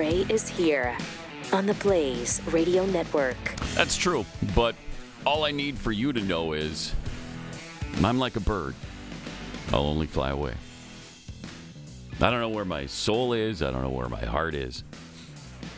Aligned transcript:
Gray 0.00 0.24
is 0.30 0.48
here 0.48 0.96
on 1.52 1.66
the 1.66 1.74
Blaze 1.74 2.40
Radio 2.46 2.86
Network. 2.86 3.36
That's 3.74 3.98
true, 3.98 4.24
but 4.56 4.74
all 5.26 5.44
I 5.44 5.50
need 5.50 5.76
for 5.76 5.92
you 5.92 6.10
to 6.14 6.22
know 6.22 6.54
is 6.54 6.94
I'm 8.02 8.18
like 8.18 8.34
a 8.36 8.40
bird. 8.40 8.74
I'll 9.74 9.84
only 9.84 10.06
fly 10.06 10.30
away. 10.30 10.54
I 12.18 12.30
don't 12.30 12.40
know 12.40 12.48
where 12.48 12.64
my 12.64 12.86
soul 12.86 13.34
is, 13.34 13.62
I 13.62 13.70
don't 13.70 13.82
know 13.82 13.90
where 13.90 14.08
my 14.08 14.24
heart 14.24 14.54
is, 14.54 14.84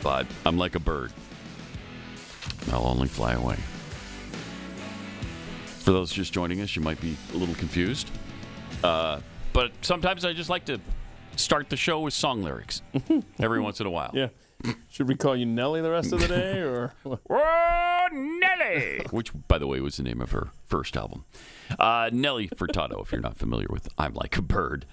but 0.01 0.25
I'm 0.45 0.57
like 0.57 0.75
a 0.75 0.79
bird. 0.79 1.11
I'll 2.71 2.87
only 2.87 3.09
fly 3.09 3.33
away. 3.33 3.57
For 5.65 5.91
those 5.91 6.13
just 6.13 6.31
joining 6.31 6.61
us, 6.61 6.77
you 6.77 6.81
might 6.81 7.01
be 7.01 7.17
a 7.33 7.35
little 7.35 7.55
confused. 7.55 8.09
Uh, 8.85 9.19
but 9.51 9.73
sometimes 9.81 10.23
I 10.23 10.31
just 10.31 10.49
like 10.49 10.63
to 10.67 10.79
start 11.35 11.69
the 11.69 11.77
show 11.77 11.99
with 12.01 12.13
song 12.13 12.43
lyrics 12.43 12.81
every 13.39 13.59
once 13.59 13.79
in 13.79 13.87
a 13.87 13.91
while. 13.91 14.11
Yeah. 14.13 14.27
Should 14.89 15.09
we 15.09 15.15
call 15.15 15.35
you 15.35 15.45
Nelly 15.45 15.81
the 15.81 15.91
rest 15.91 16.13
of 16.13 16.21
the 16.21 16.27
day, 16.27 16.59
or? 16.59 16.93
Oh, 17.29 18.07
Nelly! 18.11 19.05
Which, 19.11 19.31
by 19.47 19.57
the 19.57 19.67
way, 19.67 19.79
was 19.79 19.97
the 19.97 20.03
name 20.03 20.21
of 20.21 20.31
her 20.31 20.49
first 20.65 20.95
album. 20.95 21.25
Uh, 21.79 22.09
Nelly 22.13 22.47
Furtado, 22.49 23.01
if 23.01 23.11
you're 23.11 23.21
not 23.21 23.37
familiar 23.37 23.67
with 23.69 23.89
I'm 23.97 24.13
Like 24.13 24.37
a 24.37 24.41
Bird. 24.41 24.85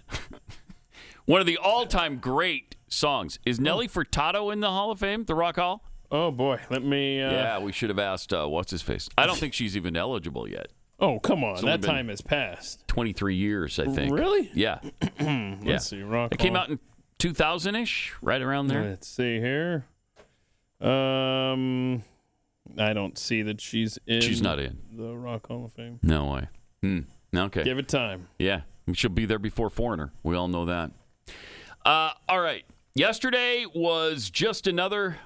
One 1.27 1.41
of 1.41 1.47
the 1.47 1.59
all 1.59 1.87
time 1.87 2.19
great 2.19 2.77
songs. 2.88 3.38
Is 3.45 3.61
Nelly 3.61 3.88
Furtado 3.88 4.52
in 4.52 4.61
the 4.61 4.71
Hall 4.71 4.91
of 4.91 4.99
Fame, 5.01 5.25
the 5.25 5.35
Rock 5.35 5.57
Hall? 5.57 5.85
Oh 6.11 6.30
boy, 6.33 6.59
let 6.71 6.83
me. 6.83 7.23
Uh, 7.23 7.30
yeah, 7.30 7.59
we 7.59 7.71
should 7.73 7.91
have 7.91 7.99
asked, 7.99 8.33
uh, 8.33 8.47
what's 8.47 8.71
his 8.73 8.83
face? 8.83 9.09
I 9.16 9.27
don't 9.27 9.38
think 9.38 9.55
she's 9.55 9.77
even 9.77 9.97
eligible 9.97 10.49
yet. 10.49 10.69
Oh 11.01 11.19
come 11.19 11.43
on, 11.45 11.65
that 11.65 11.83
time 11.83 12.09
has 12.09 12.21
passed. 12.21 12.87
23 12.89 13.35
years, 13.35 13.79
I 13.79 13.87
think. 13.87 14.13
Really? 14.13 14.51
Yeah. 14.55 14.80
yeah. 15.21 15.57
Let's 15.65 15.87
see. 15.87 16.02
Rock 16.02 16.33
It 16.33 16.38
came 16.38 16.57
out 16.57 16.69
in 16.69 16.79
2000 17.19 17.74
ish, 17.74 18.15
right 18.23 18.41
around 18.43 18.66
there. 18.69 18.83
Let's 18.83 19.09
see 19.09 19.39
here. 19.41 19.87
Um, 20.80 22.02
I 22.79 22.93
don't 22.93 23.19
see 23.19 23.43
that 23.43 23.61
she's 23.61 23.99
in. 24.07 24.21
She's 24.21 24.43
not 24.43 24.59
in. 24.59 24.79
the 24.93 25.16
Rock 25.16 25.49
Hall 25.49 25.65
of 25.66 25.73
Fame. 25.73 25.99
No 26.02 26.27
way. 26.33 26.49
Hmm. 26.83 27.01
Okay. 27.35 27.63
Give 27.63 27.79
it 27.79 27.89
time. 27.89 28.29
Yeah, 28.39 28.63
she'll 28.93 29.11
be 29.11 29.27
there 29.27 29.39
before 29.39 29.71
Foreigner. 29.71 30.13
We 30.23 30.37
all 30.37 30.49
know 30.49 30.67
that. 30.67 30.91
Uh, 31.85 32.13
all 32.29 32.41
right. 32.41 32.65
Yesterday 32.95 33.65
was 33.74 34.30
just 34.30 34.67
another 34.67 35.19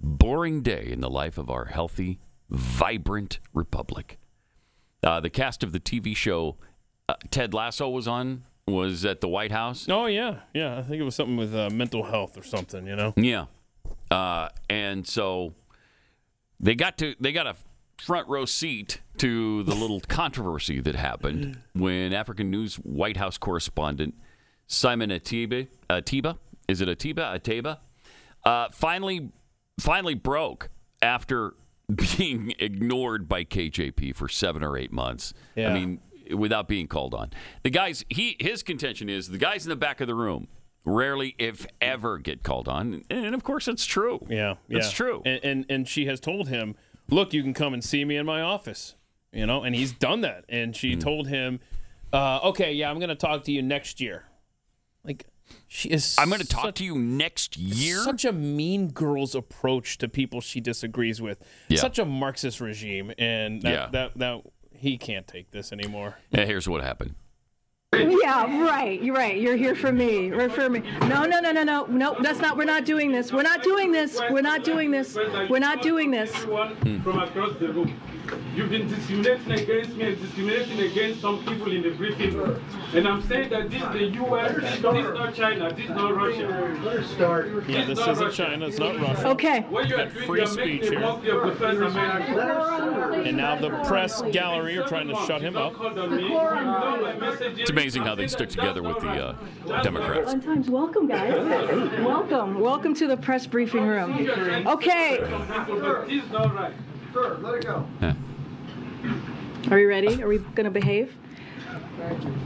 boring 0.00 0.62
day 0.62 0.88
in 0.90 1.00
the 1.00 1.10
life 1.10 1.38
of 1.38 1.50
our 1.50 1.66
healthy, 1.66 2.18
vibrant 2.48 3.38
republic. 3.52 4.18
Uh, 5.04 5.20
the 5.20 5.30
cast 5.30 5.62
of 5.62 5.72
the 5.72 5.80
TV 5.80 6.16
show 6.16 6.56
uh, 7.08 7.14
Ted 7.30 7.52
Lasso 7.54 7.88
was 7.88 8.08
on 8.08 8.44
was 8.66 9.04
at 9.04 9.20
the 9.20 9.28
White 9.28 9.52
House. 9.52 9.86
Oh 9.88 10.06
yeah, 10.06 10.40
yeah. 10.54 10.78
I 10.78 10.82
think 10.82 11.00
it 11.00 11.04
was 11.04 11.14
something 11.14 11.36
with 11.36 11.54
uh, 11.54 11.68
mental 11.70 12.02
health 12.02 12.38
or 12.38 12.42
something. 12.42 12.86
You 12.86 12.96
know. 12.96 13.12
Yeah. 13.16 13.46
Uh, 14.10 14.48
and 14.70 15.06
so 15.06 15.54
they 16.58 16.74
got 16.74 16.96
to 16.98 17.14
they 17.20 17.32
got 17.32 17.46
a 17.46 17.56
front 17.98 18.28
row 18.28 18.44
seat 18.44 19.00
to 19.18 19.62
the 19.64 19.74
little 19.74 20.00
controversy 20.08 20.80
that 20.80 20.94
happened 20.94 21.58
when 21.74 22.12
African 22.12 22.50
News 22.50 22.76
White 22.76 23.16
House 23.16 23.38
correspondent 23.38 24.14
Simon 24.66 25.10
Ateba, 25.10 25.68
Ateba 25.90 26.38
is 26.66 26.80
it 26.80 26.88
Ateba 26.88 27.38
Ateba 27.38 27.78
uh, 28.44 28.68
finally 28.72 29.30
finally 29.78 30.14
broke 30.14 30.70
after 31.02 31.54
being 32.18 32.54
ignored 32.58 33.28
by 33.28 33.44
KJP 33.44 34.14
for 34.14 34.28
seven 34.28 34.62
or 34.64 34.76
eight 34.78 34.92
months. 34.92 35.34
Yeah. 35.54 35.70
I 35.70 35.74
mean, 35.74 36.00
without 36.34 36.68
being 36.68 36.86
called 36.86 37.14
on. 37.14 37.30
The 37.62 37.70
guys, 37.70 38.04
he 38.08 38.36
his 38.40 38.62
contention 38.62 39.08
is 39.08 39.28
the 39.28 39.38
guys 39.38 39.64
in 39.66 39.70
the 39.70 39.76
back 39.76 40.00
of 40.00 40.06
the 40.06 40.14
room 40.14 40.48
rarely, 40.86 41.34
if 41.38 41.66
ever, 41.80 42.18
get 42.18 42.42
called 42.42 42.68
on, 42.68 43.04
and 43.10 43.34
of 43.34 43.42
course, 43.42 43.68
it's 43.68 43.84
true. 43.86 44.24
Yeah, 44.28 44.54
yeah. 44.68 44.78
It's 44.78 44.90
true. 44.92 45.22
And, 45.24 45.40
and 45.44 45.66
and 45.68 45.88
she 45.88 46.06
has 46.06 46.20
told 46.20 46.48
him, 46.48 46.76
"Look, 47.10 47.32
you 47.34 47.42
can 47.42 47.52
come 47.54 47.74
and 47.74 47.84
see 47.84 48.04
me 48.04 48.16
in 48.16 48.24
my 48.26 48.40
office." 48.40 48.94
You 49.32 49.46
know, 49.46 49.62
and 49.64 49.74
he's 49.74 49.92
done 49.92 50.20
that. 50.22 50.44
And 50.48 50.74
she 50.76 50.94
Hmm. 50.94 51.00
told 51.00 51.26
him, 51.28 51.60
uh, 52.12 52.38
"Okay, 52.44 52.72
yeah, 52.72 52.88
I'm 52.90 52.98
going 52.98 53.08
to 53.08 53.14
talk 53.16 53.44
to 53.44 53.52
you 53.52 53.62
next 53.62 54.00
year." 54.00 54.24
Like, 55.04 55.26
she 55.68 55.88
is. 55.90 56.16
I'm 56.18 56.28
going 56.28 56.40
to 56.40 56.46
talk 56.46 56.74
to 56.76 56.84
you 56.84 56.96
next 56.98 57.56
year. 57.56 57.98
Such 57.98 58.24
a 58.24 58.32
mean 58.32 58.88
girl's 58.88 59.34
approach 59.34 59.98
to 59.98 60.08
people 60.08 60.40
she 60.40 60.60
disagrees 60.60 61.20
with. 61.20 61.42
Yeah. 61.68 61.80
Such 61.80 61.98
a 61.98 62.04
Marxist 62.04 62.60
regime, 62.60 63.12
and 63.18 63.62
that, 63.62 63.70
Yeah. 63.72 63.88
that 63.92 64.18
that 64.18 64.42
he 64.72 64.98
can't 64.98 65.26
take 65.26 65.50
this 65.50 65.72
anymore. 65.72 66.18
Yeah, 66.30 66.44
here's 66.44 66.68
what 66.68 66.82
happened. 66.82 67.14
Yeah, 67.98 68.62
right. 68.62 69.02
You're 69.02 69.14
right. 69.14 69.36
You're 69.38 69.56
here 69.56 69.74
for 69.74 69.92
me. 69.92 70.30
Right 70.30 70.50
for 70.50 70.68
me. 70.68 70.82
No, 71.02 71.24
no, 71.24 71.40
no, 71.40 71.52
no, 71.52 71.62
no. 71.62 71.86
No, 71.86 72.16
that's 72.20 72.40
not. 72.40 72.56
We're 72.56 72.64
not 72.64 72.84
doing 72.84 73.12
this. 73.12 73.32
We're 73.32 73.42
not 73.42 73.62
doing 73.62 73.92
this. 73.92 74.20
We're 74.30 74.42
not 74.42 74.64
doing 74.64 74.90
this. 74.90 75.16
We're 75.48 75.58
not 75.58 75.82
doing 75.82 76.10
this. 76.10 76.34
Everyone 76.34 77.02
from 77.02 77.18
across 77.20 77.56
the 77.58 77.72
room. 77.72 78.00
You've 78.54 78.70
been 78.70 78.88
discriminating 78.88 79.52
against 79.52 79.96
me 79.96 80.04
and 80.04 80.20
discriminating 80.20 80.80
against 80.80 81.20
some 81.20 81.44
people 81.44 81.72
in 81.72 81.82
the 81.82 81.90
briefing 81.90 82.34
room. 82.36 82.62
And 82.94 83.06
I'm 83.06 83.22
saying 83.22 83.50
that 83.50 83.70
this 83.70 83.82
is 83.82 83.88
the 83.92 84.06
US, 84.24 84.54
this 84.56 84.74
is 84.76 84.82
not 84.82 85.34
China, 85.34 85.74
this 85.74 85.84
is 85.84 85.90
not 85.90 86.16
Russia. 86.16 87.64
Yeah, 87.68 87.84
this 87.84 87.98
isn't 87.98 88.32
China. 88.32 88.66
It's 88.66 88.78
not 88.78 88.98
Russia. 88.98 89.28
Okay. 89.28 89.60
What 89.62 89.88
you 89.88 89.96
are 89.96 90.04
Got 90.06 90.14
doing, 90.14 90.26
free 90.26 90.46
speech 90.46 90.82
here. 90.88 90.98
a 90.98 91.02
mockery 91.02 91.30
of 91.30 91.46
the 91.46 91.54
First 91.56 91.96
Amendment. 91.96 93.26
And 93.26 93.36
now 93.36 93.56
the 93.56 93.70
press 93.86 94.22
gallery 94.32 94.78
are 94.78 94.88
trying 94.88 95.08
to 95.08 95.16
shut 95.26 95.42
him 95.42 95.56
up. 95.56 95.74
It's 97.58 97.70
amazing 97.84 98.02
how 98.02 98.14
they 98.14 98.26
stick 98.26 98.48
together 98.48 98.82
with 98.82 98.98
the 99.00 99.08
uh, 99.08 99.82
Democrats. 99.82 100.30
Fun 100.32 100.40
times. 100.40 100.70
Welcome, 100.70 101.06
guys. 101.06 101.34
Welcome. 102.02 102.58
Welcome 102.60 102.94
to 102.94 103.06
the 103.06 103.16
press 103.16 103.46
briefing 103.46 103.86
room. 103.86 104.12
Okay. 104.66 105.18
This 105.20 106.24
is 106.24 106.30
not 106.30 106.54
right. 106.54 106.72
Are 109.70 109.76
we 109.76 109.84
ready? 109.84 110.22
Are 110.22 110.28
we 110.28 110.38
going 110.38 110.64
to 110.64 110.70
behave? 110.70 111.14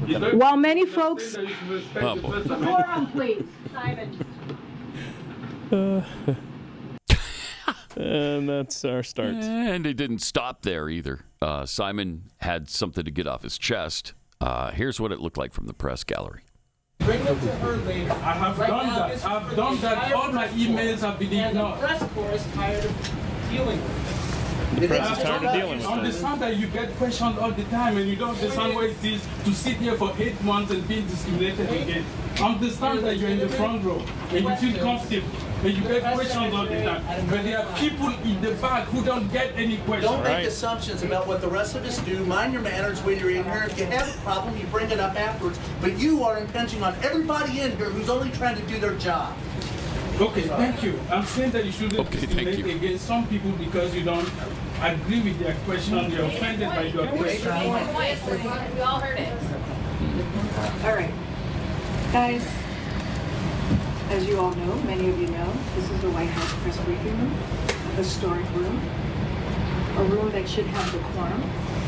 You 0.07 0.19
don't 0.19 0.39
While 0.39 0.57
many 0.57 0.85
folks. 0.87 1.35
that 1.35 1.47
you 1.47 1.55
should 1.55 1.69
respect 1.69 2.05
Oh, 2.05 2.15
the 2.17 2.21
boy. 2.21 2.31
First 2.33 2.51
Amendment. 2.51 3.13
please. 3.13 3.47
Simon. 3.73 4.25
And 7.97 8.49
that's 8.49 8.85
our 8.85 9.03
start. 9.03 9.35
And 9.35 9.85
it 9.85 9.95
didn't 9.95 10.21
stop 10.21 10.63
there 10.63 10.89
either. 10.89 11.25
Uh, 11.43 11.67
Simon 11.67 12.31
had 12.37 12.71
something 12.71 13.05
to 13.05 13.11
get 13.11 13.27
off 13.27 13.43
his 13.43 13.59
chest. 13.59 14.15
Uh, 14.41 14.71
here's 14.71 15.01
what 15.01 15.13
it 15.13 15.21
looked 15.21 15.37
like 15.37 15.53
from 15.53 15.67
the 15.67 15.75
press 15.75 16.05
gallery. 16.05 16.43
Bring 17.01 17.21
it 17.21 17.27
to 17.27 17.35
her 17.35 17.77
later. 17.79 18.13
I 18.13 18.33
have 18.33 18.57
done 18.57 18.87
that. 18.87 19.25
I've 19.25 19.57
done 19.57 19.81
that. 19.81 20.13
All 20.13 20.33
my 20.33 20.49
emails 20.49 21.01
have 21.01 21.19
been 21.19 21.33
ignored. 21.33 21.79
press 21.81 22.03
corps 22.13 22.31
is 22.33 22.47
tired 22.55 22.85
of 22.85 23.11
dealing 23.51 23.81
with 23.83 24.07
this. 24.07 24.18
The 24.81 24.89
press 24.89 25.19
is 25.19 25.25
tired 25.25 25.45
of 25.45 25.53
dealing 25.53 25.71
with 25.71 25.79
this. 25.81 25.87
understand 25.89 26.41
that 26.43 26.57
you 26.57 26.67
get 26.69 26.95
questioned 26.97 27.39
all 27.39 27.51
the 27.51 27.65
time 27.65 27.97
and 27.97 28.09
you 28.09 28.17
don't 28.17 28.31
understand 28.37 28.75
what 28.75 28.85
it 28.85 29.05
is 29.05 29.27
to 29.45 29.53
sit 29.53 29.77
here 29.77 29.95
for 29.97 30.13
eight 30.19 30.41
months 30.43 30.71
and 30.73 30.87
be 30.87 31.03
discriminated 31.03 31.69
against. 31.71 32.09
I 32.41 32.53
understand 32.53 33.01
that 33.01 33.17
you're 33.17 33.31
in 33.31 33.39
the 33.41 33.49
front 33.49 33.85
row 33.85 34.01
and 34.31 34.45
you 34.45 34.57
feel 34.57 34.79
comfortable 34.83 35.29
and 35.65 35.75
you 35.77 35.83
get 35.83 36.03
questions 36.15 36.55
all 36.55 36.67
the 36.67 36.83
time. 36.83 37.03
But 37.29 37.43
there 37.43 37.59
are 37.59 37.77
people 37.79 38.11
in 38.11 38.41
the 38.41 38.53
back 38.63 38.87
who 38.89 39.05
don't 39.05 39.27
get 39.33 39.53
any 39.57 39.79
questions. 39.79 40.13
Don't 40.13 40.23
Right. 40.23 40.39
make 40.39 40.47
assumptions 40.49 41.03
about 41.03 41.27
what 41.27 41.41
the 41.41 41.49
rest 41.49 41.75
of 41.75 41.85
us 41.85 41.99
do. 41.99 42.25
Mind 42.27 42.53
your 42.53 42.63
manners 42.63 43.03
when 43.03 43.19
you're 43.19 43.31
in 43.31 43.43
here. 43.45 43.65
If 43.69 43.77
you 43.79 43.87
have 43.87 44.09
a 44.09 44.19
problem, 44.21 44.57
you 44.57 44.67
bring 44.67 44.91
it 44.91 45.01
up 45.01 45.19
afterwards. 45.19 45.59
But 45.81 45.99
you 45.99 46.23
are 46.23 46.39
impinging 46.39 46.83
on 46.85 46.95
everybody 47.03 47.61
in 47.61 47.77
here 47.77 47.87
who's 47.91 48.09
only 48.09 48.31
trying 48.31 48.55
to 48.55 48.63
do 48.63 48.79
their 48.79 48.95
job. 48.95 49.35
Okay, 50.21 50.43
thank 50.43 50.83
you. 50.83 50.99
I'm 51.11 51.25
saying 51.25 51.53
that 51.53 51.65
you 51.65 51.71
shouldn't 51.73 51.99
Okay, 52.01 52.19
thank 52.19 52.35
discriminate 52.35 52.77
against 52.77 53.07
some 53.07 53.27
people 53.29 53.53
because 53.53 53.95
you 53.95 54.03
don't 54.03 54.29
agree 54.87 55.21
with 55.23 55.39
their 55.39 55.55
question, 55.65 56.11
you're 56.11 56.25
offended 56.25 56.69
by 56.69 56.83
your 56.83 57.07
question. 57.09 57.53
We 58.75 58.81
all 58.81 59.01
heard 59.01 59.19
it. 59.19 59.33
All 60.85 60.95
right. 60.95 61.13
Guys, 62.13 62.47
as 64.11 64.27
you 64.27 64.39
all 64.39 64.55
know, 64.55 64.75
many 64.83 65.09
of 65.11 65.21
you 65.21 65.27
know, 65.29 65.53
this 65.75 65.91
is 65.91 66.01
the 66.01 66.11
White 66.11 66.29
House 66.31 66.53
press 66.63 66.77
briefing 66.85 67.19
room, 67.19 67.35
a 67.35 67.97
historic 67.97 68.47
room, 68.55 68.81
a 69.99 70.05
room 70.05 70.31
that 70.33 70.49
should 70.49 70.67
have 70.67 70.93
decorum, 70.93 71.43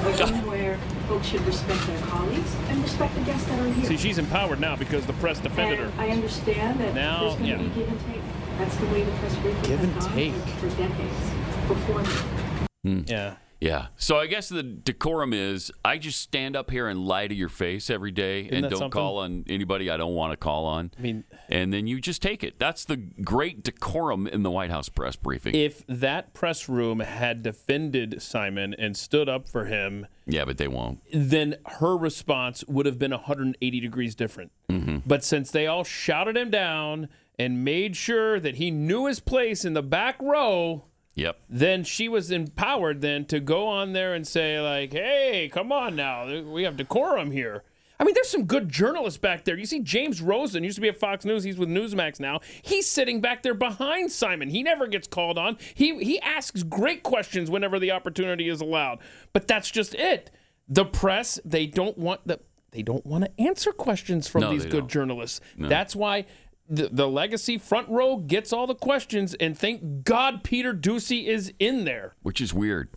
a 0.05 0.27
room 0.27 0.47
where 0.51 0.77
folks 1.09 1.29
should 1.29 1.41
respect 1.43 1.87
their 1.87 2.01
colleagues 2.03 2.55
and 2.69 2.83
respect 2.83 3.15
the 3.15 3.21
guests 3.23 3.47
that 3.47 3.59
are 3.61 3.73
here. 3.73 3.87
See, 3.87 3.97
she's 3.97 4.19
empowered 4.19 4.61
now 4.61 4.77
because 4.77 5.07
the 5.07 5.13
press 5.15 5.39
defended 5.39 5.81
And 5.81 5.95
her. 5.95 6.03
I 6.03 6.11
understand 6.11 6.81
that 6.81 6.95
Now, 6.95 7.21
there's 7.21 7.35
going 7.37 7.45
to 7.45 7.51
yeah. 7.51 7.57
be 7.63 7.69
give 7.81 7.89
and 7.89 8.01
take. 8.13 8.21
That's 8.59 8.77
the 8.77 8.87
way 8.87 9.05
the 9.05 9.13
press 9.13 9.37
briefing 9.37 9.63
Give 9.63 9.79
has 9.79 9.89
and 9.89 10.01
gone 10.01 10.13
take. 10.13 10.35
For, 10.35 10.69
for 10.69 10.77
decades. 10.77 11.31
Before 11.69 12.03
me. 12.03 12.50
Yeah. 12.83 13.37
Yeah. 13.61 13.89
So 13.99 14.19
I 14.19 14.27
guess 14.27 14.49
the 14.49 14.63
decorum 14.63 15.35
is 15.35 15.71
I 15.85 15.99
just 15.99 16.19
stand 16.21 16.57
up 16.57 16.71
here 16.71 16.89
and 16.89 17.05
lie 17.05 17.27
to 17.27 17.35
your 17.35 17.51
face 17.51 17.91
every 17.91 18.11
day 18.11 18.49
and 18.51 18.63
don't 18.63 18.71
something? 18.71 18.91
call 18.91 19.19
on 19.19 19.45
anybody 19.49 19.91
I 19.91 19.99
don't 19.99 20.15
want 20.15 20.33
to 20.33 20.39
call 20.39 20.65
on. 20.65 20.91
I 20.99 21.03
mean, 21.03 21.25
and 21.51 21.71
then 21.71 21.87
you 21.87 22.01
just 22.01 22.23
take 22.23 22.43
it. 22.43 22.59
That's 22.59 22.87
the 22.87 22.97
great 22.97 23.63
decorum 23.63 24.27
in 24.27 24.45
the 24.45 24.51
White 24.51 24.71
House 24.71 24.89
press 24.89 25.15
briefing. 25.15 25.55
if 25.55 25.85
that 25.89 26.33
press 26.33 26.71
room 26.71 27.01
had 27.01 27.43
defended 27.43 28.23
Simon 28.23 28.75
and 28.79 28.97
stood 28.97 29.29
up 29.29 29.47
for 29.47 29.67
him, 29.67 30.07
yeah, 30.27 30.47
but 30.47 30.57
they 30.57 30.69
won't. 30.69 31.01
then 31.13 31.57
her 31.67 31.99
response 31.99 32.65
would 32.67 32.87
have 32.87 32.99
been 32.99 33.11
180 33.11 33.81
degrees 33.81 34.15
different. 34.15 34.53
Mm-hmm. 34.71 34.99
But 35.07 35.23
since 35.23 35.51
they 35.51 35.67
all 35.67 35.85
shouted 35.85 36.35
him 36.35 36.49
down 36.51 37.11
and 37.39 37.63
made 37.63 37.95
sure 37.95 38.41
that 38.41 38.55
he 38.55 38.71
knew 38.71 39.05
his 39.05 39.21
place 39.21 39.67
in 39.67 39.75
the 39.75 39.83
back 39.83 40.17
row, 40.23 40.85
Yep. 41.15 41.39
then 41.49 41.85
she 41.85 42.09
was 42.09 42.31
empowered 42.31 43.01
then 43.01 43.25
to 43.27 43.41
go 43.41 43.67
on 43.67 43.93
there 43.93 44.15
and 44.15 44.27
say 44.27 44.61
like, 44.61 44.93
"Hey, 44.93 45.51
come 45.53 45.73
on 45.73 45.97
now, 45.97 46.43
we 46.43 46.63
have 46.63 46.77
decorum 46.77 47.31
here." 47.31 47.65
I 47.99 48.05
mean, 48.05 48.15
there's 48.15 48.31
some 48.31 48.47
good 48.47 48.71
journalists 48.71 49.19
back 49.19 49.45
there. 49.45 49.59
You 49.59 49.67
see, 49.67 49.81
James 49.81 50.23
Rosen 50.23 50.65
used 50.65 50.77
to 50.77 50.81
be 50.81 50.89
at 50.89 50.97
Fox 50.97 51.27
News. 51.27 51.45
He's 51.45 51.59
with 51.59 51.69
Newsmax 51.69 52.19
now. 52.19 52.41
He's 52.63 52.89
sitting 52.89 53.21
back 53.21 53.43
there 53.43 53.53
behind 53.53 54.11
Simon. 54.11 54.49
He 54.49 54.63
never 54.63 54.87
gets 54.87 55.07
called 55.07 55.37
on. 55.37 55.59
He 55.75 56.03
he 56.03 56.19
asks 56.21 56.63
great 56.63 57.03
questions 57.03 57.51
whenever 57.51 57.79
the 57.79 57.91
opportunity 57.91 58.49
is 58.49 58.63
allowed. 58.63 59.01
But 59.35 59.47
that's 59.47 59.71
just 59.71 59.95
it. 59.95 60.31
The 60.67 60.87
press 60.87 61.39
they 61.45 61.67
don't 61.67 61.99
want 61.99 62.27
the 62.27 62.41
they 62.71 62.83
don't 62.83 63.05
want 63.05 63.25
to 63.25 63.43
answer 63.43 63.73
questions 63.73 64.29
from 64.29 64.43
No, 64.43 64.53
these 64.53 64.65
good 64.65 64.81
don't. 64.83 64.89
journalists. 64.91 65.41
That's 65.59 65.95
why 65.95 66.25
the, 66.71 66.89
the 66.91 67.09
legacy 67.09 67.59
front 67.59 67.89
row 67.89 68.17
gets 68.17 68.53
all 68.53 68.67
the 68.67 68.75
questions, 68.75 69.35
and 69.35 69.59
thank 69.59 70.05
God 70.05 70.45
Peter 70.45 70.73
Doocy 70.73 71.27
is 71.27 71.53
in 71.59 71.85
there, 71.85 72.15
Which 72.23 72.41
is 72.41 72.55
weird. 72.55 72.89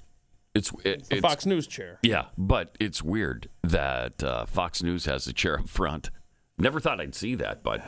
It's, 0.54 0.72
it, 0.86 1.10
the 1.10 1.16
it's 1.16 1.22
Fox 1.22 1.48
News 1.48 1.66
chair. 1.66 1.98
Yeah, 2.04 2.26
but 2.38 2.78
it's 2.80 3.02
weird 3.02 3.50
that 3.64 4.24
uh, 4.24 4.46
Fox 4.46 4.84
News 4.84 5.06
has 5.06 5.26
the 5.26 5.34
chair 5.34 5.60
up 5.60 5.68
front. 5.68 6.12
Never 6.60 6.80
thought 6.80 7.02
I'd 7.02 7.16
see 7.16 7.34
that, 7.36 7.64
but 7.64 7.84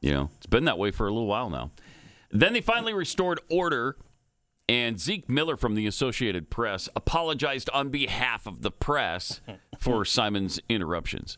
you 0.00 0.12
know, 0.12 0.30
it's 0.38 0.46
been 0.46 0.64
that 0.64 0.78
way 0.78 0.90
for 0.90 1.06
a 1.06 1.12
little 1.12 1.26
while 1.26 1.50
now. 1.50 1.72
Then 2.30 2.54
they 2.54 2.62
finally 2.62 2.94
restored 2.94 3.40
order, 3.50 3.96
and 4.66 4.98
Zeke 4.98 5.28
Miller 5.28 5.58
from 5.58 5.74
the 5.74 5.86
Associated 5.86 6.48
Press 6.48 6.88
apologized 6.96 7.68
on 7.74 7.90
behalf 7.90 8.46
of 8.46 8.62
the 8.62 8.70
press 8.70 9.42
for 9.78 10.06
Simon's 10.06 10.58
interruptions. 10.70 11.36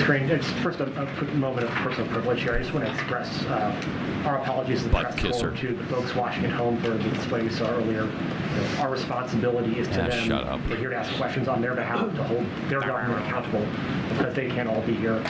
Great. 0.00 0.22
It's 0.22 0.50
first 0.62 0.80
a, 0.80 0.84
a 1.02 1.24
moment 1.34 1.64
of 1.64 1.70
personal 1.74 2.08
privilege 2.10 2.42
here. 2.42 2.54
I 2.54 2.58
just 2.58 2.72
want 2.74 2.84
to 2.86 2.92
express 2.92 3.44
uh, 3.44 4.22
our 4.26 4.38
apologies 4.38 4.78
to 4.78 4.84
the 4.86 4.90
Butt 4.90 5.02
press 5.10 5.20
kisser. 5.20 5.50
corps, 5.50 5.58
to 5.58 5.74
the 5.76 5.84
folks 5.84 6.14
watching 6.16 6.44
at 6.44 6.50
home 6.50 6.80
for 6.82 6.90
the 6.90 6.98
display 7.10 7.42
we 7.42 7.50
saw 7.50 7.68
earlier. 7.70 8.04
You 8.06 8.10
know, 8.10 8.76
our 8.80 8.90
responsibility 8.90 9.78
is 9.78 9.86
to 9.88 10.02
Ah, 10.04 10.08
them. 10.08 10.26
shut 10.26 10.44
up. 10.44 10.60
We're 10.68 10.76
here 10.76 10.90
to 10.90 10.96
ask 10.96 11.14
questions 11.16 11.46
on 11.46 11.60
their 11.62 11.74
behalf, 11.76 12.12
to 12.16 12.24
hold 12.24 12.44
their 12.68 12.80
government 12.80 13.24
accountable 13.26 13.64
because 14.08 14.34
they 14.34 14.48
can't 14.48 14.68
all 14.68 14.80
be 14.82 14.94
here. 14.94 15.22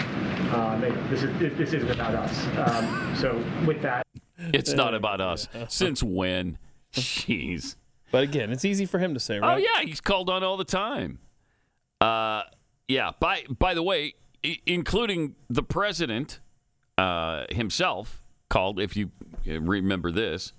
Um, 0.55 0.81
they- 0.81 0.91
this, 1.11 1.23
is, 1.23 1.39
this 1.59 1.73
isn't 1.75 1.91
about 1.91 2.15
us. 2.15 2.47
Um, 2.57 3.15
so 3.17 3.45
with 3.67 3.83
that, 3.83 4.07
It's 4.39 4.73
not 4.73 4.95
about 4.95 5.21
us. 5.21 5.49
Since 5.69 6.03
when? 6.03 6.57
Jeez. 6.95 7.77
But 8.11 8.23
again, 8.25 8.51
it's 8.51 8.65
easy 8.65 8.87
for 8.87 8.99
him 8.99 9.13
to 9.15 9.21
say, 9.21 9.39
right? 9.39 9.55
Oh 9.55 9.57
yeah, 9.59 9.85
he's 9.85 10.01
called 10.01 10.31
on 10.31 10.43
all 10.43 10.57
the 10.57 10.65
time. 10.65 11.19
Uh, 12.01 12.43
yeah. 12.89 13.11
By 13.21 13.45
by 13.59 13.73
the 13.75 13.83
way, 13.83 14.15
I- 14.45 14.59
including 14.67 15.35
the 15.49 15.63
president 15.63 16.41
uh, 16.99 17.45
himself 17.51 18.23
called. 18.49 18.81
If 18.81 18.97
you 18.97 19.11
uh, 19.49 19.61
remember 19.61 20.11
this, 20.13 20.53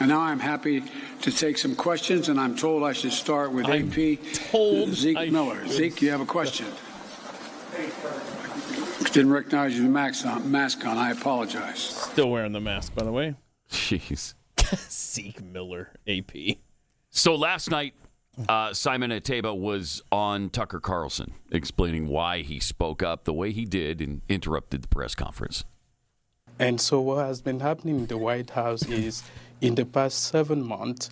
And 0.00 0.08
now 0.08 0.20
I'm 0.20 0.40
happy 0.40 0.82
to 1.22 1.30
take 1.30 1.56
some 1.58 1.74
questions, 1.74 2.28
and 2.28 2.38
I'm 2.38 2.56
told 2.56 2.82
I 2.82 2.92
should 2.92 3.12
start 3.12 3.52
with 3.52 3.66
I'm 3.66 3.88
AP 3.90 4.18
told 4.50 4.90
Zeke 4.92 5.16
I 5.16 5.26
Miller. 5.30 5.62
should. 5.62 5.70
Zeke, 5.72 6.02
you 6.02 6.10
have 6.10 6.20
a 6.20 6.26
question? 6.26 6.66
Didn't 9.12 9.30
recognize 9.32 9.78
your 9.78 9.88
mask 9.88 10.26
on. 10.26 10.50
Mask 10.50 10.84
on. 10.86 10.98
I 10.98 11.12
apologize. 11.12 11.78
Still 11.78 12.30
wearing 12.30 12.50
the 12.52 12.60
mask, 12.60 12.94
by 12.96 13.04
the 13.04 13.12
way. 13.12 13.34
jeez. 13.70 14.34
Zeke 14.90 15.40
Miller, 15.42 15.90
AP. 16.08 16.32
So 17.10 17.36
last 17.36 17.70
night, 17.70 17.94
uh, 18.48 18.72
Simon 18.72 19.10
Ateba 19.10 19.56
was 19.56 20.02
on 20.10 20.50
Tucker 20.50 20.80
Carlson 20.80 21.32
explaining 21.50 22.08
why 22.08 22.42
he 22.42 22.60
spoke 22.60 23.02
up 23.02 23.24
the 23.24 23.32
way 23.32 23.52
he 23.52 23.64
did 23.64 24.00
and 24.00 24.22
interrupted 24.28 24.82
the 24.82 24.88
press 24.88 25.14
conference. 25.14 25.64
And 26.58 26.80
so, 26.80 27.00
what 27.00 27.26
has 27.26 27.40
been 27.40 27.60
happening 27.60 28.00
in 28.00 28.06
the 28.06 28.18
White 28.18 28.50
House 28.50 28.86
is 28.88 29.24
in 29.60 29.74
the 29.74 29.84
past 29.84 30.24
seven 30.24 30.62
months, 30.62 31.10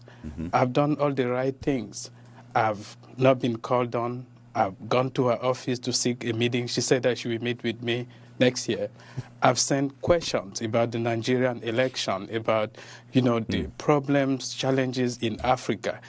I've 0.53 0.73
done 0.73 0.97
all 1.01 1.13
the 1.13 1.29
right 1.29 1.59
things. 1.61 2.11
I've 2.55 2.97
not 3.17 3.41
been 3.41 3.57
called 3.57 3.95
on. 3.97 4.27
I've 4.55 4.89
gone 4.89 5.11
to 5.13 5.29
her 5.29 5.43
office 5.43 5.79
to 5.81 5.93
seek 5.93 6.25
a 6.25 6.33
meeting. 6.33 6.67
She 6.67 6.81
said 6.81 7.03
that 7.05 7.19
she 7.19 7.29
will 7.29 7.43
meet 7.43 7.63
with 7.63 7.83
me 7.83 8.07
next 8.39 8.69
year. 8.69 8.89
I've 9.43 9.59
sent 9.59 10.01
questions 10.03 10.61
about 10.61 10.93
the 10.93 10.99
Nigerian 10.99 11.63
election, 11.63 12.29
about 12.33 12.77
you 13.13 13.23
know 13.23 13.41
the 13.41 13.65
problems, 13.79 14.55
challenges 14.55 15.19
in 15.23 15.41
Africa. 15.41 16.01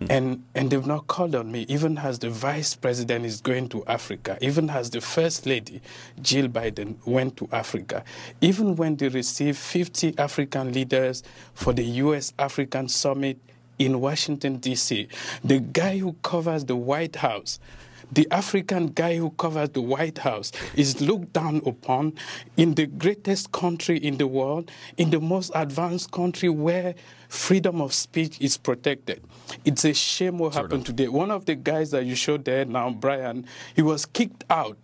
Mm. 0.00 0.06
And, 0.10 0.44
and 0.54 0.70
they've 0.70 0.86
not 0.86 1.06
called 1.06 1.34
on 1.34 1.50
me, 1.50 1.64
even 1.68 1.96
as 1.96 2.18
the 2.18 2.28
vice 2.28 2.74
president 2.74 3.24
is 3.24 3.40
going 3.40 3.68
to 3.70 3.84
Africa, 3.86 4.36
even 4.42 4.68
as 4.68 4.90
the 4.90 5.00
first 5.00 5.46
lady, 5.46 5.80
Jill 6.20 6.48
Biden, 6.48 6.96
went 7.06 7.36
to 7.38 7.48
Africa, 7.52 8.04
even 8.40 8.76
when 8.76 8.96
they 8.96 9.08
received 9.08 9.56
50 9.56 10.18
African 10.18 10.72
leaders 10.72 11.22
for 11.54 11.72
the 11.72 11.84
US 11.84 12.34
African 12.38 12.88
Summit 12.88 13.38
in 13.78 14.00
Washington, 14.00 14.56
D.C., 14.56 15.08
the 15.44 15.60
guy 15.60 15.98
who 15.98 16.14
covers 16.22 16.64
the 16.64 16.76
White 16.76 17.16
House 17.16 17.58
the 18.12 18.26
African 18.30 18.88
guy 18.88 19.16
who 19.16 19.30
covers 19.30 19.70
the 19.70 19.80
White 19.80 20.18
House 20.18 20.52
is 20.74 21.00
looked 21.00 21.32
down 21.32 21.62
upon 21.66 22.14
in 22.56 22.74
the 22.74 22.86
greatest 22.86 23.52
country 23.52 23.98
in 23.98 24.16
the 24.16 24.26
world, 24.26 24.70
in 24.96 25.10
the 25.10 25.20
most 25.20 25.50
advanced 25.54 26.12
country 26.12 26.48
where 26.48 26.94
freedom 27.28 27.80
of 27.80 27.92
speech 27.92 28.40
is 28.40 28.56
protected. 28.56 29.22
It's 29.64 29.84
a 29.84 29.92
shame 29.92 30.38
what 30.38 30.54
happened 30.54 30.86
today. 30.86 31.08
One 31.08 31.30
of 31.30 31.44
the 31.46 31.56
guys 31.56 31.90
that 31.90 32.04
you 32.04 32.14
showed 32.14 32.44
there 32.44 32.64
now, 32.64 32.90
Brian, 32.90 33.46
he 33.74 33.82
was 33.82 34.06
kicked 34.06 34.44
out 34.50 34.78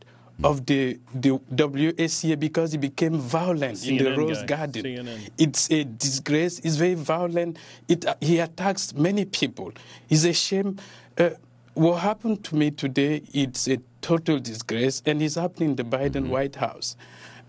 of 0.44 0.66
the, 0.66 0.98
the 1.14 1.38
WACA 1.54 2.38
because 2.38 2.72
he 2.72 2.78
became 2.78 3.18
violent 3.18 3.86
in 3.86 3.98
the 3.98 4.16
Rose 4.16 4.38
guy, 4.40 4.46
Garden. 4.66 4.84
CNN. 4.84 5.30
It's 5.38 5.70
a 5.70 5.84
disgrace. 5.84 6.58
It's 6.60 6.76
very 6.76 6.94
violent. 6.94 7.58
It, 7.88 8.06
uh, 8.06 8.14
he 8.20 8.38
attacks 8.38 8.94
many 8.94 9.24
people. 9.24 9.72
It's 10.08 10.24
a 10.24 10.32
shame. 10.32 10.78
Uh, 11.16 11.30
what 11.74 12.00
happened 12.00 12.44
to 12.44 12.56
me 12.56 12.70
today, 12.70 13.22
it's 13.32 13.68
a 13.68 13.78
total 14.00 14.38
disgrace, 14.38 15.02
and 15.06 15.22
it's 15.22 15.36
happening 15.36 15.70
in 15.70 15.76
the 15.76 15.84
Biden 15.84 16.22
mm-hmm. 16.24 16.30
White 16.30 16.56
House. 16.56 16.96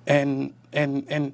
And, 0.07 0.53
and, 0.71 1.05
and 1.09 1.33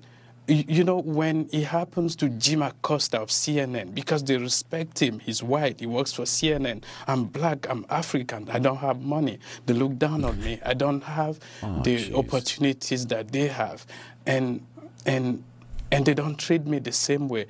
you 0.50 0.84
know, 0.84 0.98
when 0.98 1.48
it 1.52 1.66
happens 1.66 2.16
to 2.18 2.30
Jim 2.30 2.64
Acosta 2.64 3.20
of 3.20 3.30
CNN, 3.30 3.94
because 3.94 4.24
they 4.24 4.38
respect 4.38 5.00
him, 5.00 5.20
he's 5.20 5.44
white, 5.44 5.80
he 5.80 5.86
works 5.86 6.12
for 6.12 6.24
CNN. 6.24 6.84
I'm 7.08 7.26
black, 7.26 7.70
I'm 7.70 7.86
African, 7.90 8.50
I 8.50 8.58
don't 8.58 8.78
have 8.78 9.02
money. 9.02 9.40
They 9.68 9.76
look 9.76 9.98
down 10.00 10.26
on 10.26 10.42
me. 10.42 10.60
I 10.66 10.74
don't 10.74 11.04
have 11.04 11.40
oh, 11.62 11.84
the 11.84 12.14
opportunities 12.16 13.06
that 13.08 13.32
they 13.32 13.48
have. 13.48 13.86
And, 14.26 14.66
and, 15.06 15.44
and 15.92 16.06
they 16.06 16.16
don't 16.16 16.38
treat 16.38 16.66
me 16.66 16.80
the 16.80 16.92
same 16.92 17.28
way. 17.28 17.46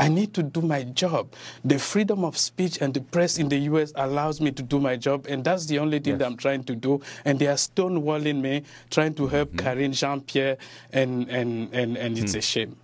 I 0.00 0.08
need 0.08 0.32
to 0.34 0.42
do 0.42 0.62
my 0.62 0.82
job. 0.84 1.34
The 1.62 1.78
freedom 1.78 2.24
of 2.24 2.38
speech 2.38 2.78
and 2.80 2.94
the 2.94 3.02
press 3.02 3.38
in 3.38 3.50
the 3.50 3.58
US 3.70 3.92
allows 3.96 4.40
me 4.40 4.50
to 4.52 4.62
do 4.62 4.80
my 4.80 4.96
job, 4.96 5.26
and 5.28 5.44
that's 5.44 5.66
the 5.66 5.78
only 5.78 5.98
thing 5.98 6.16
that 6.16 6.26
I'm 6.26 6.38
trying 6.38 6.64
to 6.64 6.74
do. 6.74 7.02
And 7.26 7.38
they 7.38 7.48
are 7.48 7.60
stonewalling 7.60 8.40
me, 8.40 8.62
trying 8.88 9.12
to 9.14 9.26
help 9.26 9.50
mm-hmm. 9.50 9.66
Karine 9.66 9.92
Jean 9.92 10.22
Pierre, 10.22 10.56
and, 10.92 11.28
and, 11.28 11.72
and, 11.74 11.98
and 11.98 12.18
it's 12.18 12.32
a 12.32 12.38
hmm. 12.38 12.40
shame. 12.40 12.76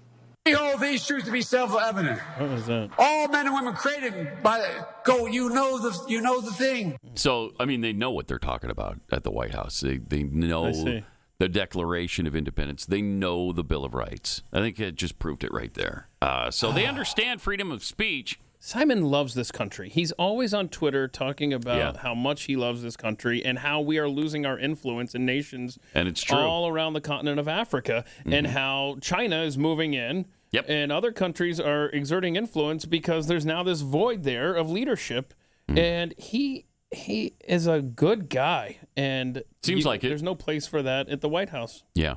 We 0.45 0.53
hold 0.53 0.81
these 0.81 1.05
truths 1.07 1.25
to 1.25 1.33
be 1.33 1.43
self-evident. 1.43 2.21
What 2.21 2.51
was 2.51 2.67
that? 2.67 2.91
All 2.99 3.29
men 3.29 3.47
and 3.47 3.55
women 3.55 3.75
created 3.75 4.43
by 4.45 4.59
the 4.59 4.87
go. 5.03 5.27
You 5.27 5.49
know 5.49 5.79
the 5.79 6.05
you 6.07 6.21
know 6.21 6.41
the 6.41 6.53
thing. 6.53 6.97
So, 7.17 7.53
I 7.59 7.65
mean, 7.65 7.81
they 7.81 7.93
know 7.93 8.13
what 8.13 8.29
they're 8.29 8.39
talking 8.39 8.71
about 8.71 9.01
at 9.11 9.25
the 9.25 9.33
White 9.33 9.55
House. 9.55 9.81
They 9.81 9.97
they 9.97 10.21
I 10.21 10.23
know 10.23 10.73
see. 10.73 11.03
The 11.39 11.49
Declaration 11.49 12.27
of 12.27 12.35
Independence. 12.35 12.87
They 12.87 13.03
know 13.03 13.53
the 13.53 13.65
Bill 13.65 13.85
of 13.85 13.95
Rights. 13.95 14.43
I 14.53 14.61
think 14.61 14.81
it 14.81 14.95
just 14.97 15.19
proved 15.19 15.45
it 15.45 15.53
right 15.53 15.73
there. 15.75 16.09
Uh, 16.23 16.51
so 16.51 16.73
they 16.73 16.87
understand 16.87 17.41
freedom 17.43 17.71
of 17.71 17.85
speech. 17.85 18.39
Simon 18.59 19.05
loves 19.05 19.35
this 19.35 19.53
country. 19.53 19.89
He's 19.91 20.13
always 20.13 20.53
on 20.55 20.69
Twitter 20.69 21.07
talking 21.07 21.53
about 21.53 21.77
Yeah. 21.95 22.01
how 22.03 22.15
much 22.15 22.45
he 22.45 22.57
loves 22.57 22.83
this 22.83 22.97
country 22.97 23.45
and 23.45 23.59
how 23.59 23.81
we 23.81 23.99
are 23.99 24.09
losing 24.09 24.45
our 24.47 24.59
influence 24.59 25.15
in 25.15 25.25
nations 25.27 25.79
And 25.95 26.09
it's 26.09 26.23
true. 26.23 26.39
Mm-hmm. 26.39 26.47
all 26.49 26.67
around 26.69 26.95
the 26.95 27.01
continent 27.03 27.39
of 27.39 27.47
Africa 27.49 28.05
and 28.25 28.47
how 28.49 28.97
China 29.01 29.43
is 29.43 29.57
moving 29.59 29.95
in 29.95 30.25
Yep. 30.53 30.65
and 30.69 30.91
other 30.91 31.13
countries 31.13 31.61
are 31.61 31.91
exerting 31.91 32.35
influence 32.35 32.87
because 32.87 33.27
there's 33.27 33.45
now 33.45 33.63
this 33.63 33.83
void 33.83 34.23
there 34.25 34.55
of 34.55 34.71
leadership 34.71 35.35
Mm. 35.69 35.79
and 35.79 36.15
he 36.17 36.65
he 36.91 37.35
is 37.47 37.67
a 37.67 37.81
good 37.81 38.29
guy 38.29 38.79
and 38.97 39.43
Seems 39.63 39.85
like 39.85 40.05
it. 40.05 40.09
There's 40.09 40.23
no 40.23 40.35
place 40.35 40.67
for 40.67 40.83
that 40.83 41.09
at 41.09 41.21
the 41.21 41.29
White 41.29 41.51
House. 41.51 41.83
Yeah. 41.95 42.15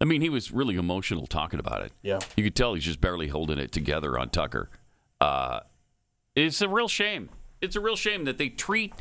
I 0.00 0.04
mean, 0.04 0.20
he 0.20 0.28
was 0.28 0.52
really 0.52 0.76
emotional 0.76 1.26
talking 1.26 1.58
about 1.60 1.82
it. 1.82 1.92
Yeah. 2.02 2.20
You 2.36 2.44
could 2.44 2.54
tell 2.54 2.74
he's 2.74 2.84
just 2.84 3.00
barely 3.00 3.28
holding 3.28 3.58
it 3.58 3.72
together 3.72 4.18
on 4.18 4.30
Tucker. 4.30 4.70
Uh, 5.20 5.60
it's 6.34 6.62
a 6.62 6.68
real 6.68 6.88
shame. 6.88 7.30
It's 7.60 7.74
a 7.76 7.80
real 7.80 7.96
shame 7.96 8.24
that 8.24 8.38
they 8.38 8.48
treat 8.48 8.92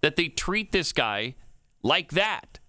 that 0.00 0.14
they 0.14 0.28
treat 0.28 0.70
this 0.70 0.92
guy 0.92 1.34
like 1.82 2.12
that. 2.12 2.60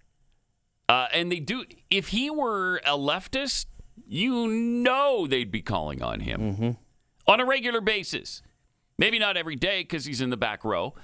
Uh, 0.88 1.06
and 1.14 1.30
they 1.30 1.38
do. 1.38 1.64
If 1.90 2.08
he 2.08 2.28
were 2.28 2.78
a 2.78 2.98
leftist, 2.98 3.66
you 4.08 4.48
know 4.48 5.28
they'd 5.28 5.52
be 5.52 5.62
calling 5.62 6.02
on 6.02 6.18
him 6.20 6.76
on 7.28 7.38
a 7.40 7.44
regular 7.44 7.80
basis. 7.80 8.42
Maybe 8.98 9.20
not 9.20 9.36
every 9.36 9.54
day 9.54 9.82
because 9.82 10.04
he's 10.04 10.20
in 10.20 10.30
the 10.30 10.36
back 10.36 10.64
row, 10.64 10.94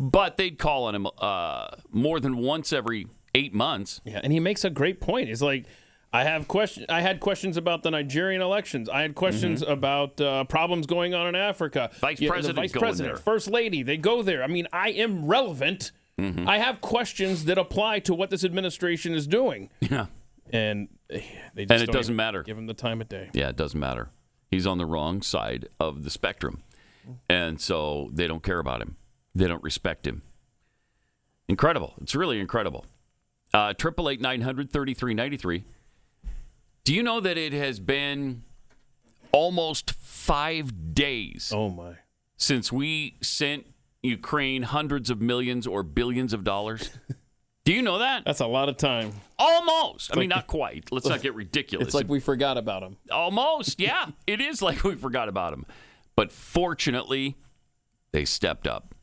but 0.00 0.38
they'd 0.38 0.58
call 0.58 0.84
on 0.84 0.94
him 0.94 1.06
uh, 1.18 1.68
more 1.90 2.18
than 2.18 2.38
once 2.38 2.72
every 2.72 3.06
eight 3.34 3.52
months. 3.52 4.00
Yeah, 4.04 4.20
and 4.24 4.32
he 4.32 4.40
makes 4.40 4.64
a 4.64 4.70
great 4.70 4.98
point. 5.00 5.28
He's 5.28 5.42
like, 5.42 5.66
I 6.12 6.24
have 6.24 6.48
question. 6.48 6.86
I 6.88 7.02
had 7.02 7.20
questions 7.20 7.56
about 7.58 7.82
the 7.82 7.90
Nigerian 7.90 8.40
elections. 8.40 8.88
I 8.88 9.02
had 9.02 9.14
questions 9.14 9.62
about 9.62 10.18
uh, 10.20 10.44
problems 10.44 10.86
going 10.86 11.14
on 11.14 11.28
in 11.28 11.34
Africa. 11.36 11.90
Mm-hmm. 11.92 12.00
Vice 12.00 12.20
president 12.26 12.56
vice 12.56 12.72
president, 12.72 13.16
there. 13.16 13.22
first 13.22 13.48
lady, 13.48 13.82
they 13.82 13.98
go 13.98 14.22
there. 14.22 14.42
I 14.42 14.46
mean, 14.46 14.66
I 14.72 14.90
am 14.90 15.26
relevant. 15.26 15.92
Mm-hmm. 16.18 16.48
I 16.48 16.58
have 16.58 16.80
questions 16.80 17.44
that 17.44 17.58
apply 17.58 18.00
to 18.00 18.14
what 18.14 18.30
this 18.30 18.42
administration 18.42 19.14
is 19.14 19.26
doing, 19.26 19.70
Yeah. 19.80 20.06
and 20.52 20.88
eh, 21.10 21.20
they 21.54 21.64
just 21.66 21.80
And 21.80 21.88
it 21.88 21.92
doesn't 21.92 22.16
matter. 22.16 22.42
Give 22.42 22.58
him 22.58 22.66
the 22.66 22.74
time 22.74 23.00
of 23.00 23.08
day. 23.08 23.30
Yeah, 23.32 23.48
it 23.50 23.56
doesn't 23.56 23.78
matter. 23.78 24.10
He's 24.50 24.66
on 24.66 24.78
the 24.78 24.86
wrong 24.86 25.22
side 25.22 25.68
of 25.78 26.02
the 26.04 26.10
spectrum. 26.10 26.62
And 27.28 27.60
so 27.60 28.10
they 28.12 28.26
don't 28.26 28.42
care 28.42 28.58
about 28.58 28.82
him. 28.82 28.96
They 29.34 29.46
don't 29.46 29.62
respect 29.62 30.06
him. 30.06 30.22
Incredible. 31.48 31.94
It's 32.00 32.14
really 32.14 32.40
incredible. 32.40 32.86
Uh, 33.52 33.74
Triple 33.74 34.08
eight 34.08 34.20
nine 34.20 34.40
hundred 34.40 34.70
thirty 34.70 34.94
three 34.94 35.14
ninety 35.14 35.36
three. 35.36 35.64
Do 36.84 36.94
you 36.94 37.02
know 37.02 37.20
that 37.20 37.36
it 37.36 37.52
has 37.52 37.80
been 37.80 38.42
almost 39.32 39.92
five 39.92 40.94
days 40.94 41.52
Oh 41.54 41.68
my! 41.68 41.94
since 42.36 42.72
we 42.72 43.16
sent 43.20 43.66
Ukraine 44.02 44.62
hundreds 44.62 45.10
of 45.10 45.20
millions 45.20 45.66
or 45.66 45.82
billions 45.82 46.32
of 46.32 46.44
dollars? 46.44 46.90
Do 47.64 47.74
you 47.74 47.82
know 47.82 47.98
that? 47.98 48.24
That's 48.24 48.40
a 48.40 48.46
lot 48.46 48.68
of 48.70 48.78
time. 48.78 49.12
Almost. 49.38 50.16
I 50.16 50.18
mean, 50.18 50.30
not 50.30 50.46
quite. 50.46 50.90
Let's 50.90 51.06
not 51.06 51.20
get 51.20 51.34
ridiculous. 51.34 51.88
It's 51.88 51.94
like 51.94 52.08
we 52.08 52.18
forgot 52.18 52.56
about 52.56 52.82
him. 52.82 52.96
Almost, 53.12 53.78
yeah. 53.80 54.06
it 54.26 54.40
is 54.40 54.62
like 54.62 54.82
we 54.82 54.94
forgot 54.96 55.28
about 55.28 55.52
him. 55.52 55.66
But 56.16 56.32
fortunately, 56.32 57.36
they 58.12 58.24
stepped 58.24 58.66
up. 58.66 58.94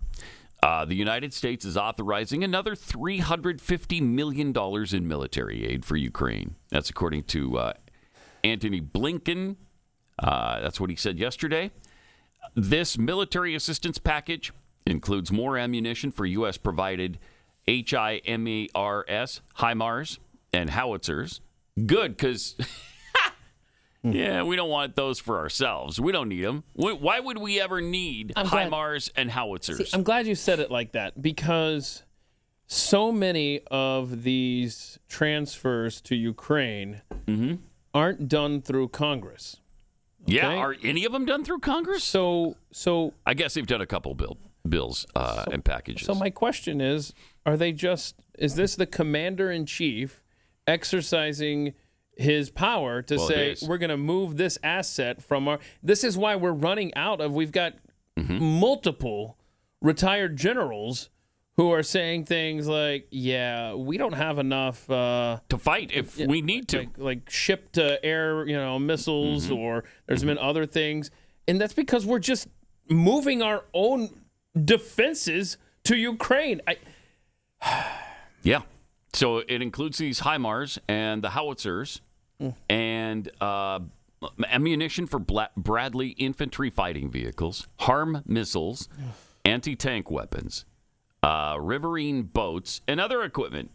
Uh, 0.64 0.86
the 0.86 0.96
United 0.96 1.34
States 1.34 1.66
is 1.66 1.78
authorizing 1.78 2.44
another 2.44 2.76
$350 2.76 4.02
million 4.02 4.54
in 4.92 5.08
military 5.08 5.66
aid 5.66 5.86
for 5.86 5.96
Ukraine. 5.96 6.56
That's 6.70 6.90
according 6.90 7.24
to 7.26 7.58
uh, 7.58 7.74
Antony 8.44 8.82
Blinken. 8.82 9.56
Uh, 10.18 10.60
that's 10.62 10.80
what 10.80 10.90
he 10.90 10.96
said 10.96 11.20
yesterday. 11.20 11.72
This 12.56 12.98
military 12.98 13.54
assistance 13.54 14.00
package 14.00 14.52
includes 14.86 15.32
more 15.32 15.58
ammunition 15.58 16.12
for 16.12 16.26
U.S. 16.26 16.58
provided 16.58 17.20
HIMARS, 17.68 19.42
HIMARS, 19.58 20.20
and 20.54 20.70
howitzers. 20.72 21.42
Good, 21.86 22.18
because 22.18 22.56
yeah, 24.04 24.44
we 24.44 24.56
don't 24.56 24.70
want 24.70 24.96
those 24.96 25.20
for 25.20 25.38
ourselves. 25.40 26.00
We 26.00 26.12
don't 26.12 26.30
need 26.30 26.44
them. 26.44 26.64
Why 26.74 27.20
would 27.20 27.38
we 27.38 27.60
ever 27.60 27.82
need 27.82 28.34
I'm 28.36 28.48
glad- 28.48 28.72
HIMARS 28.72 29.12
and 29.16 29.32
howitzers? 29.32 29.94
I'm 29.94 30.04
glad 30.04 30.28
you 30.28 30.36
said 30.36 30.60
it 30.60 30.72
like 30.72 30.94
that 30.94 31.22
because 31.22 32.04
so 32.68 33.12
many 33.12 33.62
of 33.72 34.24
these 34.24 35.00
transfers 35.08 36.02
to 36.02 36.16
Ukraine 36.16 37.02
Mm-hmm. 37.28 37.56
aren't 37.94 38.28
done 38.30 38.62
through 38.62 38.90
Congress. 38.90 39.58
yeah, 40.26 40.48
okay. 40.48 40.58
are 40.58 40.76
any 40.84 41.04
of 41.06 41.12
them 41.12 41.26
done 41.26 41.44
through 41.44 41.60
Congress? 41.60 42.04
So, 42.04 42.56
so, 42.72 43.14
I 43.26 43.34
guess 43.34 43.54
they've 43.54 43.68
done 43.68 43.82
a 43.82 43.86
couple 43.86 44.14
bill 44.16 44.38
bills 44.68 45.06
uh, 45.16 45.46
and 45.52 45.64
packages. 45.64 46.06
so 46.06 46.14
my 46.16 46.30
question 46.30 46.82
is: 46.82 47.14
Are 47.46 47.56
they 47.58 47.72
just? 47.72 48.16
Is 48.38 48.56
this 48.56 48.76
the 48.76 48.86
commander 48.86 49.50
in 49.52 49.66
chief 49.66 50.22
exercising? 50.68 51.74
His 52.18 52.50
power 52.50 53.02
to 53.04 53.16
Well, 53.18 53.28
say 53.28 53.56
we're 53.68 53.78
going 53.78 53.90
to 53.92 53.98
move 53.98 54.38
this 54.38 54.58
asset 54.64 55.22
from 55.22 55.48
our. 55.48 55.60
This 55.84 56.04
is 56.04 56.18
why 56.18 56.36
we're 56.36 56.52
running 56.52 56.94
out 56.96 57.22
of. 57.22 57.34
We've 57.34 57.52
got 57.52 57.74
Mm-hmm. 58.18 58.44
multiple 58.44 59.38
retired 59.80 60.38
generals 60.38 61.10
who 61.56 61.72
are 61.72 61.84
saying 61.84 62.26
things 62.26 62.68
like, 62.68 63.08
"Yeah, 63.12 63.76
we 63.76 63.98
don't 64.00 64.14
have 64.14 64.40
enough 64.40 64.90
uh, 64.90 65.40
to 65.50 65.58
fight 65.60 65.92
if 65.94 66.18
we 66.18 66.42
need 66.42 66.68
to. 66.70 66.80
like, 66.80 66.98
like 66.98 67.30
ship 67.30 67.72
to 67.74 68.04
air, 68.04 68.44
you 68.48 68.56
know, 68.56 68.80
missiles, 68.80 69.46
Mm-hmm. 69.46 69.54
or 69.58 69.84
there's 70.08 70.24
been 70.24 70.40
other 70.40 70.66
things, 70.66 71.12
and 71.48 71.62
that's 71.62 71.74
because 71.74 72.08
we're 72.08 72.18
just 72.18 72.48
moving 72.90 73.44
our 73.44 73.66
own 73.74 74.10
defenses 74.66 75.58
to 75.84 75.96
Ukraine." 75.96 76.62
I, 76.68 76.78
Yeah. 78.44 78.62
So 79.14 79.40
it 79.48 79.62
includes 79.62 79.98
these 79.98 80.22
HIMARS 80.22 80.78
and 80.88 81.24
the 81.24 81.30
howitzers 81.30 82.02
and 82.70 83.32
uh, 83.42 83.80
ammunition 84.50 85.08
for 85.08 85.20
Bla- 85.20 85.50
Bradley 85.56 86.10
infantry 86.10 86.70
fighting 86.70 87.10
vehicles, 87.10 87.68
HARM 87.80 88.24
missiles, 88.26 88.90
anti 89.46 89.76
tank 89.76 90.10
weapons, 90.12 90.66
uh, 91.24 91.58
riverine 91.60 92.24
boats, 92.24 92.82
and 92.88 93.00
other 93.00 93.24
equipment. 93.24 93.72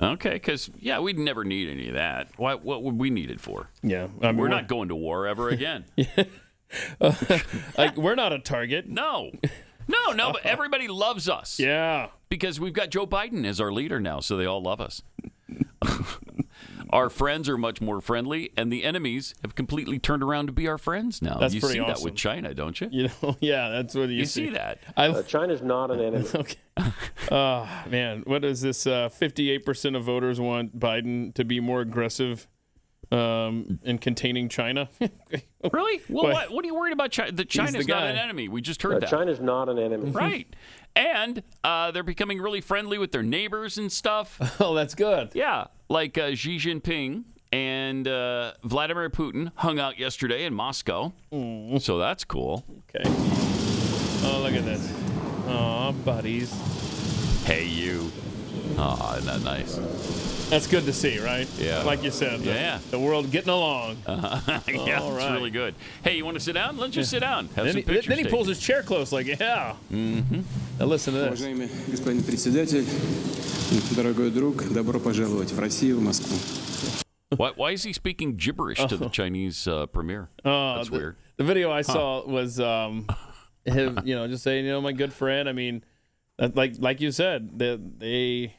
Okay, 0.00 0.34
because, 0.34 0.70
yeah, 0.78 1.00
we'd 1.00 1.18
never 1.18 1.42
need 1.44 1.68
any 1.68 1.88
of 1.88 1.94
that. 1.94 2.28
Why, 2.36 2.54
what 2.54 2.84
would 2.84 2.98
we 3.00 3.10
need 3.10 3.32
it 3.32 3.40
for? 3.40 3.68
yeah, 3.82 4.06
I 4.22 4.28
mean, 4.28 4.36
We're 4.36 4.46
not 4.48 4.68
going 4.68 4.88
to 4.90 4.94
war 4.94 5.26
ever 5.26 5.48
again. 5.50 5.84
like 7.00 7.96
we're 7.96 8.14
not 8.14 8.32
a 8.32 8.38
target. 8.38 8.86
No. 8.98 9.30
No, 9.90 10.12
no, 10.12 10.32
but 10.32 10.44
everybody 10.44 10.86
loves 10.86 11.30
us. 11.30 11.58
Yeah, 11.58 12.08
because 12.28 12.60
we've 12.60 12.74
got 12.74 12.90
Joe 12.90 13.06
Biden 13.06 13.46
as 13.46 13.58
our 13.58 13.72
leader 13.72 13.98
now, 14.00 14.20
so 14.20 14.36
they 14.36 14.44
all 14.44 14.60
love 14.60 14.82
us. 14.82 15.00
Our 16.90 17.10
friends 17.10 17.48
are 17.48 17.58
much 17.58 17.80
more 17.80 18.00
friendly, 18.00 18.50
and 18.56 18.72
the 18.72 18.84
enemies 18.84 19.34
have 19.42 19.54
completely 19.54 19.98
turned 19.98 20.22
around 20.22 20.46
to 20.46 20.52
be 20.52 20.68
our 20.68 20.78
friends 20.78 21.20
now. 21.22 21.38
That's 21.38 21.54
you 21.54 21.60
pretty 21.60 21.78
see 21.78 21.84
that 21.86 22.00
with 22.00 22.14
China, 22.14 22.54
don't 22.54 22.80
you? 22.80 22.88
you 22.90 23.10
know, 23.22 23.36
yeah, 23.40 23.68
that's 23.70 23.94
what 23.94 24.08
you, 24.08 24.16
You 24.16 24.24
see 24.26 24.50
that? 24.50 24.78
I, 24.96 25.08
Uh, 25.08 25.22
China's 25.22 25.62
not 25.62 25.90
an 25.90 26.00
enemy. 26.00 26.28
okay. 26.34 26.56
Oh 27.30 27.68
man, 27.88 28.22
what 28.26 28.44
is 28.44 28.60
this? 28.60 28.86
Uh, 28.86 29.08
Fifty-eight 29.08 29.64
percent 29.64 29.96
of 29.96 30.04
voters 30.04 30.40
want 30.40 30.78
Biden 30.78 31.34
to 31.34 31.44
be 31.44 31.60
more 31.60 31.80
aggressive 31.80 32.46
um, 33.10 33.78
in 33.84 33.98
containing 33.98 34.48
China. 34.48 34.88
Really? 35.72 36.00
Well, 36.08 36.22
Why? 36.22 36.32
what, 36.32 36.52
what 36.52 36.64
are 36.64 36.68
you 36.68 36.74
worried 36.76 36.92
about 36.92 37.10
China? 37.10 37.32
That 37.32 37.48
China's 37.48 37.84
the 37.84 37.92
not 37.92 38.04
an 38.04 38.16
enemy. 38.16 38.48
We 38.48 38.60
just 38.60 38.82
Uh, 38.84 38.90
heard 38.90 39.02
that. 39.02 39.10
China's 39.10 39.40
not 39.40 39.68
an 39.68 39.76
enemy. 39.76 40.10
Right. 40.12 40.46
And 40.94 41.42
uh, 41.64 41.90
they're 41.90 42.04
becoming 42.04 42.40
really 42.40 42.60
friendly 42.60 42.96
with 42.96 43.10
their 43.10 43.24
neighbors 43.24 43.76
and 43.76 43.90
stuff. 43.90 44.38
oh, 44.60 44.74
that's 44.74 44.94
good. 44.94 45.30
Yeah, 45.34 45.66
like 45.88 46.16
uh, 46.16 46.36
Xi 46.36 46.58
Jinping 46.58 47.24
and 47.52 48.06
uh, 48.06 48.52
Vladimir 48.62 49.10
Putin 49.10 49.50
hung 49.56 49.80
out 49.80 49.98
yesterday 49.98 50.44
in 50.44 50.54
Moscow. 50.54 51.12
So 51.32 51.98
that's 51.98 52.22
cool. 52.24 52.64
Okay. 52.94 53.02
Oh, 54.24 54.40
look 54.44 54.54
at 54.54 54.64
this. 54.64 54.92
Aw, 55.48 55.90
buddies. 56.04 56.52
Hey, 57.44 57.64
you. 57.66 58.12
Oh, 58.76 59.16
isn't 59.18 59.26
that 59.26 59.42
nice? 59.42 59.76
That's 60.49 60.67
good 60.67 60.85
to 60.85 60.93
see, 60.93 61.17
right? 61.19 61.47
Yeah. 61.57 61.83
Like 61.83 62.03
you 62.03 62.11
said. 62.11 62.41
The, 62.41 62.51
Yeah. 62.51 62.79
The 62.91 62.99
world 62.99 63.31
getting 63.31 63.49
along. 63.49 63.97
yeah, 64.07 64.99
All 64.99 65.15
it's 65.15 65.23
right. 65.23 65.31
really 65.33 65.49
good. 65.51 65.73
Hey, 66.03 66.15
you 66.17 66.25
want 66.25 66.35
to 66.35 66.43
sit 66.43 66.53
down? 66.53 66.77
Let's 66.77 66.93
just 66.93 67.09
sit 67.09 67.21
down. 67.21 67.47
Have 67.55 67.65
then, 67.65 67.73
some 67.73 67.75
he, 67.77 67.81
pictures 67.83 68.05
then 68.07 68.17
he 68.17 68.23
taken. 68.23 68.37
pulls 68.37 68.47
his 68.47 68.59
chair 68.59 68.83
close, 68.83 69.11
like, 69.11 69.25
yeah. 69.25 69.73
Mm-hmm. 69.91 70.41
Now 70.79 70.85
listen 70.85 71.13
to 71.13 71.19
this. 71.19 71.41
Уважаемый 71.41 71.69
господин 71.87 72.23
председатель, 72.23 72.85
дорогой 73.95 74.31
друг, 74.31 74.63
добро 74.71 74.99
пожаловать 74.99 75.51
в 75.51 75.59
Россию, 75.59 75.97
в 75.97 76.01
Москву. 76.01 76.35
Why, 77.37 77.51
why 77.55 77.71
is 77.71 77.83
he 77.83 77.93
speaking 77.93 78.35
gibberish 78.37 78.77
to 78.85 78.95
the 78.95 79.09
Chinese 79.09 79.67
uh, 79.67 79.87
premier? 79.87 80.29
Uh, 80.45 80.75
That's 80.75 80.89
the, 80.89 80.97
weird. 80.97 81.15
The 81.37 81.43
video 81.43 81.71
I 81.71 81.81
saw 81.81 82.23
was 82.27 82.59
um, 82.59 83.07
him, 83.65 83.99
you 84.05 84.13
know, 84.13 84.27
just 84.27 84.43
saying, 84.43 84.65
you 84.65 84.71
know, 84.71 84.81
my 84.81 84.91
good 84.91 85.11
friend. 85.11 85.49
I 85.49 85.53
mean, 85.53 85.83
that, 86.37 86.55
like 86.55 86.75
like 86.77 87.01
you 87.01 87.11
said, 87.11 87.57
they 87.57 87.75
they, 87.97 88.55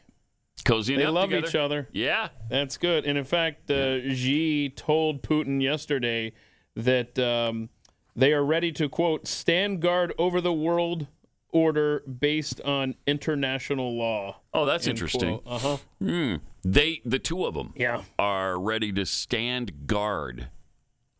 Cozying 0.63 0.97
they 0.97 1.05
up 1.05 1.13
love 1.13 1.29
together. 1.29 1.47
each 1.47 1.55
other. 1.55 1.87
Yeah. 1.91 2.29
That's 2.49 2.77
good. 2.77 3.05
And 3.05 3.17
in 3.17 3.23
fact, 3.23 3.69
uh, 3.71 4.13
Xi 4.13 4.69
told 4.69 5.21
Putin 5.23 5.61
yesterday 5.61 6.33
that 6.75 7.17
um, 7.19 7.69
they 8.15 8.33
are 8.33 8.43
ready 8.43 8.71
to 8.73 8.89
quote 8.89 9.27
stand 9.27 9.79
guard 9.79 10.13
over 10.17 10.41
the 10.41 10.53
world 10.53 11.07
order 11.51 12.01
based 12.01 12.61
on 12.61 12.95
international 13.07 13.97
law. 13.97 14.41
Oh, 14.53 14.65
that's 14.65 14.85
interesting. 14.87 15.39
Uh 15.45 15.57
huh. 15.59 15.77
Hmm. 15.99 16.35
They, 16.63 17.01
the 17.05 17.19
two 17.19 17.45
of 17.45 17.53
them, 17.53 17.73
Yeah. 17.75 18.03
are 18.19 18.59
ready 18.59 18.91
to 18.91 19.05
stand 19.05 19.87
guard 19.87 20.49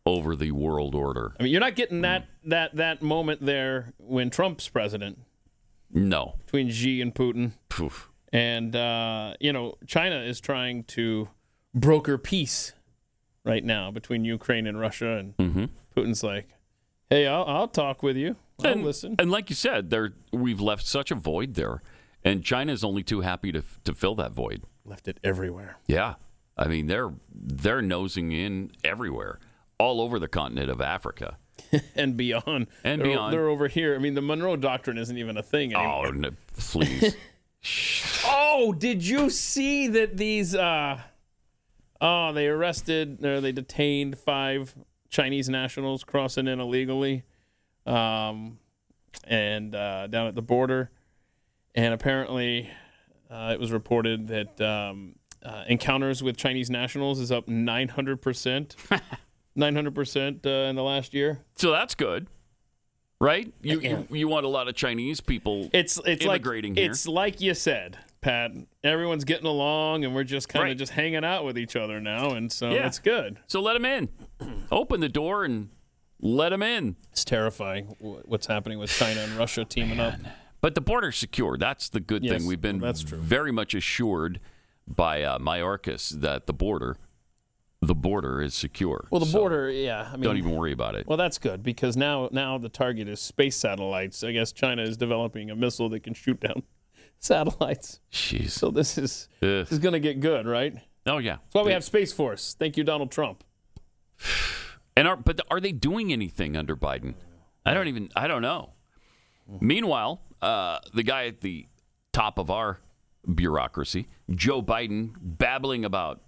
over 0.06 0.36
the 0.36 0.50
world 0.52 0.94
order. 0.94 1.34
I 1.40 1.42
mean, 1.44 1.52
you're 1.52 1.60
not 1.60 1.74
getting 1.76 2.02
that 2.02 2.26
that 2.44 2.76
that 2.76 3.00
moment 3.02 3.44
there 3.44 3.92
when 3.98 4.28
Trump's 4.30 4.68
president 4.68 5.18
No. 5.92 6.36
between 6.44 6.70
Xi 6.70 7.00
and 7.00 7.14
Putin. 7.14 7.52
Poof. 7.70 8.09
And, 8.32 8.74
uh, 8.76 9.34
you 9.40 9.52
know, 9.52 9.74
China 9.86 10.16
is 10.20 10.40
trying 10.40 10.84
to 10.84 11.28
broker 11.74 12.16
peace 12.18 12.72
right 13.44 13.64
now 13.64 13.90
between 13.90 14.24
Ukraine 14.24 14.66
and 14.66 14.78
Russia. 14.78 15.16
And 15.16 15.36
Mm-hmm. 15.36 15.64
Putin's 15.96 16.22
like, 16.22 16.48
hey, 17.08 17.26
I'll, 17.26 17.44
I'll 17.44 17.68
talk 17.68 18.02
with 18.02 18.16
you. 18.16 18.36
I'll 18.64 18.72
and, 18.72 18.84
listen. 18.84 19.16
And 19.18 19.30
like 19.30 19.50
you 19.50 19.56
said, 19.56 19.90
there 19.90 20.14
we've 20.32 20.60
left 20.60 20.86
such 20.86 21.10
a 21.10 21.14
void 21.14 21.54
there, 21.54 21.82
and 22.24 22.44
China's 22.44 22.84
only 22.84 23.02
too 23.02 23.22
happy 23.22 23.52
to 23.52 23.62
to 23.84 23.94
fill 23.94 24.14
that 24.16 24.32
void. 24.32 24.62
Left 24.84 25.08
it 25.08 25.18
everywhere. 25.24 25.78
Yeah, 25.86 26.14
I 26.56 26.68
mean 26.68 26.86
they're 26.86 27.12
they're 27.32 27.82
nosing 27.82 28.32
in 28.32 28.70
everywhere, 28.84 29.40
all 29.78 30.00
over 30.00 30.18
the 30.18 30.28
continent 30.28 30.70
of 30.70 30.80
Africa. 30.80 31.38
and 31.94 32.16
beyond. 32.16 32.68
And 32.84 33.00
they're, 33.00 33.08
beyond. 33.08 33.32
They're 33.32 33.48
over 33.48 33.68
here. 33.68 33.94
I 33.94 33.98
mean, 33.98 34.14
the 34.14 34.22
Monroe 34.22 34.56
Doctrine 34.56 34.96
isn't 34.96 35.16
even 35.16 35.36
a 35.36 35.42
thing 35.42 35.74
anymore. 35.74 36.06
Oh, 36.06 36.10
no, 36.10 36.30
please. 36.56 37.14
Oh, 38.62 38.72
did 38.74 39.06
you 39.06 39.30
see 39.30 39.88
that 39.88 40.18
these 40.18 40.54
uh, 40.54 41.00
Oh, 42.00 42.32
they 42.32 42.46
arrested 42.46 43.24
or 43.24 43.40
they 43.40 43.52
detained 43.52 44.18
five 44.18 44.74
Chinese 45.08 45.48
nationals 45.48 46.04
crossing 46.04 46.46
in 46.46 46.60
illegally, 46.60 47.24
um, 47.86 48.58
and 49.24 49.74
uh, 49.74 50.06
down 50.06 50.26
at 50.26 50.34
the 50.34 50.42
border. 50.42 50.90
And 51.74 51.94
apparently, 51.94 52.70
uh, 53.30 53.50
it 53.54 53.60
was 53.60 53.72
reported 53.72 54.28
that 54.28 54.60
um, 54.60 55.14
uh, 55.42 55.64
encounters 55.66 56.22
with 56.22 56.36
Chinese 56.36 56.70
nationals 56.70 57.18
is 57.18 57.30
up 57.32 57.48
900 57.48 58.20
percent, 58.20 58.76
900 59.56 59.94
percent 59.94 60.46
uh, 60.46 60.50
in 60.68 60.76
the 60.76 60.82
last 60.82 61.14
year. 61.14 61.40
So 61.56 61.70
that's 61.70 61.94
good, 61.94 62.28
right? 63.20 63.52
You 63.62 63.80
you, 63.80 64.06
you 64.10 64.28
want 64.28 64.46
a 64.46 64.50
lot 64.50 64.68
of 64.68 64.74
Chinese 64.74 65.20
people 65.20 65.68
It's 65.72 65.98
it's 66.06 66.24
immigrating 66.24 66.72
like 66.72 66.78
here. 66.78 66.90
it's 66.90 67.06
like 67.06 67.40
you 67.40 67.54
said, 67.54 67.98
Pat. 68.20 68.52
Everyone's 68.84 69.24
getting 69.24 69.46
along, 69.46 70.04
and 70.04 70.14
we're 70.14 70.24
just 70.24 70.48
kind 70.48 70.62
of 70.64 70.68
Right. 70.68 70.76
just 70.78 70.92
hanging 70.92 71.24
out 71.24 71.44
with 71.44 71.56
each 71.58 71.76
other 71.76 72.00
now, 72.00 72.30
and 72.30 72.52
so 72.52 72.70
Yeah. 72.70 72.86
it's 72.86 72.98
good. 72.98 73.38
So 73.46 73.60
let 73.60 73.74
them 73.74 73.84
in. 73.84 74.08
Open 74.70 75.00
the 75.00 75.08
door 75.08 75.44
and 75.44 75.70
let 76.20 76.50
them 76.50 76.62
in. 76.62 76.96
It's 77.12 77.24
terrifying 77.24 77.96
what's 78.00 78.46
happening 78.46 78.78
with 78.78 78.90
China 78.90 79.20
and 79.20 79.32
Russia 79.32 79.64
teaming 79.64 80.00
up. 80.00 80.14
But 80.60 80.74
the 80.74 80.82
border's 80.82 81.16
secure. 81.16 81.56
That's 81.56 81.88
the 81.88 82.00
good 82.00 82.22
Yes, 82.22 82.38
thing. 82.40 82.46
We've 82.46 82.60
been 82.60 82.78
that's 82.78 83.02
true. 83.02 83.18
very 83.18 83.50
much 83.52 83.72
assured 83.74 84.40
by 84.86 85.22
uh, 85.22 85.38
Mayorkas 85.38 86.20
that 86.20 86.46
the 86.46 86.52
border, 86.52 86.96
the 87.80 87.94
border 87.94 88.42
is 88.42 88.54
secure. 88.54 89.06
Well, 89.10 89.20
the 89.20 89.26
So 89.26 89.38
border, 89.38 89.70
yeah. 89.70 90.10
I 90.12 90.16
mean, 90.16 90.22
don't 90.24 90.36
even 90.36 90.50
worry 90.54 90.72
about 90.72 90.94
it. 90.96 91.06
Well, 91.06 91.16
that's 91.16 91.38
good 91.38 91.62
because 91.62 91.96
now 91.96 92.28
now 92.32 92.58
the 92.58 92.68
target 92.68 93.08
is 93.08 93.20
space 93.20 93.56
satellites. 93.56 94.22
I 94.22 94.32
guess 94.32 94.52
China 94.52 94.82
is 94.82 94.98
developing 94.98 95.48
a 95.50 95.56
missile 95.56 95.88
that 95.90 96.00
can 96.00 96.12
shoot 96.12 96.40
down 96.40 96.62
satellites. 97.20 98.00
Jeez. 98.12 98.50
So 98.50 98.70
this 98.70 98.98
is 98.98 99.28
Ugh. 99.42 99.48
this 99.48 99.72
is 99.72 99.78
going 99.78 99.92
to 99.92 100.00
get 100.00 100.20
good, 100.20 100.46
right? 100.46 100.74
Oh 101.06 101.18
yeah. 101.18 101.36
That's 101.36 101.54
why 101.54 101.62
we 101.62 101.72
have 101.72 101.84
Space 101.84 102.12
Force. 102.12 102.56
Thank 102.58 102.76
you, 102.76 102.84
Donald 102.84 103.10
Trump. 103.12 103.44
And 104.96 105.06
are 105.08 105.16
but 105.16 105.40
are 105.50 105.60
they 105.60 105.72
doing 105.72 106.12
anything 106.12 106.56
under 106.56 106.76
Biden? 106.76 107.14
I 107.64 107.72
don't 107.72 107.86
even 107.88 108.10
I 108.14 108.26
don't 108.26 108.42
know. 108.42 108.70
Meanwhile, 109.60 110.20
uh, 110.42 110.80
the 110.92 111.04
guy 111.04 111.26
at 111.26 111.40
the 111.40 111.68
top 112.12 112.38
of 112.38 112.50
our 112.50 112.80
bureaucracy, 113.32 114.08
Joe 114.34 114.60
Biden, 114.62 115.12
babbling 115.20 115.84
about 115.86 116.20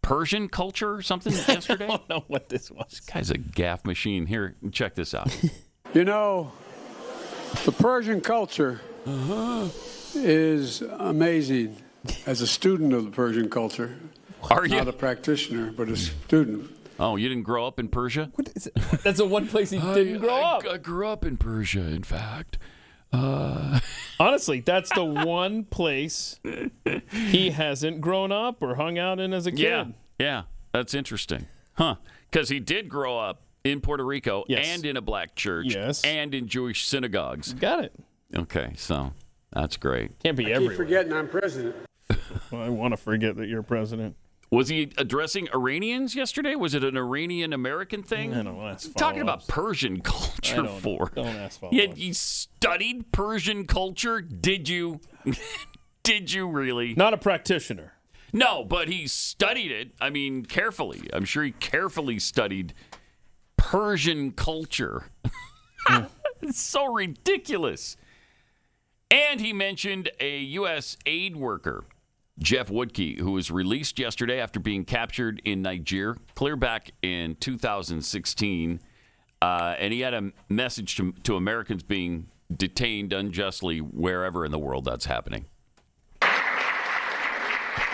Persian 0.00 0.48
culture 0.48 0.92
or 0.94 1.02
something 1.02 1.32
yesterday. 1.48 1.84
I 1.84 1.88
don't 1.88 2.08
know 2.08 2.24
what 2.26 2.48
this 2.48 2.70
was. 2.72 2.86
This 2.90 3.00
Guy's 3.00 3.30
a 3.30 3.38
gaff 3.38 3.84
machine. 3.84 4.26
Here, 4.26 4.56
check 4.72 4.94
this 4.94 5.14
out. 5.14 5.30
You 5.94 6.04
know, 6.04 6.50
the 7.66 7.72
Persian 7.72 8.22
culture 8.22 8.80
is 10.14 10.82
amazing. 10.82 11.76
As 12.26 12.40
a 12.40 12.46
student 12.46 12.92
of 12.92 13.04
the 13.04 13.10
Persian 13.12 13.48
culture, 13.48 13.94
Are 14.50 14.66
you? 14.66 14.76
not 14.76 14.88
a 14.88 14.92
practitioner, 14.92 15.70
but 15.70 15.88
a 15.88 15.96
student. 15.96 16.70
Oh, 16.98 17.16
you 17.16 17.28
didn't 17.28 17.44
grow 17.44 17.66
up 17.66 17.78
in 17.78 17.88
Persia? 17.88 18.30
That's 19.04 19.18
the 19.18 19.24
one 19.26 19.46
place 19.48 19.70
he 19.70 19.78
didn't 19.78 20.18
grow 20.20 20.34
I, 20.34 20.56
up. 20.56 20.64
I 20.68 20.78
grew 20.78 21.06
up 21.08 21.24
in 21.24 21.36
Persia, 21.36 21.80
in 21.80 22.02
fact. 22.02 22.58
Uh, 23.12 23.78
Honestly, 24.20 24.60
that's 24.60 24.90
the 24.94 25.04
one 25.04 25.64
place 25.64 26.38
he 27.10 27.50
hasn't 27.50 28.00
grown 28.00 28.32
up 28.32 28.62
or 28.62 28.76
hung 28.76 28.98
out 28.98 29.18
in 29.20 29.32
as 29.34 29.46
a 29.46 29.50
kid. 29.50 29.60
yeah, 29.60 29.84
yeah, 30.18 30.42
that's 30.72 30.94
interesting, 30.94 31.46
huh? 31.74 31.96
Because 32.30 32.48
he 32.48 32.58
did 32.60 32.88
grow 32.88 33.18
up 33.18 33.42
in 33.64 33.80
Puerto 33.80 34.04
Rico 34.04 34.44
Yes. 34.48 34.66
and 34.66 34.86
in 34.86 34.96
a 34.96 35.00
black 35.02 35.34
church 35.34 35.74
Yes. 35.74 36.02
and 36.04 36.34
in 36.34 36.46
Jewish 36.48 36.86
synagogues. 36.86 37.52
Got 37.54 37.84
it. 37.84 37.94
Okay, 38.34 38.72
so 38.76 39.12
that's 39.52 39.76
great. 39.76 40.18
Can't 40.20 40.36
be 40.36 40.44
Keep 40.44 40.54
everywhere. 40.54 40.76
forgetting 40.76 41.12
I'm 41.12 41.28
president. 41.28 41.76
I 42.52 42.68
want 42.68 42.92
to 42.92 42.96
forget 42.96 43.36
that 43.36 43.48
you're 43.48 43.62
president. 43.62 44.16
Was 44.50 44.68
he 44.68 44.92
addressing 44.98 45.48
Iranians 45.54 46.14
yesterday? 46.14 46.54
Was 46.56 46.74
it 46.74 46.84
an 46.84 46.96
Iranian 46.96 47.54
American 47.54 48.02
thing? 48.02 48.34
I 48.34 48.42
don't 48.42 48.58
know. 48.58 48.66
That's 48.66 48.86
Talking 48.90 49.22
about 49.22 49.42
follow-ups. 49.44 49.46
Persian 49.48 49.96
I 49.96 50.00
culture 50.00 50.56
don't, 50.56 50.80
for. 50.80 51.10
Don't 51.14 51.26
ask 51.26 51.58
follow 51.58 51.72
You, 51.72 51.90
you 51.96 52.12
studied 52.12 53.10
Persian 53.12 53.66
culture? 53.66 54.20
Did 54.20 54.68
you? 54.68 55.00
Did 56.02 56.32
you 56.32 56.48
really? 56.48 56.94
Not 56.94 57.14
a 57.14 57.16
practitioner. 57.16 57.94
No, 58.34 58.62
but 58.64 58.88
he 58.88 59.06
studied 59.06 59.70
it. 59.70 59.92
I 60.00 60.10
mean, 60.10 60.44
carefully. 60.44 61.08
I'm 61.12 61.24
sure 61.24 61.44
he 61.44 61.52
carefully 61.52 62.18
studied 62.18 62.74
Persian 63.56 64.32
culture. 64.32 65.06
it's 66.42 66.60
so 66.60 66.92
ridiculous. 66.92 67.96
And 69.12 69.42
he 69.42 69.52
mentioned 69.52 70.10
a 70.20 70.38
U.S. 70.38 70.96
aid 71.04 71.36
worker, 71.36 71.84
Jeff 72.38 72.70
Woodke, 72.70 73.18
who 73.18 73.32
was 73.32 73.50
released 73.50 73.98
yesterday 73.98 74.40
after 74.40 74.58
being 74.58 74.86
captured 74.86 75.42
in 75.44 75.60
Niger, 75.60 76.16
clear 76.34 76.56
back 76.56 76.92
in 77.02 77.34
2016. 77.34 78.80
Uh, 79.42 79.74
and 79.78 79.92
he 79.92 80.00
had 80.00 80.14
a 80.14 80.32
message 80.48 80.96
to, 80.96 81.12
to 81.24 81.36
Americans 81.36 81.82
being 81.82 82.28
detained 82.56 83.12
unjustly 83.12 83.80
wherever 83.80 84.46
in 84.46 84.50
the 84.50 84.58
world 84.58 84.86
that's 84.86 85.04
happening. 85.04 85.44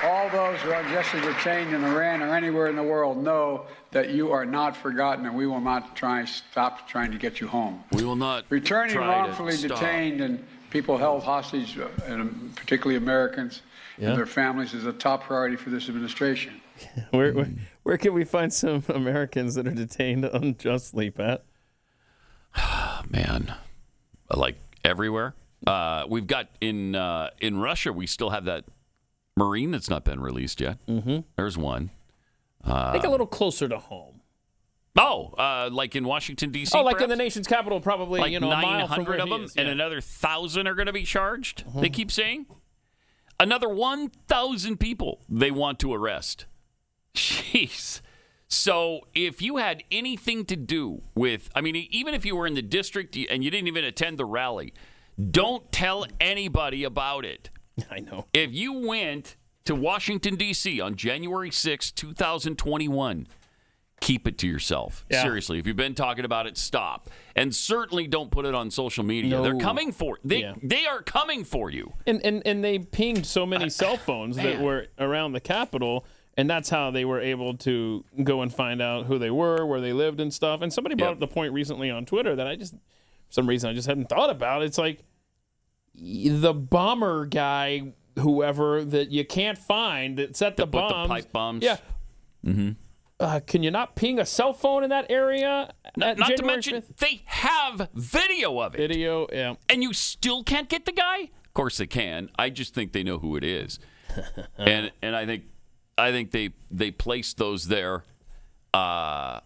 All 0.05 0.31
those 0.31 0.61
who 0.61 0.71
are 0.71 0.81
unjustly 0.81 1.21
detained 1.21 1.75
in 1.75 1.83
Iran 1.83 2.23
or 2.23 2.33
anywhere 2.33 2.69
in 2.69 2.77
the 2.77 2.83
world 2.85 3.19
know 3.19 3.67
that 3.91 4.11
you 4.11 4.31
are 4.31 4.47
not 4.47 4.77
forgotten, 4.77 5.27
and 5.27 5.35
we 5.35 5.49
will 5.49 5.61
not 5.61 5.97
try 5.97 6.25
stop 6.25 6.87
trying 6.87 7.11
to 7.11 7.19
get 7.19 7.41
you 7.41 7.49
home. 7.49 7.83
We 7.91 8.05
will 8.05 8.15
not 8.15 8.45
Returning 8.51 8.97
wrongfully 8.97 9.57
detained 9.57 10.21
and 10.21 10.45
people 10.71 10.97
held 10.99 11.23
hostage, 11.23 11.79
uh, 11.79 11.89
and 12.07 12.55
particularly 12.57 12.97
Americans 12.97 13.63
Yeah. 13.97 14.11
and 14.11 14.19
their 14.19 14.27
families, 14.27 14.75
is 14.75 14.87
a 14.87 14.93
top 14.93 15.25
priority 15.25 15.57
for 15.57 15.71
this 15.71 15.89
administration. 15.89 16.61
Where, 17.11 17.33
where 17.33 17.49
where 17.83 17.97
can 17.99 18.13
we 18.15 18.23
find 18.25 18.53
some 18.53 18.85
Americans 18.89 19.57
that 19.57 19.67
are 19.67 19.73
detained 19.73 20.25
unjustly, 20.25 21.11
Pat? 21.11 21.43
man, 23.11 23.53
like 24.35 24.57
everywhere. 24.85 25.35
Uh, 25.67 26.05
we've 26.09 26.27
got 26.29 26.49
in 26.61 26.95
uh, 26.95 27.31
in 27.41 27.59
Russia. 27.59 27.93
We 27.93 28.07
still 28.07 28.31
have 28.31 28.45
that 28.45 28.65
Marine 29.37 29.73
that's 29.73 29.91
not 29.91 30.05
been 30.05 30.21
released 30.21 30.61
yet. 30.61 30.79
Mm-hmm. 30.87 31.21
There's 31.37 31.59
one. 31.59 31.91
I 32.65 32.93
think 32.93 33.05
a 33.05 33.11
little 33.11 33.27
closer 33.27 33.69
to 33.69 33.79
home. 33.79 34.18
Oh, 34.99 35.35
uh, 35.39 35.71
like 35.73 35.95
in 35.97 36.05
Washington 36.05 36.51
D.C. 36.51 36.77
Oh, 36.77 36.83
like 36.83 37.01
in 37.01 37.09
the 37.09 37.17
nation's 37.17 37.47
capital, 37.47 37.81
probably 37.81 38.21
like 38.21 38.33
you 38.33 38.41
know 38.41 38.51
a 38.51 38.61
900 38.61 39.21
of 39.21 39.29
them, 39.29 39.45
is, 39.45 39.57
and 39.57 39.69
another 39.69 40.01
thousand 40.01 40.67
are 40.67 40.75
going 40.75 40.87
to 40.87 40.93
be 40.93 41.05
charged. 41.05 41.65
They 41.81 41.89
keep 41.89 42.11
saying 42.11 42.47
another 43.41 43.69
1,000 43.69 44.79
people 44.79 45.21
they 45.29 45.51
want 45.51 45.79
to 45.81 45.95
arrest. 45.95 46.47
Jeez. 47.15 48.01
So 48.49 49.03
if 49.15 49.43
you 49.43 49.59
had 49.59 49.85
anything 49.91 50.45
to 50.47 50.57
do 50.57 51.03
with, 51.15 51.51
I 51.55 51.61
mean, 51.61 51.77
even 51.77 52.15
if 52.15 52.25
you 52.25 52.35
were 52.35 52.47
in 52.47 52.55
the 52.55 52.63
district 52.63 53.17
and 53.31 53.45
you 53.45 53.51
didn't 53.51 53.69
even 53.69 53.85
attend 53.85 54.19
the 54.19 54.25
rally, 54.25 54.73
don't 55.31 55.71
tell 55.71 56.07
anybody 56.21 56.85
about 56.85 57.25
it. 57.25 57.51
I 57.91 58.01
know. 58.01 58.27
If 58.33 58.53
you 58.53 58.73
went 58.73 59.37
to 59.65 59.75
Washington, 59.75 60.37
D.C. 60.37 60.81
on 60.81 60.97
January 60.97 61.51
sixth, 61.51 61.95
2021, 61.97 63.27
keep 64.01 64.29
it 64.29 64.39
to 64.39 64.47
yourself. 64.47 65.05
Yeah. 65.11 65.23
Seriously, 65.23 65.59
if 65.59 65.67
you've 65.67 65.77
been 65.77 65.95
talking 65.95 66.25
about 66.25 66.47
it, 66.47 66.57
stop. 66.57 67.11
And 67.35 67.55
certainly 67.55 68.07
don't 68.07 68.31
put 68.31 68.47
it 68.47 68.55
on 68.55 68.71
social 68.71 69.05
media. 69.05 69.43
They're 69.43 69.57
coming 69.59 69.93
for 69.93 70.19
they 70.25 70.41
Yeah. 70.43 70.55
they 70.63 70.87
are 70.87 71.03
coming 71.03 71.45
for 71.45 71.71
you. 71.71 71.93
And 72.07 72.25
and 72.25 72.43
and 72.47 72.63
they 72.65 72.79
pinged 72.79 73.27
so 73.27 73.45
many 73.45 73.69
cell 73.71 73.97
phones 73.97 74.37
that 74.37 74.61
were 74.61 74.87
around 74.99 75.33
the 75.33 75.41
Capitol, 75.41 76.05
and 76.37 76.49
that's 76.49 76.69
how 76.71 76.91
they 76.91 77.05
were 77.05 77.21
able 77.21 77.57
to 77.59 78.05
go 78.23 78.43
and 78.43 78.55
find 78.55 78.81
out 78.81 79.07
who 79.07 79.19
they 79.19 79.31
were, 79.31 79.67
where 79.67 79.81
they 79.81 79.93
lived, 79.93 80.21
and 80.21 80.33
stuff. 80.33 80.63
And 80.63 80.73
somebody 80.73 80.95
brought 80.95 81.09
Yep. 81.09 81.15
up 81.15 81.21
the 81.21 81.35
point 81.35 81.53
recently 81.53 81.91
on 81.91 82.05
Twitter 82.07 82.37
that 82.37 82.47
I 82.47 82.55
just, 82.57 82.75
for 82.75 82.79
some 83.31 83.49
reason, 83.49 83.69
I 83.69 83.73
just 83.75 83.89
hadn't 83.89 84.09
thought 84.09 84.31
about. 84.31 84.63
It's 84.63 84.79
like 84.79 85.03
the 85.95 86.55
bomber 86.55 87.27
guy, 87.27 87.93
whoever 88.19 88.85
that 88.85 89.11
you 89.11 89.25
can't 89.25 89.59
find 89.59 90.17
that 90.19 90.37
set 90.37 90.57
the 90.57 90.67
put 90.67 90.89
the 90.89 91.07
pipe 91.09 91.33
bombs. 91.33 91.65
Yeah. 91.65 91.79
Mm-hmm. 92.47 92.71
Uh, 93.21 93.41
can 93.41 93.63
you 93.65 93.71
not 93.71 93.97
ping 93.97 94.21
a 94.21 94.27
cell 94.27 94.53
phone 94.53 94.85
in 94.85 94.91
that 94.91 95.07
area? 95.11 95.73
Not, 95.97 96.09
at 96.11 96.19
not 96.19 96.37
to 96.37 96.45
mention 96.45 96.77
5th? 96.83 96.97
they 96.99 97.23
have 97.25 97.89
video 97.93 98.61
of 98.61 98.75
it. 98.75 98.79
video. 98.79 99.27
Yeah. 99.33 99.55
and 99.69 99.83
you 99.83 99.93
still 99.93 100.45
can't 100.45 100.69
get 100.69 100.85
the 100.85 100.93
guy? 100.93 101.31
Of 101.45 101.55
course 101.55 101.79
they 101.79 101.87
can. 101.87 102.31
I 102.39 102.51
just 102.51 102.75
think 102.75 102.93
they 102.93 103.03
know 103.03 103.19
who 103.19 103.37
it 103.37 103.43
is, 103.43 103.81
and 104.59 104.93
and 105.03 105.17
I 105.17 105.27
think 105.27 105.45
I 105.97 106.13
think 106.13 106.31
they 106.31 106.51
they 106.71 106.93
placed 106.93 107.39
those 107.39 107.67
there. 107.67 108.05
Uh, 108.73 109.41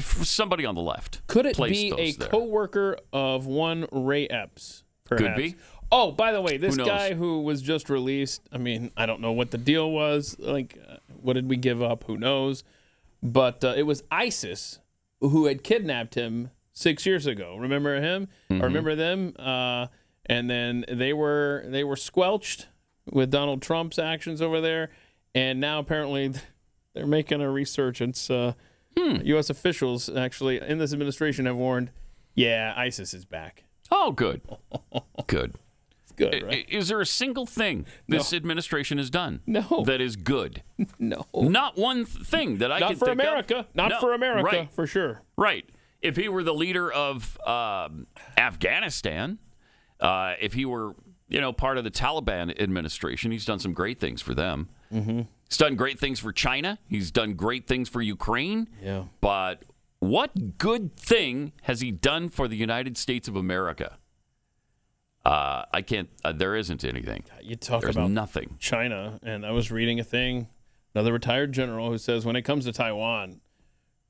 somebody 0.00 0.64
on 0.64 0.74
the 0.74 0.80
left. 0.80 1.20
Could 1.26 1.44
it 1.44 1.56
placed 1.56 1.96
be 1.96 2.00
a 2.00 2.12
there. 2.12 2.28
co-worker 2.28 2.96
of 3.12 3.46
one 3.46 3.86
Ray 3.92 4.26
Epps? 4.28 4.84
Perhaps? 5.04 5.36
be. 5.36 5.56
Oh, 5.92 6.10
by 6.10 6.32
the 6.32 6.40
way, 6.40 6.56
this 6.56 6.76
knows? 6.76 6.86
guy 6.86 7.14
who 7.14 7.42
was 7.42 7.60
just 7.60 7.90
released. 7.90 8.40
I 8.50 8.58
mean, 8.58 8.90
I 8.96 9.06
don't 9.06 9.20
know 9.20 9.32
what 9.32 9.50
the 9.50 9.58
deal 9.58 9.90
was. 9.90 10.34
Like, 10.38 10.78
uh, 10.88 10.96
what 11.24 11.32
did 11.34 11.48
we 11.48 11.56
give 11.56 11.82
up? 11.82 12.04
Who 12.04 12.16
knows? 12.16 12.62
But 13.22 13.64
uh, 13.64 13.74
it 13.76 13.84
was 13.84 14.02
ISIS 14.10 14.78
who 15.20 15.46
had 15.46 15.64
kidnapped 15.64 16.14
him 16.14 16.50
six 16.72 17.06
years 17.06 17.26
ago. 17.26 17.56
Remember 17.56 18.00
him? 18.00 18.28
Mm-hmm. 18.50 18.62
Or 18.62 18.66
remember 18.66 18.94
them? 18.94 19.34
Uh, 19.38 19.86
and 20.26 20.48
then 20.50 20.84
they 20.88 21.12
were 21.12 21.64
they 21.66 21.84
were 21.84 21.96
squelched 21.96 22.68
with 23.10 23.30
Donald 23.30 23.62
Trump's 23.62 23.98
actions 23.98 24.40
over 24.42 24.60
there. 24.60 24.90
and 25.34 25.60
now 25.60 25.78
apparently 25.78 26.32
they're 26.94 27.06
making 27.06 27.40
a 27.40 27.50
resurgence. 27.50 28.30
Uh, 28.30 28.52
U.S. 28.96 29.50
officials 29.50 30.08
actually 30.08 30.60
in 30.60 30.78
this 30.78 30.92
administration 30.92 31.46
have 31.46 31.56
warned, 31.56 31.90
yeah, 32.34 32.72
ISIS 32.76 33.12
is 33.12 33.24
back. 33.24 33.64
Oh, 33.90 34.12
good. 34.12 34.40
Good. 35.26 35.54
Good, 36.16 36.42
right? 36.42 36.66
Is 36.68 36.88
there 36.88 37.00
a 37.00 37.06
single 37.06 37.46
thing 37.46 37.86
this 38.08 38.32
administration 38.32 38.98
has 38.98 39.10
done 39.10 39.40
No. 39.46 39.82
that 39.86 40.00
is 40.00 40.16
good? 40.16 40.62
No. 40.98 41.26
Not 41.34 41.76
one 41.76 42.04
thing 42.04 42.58
that 42.58 42.70
I 42.72 42.78
Not 42.78 42.88
can 42.90 42.96
for 42.98 43.06
think 43.06 43.20
of. 43.20 43.26
America. 43.26 43.66
Not 43.74 43.90
No. 43.90 44.00
for 44.00 44.12
America, 44.14 44.44
Right. 44.44 44.72
for 44.72 44.86
sure. 44.86 45.22
Right. 45.36 45.64
If 46.02 46.16
he 46.16 46.28
were 46.28 46.42
the 46.42 46.54
leader 46.54 46.90
of 46.92 47.38
um, 47.46 48.06
Afghanistan, 48.36 49.38
uh, 50.00 50.34
if 50.40 50.52
he 50.54 50.64
were, 50.64 50.94
you 51.28 51.40
know, 51.40 51.52
part 51.52 51.78
of 51.78 51.84
the 51.84 51.90
Taliban 51.90 52.60
administration, 52.60 53.32
he's 53.32 53.44
done 53.44 53.58
some 53.58 53.72
great 53.72 54.00
things 54.00 54.20
for 54.22 54.34
them. 54.34 54.68
Mm-hmm. 54.92 55.22
He's 55.48 55.56
done 55.58 55.76
great 55.76 55.98
things 55.98 56.20
for 56.20 56.32
China. 56.32 56.78
He's 56.88 57.10
done 57.10 57.34
great 57.34 57.66
things 57.66 57.88
for 57.88 58.00
Ukraine. 58.02 58.68
Yeah. 58.82 59.04
But 59.20 59.64
what 59.98 60.58
good 60.58 60.96
thing 60.96 61.52
has 61.62 61.80
he 61.80 61.90
done 61.90 62.28
for 62.28 62.48
the 62.48 62.56
United 62.56 62.96
States 62.98 63.28
of 63.28 63.36
America? 63.36 63.98
Uh, 65.24 65.64
I 65.72 65.80
can't. 65.82 66.08
Uh, 66.24 66.32
there 66.32 66.54
isn't 66.54 66.84
anything. 66.84 67.24
You 67.42 67.56
talk 67.56 67.82
There's 67.82 67.96
about 67.96 68.10
nothing. 68.10 68.56
China, 68.60 69.18
and 69.22 69.46
I 69.46 69.52
was 69.52 69.70
reading 69.70 69.98
a 69.98 70.04
thing, 70.04 70.48
another 70.94 71.12
retired 71.12 71.52
general 71.52 71.88
who 71.90 71.96
says 71.98 72.26
when 72.26 72.36
it 72.36 72.42
comes 72.42 72.66
to 72.66 72.72
Taiwan, 72.72 73.40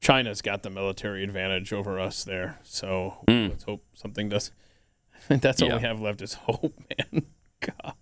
China's 0.01 0.43
got 0.43 0.63
the 0.65 0.71
military 0.71 1.23
advantage 1.23 1.73
over 1.73 2.01
us 2.01 2.25
there. 2.25 2.59
So 2.65 3.19
let's 3.29 3.63
hope 3.65 3.85
something 3.95 4.29
does. 4.29 4.51
That's 5.29 5.63
all. 5.63 5.69
Yeah. 5.69 5.77
we 5.77 5.83
have 5.83 6.01
left 6.01 6.21
is 6.21 6.35
hope, 6.35 6.75
man. 7.13 7.25
God. 7.61 7.95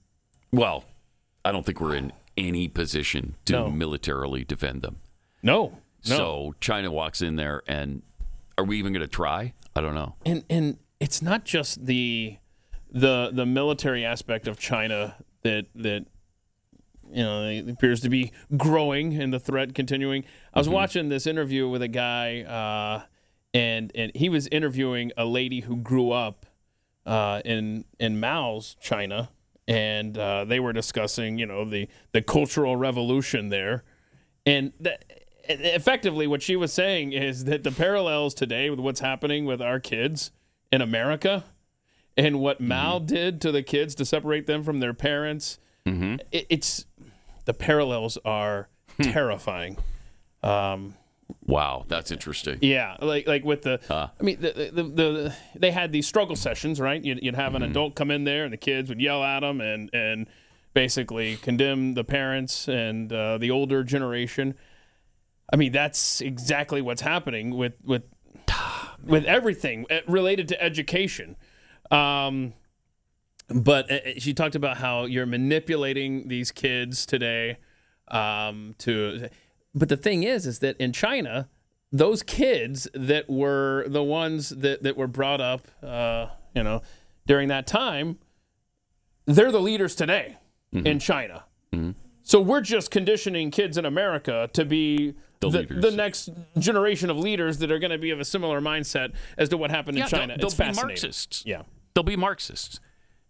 Well, 0.50 0.84
I 1.44 1.52
don't 1.52 1.64
think 1.66 1.80
we're 1.80 1.94
in 1.96 2.12
any 2.36 2.66
position 2.66 3.36
to 3.44 3.52
No. 3.52 3.70
militarily 3.70 4.42
defend 4.44 4.80
them. 4.82 4.96
No. 5.42 5.78
No. 6.08 6.16
So 6.16 6.54
China 6.60 6.90
walks 6.90 7.20
in 7.22 7.36
there, 7.36 7.62
and 7.68 8.02
are 8.58 8.64
we 8.64 8.78
even 8.78 8.92
going 8.92 9.02
to 9.02 9.06
try? 9.06 9.52
I 9.76 9.80
don't 9.82 9.94
know. 9.94 10.14
and 10.26 10.44
and 10.50 10.78
it's 10.98 11.20
not 11.22 11.44
just 11.44 11.86
the 11.86 12.38
the 12.92 13.30
the 13.32 13.46
military 13.46 14.04
aspect 14.04 14.46
of 14.46 14.58
China 14.58 15.16
that 15.42 15.66
that 15.74 16.06
you 17.10 17.22
know 17.22 17.44
it 17.48 17.68
appears 17.68 18.00
to 18.00 18.08
be 18.08 18.32
growing 18.56 19.20
and 19.20 19.32
the 19.32 19.40
threat 19.40 19.74
continuing. 19.74 20.24
I 20.52 20.58
was 20.58 20.68
watching 20.68 21.08
this 21.08 21.26
interview 21.26 21.68
with 21.68 21.82
a 21.82 21.88
guy, 21.88 22.42
uh, 22.42 23.06
and 23.54 23.90
and 23.94 24.12
he 24.14 24.28
was 24.28 24.46
interviewing 24.48 25.12
a 25.16 25.24
lady 25.24 25.60
who 25.60 25.76
grew 25.76 26.12
up 26.12 26.46
uh, 27.06 27.40
in 27.44 27.86
in 27.98 28.20
Mao's 28.20 28.76
China, 28.80 29.30
and 29.66 30.16
uh, 30.16 30.44
they 30.44 30.60
were 30.60 30.74
discussing 30.74 31.38
you 31.38 31.46
know 31.46 31.64
the 31.64 31.88
the 32.12 32.20
cultural 32.20 32.76
revolution 32.76 33.48
there, 33.48 33.84
and 34.44 34.72
that, 34.80 35.04
effectively 35.48 36.26
what 36.26 36.42
she 36.42 36.56
was 36.56 36.72
saying 36.72 37.12
is 37.12 37.44
that 37.44 37.64
the 37.64 37.72
parallels 37.72 38.34
today 38.34 38.70
with 38.70 38.78
what's 38.78 39.00
happening 39.00 39.44
with 39.44 39.60
our 39.60 39.80
kids 39.80 40.30
in 40.70 40.80
America 40.80 41.44
and 42.16 42.40
what 42.40 42.60
Mao 42.60 42.98
did 42.98 43.40
to 43.42 43.52
the 43.52 43.62
kids 43.62 43.94
to 43.96 44.04
separate 44.04 44.46
them 44.46 44.62
from 44.62 44.80
their 44.80 44.94
parents, 44.94 45.58
it, 46.30 46.46
it's 46.48 46.84
the 47.44 47.54
parallels 47.54 48.18
are 48.24 48.68
terrifying. 49.02 49.78
Um, 50.42 50.94
Wow, 51.46 51.84
that's 51.88 52.10
interesting. 52.10 52.58
yeah, 52.60 52.96
like 53.00 53.26
like 53.26 53.44
with 53.44 53.62
the, 53.62 53.80
I 53.88 54.22
mean, 54.22 54.40
the, 54.40 54.70
the, 54.72 54.82
the, 54.82 54.88
the 54.92 55.34
they 55.56 55.70
had 55.70 55.90
these 55.90 56.06
struggle 56.06 56.36
sessions, 56.36 56.78
right? 56.78 57.02
You'd, 57.02 57.22
you'd 57.22 57.34
have 57.36 57.54
an 57.54 57.62
adult 57.62 57.94
come 57.94 58.10
in 58.10 58.24
there, 58.24 58.44
and 58.44 58.52
the 58.52 58.58
kids 58.58 58.88
would 58.90 59.00
yell 59.00 59.22
at 59.24 59.40
them 59.40 59.60
and 59.60 59.88
and 59.94 60.26
basically 60.74 61.36
condemn 61.36 61.94
the 61.94 62.04
parents 62.04 62.68
and 62.68 63.12
uh, 63.12 63.38
the 63.38 63.50
older 63.50 63.82
generation. 63.82 64.54
I 65.52 65.56
mean, 65.56 65.72
that's 65.72 66.20
exactly 66.20 66.82
what's 66.82 67.02
happening 67.02 67.56
with 67.56 67.74
with 67.82 68.02
with 69.04 69.24
everything 69.24 69.86
uh, 69.90 70.00
related 70.06 70.48
to 70.48 70.62
education. 70.62 71.36
Um, 71.90 72.54
but 73.48 73.90
uh, 73.90 73.98
she 74.18 74.34
talked 74.34 74.54
about 74.54 74.78
how 74.78 75.04
you're 75.04 75.26
manipulating 75.26 76.28
these 76.28 76.50
kids 76.50 77.04
today 77.06 77.58
um, 78.08 78.74
to 78.78 79.28
but 79.74 79.88
the 79.88 79.96
thing 79.96 80.22
is 80.22 80.46
is 80.46 80.58
that 80.60 80.76
in 80.78 80.92
china 80.92 81.48
those 81.90 82.22
kids 82.22 82.88
that 82.94 83.28
were 83.28 83.84
the 83.88 84.02
ones 84.02 84.48
that, 84.50 84.82
that 84.82 84.96
were 84.96 85.06
brought 85.06 85.40
up 85.40 85.66
uh, 85.82 86.26
you 86.54 86.62
know 86.62 86.82
during 87.26 87.48
that 87.48 87.66
time 87.66 88.18
they're 89.26 89.52
the 89.52 89.60
leaders 89.60 89.94
today 89.94 90.36
in 90.86 90.98
china 90.98 91.44
so 92.22 92.40
we're 92.40 92.60
just 92.60 92.90
conditioning 92.90 93.50
kids 93.50 93.76
in 93.78 93.84
america 93.84 94.48
to 94.52 94.64
be 94.64 95.14
The 95.40 95.50
the, 95.50 95.62
the 95.80 95.90
next 95.90 96.30
generation 96.58 97.10
of 97.10 97.16
leaders 97.18 97.58
that 97.58 97.70
are 97.70 97.78
going 97.78 97.90
to 97.90 97.98
be 97.98 98.10
of 98.10 98.20
a 98.20 98.24
similar 98.24 98.60
mindset 98.60 99.12
as 99.36 99.48
to 99.50 99.56
what 99.56 99.70
happened 99.70 99.98
Yeah, 99.98 100.04
in 100.04 100.10
they'll- 100.10 100.20
china 100.20 100.36
they'll 100.38 100.46
it's 100.46 100.54
be 100.54 100.72
Marxists. 100.72 101.42
yeah 101.46 101.62
They'll 101.94 102.02
be 102.04 102.16
Marxists. 102.16 102.80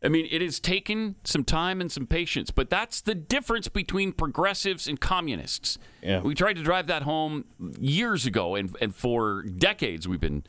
I 0.04 0.08
mean, 0.08 0.28
it 0.30 0.40
has 0.42 0.60
taken 0.60 1.16
some 1.24 1.42
time 1.44 1.80
and 1.80 1.90
some 1.90 2.06
patience, 2.06 2.50
but 2.52 2.70
that's 2.70 3.00
the 3.00 3.14
difference 3.14 3.66
between 3.68 4.12
progressives 4.12 4.86
and 4.88 5.00
communists. 5.00 5.78
Yeah. 6.02 6.20
We 6.20 6.34
tried 6.34 6.54
to 6.56 6.62
drive 6.62 6.86
that 6.88 7.02
home 7.02 7.44
years 7.80 8.24
ago, 8.26 8.54
and, 8.56 8.76
and 8.80 8.94
for 8.94 9.42
decades 9.42 10.06
we've 10.08 10.20
been 10.20 10.44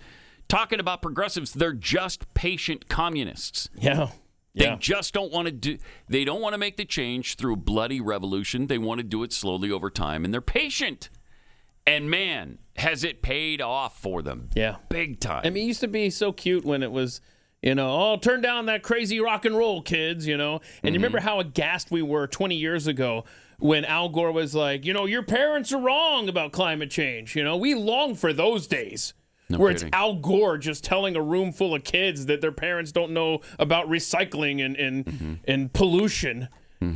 talking 0.48 0.80
about 0.80 1.02
progressives. 1.02 1.54
They're 1.54 1.74
just 1.74 2.32
patient 2.36 2.88
communists. 2.88 3.70
yeah 3.80 4.10
They 4.56 4.66
yeah 4.66 4.76
just 4.80 5.14
don't 5.14 5.32
want 5.32 5.48
to 5.48 5.52
do. 5.52 5.78
They 6.08 6.26
don't 6.26 6.42
want 6.42 6.54
to 6.54 6.58
make 6.60 6.78
the 6.78 6.86
change 6.86 7.36
through 7.36 7.58
bloody 7.58 8.00
revolution. 8.00 8.68
They 8.68 8.78
want 8.78 9.00
to 9.00 9.04
do 9.04 9.24
it 9.24 9.34
slowly 9.34 9.72
over 9.72 9.90
time, 9.90 10.24
and 10.26 10.34
they're 10.34 10.42
patient. 10.42 11.10
And 11.86 12.10
man, 12.10 12.60
has 12.78 13.04
it 13.04 13.22
paid 13.22 13.62
off 13.62 14.00
for 14.02 14.22
them? 14.22 14.50
yeah 14.56 14.78
big 14.90 15.20
time. 15.20 15.42
I 15.44 15.50
mean, 15.50 15.64
it 15.64 15.68
used 15.68 15.82
to 15.82 15.88
be 15.88 16.10
so 16.10 16.32
cute 16.32 16.64
when 16.64 16.82
it 16.84 16.92
was, 16.92 17.20
you 17.62 17.76
know, 17.76 17.90
oh, 18.14 18.18
turn 18.18 18.42
down 18.42 18.68
that 18.68 18.84
crazy 18.84 19.20
rock 19.20 19.44
and 19.46 19.58
roll, 19.58 19.82
kids, 19.82 20.26
you 20.28 20.38
know. 20.38 20.62
And 20.84 20.94
you 20.94 21.00
remember 21.00 21.18
Mm-hmm. 21.18 21.28
how 21.28 21.40
aghast 21.40 21.92
we 21.92 22.02
were 22.02 22.28
20 22.28 22.56
years 22.56 22.88
ago 22.88 23.26
when 23.60 23.84
Al 23.86 24.10
Gore 24.10 24.32
was 24.32 24.54
like, 24.56 24.86
you 24.86 24.94
know, 24.94 25.06
your 25.06 25.24
parents 25.24 25.74
are 25.74 25.80
wrong 25.80 26.30
about 26.30 26.52
climate 26.54 26.90
change. 26.92 27.36
You 27.36 27.44
know, 27.44 27.58
we 27.58 27.74
long 27.74 28.16
for 28.16 28.32
those 28.34 28.68
days. 28.68 29.14
No 29.50 29.58
where 29.60 29.74
kidding. 29.74 29.88
it's 29.90 29.96
Al 29.96 30.16
Gore 30.16 30.58
just 30.58 30.84
telling 30.84 31.16
a 31.16 31.22
room 31.22 31.52
full 31.52 31.76
of 31.76 31.84
kids 31.84 32.26
that 32.28 32.42
their 32.42 32.52
parents 32.52 32.92
don't 32.92 33.12
know 33.12 33.42
about 33.60 33.88
recycling 33.88 34.64
and 34.66 34.76
and, 34.78 35.06
Mm-hmm. 35.06 35.34
and 35.48 35.74
pollution. 35.74 36.48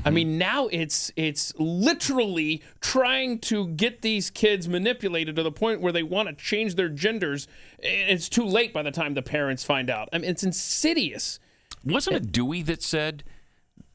I 0.04 0.10
mean, 0.10 0.38
now 0.38 0.68
it's 0.68 1.14
it's 1.16 1.54
literally 1.58 2.62
trying 2.82 3.40
to 3.40 3.68
get 3.70 4.02
these 4.02 4.30
kids 4.30 4.68
manipulated 4.68 5.38
to 5.38 5.44
the 5.44 5.52
point 5.52 5.80
where 5.80 5.94
they 5.94 6.04
want 6.04 6.28
to 6.28 6.36
change 6.36 6.76
their 6.76 6.90
genders. 6.90 7.48
It's 7.80 8.28
too 8.28 8.44
late 8.44 8.74
by 8.74 8.84
the 8.84 8.92
time 8.92 9.14
the 9.14 9.22
parents 9.22 9.64
find 9.64 9.90
out. 9.90 10.10
I 10.12 10.18
mean, 10.18 10.30
it's 10.30 10.44
insidious. 10.44 11.40
Wasn't 11.86 12.18
it 12.18 12.34
Dewey 12.34 12.64
that 12.64 12.84
said 12.84 13.24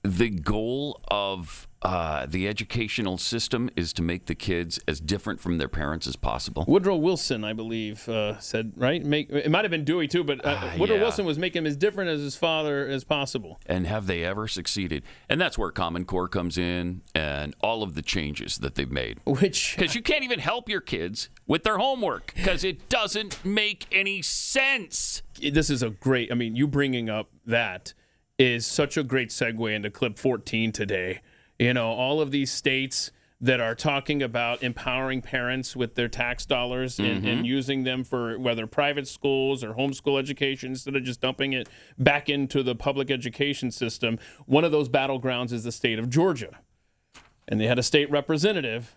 the 0.04 0.30
goal 0.30 1.00
of 1.08 1.68
uh, 1.82 2.26
the 2.26 2.46
educational 2.48 3.18
system 3.18 3.68
is 3.76 3.92
to 3.92 4.02
make 4.02 4.26
the 4.26 4.34
kids 4.34 4.78
as 4.86 5.00
different 5.00 5.40
from 5.40 5.58
their 5.58 5.68
parents 5.68 6.06
as 6.06 6.14
possible? 6.16 6.64
Woodrow 6.68 6.96
Wilson, 6.96 7.44
I 7.44 7.52
believe, 7.52 8.08
uh, 8.08 8.38
said 8.38 8.72
right. 8.76 9.04
Make 9.04 9.30
it 9.30 9.50
might 9.50 9.64
have 9.64 9.70
been 9.70 9.84
Dewey 9.84 10.06
too, 10.08 10.22
but 10.24 10.44
uh, 10.44 10.56
Ah, 10.60 10.74
Woodrow 10.78 10.96
yeah. 10.96 11.02
Wilson 11.02 11.24
was 11.24 11.38
making 11.38 11.62
him 11.62 11.66
as 11.66 11.76
different 11.76 12.10
as 12.10 12.20
his 12.20 12.36
father 12.36 12.86
as 12.86 13.02
possible. 13.04 13.58
And 13.66 13.86
have 13.86 14.06
they 14.06 14.22
ever 14.24 14.46
succeeded? 14.48 15.02
And 15.28 15.40
that's 15.40 15.58
where 15.58 15.70
Common 15.70 16.04
Core 16.04 16.28
comes 16.28 16.56
in 16.58 17.02
and 17.14 17.54
all 17.60 17.82
of 17.82 17.94
the 17.94 18.02
changes 18.02 18.58
that 18.58 18.74
they've 18.76 18.90
made. 18.90 19.18
Which 19.24 19.76
Because 19.78 19.94
you 19.94 20.02
can't 20.02 20.22
even 20.24 20.38
help 20.38 20.68
your 20.68 20.80
kids 20.80 21.28
with 21.46 21.64
their 21.64 21.78
homework 21.78 22.32
because 22.34 22.62
it 22.64 22.88
doesn't 22.88 23.44
make 23.44 23.86
any 23.92 24.22
sense. 24.22 25.22
this 25.52 25.70
is 25.70 25.82
a 25.82 25.90
great 25.90 26.30
i 26.30 26.34
mean 26.34 26.54
you 26.54 26.66
bringing 26.68 27.08
up 27.10 27.28
that 27.46 27.94
is 28.42 28.66
such 28.66 28.96
a 28.96 29.04
great 29.04 29.28
segue 29.30 29.72
into 29.72 29.88
clip 29.88 30.18
14 30.18 30.72
today. 30.72 31.20
You 31.58 31.74
know 31.74 31.90
all 31.92 32.20
of 32.20 32.32
these 32.32 32.50
states 32.50 33.12
that 33.40 33.60
are 33.60 33.74
talking 33.74 34.22
about 34.22 34.62
empowering 34.62 35.20
parents 35.20 35.74
with 35.74 35.96
their 35.96 36.08
tax 36.08 36.46
dollars 36.46 37.00
and, 37.00 37.26
and 37.26 37.44
using 37.44 37.82
them 37.82 38.04
for 38.04 38.38
whether 38.38 38.68
private 38.68 39.08
schools 39.08 39.64
or 39.64 39.74
homeschool 39.74 40.18
education 40.18 40.70
instead 40.70 40.94
of 40.94 41.02
just 41.02 41.20
dumping 41.20 41.52
it 41.52 41.68
back 41.98 42.28
into 42.28 42.62
the 42.62 42.74
public 42.74 43.10
education 43.10 43.68
system 43.72 44.16
one 44.46 44.62
of 44.62 44.70
those 44.70 44.88
battlegrounds 44.88 45.52
is 45.52 45.64
the 45.64 45.72
state 45.72 45.98
of 45.98 46.08
georgia. 46.08 46.58
And 47.48 47.60
they 47.60 47.66
had 47.66 47.78
a 47.78 47.82
state 47.82 48.10
representative 48.10 48.94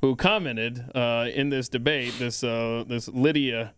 who 0.00 0.16
commented 0.16 0.84
uh, 0.94 1.28
in 1.32 1.48
this 1.48 1.68
debate 1.68 2.14
this 2.18 2.44
uh, 2.44 2.84
this 2.86 3.08
lydia 3.08 3.72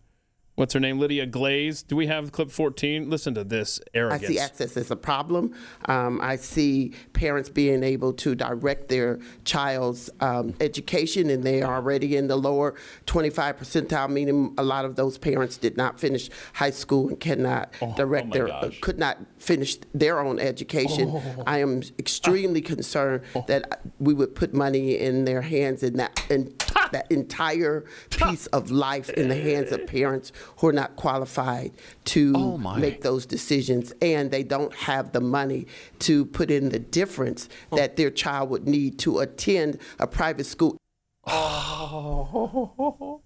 what's 0.59 0.73
her 0.73 0.79
name? 0.79 0.99
Lydia 0.99 1.25
Glaize. 1.25 1.83
Do 1.83 1.95
we 1.95 2.07
have 2.07 2.33
clip 2.33 2.51
14? 2.51 3.09
Listen 3.09 3.33
to 3.35 3.45
this 3.45 3.79
arrogance. 3.93 4.25
I 4.25 4.27
see 4.27 4.39
access 4.39 4.75
as 4.75 4.91
a 4.91 4.95
problem. 4.97 5.55
Um, 5.85 6.19
I 6.21 6.35
see 6.35 6.93
parents 7.13 7.47
being 7.47 7.81
able 7.81 8.11
to 8.13 8.35
direct 8.35 8.89
their 8.89 9.19
child's 9.45 10.09
um, 10.19 10.53
education, 10.59 11.29
and 11.29 11.45
they 11.45 11.61
are 11.61 11.75
already 11.75 12.17
in 12.17 12.27
the 12.27 12.35
lower 12.35 12.75
25 13.05 13.57
percentile, 13.57 14.09
meaning 14.09 14.53
a 14.57 14.63
lot 14.63 14.83
of 14.83 14.97
those 14.97 15.17
parents 15.17 15.55
did 15.55 15.77
not 15.77 15.97
finish 15.97 16.29
high 16.51 16.71
school 16.71 17.07
and 17.07 17.21
cannot 17.21 17.71
direct 17.95 18.27
my 18.27 18.33
their, 18.33 18.49
uh, 18.49 18.69
could 18.81 18.99
not 18.99 19.17
finish 19.37 19.77
their 19.93 20.19
own 20.19 20.39
education. 20.39 21.21
I 21.47 21.59
am 21.59 21.83
extremely 21.97 22.59
concerned 22.59 23.23
that 23.47 23.81
we 23.97 24.13
would 24.13 24.35
put 24.35 24.53
money 24.53 24.97
in 24.97 25.23
their 25.23 25.41
hands 25.41 25.83
in 25.83 25.95
that 25.97 26.21
in 26.29 26.53
that 26.91 27.11
entire 27.11 27.85
piece 28.09 28.47
of 28.47 28.71
life 28.71 29.09
in 29.11 29.29
the 29.29 29.35
hands 29.35 29.71
of 29.71 29.85
parents 29.87 30.31
who 30.57 30.67
are 30.67 30.73
not 30.73 30.95
qualified 30.95 31.71
to 32.05 32.33
Oh, 32.35 32.57
make 32.57 33.01
those 33.01 33.25
decisions 33.25 33.93
and 34.01 34.31
they 34.31 34.43
don't 34.43 34.73
have 34.73 35.11
the 35.11 35.21
money 35.21 35.67
to 35.99 36.25
put 36.25 36.51
in 36.51 36.69
the 36.69 36.79
difference 36.79 37.47
that 37.71 37.95
their 37.95 38.11
child 38.11 38.49
would 38.49 38.67
need 38.67 38.99
to 38.99 39.19
attend 39.19 39.77
a 39.99 40.07
private 40.07 40.45
school. 40.45 40.77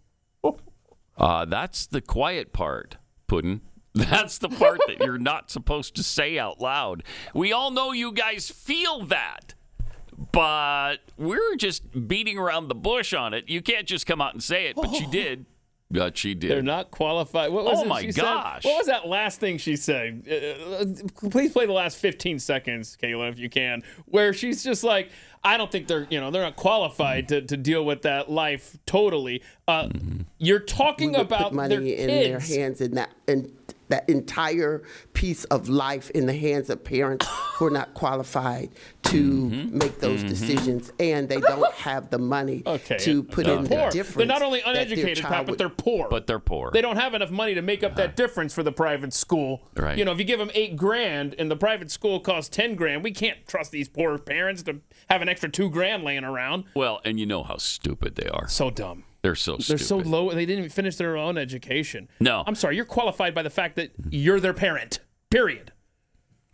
Uh, 1.16 1.46
that's 1.46 1.86
the 1.86 2.02
quiet 2.02 2.54
part, 2.54 2.98
Puddin'. 3.28 3.62
That's 3.94 4.40
the 4.40 4.50
part 4.50 4.80
that 4.88 5.00
you're 5.02 5.20
not 5.20 5.52
supposed 5.52 5.96
to 5.98 6.04
say 6.04 6.40
out 6.40 6.60
loud. 6.60 7.04
We 7.36 7.54
all 7.54 7.70
know 7.70 7.92
you 7.92 8.12
guys 8.12 8.50
feel 8.50 9.06
that, 9.06 9.54
but 10.32 10.98
we're 11.16 11.56
just 11.58 12.08
beating 12.08 12.40
around 12.40 12.70
the 12.70 12.76
bush 12.76 13.14
on 13.14 13.36
it. 13.36 13.48
You 13.50 13.62
can't 13.62 13.86
just 13.86 14.08
come 14.08 14.20
out 14.20 14.34
and 14.34 14.42
say 14.42 14.66
it, 14.66 14.76
but 14.76 14.96
she 14.96 15.06
did. 15.12 15.46
But 15.94 16.18
she 16.18 16.34
did. 16.34 16.52
They're 16.52 16.62
not 16.62 16.92
qualified. 16.92 17.52
What 17.52 17.66
was 17.66 17.80
Oh 17.80 17.84
it 17.84 17.88
my 17.88 18.02
she 18.02 18.12
said? 18.12 18.22
gosh. 18.24 18.66
What 18.66 18.78
was 18.80 18.88
that 18.88 19.08
last 19.08 19.40
thing 19.40 19.58
she 19.58 19.76
said? 19.76 20.24
Uh, 20.28 21.30
please 21.30 21.52
play 21.54 21.66
the 21.66 21.72
last 21.74 21.98
15 21.98 22.40
seconds, 22.40 22.98
Kayla, 23.02 23.32
if 23.32 23.38
you 23.40 23.50
can, 23.50 23.84
where 24.06 24.34
she's 24.34 24.64
just 24.64 24.84
like, 24.84 25.10
I 25.44 25.58
don't 25.58 25.72
think 25.72 25.88
they're, 25.88 26.08
you 26.10 26.20
know, 26.20 26.32
they're 26.32 26.42
not 26.42 26.56
qualified 26.56 27.28
to, 27.28 27.42
to 27.42 27.58
deal 27.58 27.86
with 27.86 28.02
that 28.04 28.32
life 28.32 28.78
totally. 28.86 29.44
Uh, 29.68 29.90
You're 30.40 30.60
talking 30.60 31.16
about 31.16 31.44
put 31.50 31.54
money 31.54 31.76
their 31.76 31.82
in 31.82 32.08
kids. 32.10 32.50
their 32.50 32.58
hands 32.60 32.82
in 32.82 32.96
that 32.96 33.12
in 33.28 33.52
that 33.90 34.08
entire 34.10 34.84
piece 35.14 35.44
of 35.46 35.70
life 35.70 36.10
in 36.12 36.26
the 36.26 36.34
hands 36.34 36.70
of 36.70 36.84
parents 36.84 37.28
who 37.56 37.66
are 37.66 37.72
not 37.72 37.94
qualified 37.94 38.70
to 39.04 39.24
mm-hmm. 39.24 39.78
make 39.78 40.00
those 40.00 40.20
mm-hmm. 40.20 40.30
decisions 40.30 40.92
and 41.00 41.30
they 41.30 41.40
don't 41.40 41.74
have 41.74 42.10
the 42.10 42.18
money 42.18 42.64
Okay, 42.66 42.98
to 42.98 43.24
put 43.24 43.46
They're 43.46 43.58
in 43.58 43.68
poor. 43.68 43.90
the 43.90 43.92
difference. 43.92 44.16
They're 44.16 44.26
not 44.26 44.42
only 44.42 44.62
uneducated, 44.62 45.18
child 45.18 45.34
Pat, 45.34 45.46
but 45.46 45.58
they're 45.58 45.70
poor. 45.70 46.08
But 46.10 46.28
they're 46.28 46.40
poor. 46.40 46.72
They 46.72 46.82
don't 46.82 46.98
have 46.98 47.14
enough 47.14 47.32
money 47.32 47.54
to 47.54 47.62
make 47.62 47.84
up 47.84 47.96
that 47.96 48.16
difference 48.16 48.54
for 48.54 48.64
the 48.64 48.72
private 48.72 49.14
school. 49.14 49.62
Right. 49.76 49.98
You 49.98 50.06
know, 50.06 50.12
if 50.12 50.20
you 50.20 50.26
give 50.26 50.40
them 50.40 50.52
eight 50.54 50.76
grand 50.76 51.36
and 51.38 51.52
the 51.52 51.56
private 51.56 51.92
school 51.92 52.20
costs 52.20 52.50
ten 52.50 52.76
grand, 52.76 53.04
we 53.04 53.12
can't 53.12 53.46
trust 53.48 53.72
these 53.72 53.88
poor 53.88 54.18
parents 54.18 54.64
to 54.64 54.82
have 55.10 55.22
an 55.22 55.30
extra 55.30 55.50
two 55.50 55.70
grand 55.70 56.04
laying 56.04 56.24
around. 56.24 56.66
Well, 56.76 57.02
and 57.06 57.20
you 57.20 57.26
know 57.26 57.44
how 57.44 57.58
stupid 57.58 58.16
they 58.16 58.28
are. 58.28 58.48
So 58.48 58.70
dumb. 58.70 59.04
They're 59.24 59.36
so 59.36 59.58
stupid. 59.58 59.80
They're 59.80 59.86
so 59.86 59.98
low. 59.98 60.32
They 60.32 60.46
didn't 60.46 60.60
even 60.60 60.70
finish 60.70 60.98
their 60.98 61.16
own 61.16 61.38
education. 61.38 62.10
No. 62.20 62.44
I'm 62.46 62.56
sorry. 62.56 62.76
You're 62.76 62.84
qualified 62.84 63.34
by 63.34 63.42
the 63.42 63.50
fact 63.50 63.78
that 63.78 63.92
you're 64.10 64.42
their 64.42 64.54
parent. 64.54 65.00
Period. 65.30 65.72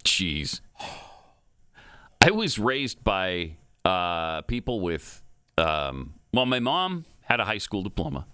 Jeez. 0.03 0.61
I 2.21 2.31
was 2.31 2.59
raised 2.59 3.03
by 3.03 3.55
uh, 3.83 4.43
people 4.43 4.81
with, 4.81 5.23
um, 5.57 6.13
well, 6.31 6.45
my 6.45 6.59
mom 6.59 7.05
had 7.21 7.39
a 7.39 7.45
high 7.45 7.57
school 7.57 7.81
diploma. 7.81 8.27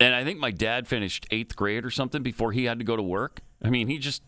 And 0.00 0.16
I 0.16 0.24
think 0.24 0.40
my 0.40 0.50
dad 0.50 0.88
finished 0.88 1.26
eighth 1.30 1.54
grade 1.54 1.84
or 1.84 1.90
something 1.90 2.24
before 2.24 2.50
he 2.50 2.64
had 2.64 2.80
to 2.80 2.84
go 2.84 2.96
to 2.96 3.02
work. 3.02 3.40
I 3.62 3.70
mean, 3.70 3.86
he 3.86 3.98
just, 3.98 4.22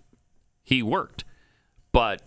he 0.62 0.84
worked. 0.84 1.24
But 1.90 2.22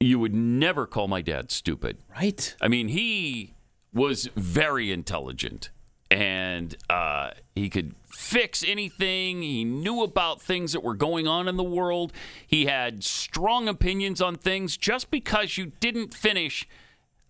you 0.00 0.18
would 0.18 0.34
never 0.34 0.86
call 0.86 1.08
my 1.08 1.22
dad 1.22 1.50
stupid. 1.50 1.96
Right. 2.14 2.54
I 2.60 2.68
mean, 2.68 2.88
he 2.88 3.54
was 3.94 4.28
very 4.36 4.92
intelligent 4.92 5.70
and 6.10 6.76
uh, 6.88 7.30
he 7.54 7.68
could 7.68 7.94
fix 8.08 8.64
anything. 8.66 9.42
He 9.42 9.64
knew 9.64 10.02
about 10.02 10.40
things 10.40 10.72
that 10.72 10.82
were 10.82 10.94
going 10.94 11.26
on 11.26 11.48
in 11.48 11.56
the 11.56 11.64
world. 11.64 12.12
He 12.46 12.66
had 12.66 13.02
strong 13.02 13.68
opinions 13.68 14.20
on 14.20 14.36
things. 14.36 14.76
Just 14.76 15.10
because 15.10 15.58
you 15.58 15.72
didn't 15.80 16.14
finish 16.14 16.68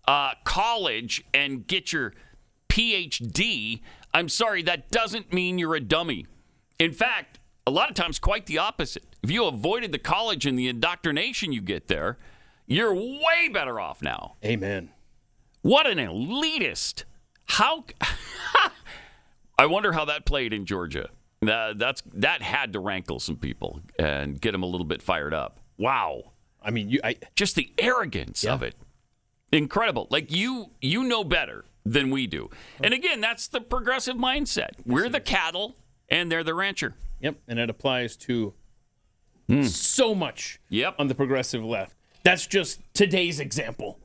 uh, 0.07 0.33
college 0.43 1.23
and 1.33 1.65
get 1.65 1.91
your 1.93 2.13
PhD, 2.69 3.81
I'm 4.13 4.29
sorry, 4.29 4.61
that 4.63 4.91
doesn't 4.91 5.33
mean 5.33 5.57
you're 5.57 5.75
a 5.75 5.81
dummy. 5.81 6.27
In 6.77 6.91
fact, 6.91 7.39
a 7.67 7.71
lot 7.71 7.89
of 7.89 7.95
times, 7.95 8.19
quite 8.19 8.45
the 8.45 8.59
opposite. 8.59 9.03
If 9.23 9.31
you 9.31 9.45
avoided 9.45 9.91
the 9.91 9.97
college 9.97 10.45
and 10.45 10.59
the 10.59 10.67
indoctrination 10.67 11.51
you 11.51 11.61
get 11.61 11.87
there, 11.87 12.17
you're 12.67 12.93
way 12.93 13.49
better 13.51 13.79
off 13.79 14.01
now. 14.01 14.35
Amen. 14.43 14.91
What 15.61 15.87
an 15.87 15.97
elitist. 15.97 17.05
How 17.45 17.85
I 19.57 19.65
wonder 19.65 19.91
how 19.91 20.05
that 20.05 20.25
played 20.25 20.53
in 20.53 20.65
Georgia. 20.65 21.09
That, 21.41 21.77
that's 21.77 22.01
that 22.13 22.41
had 22.41 22.73
to 22.73 22.79
rankle 22.79 23.19
some 23.19 23.37
people 23.37 23.81
and 23.99 24.39
get 24.39 24.51
them 24.51 24.63
a 24.63 24.65
little 24.65 24.85
bit 24.85 25.01
fired 25.01 25.33
up. 25.33 25.59
Wow. 25.77 26.31
I 26.61 26.71
mean, 26.71 26.89
you 26.89 26.99
I 27.03 27.17
just 27.35 27.55
the 27.55 27.71
arrogance 27.77 28.43
of 28.43 28.63
it. 28.63 28.75
Incredible. 29.51 30.07
Like 30.09 30.31
you 30.31 30.71
you 30.81 31.03
know 31.03 31.23
better 31.23 31.65
than 31.85 32.09
we 32.09 32.25
do. 32.25 32.49
And 32.83 32.93
again, 32.93 33.21
that's 33.21 33.47
the 33.47 33.61
progressive 33.61 34.15
mindset. 34.15 34.71
We're 34.85 35.09
the 35.09 35.19
cattle 35.19 35.75
and 36.09 36.31
they're 36.31 36.43
the 36.43 36.55
rancher. 36.55 36.95
Yep, 37.21 37.37
and 37.47 37.59
it 37.59 37.69
applies 37.69 38.17
to 38.17 38.53
hmm. 39.47 39.63
so 39.63 40.13
much 40.13 40.59
yep. 40.69 40.95
on 40.99 41.07
the 41.07 41.15
progressive 41.15 41.63
left. 41.63 41.95
That's 42.23 42.47
just 42.47 42.81
today's 42.93 43.39
example. 43.39 43.99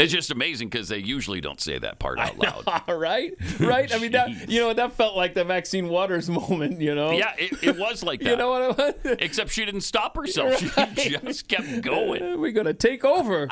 It's 0.00 0.12
just 0.12 0.30
amazing 0.30 0.68
because 0.68 0.88
they 0.88 0.98
usually 0.98 1.40
don't 1.40 1.60
say 1.60 1.78
that 1.78 1.98
part 1.98 2.18
out 2.18 2.38
loud. 2.38 2.64
right? 2.88 3.34
Right? 3.58 3.94
I 3.94 3.98
mean, 3.98 4.12
that, 4.12 4.30
you 4.48 4.60
know, 4.60 4.72
that 4.72 4.92
felt 4.92 5.16
like 5.16 5.34
the 5.34 5.44
Maxine 5.44 5.88
Waters 5.88 6.28
moment, 6.30 6.80
you 6.80 6.94
know? 6.94 7.12
Yeah, 7.12 7.34
it, 7.38 7.62
it 7.62 7.78
was 7.78 8.02
like 8.02 8.20
that. 8.20 8.30
You 8.30 8.36
know 8.36 8.50
what 8.50 8.80
I 8.80 8.94
mean? 9.04 9.16
Except 9.20 9.50
she 9.50 9.64
didn't 9.64 9.82
stop 9.82 10.16
herself. 10.16 10.76
Right. 10.76 10.98
She 10.98 11.10
just 11.10 11.48
kept 11.48 11.82
going. 11.82 12.22
Uh, 12.22 12.36
We're 12.38 12.52
going 12.52 12.66
to 12.66 12.74
take 12.74 13.04
over. 13.04 13.48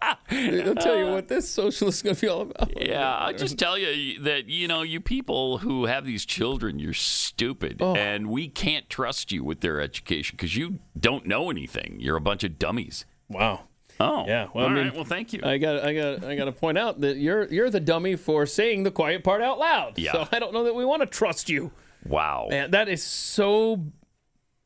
I'll 0.00 0.74
tell 0.76 0.96
you 0.96 1.06
what 1.06 1.28
this 1.28 1.48
socialist 1.48 1.98
is 1.98 2.02
going 2.02 2.14
to 2.14 2.20
be 2.20 2.28
all 2.28 2.42
about. 2.42 2.80
Yeah, 2.80 3.16
I'll 3.16 3.34
just 3.34 3.58
tell 3.58 3.76
you 3.76 4.20
that, 4.22 4.48
you 4.48 4.68
know, 4.68 4.82
you 4.82 5.00
people 5.00 5.58
who 5.58 5.86
have 5.86 6.04
these 6.04 6.24
children, 6.24 6.78
you're 6.78 6.94
stupid. 6.94 7.78
Oh. 7.80 7.96
And 7.96 8.28
we 8.28 8.48
can't 8.48 8.88
trust 8.88 9.32
you 9.32 9.42
with 9.42 9.60
their 9.60 9.80
education 9.80 10.36
because 10.36 10.56
you 10.56 10.78
don't 10.98 11.26
know 11.26 11.50
anything. 11.50 11.96
You're 11.98 12.16
a 12.16 12.20
bunch 12.20 12.44
of 12.44 12.58
dummies. 12.58 13.06
Wow. 13.28 13.67
Oh. 14.00 14.24
Yeah. 14.26 14.48
Well, 14.54 14.64
All 14.66 14.70
I 14.70 14.74
mean, 14.74 14.84
right, 14.86 14.94
Well, 14.94 15.04
thank 15.04 15.32
you. 15.32 15.40
I 15.42 15.58
got, 15.58 15.84
I 15.84 15.92
got, 15.94 16.24
I 16.24 16.36
got 16.36 16.44
to 16.44 16.52
point 16.52 16.78
out 16.78 17.00
that 17.00 17.16
you're, 17.16 17.44
you're 17.52 17.70
the 17.70 17.80
dummy 17.80 18.14
for 18.16 18.46
saying 18.46 18.84
the 18.84 18.90
quiet 18.90 19.24
part 19.24 19.42
out 19.42 19.58
loud. 19.58 19.98
Yeah. 19.98 20.12
So 20.12 20.28
I 20.30 20.38
don't 20.38 20.52
know 20.52 20.64
that 20.64 20.74
we 20.74 20.84
want 20.84 21.02
to 21.02 21.06
trust 21.06 21.48
you. 21.48 21.72
Wow. 22.06 22.46
Man, 22.50 22.70
that 22.70 22.88
is 22.88 23.02
so. 23.02 23.84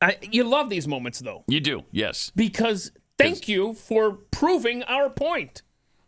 I, 0.01 0.19
you 0.21 0.45
love 0.45 0.69
these 0.69 0.87
moments 0.89 1.21
though, 1.21 1.45
You 1.47 1.61
do, 1.61 1.85
yes. 1.93 2.31
because 2.35 2.91
thank 3.19 3.49
you 3.49 3.73
for 3.75 4.13
proving 4.13 4.83
our 4.83 5.09
point. 5.09 5.63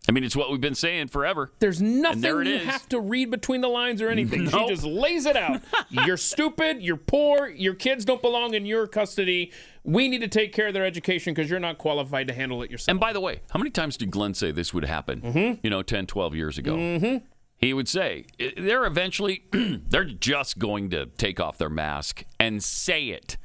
I 0.07 0.13
mean, 0.13 0.23
it's 0.23 0.37
what 0.37 0.51
we've 0.51 0.61
been 0.61 0.75
saying 0.75 1.09
forever. 1.09 1.51
There's 1.61 1.81
nothing 1.81 2.21
there 2.21 2.43
you 2.43 2.57
is. 2.57 2.65
have 2.67 2.87
to 2.91 3.01
read 3.01 3.31
between 3.31 3.63
the 3.63 3.69
lines 3.69 4.03
or 4.03 4.11
anything. 4.11 4.45
Nope. 4.51 4.69
She 4.69 4.75
just 4.75 4.85
lays 4.85 5.25
it 5.25 5.35
out. 5.37 5.63
you're 5.91 6.19
stupid. 6.19 6.83
You're 6.83 6.99
poor. 6.99 7.49
Your 7.49 7.75
kids 7.75 8.05
don't 8.05 8.21
belong 8.21 8.53
in 8.53 8.67
your 8.67 8.87
custody. 8.87 9.51
We 9.83 10.09
need 10.09 10.21
to 10.21 10.29
take 10.29 10.53
care 10.53 10.67
of 10.69 10.75
their 10.75 10.85
education 10.85 11.33
because 11.33 11.51
you're 11.51 11.59
not 11.61 11.79
qualified 11.79 12.29
to 12.29 12.35
handle 12.35 12.63
it 12.63 12.71
yourself. 12.71 12.93
And 12.93 13.01
by 13.01 13.15
the 13.15 13.21
way, 13.21 13.41
how 13.51 13.59
many 13.59 13.71
times 13.71 13.97
did 13.97 14.11
Glenn 14.11 14.35
say 14.35 14.51
this 14.51 14.75
would 14.75 14.85
happen, 14.85 15.23
Mm-hmm. 15.23 15.61
you 15.63 15.71
know, 15.71 15.83
10, 15.83 16.07
12 16.07 16.35
years 16.35 16.59
ago? 16.59 17.21
He 17.57 17.73
would 17.73 17.89
say, 17.89 18.27
they're 18.59 18.85
eventually, 18.85 19.45
they're 19.53 20.05
just 20.05 20.59
going 20.59 20.91
to 20.91 21.07
take 21.07 21.41
off 21.41 21.57
their 21.57 21.71
mask 21.71 22.25
and 22.39 22.63
say 22.63 23.07
it. 23.07 23.39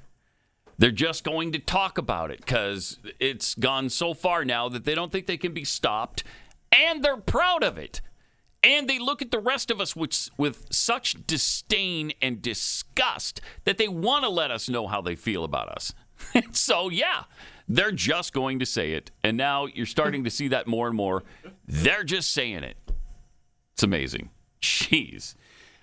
They're 0.78 0.92
just 0.92 1.24
going 1.24 1.52
to 1.54 1.60
talk 1.60 1.98
about 1.98 2.32
it 2.32 2.40
because 2.40 3.00
it's 3.20 3.54
gone 3.56 3.90
so 3.90 4.14
far 4.14 4.44
now 4.44 4.68
that 4.70 4.84
they 4.86 4.96
don't 4.96 5.12
think 5.12 5.26
they 5.28 5.38
can 5.38 5.54
be 5.54 5.64
stopped. 5.66 6.24
And 6.72 7.04
they're 7.04 7.18
proud 7.18 7.64
of 7.64 7.78
it. 7.78 8.02
And 8.62 8.90
they 8.90 9.00
look 9.00 9.22
at 9.22 9.32
the 9.32 9.40
rest 9.40 9.72
of 9.72 9.80
us 9.80 9.96
with, 9.96 10.30
with 10.38 10.66
such 10.70 11.16
disdain 11.26 12.12
and 12.22 12.42
disgust 12.42 13.40
that 13.64 13.78
they 13.78 13.88
want 13.88 14.26
to 14.26 14.30
let 14.30 14.52
us 14.52 14.68
know 14.68 14.88
how 14.88 15.02
they 15.02 15.16
feel 15.16 15.44
about 15.44 15.70
us. 15.70 15.94
so, 16.52 16.90
yeah, 16.90 17.24
they're 17.70 17.92
just 17.92 18.34
going 18.34 18.60
to 18.60 18.66
say 18.66 18.92
it. 18.92 19.12
And 19.24 19.38
now 19.38 19.66
you're 19.66 19.86
starting 19.86 20.26
to 20.26 20.30
see 20.30 20.50
that 20.50 20.68
more 20.68 20.88
and 20.88 20.98
more. 20.98 21.24
They're 21.68 22.04
just 22.04 22.34
saying 22.34 22.64
it. 22.64 22.78
It's 23.74 23.84
amazing. 23.84 24.30
Jeez. 24.62 25.36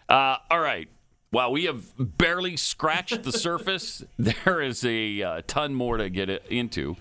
Uh, 0.09 0.37
all 0.51 0.61
right. 0.61 0.89
Wow, 1.33 1.51
we 1.51 1.65
have 1.65 1.85
barely 1.99 2.57
scratched 2.57 3.23
the 3.23 3.33
surface. 3.33 4.05
There 4.19 4.61
is 4.61 4.85
a 4.85 5.23
uh, 5.23 5.43
ton 5.47 5.75
more 5.75 5.97
to 5.97 6.09
get 6.09 6.29
into. 6.51 6.97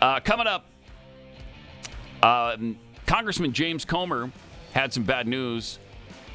Uh, 0.00 0.20
coming 0.20 0.46
up, 0.46 0.66
um, 2.22 2.78
Congressman 3.10 3.52
James 3.52 3.84
Comer 3.84 4.30
had 4.72 4.92
some 4.92 5.02
bad 5.02 5.26
news 5.26 5.80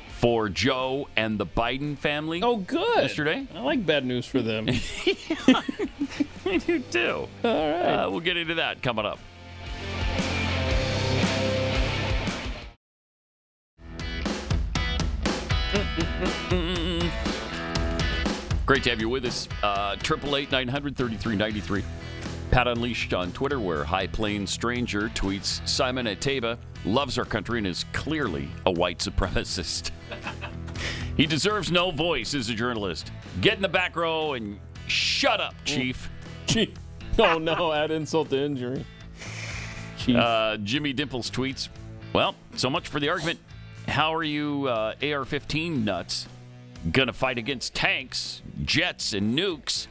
for 0.10 0.50
Joe 0.50 1.08
and 1.16 1.38
the 1.38 1.46
Biden 1.46 1.98
family. 1.98 2.42
Oh, 2.44 2.58
good. 2.58 3.04
Yesterday. 3.04 3.48
I 3.56 3.62
like 3.62 3.86
bad 3.86 4.06
news 4.06 4.26
for 4.26 4.42
them. 4.42 4.68
I 4.68 6.58
do 6.58 6.80
too. 6.80 7.30
All 7.46 7.72
right. 7.72 7.82
Uh, 7.82 8.10
we'll 8.12 8.20
get 8.20 8.36
into 8.36 8.56
that 8.56 8.84
coming 8.84 9.06
up. 9.06 9.20
Great 18.66 18.84
to 18.84 18.90
have 18.90 19.00
you 19.00 19.08
with 19.08 19.24
us. 19.24 19.48
Uh, 19.64 19.96
Triple 19.96 20.36
eight 20.36 20.52
nine 20.52 20.68
hundred 20.68 20.98
thirty 20.98 21.16
three 21.16 21.38
ninety 21.38 21.62
three. 21.62 21.86
Pat 22.56 22.70
Unleashed 22.70 23.14
on 23.14 23.34
Twitter, 23.34 23.60
where 23.60 23.84
High 23.84 24.08
Plains 24.08 24.50
Stranger 24.50 25.10
tweets 25.10 25.60
Simon 25.68 26.06
Ateba 26.06 26.58
loves 26.86 27.18
our 27.18 27.26
country 27.26 27.58
and 27.58 27.68
is 27.68 27.84
clearly 27.92 28.48
a 28.66 28.72
white 28.72 29.00
supremacist. 29.00 29.92
he 31.18 31.26
deserves 31.26 31.70
no 31.70 31.92
voice 31.92 32.34
as 32.34 32.48
a 32.48 32.54
journalist. 32.54 33.12
Get 33.42 33.58
in 33.58 33.62
the 33.62 33.68
back 33.68 33.98
row 33.98 34.36
and 34.36 34.58
shut 34.88 35.42
up, 35.42 35.54
Chief. 35.66 36.10
Chief. 36.48 36.70
Oh 37.20 37.40
no, 37.40 37.74
add 37.74 37.92
insult 37.92 38.30
to 38.30 38.40
injury. 38.40 38.86
Chief. 39.98 40.16
Uh, 40.16 40.56
Jimmy 40.64 40.94
Dimples 40.94 41.30
tweets, 41.30 41.68
Well, 42.14 42.36
so 42.56 42.70
much 42.70 42.88
for 42.88 43.02
the 43.02 43.10
argument. 43.10 43.40
How 43.86 44.16
are 44.16 44.24
you 44.24 44.70
uh, 44.70 44.94
AR 45.04 45.26
15 45.26 45.84
nuts 45.84 46.26
gonna 46.90 47.12
fight 47.12 47.38
against 47.38 47.76
tanks, 47.76 48.42
jets, 48.64 49.12
and 49.12 49.38
nukes? 49.38 49.88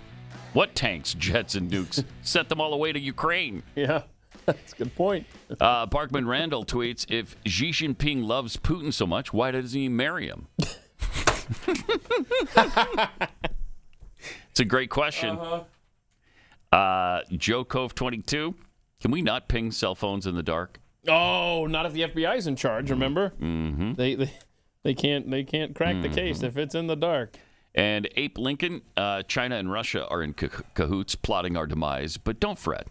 What 0.54 0.74
tanks, 0.74 1.12
jets, 1.14 1.54
and 1.54 1.70
nukes? 1.70 2.02
Sent 2.22 2.48
them 2.48 2.60
all 2.60 2.70
the 2.70 2.76
way 2.78 2.90
to 2.92 2.98
Ukraine. 2.98 3.62
Yeah, 3.76 4.02
that's 4.46 4.72
a 4.72 4.76
good 4.76 4.94
point. 4.94 5.26
Uh, 5.60 5.86
Parkman 5.86 6.26
Randall 6.26 6.64
tweets, 6.64 7.06
If 7.08 7.36
Xi 7.46 7.70
Jinping 7.70 8.24
loves 8.24 8.56
Putin 8.56 8.92
so 8.92 9.06
much, 9.06 9.32
why 9.32 9.50
doesn't 9.52 9.78
he 9.78 9.88
marry 9.88 10.26
him? 10.26 10.48
it's 14.50 14.60
a 14.60 14.64
great 14.64 14.90
question. 14.90 15.38
Uh, 16.72 17.20
Joe 17.32 17.64
Cove 17.64 17.94
22, 17.94 18.54
can 19.00 19.10
we 19.10 19.22
not 19.22 19.48
ping 19.48 19.70
cell 19.70 19.94
phones 19.94 20.26
in 20.26 20.34
the 20.34 20.42
dark? 20.42 20.80
Oh, 21.06 21.66
not 21.66 21.86
if 21.86 21.92
the 21.92 22.00
FBI's 22.02 22.46
in 22.46 22.56
charge. 22.56 22.90
Remember, 22.90 23.32
Mm-hmm. 23.40 23.92
they, 23.94 24.14
they 24.16 24.32
they 24.82 24.94
can't 24.94 25.30
they 25.30 25.44
can't 25.44 25.74
crack 25.74 26.00
the 26.02 26.08
case 26.08 26.42
if 26.42 26.56
it's 26.56 26.74
in 26.74 26.86
the 26.88 26.96
dark. 26.96 27.36
And 27.74 28.08
Ape 28.16 28.38
Lincoln, 28.38 28.82
uh, 28.96 29.22
China 29.24 29.56
and 29.56 29.70
Russia 29.70 30.06
are 30.08 30.22
in 30.22 30.32
cahoots 30.34 31.14
plotting 31.16 31.56
our 31.56 31.66
demise, 31.66 32.16
but 32.16 32.38
don't 32.38 32.58
fret. 32.58 32.86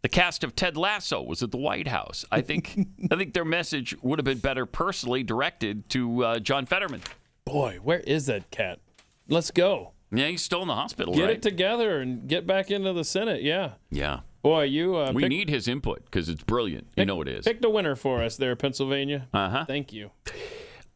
The 0.00 0.08
cast 0.08 0.42
of 0.42 0.56
Ted 0.56 0.76
Lasso 0.76 1.22
was 1.22 1.42
at 1.42 1.50
the 1.50 1.58
White 1.58 1.86
House. 1.88 2.24
I 2.32 2.40
think 2.40 2.76
I 3.10 3.16
think 3.16 3.34
their 3.34 3.44
message 3.44 3.94
would 4.02 4.18
have 4.18 4.24
been 4.24 4.38
better 4.38 4.66
personally 4.66 5.22
directed 5.22 5.88
to 5.90 6.24
uh, 6.24 6.38
John 6.38 6.66
Fetterman. 6.66 7.02
Boy, 7.44 7.78
where 7.82 8.00
is 8.00 8.26
that 8.26 8.50
cat? 8.50 8.80
Let's 9.28 9.50
go. 9.50 9.92
Yeah, 10.10 10.26
he's 10.28 10.42
still 10.42 10.60
in 10.62 10.68
the 10.68 10.74
hospital, 10.74 11.14
Get 11.14 11.22
right? 11.22 11.30
it 11.36 11.42
together 11.42 12.00
and 12.00 12.26
get 12.28 12.46
back 12.46 12.70
into 12.70 12.92
the 12.92 13.04
Senate. 13.04 13.42
Yeah. 13.42 13.72
yeah. 13.90 14.20
Boy, 14.42 14.64
you 14.64 14.96
uh, 14.96 15.12
we 15.12 15.22
pick- 15.22 15.30
need 15.30 15.48
his 15.48 15.68
input 15.68 16.04
because 16.06 16.28
it's 16.28 16.42
brilliant. 16.42 16.88
you 16.96 17.04
know 17.04 17.20
it 17.22 17.28
is. 17.28 17.44
picked 17.44 17.64
a 17.64 17.70
winner 17.70 17.94
for 17.94 18.22
us 18.22 18.36
there, 18.36 18.56
Pennsylvania. 18.56 19.28
Uh 19.32 19.48
huh. 19.50 19.64
Thank 19.66 19.92
you. 19.92 20.10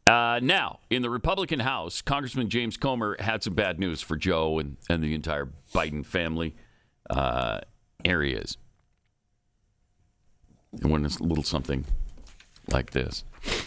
Uh, 0.07 0.39
now, 0.41 0.79
in 0.89 1.01
the 1.01 1.09
Republican 1.09 1.59
House, 1.59 2.01
Congressman 2.01 2.49
James 2.49 2.77
Comer 2.77 3.17
had 3.19 3.43
some 3.43 3.53
bad 3.53 3.77
news 3.77 4.01
for 4.01 4.15
Joe 4.15 4.57
and, 4.57 4.77
and 4.89 5.03
the 5.03 5.13
entire 5.13 5.49
Biden 5.73 6.05
family 6.05 6.55
uh, 7.09 7.59
areas. 8.05 8.57
And 10.81 10.91
when 10.91 11.03
it's 11.03 11.17
a 11.17 11.23
little 11.23 11.43
something 11.43 11.83
like 12.71 12.91
this. 12.91 13.25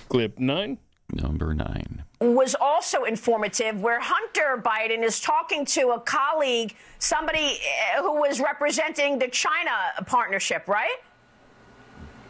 Clip 0.09 0.39
nine. 0.39 0.79
Number 1.13 1.53
nine. 1.55 2.05
was 2.21 2.55
also 2.61 3.03
informative 3.03 3.81
where 3.81 3.99
Hunter 4.01 4.63
Biden 4.63 5.03
is 5.03 5.19
talking 5.19 5.65
to 5.67 5.91
a 5.91 6.01
colleague, 6.01 6.77
somebody 7.01 7.59
eh, 7.59 8.01
who 8.01 8.21
was 8.21 8.39
representing 8.41 9.19
the 9.19 9.27
China 9.27 9.73
partnership, 10.07 10.69
right? 10.69 10.99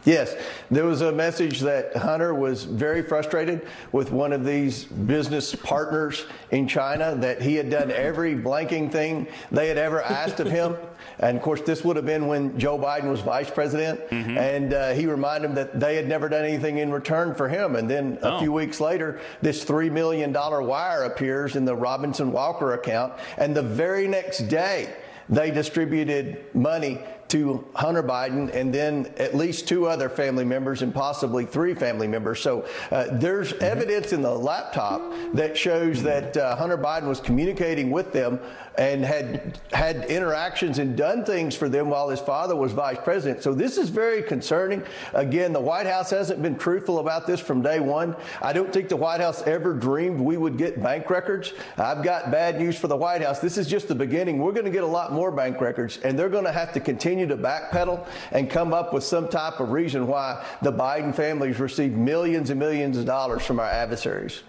Yes, 0.03 0.35
there 0.71 0.85
was 0.85 1.01
a 1.01 1.11
message 1.11 1.59
that 1.59 1.95
Hunter 1.95 2.33
was 2.33 2.63
very 2.63 3.03
frustrated 3.03 3.67
with 3.91 4.11
one 4.11 4.33
of 4.33 4.43
these 4.43 4.85
business 4.85 5.53
partners 5.53 6.25
in 6.49 6.67
China, 6.67 7.15
that 7.19 7.41
he 7.41 7.55
had 7.55 7.69
done 7.69 7.91
every 7.91 8.33
blanking 8.35 8.91
thing 8.91 9.27
they 9.51 9.67
had 9.67 9.77
ever 9.77 10.01
asked 10.01 10.39
of 10.39 10.47
him. 10.49 10.75
And 11.19 11.37
of 11.37 11.43
course, 11.43 11.61
this 11.61 11.83
would 11.83 11.97
have 11.97 12.05
been 12.05 12.25
when 12.27 12.57
Joe 12.57 12.79
Biden 12.79 13.09
was 13.11 13.19
vice 13.21 13.49
president. 13.49 13.99
And 14.11 14.73
uh, 14.73 14.93
he 14.93 15.05
reminded 15.05 15.49
him 15.49 15.55
that 15.55 15.79
they 15.79 15.95
had 15.95 16.07
never 16.07 16.27
done 16.29 16.43
anything 16.45 16.79
in 16.79 16.91
return 16.91 17.35
for 17.35 17.47
him. 17.47 17.75
And 17.75 17.87
then 17.87 18.17
a 18.23 18.35
Oh. 18.35 18.39
few 18.39 18.51
weeks 18.51 18.79
later, 18.79 19.19
this 19.41 19.63
$3 19.63 19.91
million 19.91 20.33
wire 20.33 21.03
appears 21.03 21.55
in 21.55 21.65
the 21.65 21.75
Robinson 21.75 22.31
Walker 22.31 22.73
account. 22.73 23.13
And 23.37 23.55
the 23.55 23.61
very 23.61 24.07
next 24.07 24.47
day, 24.47 24.95
they 25.29 25.51
distributed 25.51 26.43
money 26.55 26.99
to 27.31 27.65
Hunter 27.75 28.03
Biden 28.03 28.53
and 28.53 28.73
then 28.73 29.13
at 29.17 29.33
least 29.33 29.65
two 29.65 29.87
other 29.87 30.09
family 30.09 30.43
members 30.43 30.81
and 30.81 30.93
possibly 30.93 31.45
three 31.45 31.73
family 31.73 32.07
members. 32.07 32.41
So 32.41 32.67
uh, 32.91 33.07
there's 33.11 33.53
evidence 33.53 34.11
in 34.11 34.21
the 34.21 34.31
laptop 34.31 35.01
that 35.33 35.57
shows 35.57 36.03
that 36.03 36.35
uh, 36.35 36.57
Hunter 36.57 36.77
Biden 36.77 37.07
was 37.07 37.21
communicating 37.21 37.89
with 37.89 38.11
them 38.11 38.39
and 38.77 39.03
had 39.03 39.59
had 39.71 40.05
interactions 40.05 40.79
and 40.79 40.95
done 40.95 41.25
things 41.25 41.55
for 41.55 41.67
them 41.67 41.89
while 41.89 42.09
his 42.09 42.19
father 42.19 42.55
was 42.55 42.71
vice 42.71 42.97
president. 43.03 43.43
So 43.43 43.53
this 43.53 43.77
is 43.77 43.89
very 43.89 44.23
concerning. 44.23 44.83
Again, 45.13 45.53
the 45.53 45.59
White 45.59 45.87
House 45.87 46.09
hasn't 46.09 46.41
been 46.41 46.57
truthful 46.57 46.99
about 46.99 47.27
this 47.27 47.39
from 47.39 47.61
day 47.61 47.79
one. 47.79 48.15
I 48.41 48.53
don't 48.53 48.71
think 48.71 48.89
the 48.89 48.95
White 48.95 49.19
House 49.19 49.41
ever 49.43 49.73
dreamed 49.73 50.19
we 50.19 50.37
would 50.37 50.57
get 50.57 50.81
bank 50.81 51.09
records. 51.09 51.53
I've 51.77 52.03
got 52.03 52.31
bad 52.31 52.59
news 52.59 52.77
for 52.77 52.87
the 52.87 52.95
White 52.95 53.21
House. 53.21 53.39
This 53.39 53.57
is 53.57 53.67
just 53.67 53.87
the 53.87 53.95
beginning. 53.95 54.39
We're 54.39 54.53
going 54.53 54.65
to 54.65 54.71
get 54.71 54.83
a 54.83 54.87
lot 54.87 55.11
more 55.11 55.31
bank 55.31 55.59
records, 55.59 55.97
and 55.97 56.17
they're 56.17 56.29
going 56.29 56.45
to 56.45 56.51
have 56.51 56.71
to 56.73 56.79
continue 56.79 57.20
to 57.29 57.37
backpedal 57.37 58.05
and 58.31 58.49
come 58.49 58.73
up 58.73 58.93
with 58.93 59.03
some 59.03 59.27
type 59.27 59.59
of 59.59 59.71
reason 59.71 60.07
why 60.07 60.45
the 60.61 60.71
Biden 60.71 61.13
families 61.13 61.59
received 61.59 61.97
millions 61.97 62.49
and 62.49 62.59
millions 62.59 62.97
of 62.97 63.05
dollars 63.05 63.45
from 63.45 63.59
our 63.59 63.69
adversaries. 63.69 64.43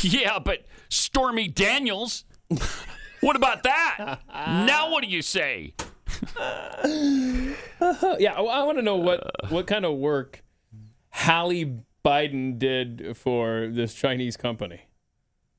Yeah, 0.00 0.38
but 0.38 0.64
Stormy 0.88 1.48
Daniels, 1.48 2.24
what 3.20 3.36
about 3.36 3.62
that? 3.64 4.20
now 4.28 4.90
what 4.90 5.02
do 5.02 5.10
you 5.10 5.22
say? 5.22 5.74
yeah, 6.36 8.34
I, 8.34 8.42
I 8.42 8.62
want 8.64 8.78
to 8.78 8.82
know 8.82 8.96
what 8.96 9.50
what 9.50 9.66
kind 9.66 9.84
of 9.84 9.96
work 9.96 10.42
Hallie 11.10 11.80
Biden 12.04 12.58
did 12.58 13.16
for 13.16 13.68
this 13.68 13.94
Chinese 13.94 14.36
company. 14.36 14.82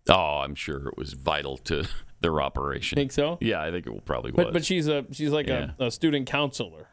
Oh, 0.09 0.39
I'm 0.43 0.55
sure 0.55 0.87
it 0.87 0.97
was 0.97 1.13
vital 1.13 1.57
to 1.57 1.85
their 2.21 2.41
operation. 2.41 2.95
Think 2.95 3.11
so? 3.11 3.37
Yeah, 3.41 3.61
I 3.61 3.71
think 3.71 3.87
it 3.87 3.91
will 3.93 4.01
probably 4.01 4.31
was. 4.31 4.45
But 4.45 4.53
but 4.53 4.65
she's 4.65 4.87
a 4.87 5.05
she's 5.11 5.31
like 5.31 5.47
Yeah. 5.47 5.71
a, 5.79 5.85
a 5.85 5.91
student 5.91 6.27
counselor. 6.27 6.87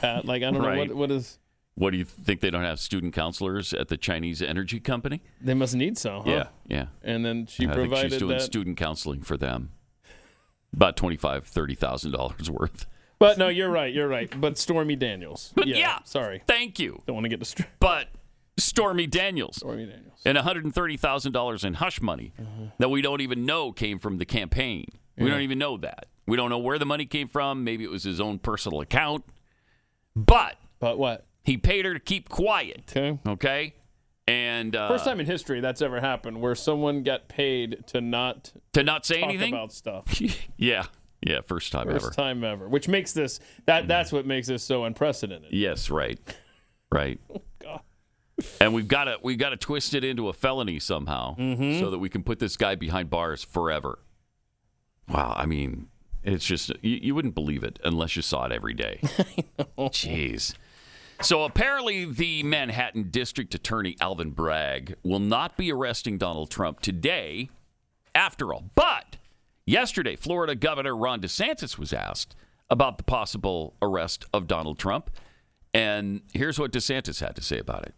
Pat. 0.00 0.24
Like 0.24 0.42
I 0.42 0.50
don't 0.50 0.62
know 0.62 0.76
what 0.76 0.94
what 0.94 1.10
is. 1.10 1.38
what 1.74 1.90
do 1.90 1.96
you 1.98 2.04
think 2.04 2.40
they 2.40 2.50
don't 2.50 2.62
have 2.64 2.78
student 2.78 3.14
counselors 3.14 3.72
at 3.72 3.88
the 3.88 3.96
Chinese 3.96 4.40
energy 4.42 4.78
company? 4.80 5.22
They 5.40 5.54
must 5.54 5.74
need 5.74 5.98
so. 5.98 6.22
Huh? 6.24 6.30
Yeah, 6.30 6.46
yeah. 6.68 6.86
And 7.02 7.24
then 7.24 7.46
she 7.46 7.66
I 7.66 7.74
think 7.74 7.94
she's 7.96 8.16
doing 8.18 8.38
that. 8.38 8.42
student 8.42 8.76
counseling 8.76 9.22
for 9.22 9.36
them. 9.36 9.70
About 10.74 10.96
twenty 10.96 11.16
five, 11.16 11.44
thirty 11.46 11.74
thousand 11.74 12.12
dollars 12.12 12.50
worth. 12.50 12.86
but 13.18 13.38
no, 13.38 13.48
you're 13.48 13.70
right. 13.70 13.92
You're 13.92 14.08
right. 14.08 14.32
But 14.40 14.56
Stormy 14.58 14.96
Daniels. 14.96 15.52
But 15.54 15.66
yeah, 15.66 15.98
Sorry. 16.04 16.42
Thank 16.46 16.78
you. 16.78 17.02
Don't 17.06 17.14
want 17.14 17.24
to 17.24 17.28
get 17.28 17.40
distracted. 17.40 17.74
But 17.78 18.08
Stormy 18.58 19.06
Daniels. 19.06 19.56
Stormy 19.56 19.86
Daniels. 19.86 20.11
And 20.24 20.38
$130,000 20.38 21.64
in 21.64 21.74
hush 21.74 22.00
money 22.00 22.32
that 22.78 22.88
we 22.90 23.02
don't 23.02 23.20
even 23.20 23.44
know 23.46 23.72
came 23.72 23.98
from 23.98 24.18
the 24.18 24.24
campaign. 24.24 24.86
We 25.18 25.28
don't 25.30 25.40
even 25.42 25.58
know 25.58 25.76
that. 25.78 26.06
We 26.26 26.36
don't 26.36 26.50
know 26.50 26.58
where 26.58 26.78
the 26.78 26.86
money 26.86 27.04
came 27.06 27.28
from. 27.28 27.64
Maybe 27.64 27.84
it 27.84 27.90
was 27.90 28.04
his 28.04 28.20
own 28.20 28.38
personal 28.38 28.80
account. 28.80 29.24
But 30.14 30.56
But 30.78 30.98
what? 30.98 31.26
he 31.42 31.56
paid 31.56 31.84
her 31.84 31.94
to 31.94 32.00
keep 32.00 32.28
quiet. 32.28 32.92
Okay. 32.96 33.18
Okay. 33.26 33.74
And 34.28 34.76
uh, 34.76 34.88
First 34.88 35.04
time 35.04 35.18
in 35.18 35.26
history 35.26 35.60
that's 35.60 35.82
ever 35.82 36.00
happened 36.00 36.40
where 36.40 36.54
someone 36.54 37.02
got 37.02 37.28
paid 37.28 37.84
to 37.88 38.00
not 38.00 38.52
to 38.72 38.84
not 38.84 39.04
say 39.04 39.20
anything. 39.20 39.52
about 39.52 39.72
stuff. 39.72 40.04
yeah. 40.56 40.84
Yeah. 41.26 41.40
First 41.40 41.72
time 41.72 41.88
First 41.88 42.04
ever. 42.06 42.14
time 42.14 42.44
ever. 42.44 42.68
Which 42.68 42.86
makes 42.86 43.12
this 43.12 43.40
that 43.66 43.88
that's 43.88 44.12
what 44.12 44.24
makes 44.24 44.46
this 44.46 44.62
so 44.62 44.84
unprecedented. 44.84 45.52
Yes. 45.52 45.90
Right. 45.90 46.20
Right. 46.92 47.20
And 48.60 48.74
we've 48.74 48.88
got 48.88 49.04
to 49.04 49.18
we've 49.22 49.38
got 49.38 49.50
to 49.50 49.56
twist 49.56 49.94
it 49.94 50.04
into 50.04 50.28
a 50.28 50.32
felony 50.32 50.78
somehow, 50.78 51.36
Mhm. 51.36 51.78
so 51.80 51.90
that 51.90 51.98
we 51.98 52.08
can 52.08 52.22
put 52.22 52.38
this 52.38 52.56
guy 52.56 52.74
behind 52.74 53.10
bars 53.10 53.42
forever. 53.44 53.98
Wow, 55.08 55.34
I 55.36 55.46
mean, 55.46 55.88
it's 56.22 56.44
just 56.46 56.70
you, 56.82 56.98
you 57.02 57.14
wouldn't 57.14 57.34
believe 57.34 57.64
it 57.64 57.78
unless 57.84 58.16
you 58.16 58.22
saw 58.22 58.44
it 58.46 58.52
every 58.52 58.74
day. 58.74 59.00
Jeez. 59.78 60.54
So 61.20 61.44
apparently, 61.44 62.04
the 62.04 62.42
Manhattan 62.42 63.10
District 63.10 63.54
Attorney 63.54 63.96
Alvin 64.00 64.30
Bragg 64.30 64.96
will 65.04 65.20
not 65.20 65.56
be 65.56 65.70
arresting 65.72 66.18
Donald 66.18 66.50
Trump 66.50 66.80
today, 66.80 67.48
after 68.14 68.52
all. 68.52 68.70
But 68.74 69.18
yesterday, 69.64 70.16
Florida 70.16 70.56
Governor 70.56 70.96
Ron 70.96 71.20
DeSantis 71.20 71.78
was 71.78 71.92
asked 71.92 72.34
about 72.68 72.98
the 72.98 73.04
possible 73.04 73.76
arrest 73.80 74.24
of 74.32 74.48
Donald 74.48 74.78
Trump, 74.80 75.10
and 75.72 76.22
here's 76.32 76.58
what 76.58 76.72
DeSantis 76.72 77.20
had 77.20 77.36
to 77.36 77.42
say 77.42 77.58
about 77.58 77.84
it. 77.84 77.94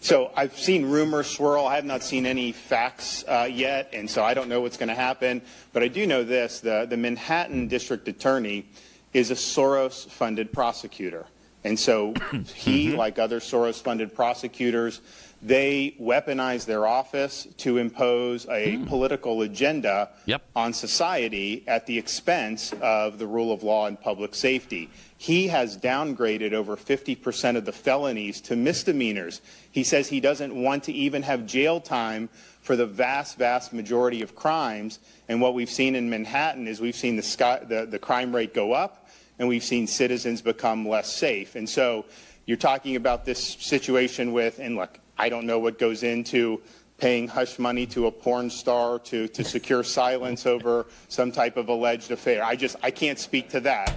So 0.00 0.30
I've 0.36 0.56
seen 0.56 0.86
rumors 0.86 1.26
swirl. 1.26 1.66
I 1.66 1.76
have 1.76 1.84
not 1.84 2.02
seen 2.02 2.26
any 2.26 2.52
facts 2.52 3.24
uh, 3.26 3.48
yet, 3.50 3.90
and 3.92 4.08
so 4.08 4.22
I 4.22 4.34
don't 4.34 4.48
know 4.48 4.60
what's 4.60 4.76
going 4.76 4.88
to 4.88 4.94
happen. 4.94 5.42
But 5.72 5.82
I 5.82 5.88
do 5.88 6.06
know 6.06 6.22
this: 6.22 6.60
the 6.60 6.86
the 6.88 6.96
Manhattan 6.96 7.68
District 7.68 8.06
Attorney 8.06 8.66
is 9.12 9.30
a 9.30 9.34
Soros-funded 9.34 10.52
prosecutor, 10.52 11.26
and 11.64 11.78
so 11.78 12.14
he, 12.54 12.94
like 12.94 13.18
other 13.18 13.40
Soros-funded 13.40 14.14
prosecutors, 14.14 15.00
they 15.42 15.94
weaponize 16.00 16.64
their 16.64 16.86
office 16.86 17.46
to 17.58 17.78
impose 17.78 18.46
a 18.48 18.76
hmm. 18.76 18.84
political 18.84 19.42
agenda 19.42 20.10
on 20.54 20.72
society 20.72 21.62
at 21.66 21.86
the 21.86 21.98
expense 21.98 22.72
of 22.80 23.18
the 23.18 23.26
rule 23.26 23.52
of 23.52 23.62
law 23.62 23.86
and 23.86 24.00
public 24.00 24.34
safety. 24.34 24.90
He 25.18 25.48
has 25.48 25.78
downgraded 25.78 26.52
over 26.52 26.76
50% 26.76 27.56
of 27.56 27.64
the 27.64 27.72
felonies 27.72 28.40
to 28.42 28.56
misdemeanors. 28.56 29.40
He 29.70 29.84
says 29.84 30.08
he 30.08 30.20
doesn't 30.20 30.54
want 30.54 30.84
to 30.84 30.92
even 30.92 31.22
have 31.22 31.46
jail 31.46 31.80
time 31.80 32.28
for 32.60 32.76
the 32.76 32.86
vast, 32.86 33.38
vast 33.38 33.72
majority 33.72 34.22
of 34.22 34.34
crimes. 34.34 34.98
And 35.28 35.40
what 35.40 35.54
we've 35.54 35.70
seen 35.70 35.94
in 35.94 36.10
Manhattan 36.10 36.66
is 36.66 36.80
we've 36.80 36.96
seen 36.96 37.16
the, 37.16 37.22
sky, 37.22 37.60
the, 37.66 37.86
the 37.86 37.98
crime 37.98 38.34
rate 38.34 38.52
go 38.52 38.72
up 38.72 39.08
and 39.38 39.48
we've 39.48 39.64
seen 39.64 39.86
citizens 39.86 40.42
become 40.42 40.86
less 40.88 41.12
safe. 41.12 41.54
And 41.54 41.68
so 41.68 42.04
you're 42.46 42.56
talking 42.56 42.96
about 42.96 43.24
this 43.24 43.42
situation 43.60 44.32
with, 44.32 44.58
and 44.58 44.76
look, 44.76 44.98
I 45.18 45.28
don't 45.28 45.46
know 45.46 45.58
what 45.58 45.78
goes 45.78 46.02
into 46.02 46.60
paying 46.98 47.28
hush 47.28 47.58
money 47.58 47.86
to 47.86 48.06
a 48.06 48.10
porn 48.12 48.48
star 48.48 48.98
to, 49.00 49.28
to 49.28 49.44
secure 49.44 49.82
silence 49.84 50.46
over 50.46 50.86
some 51.08 51.30
type 51.30 51.56
of 51.56 51.68
alleged 51.68 52.10
affair. 52.10 52.42
I 52.42 52.56
just, 52.56 52.76
I 52.82 52.90
can't 52.90 53.18
speak 53.18 53.50
to 53.50 53.60
that. 53.60 53.92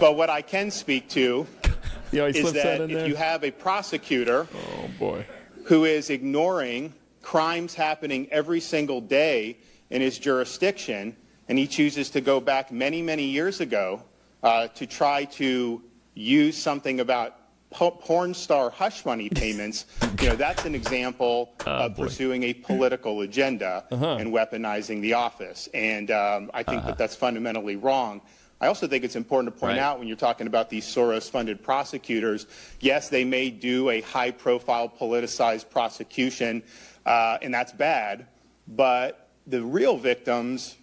But 0.00 0.16
what 0.16 0.30
I 0.30 0.42
can 0.42 0.70
speak 0.70 1.08
to 1.10 1.46
Yeah, 2.10 2.26
is 2.26 2.52
that 2.52 2.54
that 2.54 2.80
if 2.82 2.90
there. 2.90 3.08
you 3.08 3.14
have 3.14 3.44
a 3.44 3.50
prosecutor 3.50 4.48
Oh 4.54 4.88
boy. 4.98 5.24
who 5.64 5.84
is 5.84 6.10
ignoring 6.10 6.94
crimes 7.20 7.74
happening 7.74 8.26
every 8.32 8.60
single 8.60 9.00
day 9.00 9.58
in 9.90 10.00
his 10.00 10.18
jurisdiction, 10.18 11.14
and 11.48 11.58
he 11.58 11.66
chooses 11.66 12.10
to 12.10 12.20
go 12.20 12.40
back 12.40 12.72
many, 12.72 13.02
many 13.02 13.24
years 13.24 13.60
ago 13.60 14.02
uh, 14.42 14.66
to 14.68 14.86
try 14.86 15.24
to 15.26 15.82
use 16.14 16.56
something 16.56 16.98
about 17.00 17.36
porn 17.72 18.34
star 18.34 18.70
hush 18.70 19.04
money 19.04 19.28
payments, 19.34 19.86
you 20.20 20.28
know, 20.28 20.36
that's 20.36 20.64
an 20.64 20.74
example 20.74 21.54
of 21.66 21.96
pursuing 21.96 22.44
a 22.44 22.54
political 22.54 23.22
agenda 23.22 23.84
and 23.90 24.32
weaponizing 24.32 25.00
the 25.00 25.14
office. 25.14 25.68
And 25.74 26.10
um, 26.10 26.50
I 26.54 26.62
think 26.62 26.84
that 26.84 26.98
that's 26.98 27.16
fundamentally 27.16 27.76
wrong. 27.76 28.20
I 28.60 28.68
also 28.68 28.86
think 28.86 29.02
it's 29.02 29.16
important 29.16 29.52
to 29.52 29.58
point 29.58 29.72
Right. 29.72 29.80
out 29.80 29.98
when 29.98 30.06
you're 30.06 30.16
talking 30.16 30.46
about 30.46 30.70
these 30.70 30.84
Soros 30.86 31.28
funded 31.28 31.64
prosecutors, 31.64 32.46
yes, 32.78 33.08
they 33.08 33.24
may 33.24 33.50
do 33.50 33.90
a 33.90 34.00
high 34.02 34.30
profile 34.30 34.88
politicized 34.88 35.68
prosecution, 35.68 36.62
uh, 37.04 37.38
and 37.42 37.52
that's 37.52 37.72
bad, 37.72 38.26
but 38.68 39.30
the 39.48 39.60
real 39.60 39.96
victims 39.96 40.76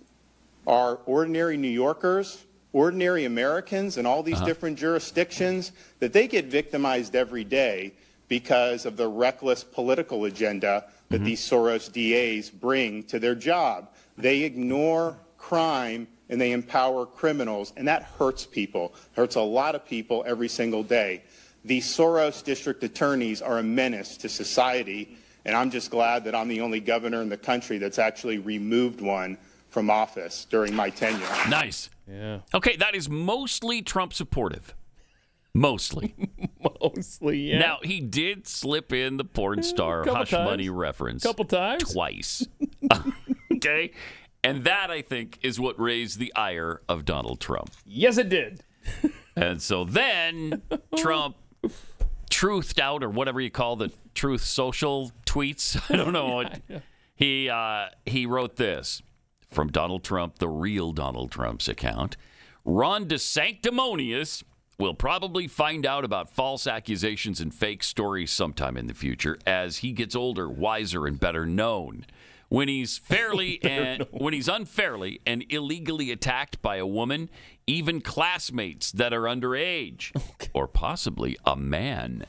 are 0.68 1.00
ordinary 1.06 1.56
New 1.56 1.70
Yorkers, 1.70 2.44
ordinary 2.74 3.26
Americans 3.26 3.98
in 3.98 4.06
all 4.06 4.22
these 4.24 4.36
Uh-huh. 4.36 4.46
different 4.46 4.78
jurisdictions, 4.78 5.72
that 6.00 6.14
they 6.14 6.28
get 6.28 6.46
victimized 6.46 7.16
every 7.16 7.44
day 7.44 7.94
because 8.28 8.86
of 8.86 8.96
the 8.96 9.08
reckless 9.08 9.64
political 9.64 10.26
agenda 10.26 10.86
that 11.10 11.18
Mm-hmm. 11.18 11.26
these 11.26 11.42
Soros 11.42 11.92
DAs 11.92 12.50
bring 12.52 13.04
to 13.04 13.18
their 13.20 13.34
job. 13.36 13.90
They 14.18 14.42
ignore 14.44 15.18
crime 15.38 16.08
and 16.30 16.40
they 16.40 16.52
empower 16.52 17.08
criminals, 17.08 17.74
and 17.76 17.88
that 17.88 18.04
hurts 18.04 18.46
people, 18.46 18.94
hurts 19.16 19.36
a 19.36 19.42
lot 19.42 19.74
of 19.74 19.84
people 19.84 20.24
every 20.28 20.48
single 20.48 20.84
day. 20.84 21.24
These 21.66 21.88
Soros 21.88 22.44
district 22.44 22.84
attorneys 22.84 23.42
are 23.42 23.58
a 23.58 23.64
menace 23.64 24.16
to 24.18 24.30
society, 24.30 25.18
and 25.46 25.56
I'm 25.56 25.72
just 25.72 25.90
glad 25.90 26.24
that 26.26 26.36
I'm 26.36 26.48
the 26.48 26.62
only 26.62 26.80
governor 26.80 27.24
in 27.24 27.30
the 27.30 27.38
country 27.38 27.80
that's 27.80 27.98
actually 27.98 28.38
removed 28.38 29.02
one 29.02 29.40
from 29.70 29.90
office 29.90 30.46
during 30.50 30.76
my 30.76 30.90
tenure. 30.90 31.28
Nice. 31.50 31.90
Yeah. 32.08 32.40
Okay, 32.54 32.76
that 32.78 32.96
is 32.96 33.10
mostly 33.10 33.82
Trump 33.82 34.14
supportive. 34.14 34.74
Mostly. 35.54 36.14
Mostly, 36.82 37.52
yeah. 37.52 37.60
Now, 37.60 37.80
he 37.82 38.00
did 38.02 38.48
slip 38.48 38.94
in 38.94 39.18
the 39.18 39.24
porn 39.24 39.64
star 39.64 40.04
hush 40.06 40.30
times. 40.32 40.46
money 40.46 40.70
reference. 40.70 41.26
A 41.26 41.28
couple 41.28 41.46
times. 41.46 41.92
Twice. 41.92 42.48
okay? 43.54 43.92
And 44.44 44.64
that, 44.66 44.92
I 44.92 45.02
think, 45.02 45.40
is 45.42 45.60
what 45.60 45.80
raised 45.80 46.20
the 46.20 46.34
ire 46.36 46.82
of 46.88 47.06
Donald 47.06 47.40
Trump. 47.40 47.72
Yes, 47.86 48.18
it 48.18 48.30
did. 48.30 48.64
And 49.36 49.62
so 49.62 49.84
then 49.84 50.62
Trump 50.98 51.36
truthed 52.30 52.80
out, 52.80 53.04
or 53.04 53.10
whatever 53.10 53.42
you 53.42 53.52
call 53.52 53.76
the 53.76 53.92
truth 54.14 54.42
social 54.42 55.12
tweets. 55.26 55.82
I 55.90 55.98
don't 55.98 56.14
know. 56.14 56.36
what 56.36 56.62
He 57.16 57.50
uh, 57.50 57.88
he 58.06 58.26
wrote 58.26 58.56
this 58.56 59.02
from 59.50 59.70
Donald 59.70 60.04
Trump, 60.04 60.40
the 60.40 60.48
real 60.48 60.92
Donald 60.92 61.32
Trump's 61.32 61.68
account. 61.68 62.18
Ron 62.66 63.08
DeSanctimonious 63.08 64.44
will 64.78 64.94
probably 64.94 65.48
find 65.48 65.86
out 65.86 66.06
about 66.06 66.34
false 66.34 66.66
accusations 66.66 67.42
and 67.42 67.54
fake 67.54 67.84
stories 67.84 68.32
sometime 68.32 68.78
in 68.78 68.88
the 68.88 68.94
future 68.94 69.38
as 69.46 69.78
he 69.78 69.92
gets 69.92 70.16
older, 70.16 70.50
wiser, 70.50 71.06
and 71.06 71.20
better 71.20 71.46
known. 71.46 72.06
When 72.48 72.68
he's 72.68 72.98
fairly 72.98 73.62
and 73.64 74.08
when 74.12 74.34
he's 74.34 74.48
unfairly 74.48 75.20
and 75.26 75.44
illegally 75.50 76.12
attacked 76.12 76.62
by 76.62 76.78
a 76.78 76.88
woman, 76.88 77.30
even 77.70 78.02
classmates 78.02 78.92
that 78.94 79.14
are 79.14 79.24
underage, 79.24 80.12
or 80.54 80.68
possibly 80.68 81.38
a 81.46 81.56
man. 81.56 82.26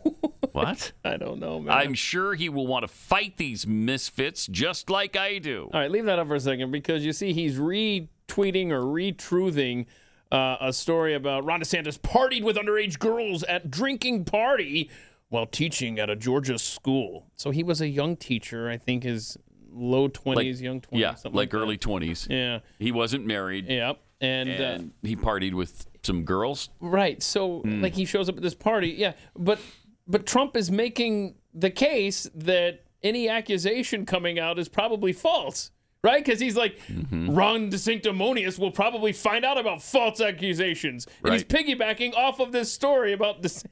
what? 0.52 0.92
I 1.04 1.16
don't 1.16 1.40
know, 1.40 1.60
man. 1.60 1.74
I'm 1.74 1.94
sure 1.94 2.34
he 2.34 2.48
will 2.48 2.66
want 2.66 2.82
to 2.82 2.88
fight 2.88 3.38
these 3.38 3.66
misfits 3.66 4.46
just 4.46 4.90
like 4.90 5.16
I 5.16 5.38
do. 5.38 5.70
All 5.72 5.80
right, 5.80 5.90
leave 5.90 6.04
that 6.04 6.18
up 6.18 6.28
for 6.28 6.34
a 6.34 6.40
second 6.40 6.70
because 6.70 7.04
you 7.04 7.12
see 7.12 7.32
he's 7.32 7.58
retweeting 7.58 8.70
or 8.70 8.82
retruthing 8.82 9.86
uh, 10.30 10.56
a 10.60 10.72
story 10.72 11.14
about 11.14 11.44
Ron 11.44 11.60
DeSantis 11.60 11.98
partied 11.98 12.42
with 12.42 12.56
underage 12.56 12.98
girls 12.98 13.42
at 13.44 13.70
drinking 13.70 14.24
party 14.24 14.90
while 15.28 15.46
teaching 15.46 15.98
at 15.98 16.10
a 16.10 16.16
Georgia 16.16 16.58
school. 16.58 17.26
So 17.36 17.50
he 17.50 17.62
was 17.62 17.80
a 17.80 17.88
young 17.88 18.16
teacher, 18.16 18.68
I 18.68 18.76
think 18.76 19.04
his 19.04 19.38
low 19.74 20.08
20s, 20.08 20.60
young 20.60 20.82
20s, 20.82 20.86
yeah, 20.92 21.14
something 21.14 21.36
like 21.36 21.52
like, 21.54 21.62
early 21.62 21.78
20s. 21.78 22.28
Yeah. 22.28 22.58
He 22.78 22.92
wasn't 22.92 23.24
married. 23.26 23.66
Yep. 23.68 23.98
And, 24.22 24.60
uh, 24.60 24.78
he 25.02 25.16
partied 25.16 25.52
with 25.52 25.86
some 26.02 26.24
girls. 26.24 26.70
Right. 26.80 27.22
So 27.22 27.60
Hmm. 27.60 27.82
like 27.82 27.94
he 27.94 28.04
shows 28.04 28.28
up 28.28 28.36
at 28.36 28.42
this 28.42 28.54
party. 28.54 28.88
Yeah. 28.90 29.12
But 29.36 29.58
but 30.06 30.26
Trump 30.26 30.56
is 30.56 30.70
making 30.70 31.34
the 31.54 31.70
case 31.70 32.28
that 32.34 32.84
any 33.02 33.28
accusation 33.28 34.06
coming 34.06 34.38
out 34.38 34.58
is 34.58 34.68
probably 34.68 35.12
false. 35.12 35.70
Right? 36.04 36.24
Because 36.24 36.40
he's 36.40 36.56
like, 36.56 36.78
Mm-hmm. 36.88 37.30
Ron 37.34 37.70
DeSanctimonious 37.70 38.58
will 38.58 38.72
probably 38.72 39.12
find 39.12 39.44
out 39.44 39.56
about 39.58 39.80
false 39.82 40.20
accusations. 40.20 41.06
And 41.24 41.32
he's 41.32 41.44
piggybacking 41.44 42.14
off 42.14 42.40
of 42.40 42.50
this 42.50 42.72
story 42.72 43.12
about 43.12 43.42
this. 43.42 43.62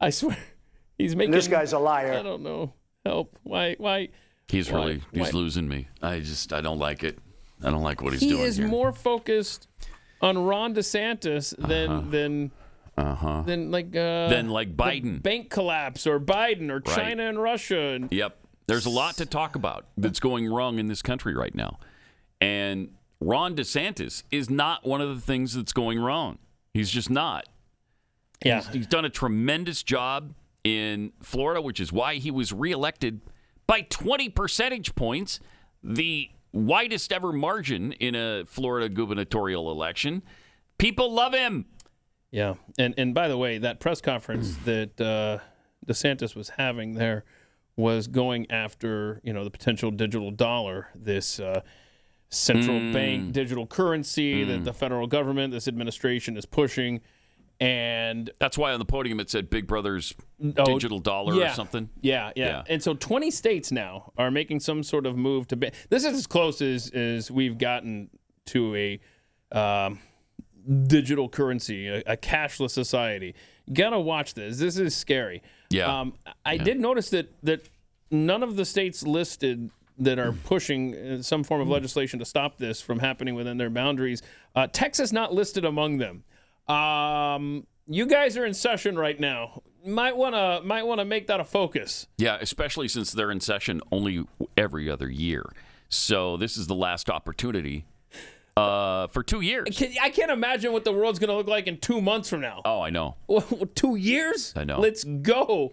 I 0.00 0.10
swear. 0.10 0.36
He's 0.98 1.14
making. 1.16 1.30
this 1.30 1.46
guy's 1.48 1.72
a 1.72 1.78
liar. 1.78 2.12
I 2.14 2.22
don't 2.24 2.42
know. 2.42 2.72
Help. 3.06 3.38
Why? 3.44 3.74
Why? 3.78 4.08
He's 4.48 4.68
why- 4.70 4.78
really 4.78 5.02
he's 5.12 5.32
why- 5.32 5.38
losing 5.40 5.68
me. 5.68 5.86
I 6.02 6.18
just 6.20 6.52
I 6.52 6.60
don't 6.60 6.78
like 6.80 7.04
it. 7.04 7.18
I 7.62 7.70
don't 7.70 7.82
like 7.82 8.02
what 8.02 8.12
he's 8.14 8.22
he 8.22 8.30
doing 8.30 8.42
is 8.42 8.56
here. 8.56 8.66
more 8.68 8.92
focused 8.92 9.68
on 10.20 10.38
Ron 10.38 10.74
DeSantis 10.74 11.54
than 11.56 11.90
Uh-huh. 11.90 12.10
than 12.10 12.50
uh-huh. 12.96 13.42
than 13.46 13.70
like 13.70 13.94
uh, 13.94 14.28
Than 14.28 14.48
like 14.48 14.76
Biden. 14.76 15.22
bank 15.22 15.50
collapse 15.50 16.06
or 16.06 16.18
Biden 16.18 16.68
or 16.70 16.82
Right. 16.84 16.96
China 16.96 17.28
and 17.28 17.40
Russia 17.40 17.78
and 17.94 18.12
Yep. 18.12 18.36
There's 18.66 18.86
a 18.86 18.90
lot 18.90 19.16
to 19.16 19.26
talk 19.26 19.54
about 19.56 19.86
that's 19.96 20.20
going 20.20 20.46
wrong 20.52 20.78
in 20.78 20.88
this 20.88 21.00
country 21.00 21.34
right 21.34 21.54
now. 21.54 21.78
And 22.40 22.90
Ron 23.20 23.56
DeSantis 23.56 24.24
is 24.30 24.50
not 24.50 24.86
one 24.86 25.00
of 25.00 25.14
the 25.14 25.20
things 25.20 25.54
that's 25.54 25.72
going 25.72 25.98
wrong. 25.98 26.38
He's 26.74 26.90
just 26.90 27.08
not. 27.08 27.48
Yeah. 28.44 28.60
He's, 28.60 28.68
he's 28.74 28.86
done 28.86 29.04
a 29.04 29.10
tremendous 29.10 29.82
job 29.82 30.34
in 30.64 31.12
Florida, 31.22 31.62
which 31.62 31.80
is 31.80 31.92
why 31.92 32.16
he 32.16 32.30
was 32.30 32.52
reelected 32.52 33.20
by 33.66 33.82
20 33.82 34.28
percentage 34.30 34.94
points, 34.94 35.40
the 35.82 36.28
widest 36.52 37.12
ever 37.12 37.32
margin 37.32 37.92
in 37.92 38.14
a 38.14 38.44
Florida 38.46 38.88
gubernatorial 38.88 39.70
election. 39.70 40.22
People 40.78 41.12
love 41.12 41.34
him. 41.34 41.66
Yeah, 42.30 42.54
and 42.78 42.94
and 42.98 43.14
by 43.14 43.28
the 43.28 43.36
way, 43.38 43.58
that 43.58 43.80
press 43.80 44.00
conference 44.00 44.56
that 44.64 45.00
uh, 45.00 45.38
DeSantis 45.86 46.34
was 46.36 46.50
having 46.50 46.94
there 46.94 47.24
was 47.76 48.06
going 48.08 48.50
after 48.50 49.20
you 49.24 49.32
know 49.32 49.44
the 49.44 49.50
potential 49.50 49.90
digital 49.90 50.30
dollar, 50.30 50.88
this 50.94 51.40
uh, 51.40 51.60
central 52.30 52.78
Mm. 52.78 52.92
bank 52.92 53.32
digital 53.32 53.66
currency 53.66 54.44
that 54.44 54.60
Mm. 54.60 54.64
the 54.64 54.72
federal 54.74 55.06
government, 55.06 55.52
this 55.52 55.66
administration 55.68 56.36
is 56.36 56.44
pushing, 56.44 57.00
and 57.60 58.30
That's 58.38 58.56
why 58.56 58.72
on 58.72 58.78
the 58.78 58.84
podium 58.84 59.18
it 59.20 59.30
said 59.30 59.50
Big 59.50 59.66
Brother's 59.66 60.14
Oh, 60.56 60.64
digital 60.64 61.00
dollar 61.00 61.34
yeah. 61.34 61.50
or 61.50 61.54
something. 61.54 61.88
Yeah, 62.00 62.30
yeah, 62.36 62.62
And 62.68 62.80
so 62.82 62.94
20 62.94 63.30
states 63.32 63.72
now 63.72 64.12
are 64.16 64.30
making 64.30 64.60
some 64.60 64.84
sort 64.84 65.04
of 65.06 65.16
move 65.16 65.48
to 65.48 65.56
ban. 65.56 65.72
This 65.90 66.04
is 66.04 66.14
as 66.14 66.26
close 66.28 66.62
as, 66.62 66.90
as 66.90 67.30
we've 67.30 67.58
gotten 67.58 68.08
to 68.46 68.76
a 68.76 69.00
um, 69.50 69.98
digital 70.86 71.28
currency, 71.28 71.88
a, 71.88 72.02
a 72.06 72.16
cashless 72.16 72.70
society. 72.70 73.34
Gotta 73.72 73.98
watch 73.98 74.34
this. 74.34 74.58
This 74.58 74.78
is 74.78 74.94
scary. 74.94 75.42
Yeah. 75.70 76.00
Um, 76.00 76.14
I 76.44 76.56
did 76.56 76.78
notice 76.80 77.10
that 77.10 77.34
that 77.42 77.68
none 78.10 78.42
of 78.42 78.56
the 78.56 78.64
states 78.64 79.02
listed 79.02 79.70
that 79.98 80.18
are 80.18 80.32
pushing 80.32 80.94
uh, 80.94 81.22
some 81.22 81.42
form 81.42 81.60
of 81.60 81.68
legislation 81.68 82.18
to 82.20 82.24
stop 82.24 82.56
this 82.56 82.80
from 82.80 83.00
happening 83.00 83.34
within 83.34 83.58
their 83.58 83.68
boundaries. 83.70 84.22
Uh, 84.54 84.66
Texas 84.68 85.12
not 85.12 85.34
listed 85.34 85.64
among 85.64 85.98
them. 85.98 86.22
Um, 86.68 87.66
you 87.86 88.06
guys 88.06 88.36
are 88.36 88.44
in 88.44 88.54
session 88.54 88.98
right 88.98 89.18
now. 89.18 89.62
Might 89.86 90.16
wanna 90.16 90.60
might 90.64 90.86
wanna 90.86 91.04
make 91.04 91.28
that 91.28 91.40
a 91.40 91.44
focus. 91.44 92.06
Yeah, 92.18 92.36
especially 92.40 92.88
since 92.88 93.12
they're 93.12 93.30
in 93.30 93.40
session 93.40 93.80
only 93.90 94.24
every 94.56 94.90
other 94.90 95.08
year. 95.08 95.44
So 95.88 96.36
this 96.36 96.56
is 96.56 96.66
the 96.66 96.74
last 96.74 97.08
opportunity 97.08 97.86
uh, 98.56 99.06
for 99.06 99.22
two 99.22 99.40
years. 99.40 99.68
Can- 99.78 99.94
I 100.02 100.10
can't 100.10 100.30
imagine 100.30 100.72
what 100.72 100.84
the 100.84 100.92
world's 100.92 101.18
gonna 101.18 101.36
look 101.36 101.46
like 101.48 101.66
in 101.66 101.78
two 101.78 102.02
months 102.02 102.28
from 102.28 102.40
now. 102.40 102.60
Oh, 102.64 102.80
I 102.82 102.90
know. 102.90 103.16
two 103.74 103.96
years? 103.96 104.52
I 104.56 104.64
know. 104.64 104.80
Let's 104.80 105.04
go. 105.04 105.72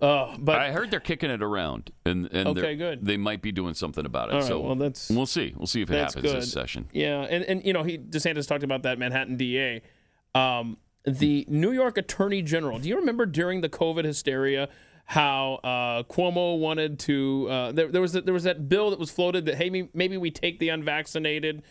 Uh, 0.00 0.36
but 0.38 0.58
I 0.58 0.70
heard 0.72 0.90
they're 0.90 1.00
kicking 1.00 1.30
it 1.30 1.42
around, 1.42 1.90
and, 2.04 2.30
and 2.30 2.48
Okay, 2.50 2.76
good. 2.76 3.02
They 3.06 3.16
might 3.16 3.40
be 3.40 3.50
doing 3.50 3.72
something 3.72 4.04
about 4.04 4.28
it. 4.30 4.34
Right, 4.34 4.44
so 4.44 4.60
well, 4.60 4.74
that's- 4.74 5.10
we'll 5.10 5.24
see. 5.24 5.54
We'll 5.56 5.66
see 5.66 5.80
if 5.80 5.90
it 5.90 5.94
happens 5.96 6.22
good. 6.22 6.36
this 6.42 6.52
session. 6.52 6.86
Yeah, 6.92 7.22
and 7.22 7.42
and 7.44 7.64
you 7.64 7.72
know 7.72 7.82
he 7.82 7.96
DeSantis 7.98 8.46
talked 8.46 8.62
about 8.62 8.82
that 8.82 8.98
Manhattan 8.98 9.38
DA, 9.38 9.80
um, 10.36 10.76
the 11.04 11.44
New 11.48 11.72
York 11.72 11.96
Attorney 11.98 12.42
General. 12.42 12.78
Do 12.78 12.88
you 12.88 12.96
remember 12.96 13.26
during 13.26 13.60
the 13.60 13.68
COVID 13.68 14.04
hysteria 14.04 14.68
how 15.04 15.54
uh, 15.62 16.02
Cuomo 16.04 16.58
wanted 16.58 16.98
to? 17.00 17.48
Uh, 17.48 17.72
there, 17.72 17.88
there 17.88 18.00
was 18.02 18.12
that 18.12 18.24
there 18.24 18.34
was 18.34 18.42
that 18.44 18.68
bill 18.68 18.90
that 18.90 18.98
was 18.98 19.10
floated 19.10 19.46
that 19.46 19.54
hey 19.56 19.70
maybe- 19.94 20.16
we 20.16 20.30
take 20.30 20.58
the 20.58 20.68
unvaccinated 20.70 21.62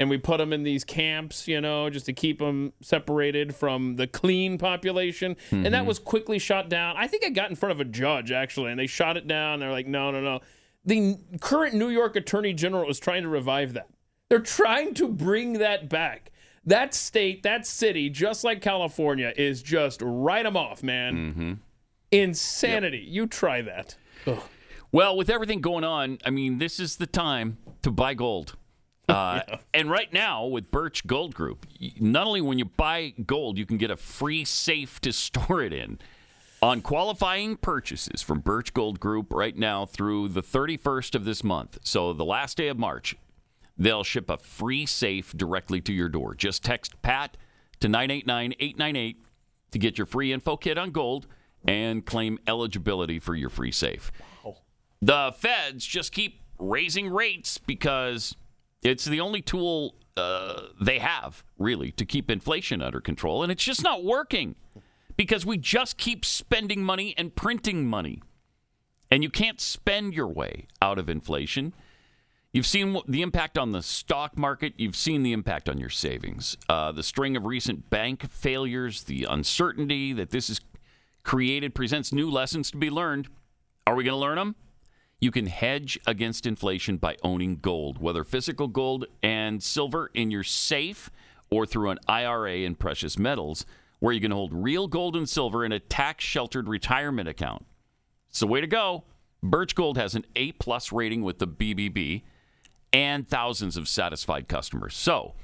and 0.00 0.10
we 0.10 0.18
put 0.18 0.38
them 0.38 0.52
in 0.52 0.64
these 0.64 0.82
camps, 0.82 1.46
you 1.46 1.60
know, 1.60 1.88
just 1.88 2.06
to 2.06 2.12
keep 2.12 2.40
them 2.40 2.72
separated 2.80 3.54
from 3.54 3.94
the 3.94 4.08
clean 4.08 4.58
population. 4.58 5.36
And 5.52 5.66
that 5.66 5.84
Mhm. 5.84 5.86
was 5.86 6.00
quickly 6.00 6.40
shot 6.40 6.68
down. 6.68 6.96
I 6.96 7.06
think 7.06 7.22
it 7.22 7.32
got 7.32 7.48
in 7.50 7.54
front 7.54 7.72
of 7.72 7.80
a 7.80 7.84
judge 7.84 8.32
actually, 8.32 8.72
and 8.72 8.78
they 8.80 8.88
shot 8.88 9.16
it 9.16 9.28
down. 9.28 9.60
They're 9.60 9.70
like, 9.70 9.86
no, 9.86 10.10
no, 10.10 10.20
no. 10.20 10.40
The 10.84 11.16
current 11.40 11.74
New 11.74 11.90
York 11.90 12.16
Attorney 12.16 12.52
General 12.52 12.90
is 12.90 12.98
trying 12.98 13.22
to 13.22 13.28
revive 13.28 13.72
that. 13.74 13.86
They're 14.28 14.40
trying 14.40 14.94
to 14.94 15.06
bring 15.08 15.54
that 15.54 15.88
back. 15.88 16.32
That 16.66 16.94
state, 16.94 17.42
that 17.42 17.66
city, 17.66 18.08
just 18.08 18.42
like 18.44 18.60
California, 18.62 19.32
is 19.36 19.62
just 19.62 20.00
write 20.02 20.44
them 20.44 20.56
off, 20.56 20.82
man. 20.82 21.14
Mm-hmm. 21.16 21.52
Insanity. 22.10 23.04
You 23.08 23.26
try 23.26 23.62
that. 23.62 23.96
Well, 24.92 25.16
with 25.16 25.28
everything 25.28 25.60
going 25.60 25.84
on, 25.84 26.18
I 26.24 26.30
mean, 26.30 26.58
this 26.58 26.78
is 26.78 26.96
the 26.96 27.06
time 27.06 27.58
to 27.82 27.90
buy 27.90 28.14
gold. 28.14 28.56
Uh, 29.06 29.42
And 29.74 29.90
right 29.90 30.10
now, 30.14 30.46
with 30.46 30.70
Birch 30.70 31.06
Gold 31.06 31.34
Group, 31.34 31.66
not 32.00 32.26
only 32.26 32.40
when 32.40 32.58
you 32.58 32.64
buy 32.64 33.12
gold, 33.26 33.58
you 33.58 33.66
can 33.66 33.76
get 33.76 33.90
a 33.90 33.98
free 33.98 34.46
safe 34.46 34.98
to 35.02 35.12
store 35.24 35.60
it 35.60 35.74
in. 35.74 35.98
On 36.62 36.80
qualifying 36.80 37.58
purchases 37.58 38.22
from 38.22 38.40
Birch 38.40 38.72
Gold 38.72 38.98
Group 39.00 39.30
right 39.30 39.54
now 39.58 39.84
through 39.84 40.28
the 40.28 40.40
31st 40.42 41.14
of 41.14 41.26
this 41.26 41.44
month, 41.44 41.80
so 41.82 42.14
the 42.14 42.24
last 42.24 42.56
day 42.56 42.68
of 42.68 42.78
March, 42.78 43.14
they'll 43.76 44.04
ship 44.04 44.30
a 44.30 44.36
free 44.36 44.86
safe 44.86 45.32
directly 45.36 45.80
to 45.82 45.92
your 45.92 46.08
door. 46.08 46.34
Just 46.34 46.62
text 46.62 47.00
PAT 47.02 47.36
to 47.80 47.88
989 47.88 48.54
898 48.58 49.24
to 49.72 49.78
get 49.78 49.98
your 49.98 50.06
free 50.06 50.32
info 50.32 50.56
kit 50.56 50.78
on 50.78 50.90
gold 50.90 51.26
and 51.66 52.04
claim 52.04 52.38
eligibility 52.46 53.18
for 53.18 53.34
your 53.34 53.50
free 53.50 53.72
safe. 53.72 54.12
The 55.02 55.34
feds 55.36 55.84
just 55.84 56.12
keep 56.12 56.40
raising 56.58 57.08
rates 57.08 57.58
because 57.58 58.36
it's 58.82 59.04
the 59.04 59.20
only 59.20 59.42
tool 59.42 59.96
uh, 60.16 60.62
they 60.80 60.98
have, 60.98 61.42
really, 61.58 61.90
to 61.92 62.04
keep 62.04 62.30
inflation 62.30 62.80
under 62.80 63.00
control. 63.00 63.42
And 63.42 63.50
it's 63.50 63.64
just 63.64 63.82
not 63.82 64.04
working 64.04 64.54
because 65.16 65.44
we 65.44 65.58
just 65.58 65.96
keep 65.96 66.24
spending 66.24 66.82
money 66.84 67.14
and 67.16 67.34
printing 67.34 67.86
money. 67.86 68.22
And 69.10 69.22
you 69.22 69.30
can't 69.30 69.60
spend 69.60 70.14
your 70.14 70.28
way 70.28 70.66
out 70.80 70.98
of 70.98 71.08
inflation. 71.08 71.74
You've 72.54 72.68
seen 72.68 72.96
the 73.08 73.22
impact 73.22 73.58
on 73.58 73.72
the 73.72 73.82
stock 73.82 74.38
market. 74.38 74.74
You've 74.76 74.94
seen 74.94 75.24
the 75.24 75.32
impact 75.32 75.68
on 75.68 75.76
your 75.76 75.90
savings. 75.90 76.56
Uh, 76.68 76.92
the 76.92 77.02
string 77.02 77.36
of 77.36 77.46
recent 77.46 77.90
bank 77.90 78.30
failures, 78.30 79.02
the 79.02 79.26
uncertainty 79.28 80.12
that 80.12 80.30
this 80.30 80.46
has 80.46 80.60
created 81.24 81.74
presents 81.74 82.12
new 82.12 82.30
lessons 82.30 82.70
to 82.70 82.76
be 82.76 82.90
learned. 82.90 83.26
Are 83.88 83.96
we 83.96 84.04
going 84.04 84.14
to 84.14 84.20
learn 84.20 84.36
them? 84.36 84.54
You 85.20 85.32
can 85.32 85.46
hedge 85.46 85.98
against 86.06 86.46
inflation 86.46 86.96
by 86.96 87.16
owning 87.24 87.56
gold, 87.56 87.98
whether 87.98 88.22
physical 88.22 88.68
gold 88.68 89.06
and 89.20 89.60
silver 89.60 90.12
in 90.14 90.30
your 90.30 90.44
safe 90.44 91.10
or 91.50 91.66
through 91.66 91.90
an 91.90 91.98
IRA 92.06 92.58
in 92.58 92.76
precious 92.76 93.18
metals, 93.18 93.66
where 93.98 94.12
you 94.12 94.20
can 94.20 94.30
hold 94.30 94.54
real 94.54 94.86
gold 94.86 95.16
and 95.16 95.28
silver 95.28 95.64
in 95.64 95.72
a 95.72 95.80
tax 95.80 96.22
sheltered 96.22 96.68
retirement 96.68 97.28
account. 97.28 97.66
It's 98.30 98.38
the 98.38 98.46
way 98.46 98.60
to 98.60 98.68
go. 98.68 99.02
Birch 99.42 99.74
Gold 99.74 99.98
has 99.98 100.14
an 100.14 100.24
A 100.36 100.52
plus 100.52 100.92
rating 100.92 101.22
with 101.22 101.40
the 101.40 101.48
BBB 101.48 102.22
and 102.94 103.28
thousands 103.28 103.76
of 103.76 103.88
satisfied 103.88 104.48
customers. 104.48 104.94
So 104.94 105.34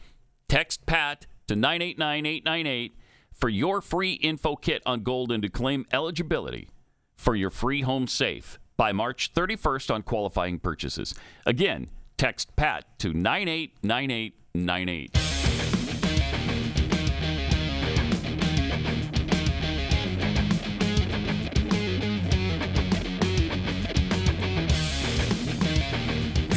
text 0.48 0.86
PAT 0.86 1.26
to 1.48 1.56
989898 1.56 2.94
for 3.34 3.48
your 3.48 3.80
free 3.80 4.12
info 4.12 4.54
kit 4.54 4.82
on 4.86 5.02
gold 5.02 5.32
and 5.32 5.42
to 5.42 5.48
claim 5.48 5.84
eligibility 5.92 6.68
for 7.16 7.34
your 7.34 7.50
free 7.50 7.82
home 7.82 8.06
safe 8.06 8.60
by 8.76 8.92
March 8.92 9.34
31st 9.34 9.92
on 9.92 10.02
qualifying 10.02 10.60
purchases. 10.60 11.16
Again, 11.44 11.88
text 12.16 12.54
PAT 12.54 12.84
to 13.00 13.12
989898. 13.12 15.29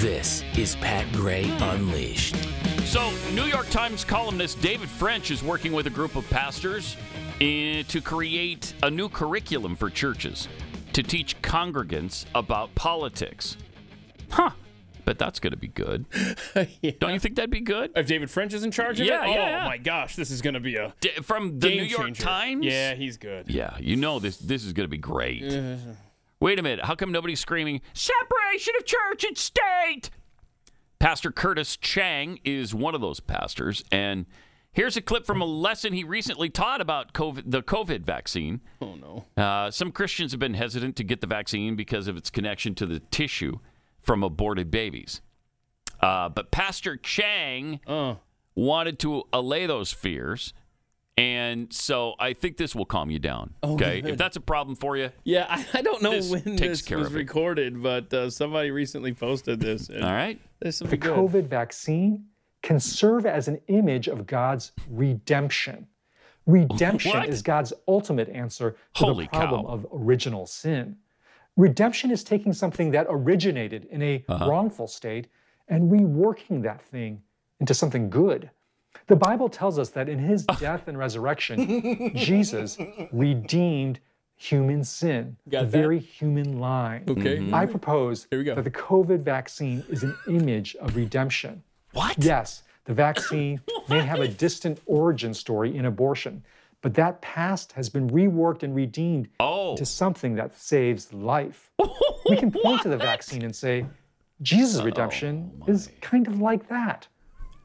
This 0.04 0.44
is 0.58 0.76
Pat 0.76 1.10
Gray 1.14 1.46
Unleashed. 1.62 2.36
So, 2.84 3.10
New 3.32 3.46
York 3.46 3.70
Times 3.70 4.04
columnist 4.04 4.62
David 4.62 4.90
French 4.90 5.32
is 5.32 5.42
working 5.42 5.72
with 5.72 5.88
a 5.88 5.90
group 5.90 6.18
of 6.18 6.30
pastors 6.30 6.98
eh, 7.40 7.84
to 7.88 8.02
create 8.02 8.74
a 8.84 8.92
new 8.92 9.08
curriculum 9.08 9.78
for 9.78 9.90
churches 9.90 10.50
to 10.92 11.04
teach 11.04 11.42
congregants 11.42 12.26
about 12.36 12.76
politics. 12.76 13.56
Huh. 14.30 14.50
But 15.06 15.20
that's 15.20 15.40
going 15.40 15.52
to 15.52 15.58
be 15.58 15.70
good. 15.70 16.06
Don't 17.00 17.14
you 17.14 17.20
think 17.20 17.36
that'd 17.38 17.50
be 17.50 17.62
good? 17.62 17.92
If 17.96 18.06
David 18.06 18.30
French 18.30 18.54
is 18.54 18.66
in 18.66 18.72
charge 18.72 19.00
of 19.00 19.08
Yeah, 19.08 19.24
it? 19.26 19.30
yeah, 19.30 19.42
oh 19.42 19.48
yeah. 19.48 19.66
my 19.68 19.78
gosh, 19.78 20.18
this 20.18 20.32
is 20.32 20.42
going 20.42 20.56
to 20.56 20.60
be 20.60 20.76
a 20.76 20.94
D- 21.00 21.12
From 21.22 21.60
the 21.62 21.70
game 21.70 21.78
New 21.78 21.84
York 21.84 22.08
changer. 22.08 22.24
Times? 22.24 22.66
Yeah, 22.66 22.94
he's 22.96 23.16
good. 23.16 23.50
Yeah, 23.50 23.78
you 23.80 23.96
know 23.96 24.20
this 24.20 24.36
this 24.36 24.66
is 24.66 24.74
going 24.74 24.86
to 24.86 24.92
be 24.92 24.98
great. 24.98 25.44
Wait 26.44 26.60
a 26.60 26.62
minute. 26.62 26.84
How 26.84 26.94
come 26.94 27.14
nobody's 27.14 27.40
screaming 27.40 27.80
separation 27.94 28.74
of 28.78 28.86
church 28.86 29.24
and 29.24 29.38
state? 29.38 30.10
Pastor 31.00 31.32
Curtis 31.32 31.78
Chang 31.78 32.38
is 32.44 32.76
one 32.76 32.94
of 32.94 33.00
those 33.00 33.22
pastors, 33.22 33.82
and 33.94 34.26
here's 34.74 34.98
a 34.98 35.02
clip 35.02 35.26
from 35.26 35.40
a 35.40 35.46
lesson 35.46 35.94
he 35.94 36.04
recently 36.04 36.50
taught 36.50 36.82
about 36.82 37.14
COVID, 37.14 37.44
the 37.46 37.64
COVID 37.64 38.02
vaccine. 38.02 38.60
Oh 38.82 38.96
no! 38.96 39.42
Uh, 39.42 39.72
some 39.72 39.94
Christians 39.94 40.34
have 40.34 40.40
been 40.42 40.56
hesitant 40.56 40.98
to 40.98 41.06
get 41.06 41.22
the 41.22 41.28
vaccine 41.28 41.78
because 41.78 42.10
of 42.10 42.18
its 42.18 42.30
connection 42.30 42.76
to 42.76 42.86
the 42.86 43.00
tissue 43.00 43.60
from 44.02 44.22
aborted 44.22 44.70
babies. 44.70 45.22
Uh, 46.02 46.28
but 46.28 46.52
Pastor 46.52 46.98
Chang 46.98 47.80
wanted 48.54 49.00
to 49.00 49.24
allay 49.32 49.66
those 49.66 49.94
fears. 49.94 50.54
And 51.18 51.72
so 51.72 52.16
I 52.20 52.34
think 52.34 52.58
this 52.58 52.74
will 52.74 52.86
calm 52.86 53.12
you 53.12 53.20
down. 53.20 53.54
Oh, 53.62 53.74
okay. 53.76 54.02
good. 54.02 54.12
If 54.12 54.18
that's 54.18 54.36
a 54.36 54.42
problem 54.42 54.76
for 54.76 54.98
you, 54.98 55.12
Yeah, 55.24 55.46
I, 55.48 55.66
I 55.76 55.82
don't 55.84 56.02
know 56.02 56.12
This 56.12 56.32
when 56.32 56.42
takes 56.58 56.60
this 56.80 56.82
care 56.82 56.98
was 56.98 57.12
recorded, 57.14 57.84
but 57.84 58.12
uh, 58.14 58.30
somebody 58.32 58.72
recently 58.72 59.14
posted 59.14 59.60
this. 59.60 59.90
and 59.90 60.04
All 60.04 60.12
right. 60.14 60.40
This 60.60 60.80
will 60.82 60.88
The 60.88 60.98
be 60.98 61.02
good. 61.02 61.16
COVID 61.16 61.48
vaccine 61.48 62.26
can 62.64 62.80
serve 62.80 63.26
as 63.28 63.48
an 63.48 63.60
image 63.68 64.08
of 64.08 64.26
God's 64.26 64.72
redemption. 64.90 65.86
Redemption 66.48 67.12
What? 67.20 67.30
is 67.30 67.42
God's 67.42 67.74
ultimate 67.88 68.30
answer 68.30 68.72
to 68.96 69.06
Holy 69.06 69.26
the 69.26 69.30
problem 69.30 69.66
cow. 69.66 69.72
of 69.72 69.86
original 69.94 70.46
sin. 70.48 70.98
Redemption 71.58 72.10
is 72.10 72.24
taking 72.24 72.54
something 72.54 72.90
that 72.92 73.06
originated 73.10 73.86
in 73.92 74.02
a 74.02 74.26
Uh-huh. 74.28 74.50
wrongful 74.50 74.88
state 74.88 75.28
and 75.68 75.92
reworking 75.92 76.64
that 76.64 76.82
thing 76.82 77.22
into 77.60 77.74
something 77.76 78.10
good. 78.10 78.50
The 79.08 79.16
Bible 79.16 79.50
tells 79.50 79.78
us 79.80 79.90
that 79.90 80.08
in 80.10 80.20
his 80.20 80.46
death 80.60 80.88
and 80.88 80.98
resurrection, 80.98 82.12
Jesus 82.16 82.78
redeemed 83.12 84.00
human 84.36 84.84
sin, 84.84 85.38
Got 85.50 85.62
the 85.62 85.66
that? 85.68 85.78
very 85.78 86.00
human 86.00 86.60
line. 86.60 87.04
Okay. 87.08 87.38
Mhm. 87.38 87.54
I 87.54 87.66
propose 87.66 88.28
Here 88.30 88.40
we 88.40 88.46
go. 88.46 88.56
that 88.56 88.64
the 88.64 88.72
COVID 88.72 89.20
vaccine 89.24 89.84
is 89.90 90.04
an 90.04 90.16
image 90.28 90.76
of 90.78 90.96
redemption. 90.96 91.64
What? 91.94 92.18
Yes, 92.18 92.64
the 92.86 92.94
vaccine 92.94 93.62
may 93.90 94.02
have 94.02 94.20
a 94.20 94.28
distant 94.28 94.80
origin 94.86 95.34
story 95.34 95.76
in 95.78 95.86
abortion, 95.86 96.44
but 96.82 96.94
that 96.96 97.22
past 97.22 97.72
has 97.74 97.88
been 97.90 98.10
reworked 98.10 98.64
and 98.64 98.76
redeemed 98.76 99.30
Oh. 99.40 99.76
to 99.78 99.86
something 99.86 100.36
that 100.36 100.56
saves 100.58 101.14
life. 101.14 101.72
we 102.30 102.36
can 102.36 102.52
point 102.52 102.82
to 102.82 102.90
the 102.90 102.98
vaccine 102.98 103.44
and 103.44 103.56
say, 103.56 103.86
Jesus' 104.42 104.82
redemption 104.82 105.52
is 105.68 105.90
kind 106.02 106.28
of 106.28 106.42
like 106.42 106.68
that. 106.68 107.08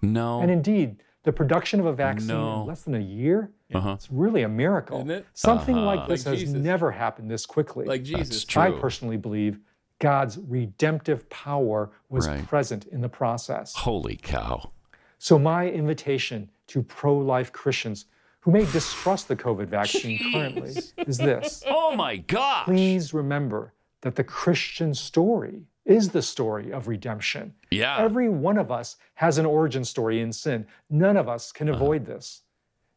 no. 0.02 0.40
And 0.42 0.50
indeed, 0.50 1.02
the 1.28 1.32
production 1.34 1.78
of 1.78 1.84
a 1.84 1.92
vaccine 1.92 2.28
No. 2.28 2.62
in 2.62 2.66
less 2.68 2.84
than 2.84 2.94
a 2.94 2.98
year. 3.00 3.50
Uh-huh. 3.74 3.90
It's 3.92 4.10
really 4.10 4.44
a 4.44 4.48
miracle. 4.48 4.96
Isn't 5.00 5.10
it? 5.10 5.26
Something 5.34 5.76
Uh-huh. 5.76 5.84
like 5.84 6.08
this 6.08 6.24
Like 6.24 6.32
has 6.32 6.40
Jesus. 6.40 6.56
never 6.58 6.90
happened 6.90 7.30
this 7.30 7.44
quickly. 7.44 7.84
Like 7.84 8.02
Jesus. 8.02 8.46
I 8.56 8.70
true. 8.70 8.80
personally 8.80 9.18
believe 9.18 9.60
God's 9.98 10.38
redemptive 10.38 11.28
power 11.28 11.90
was 12.08 12.26
Right. 12.26 12.46
present 12.46 12.86
in 12.86 13.02
the 13.02 13.10
process. 13.10 13.74
Holy 13.74 14.16
cow. 14.16 14.70
So, 15.18 15.38
my 15.38 15.68
invitation 15.68 16.48
to 16.68 16.82
pro 16.82 17.18
life 17.18 17.52
Christians 17.52 18.06
who 18.40 18.50
may 18.50 18.64
distrust 18.72 19.28
the 19.28 19.36
COVID 19.36 19.66
vaccine 19.66 20.18
currently 20.32 20.70
is 21.06 21.18
this 21.18 21.62
Oh 21.66 21.94
my 21.94 22.16
gosh. 22.16 22.64
Please 22.64 23.12
remember 23.12 23.74
that 24.00 24.14
the 24.16 24.24
Christian 24.24 24.94
story 24.94 25.66
is 25.88 26.08
the 26.10 26.22
story 26.22 26.70
of 26.72 26.86
redemption. 26.86 27.52
Yeah. 27.72 27.98
Every 27.98 28.28
one 28.28 28.58
of 28.58 28.70
us 28.70 28.96
has 29.14 29.38
an 29.38 29.46
origin 29.46 29.84
story 29.84 30.20
in 30.20 30.32
sin. 30.32 30.64
None 30.90 31.16
of 31.16 31.28
us 31.28 31.50
can 31.50 31.68
avoid 31.70 32.04
this. 32.06 32.42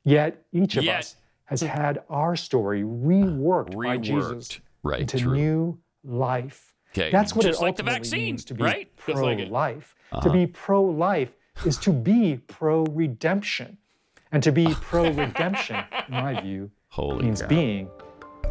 Yet, 0.04 0.44
each 0.52 0.76
of 0.78 0.84
Uh-huh. 0.84 0.92
Yet- 0.92 1.00
us 1.00 1.16
has 1.46 1.62
had 1.62 2.04
our 2.10 2.36
story 2.36 2.84
reworked, 2.84 3.76
by 3.82 3.98
Jesus 3.98 4.60
Right, 4.84 5.02
into 5.02 5.18
true. 5.20 5.34
new 5.36 5.80
life. 6.04 6.74
Okay, 6.92 7.10
That's 7.12 7.34
what 7.36 7.46
just 7.46 7.60
it 7.62 7.64
like 7.64 7.76
the 7.78 7.84
ultimately 7.84 8.00
vaccine, 8.00 8.20
means 8.26 8.46
to 8.46 8.54
be 8.54 8.64
right? 8.64 8.78
Like 8.78 8.96
pro-life. 8.98 9.96
Uh-huh. 10.12 10.22
To 10.22 10.30
be 10.32 10.46
pro-life 10.48 11.32
is 11.66 11.78
to 11.80 11.92
be 11.94 12.38
pro-redemption, 12.48 13.78
and 14.34 14.44
to 14.44 14.52
be 14.52 14.68
pro-redemption, 14.82 15.78
in 16.08 16.14
my 16.14 16.42
view, 16.42 16.70
Holy 16.90 17.24
means 17.26 17.42
cow. 17.42 17.48
being 17.48 17.90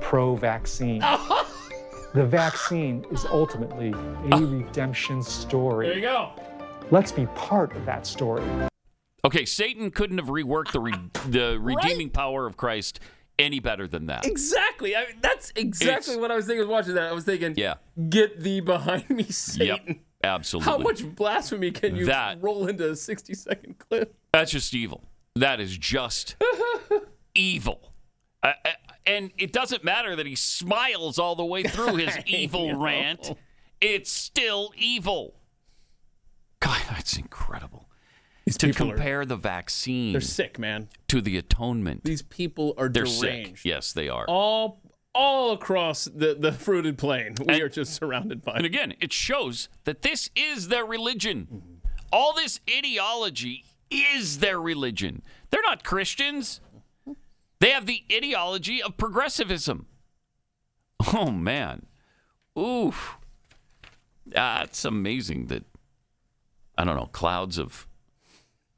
pro-vaccine. 0.01 1.03
the 2.15 2.25
vaccine 2.27 3.05
is 3.13 3.25
ultimately 3.27 3.93
a 4.33 4.37
redemption 4.37 5.23
story. 5.23 5.87
There 5.89 5.97
you 5.97 6.03
go. 6.03 6.33
Let's 6.91 7.13
be 7.13 7.27
part 7.37 7.75
of 7.77 7.85
that 7.87 8.07
story. 8.07 8.43
Okay, 9.25 9.45
Satan 9.45 9.91
couldn't 9.91 10.19
have 10.19 10.29
reworked 10.29 10.73
the 10.73 10.81
re- 10.81 10.95
the 11.29 11.59
redeeming 11.61 12.11
power 12.11 12.47
of 12.47 12.57
Christ 12.57 13.01
any 13.39 13.61
better 13.61 13.87
than 13.87 14.07
that. 14.07 14.27
Exactly. 14.27 14.97
I 14.97 15.07
mean, 15.07 15.17
that's 15.21 15.53
exactly 15.57 16.15
It's- 16.15 16.17
what 16.21 16.31
I 16.31 16.37
was 16.37 16.47
thinking 16.47 16.69
watching 16.69 16.95
that. 16.95 17.09
I 17.09 17.13
was 17.13 17.25
thinking, 17.25 17.55
Yeah. 17.57 17.75
get 18.09 18.41
thee 18.41 18.61
behind 18.61 19.09
me, 19.09 19.25
Satan. 19.25 19.81
Yep. 19.87 19.97
Absolutely. 20.23 20.71
How 20.71 20.79
much 20.79 21.03
blasphemy 21.15 21.71
can 21.71 21.97
you 21.97 22.07
That- 22.07 22.43
roll 22.43 22.67
into 22.67 22.91
a 22.91 22.97
60 22.97 23.33
second 23.35 23.79
clip? 23.79 24.15
That's 24.33 24.51
just 24.51 24.75
evil. 24.75 25.05
That 25.37 25.61
is 25.61 25.77
just 25.77 26.37
evil. 27.35 27.93
Uh, 28.43 28.53
and 29.07 29.31
it 29.39 29.53
doesn't 29.53 29.83
matter 29.85 30.15
that 30.17 30.27
he 30.27 30.35
smiles 30.35 31.19
all 31.19 31.35
the 31.35 31.45
way 31.45 31.63
through 31.63 31.97
his 31.97 32.17
I 32.17 32.23
evil 32.27 32.73
know. 32.73 32.79
rant. 32.83 33.33
It's 33.81 34.11
still 34.13 34.73
evil. 34.77 35.35
God, 36.61 36.83
that's 36.91 37.17
incredible. 37.17 37.89
to 38.51 38.67
people 38.67 38.91
are- 38.91 38.95
compare 38.95 39.25
the 39.25 39.37
vaccine 39.37 40.13
They're 40.13 40.21
sick, 40.21 40.59
man. 40.59 40.89
to 41.09 41.21
the 41.21 41.37
atonement. 41.39 42.05
These 42.05 42.23
people 42.23 42.75
are 42.77 42.89
They're 42.89 43.05
deranged. 43.05 43.59
sick. 43.59 43.65
Yes, 43.65 43.93
they 43.93 44.09
are. 44.09 44.25
All 44.27 44.81
all 45.13 45.51
across 45.53 46.05
the, 46.05 46.37
the 46.39 46.53
fruited 46.53 46.97
plain. 46.97 47.35
We 47.45 47.61
are 47.63 47.69
just 47.69 47.95
surrounded 47.95 48.43
by 48.45 48.53
And 48.55 48.65
again, 48.65 48.95
it 49.01 49.13
shows 49.13 49.69
that 49.83 50.03
this 50.03 50.31
is 50.37 50.69
their 50.69 50.85
religion. 50.85 51.49
Mm-hmm. 51.53 51.75
All 52.13 52.33
this 52.33 52.61
ideology 52.73 53.65
is 53.91 54.39
their 54.39 54.61
religion. 54.61 55.23
They're 55.51 55.63
not 55.63 55.83
Christians. 55.83 56.61
They 57.61 57.71
have 57.71 57.87
the 57.87 58.05
ideology 58.11 58.83
of 58.83 58.97
progressivism. 58.97 59.87
Oh 61.15 61.31
man. 61.31 61.87
Oof. 62.59 63.17
That's 64.27 64.85
amazing 64.85 65.47
that 65.47 65.65
I 66.77 66.85
don't 66.85 66.97
know, 66.97 67.07
clouds 67.07 67.59
of 67.59 67.87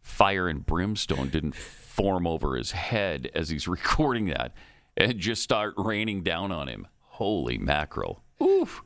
fire 0.00 0.48
and 0.48 0.66
brimstone 0.66 1.28
didn't 1.28 1.54
form 1.54 2.26
over 2.26 2.56
his 2.56 2.72
head 2.72 3.30
as 3.34 3.48
he's 3.48 3.68
recording 3.68 4.26
that 4.26 4.52
and 4.96 5.18
just 5.18 5.42
start 5.42 5.74
raining 5.76 6.22
down 6.22 6.50
on 6.52 6.68
him. 6.68 6.86
Holy 7.00 7.58
mackerel. 7.58 8.22
Oof. 8.42 8.82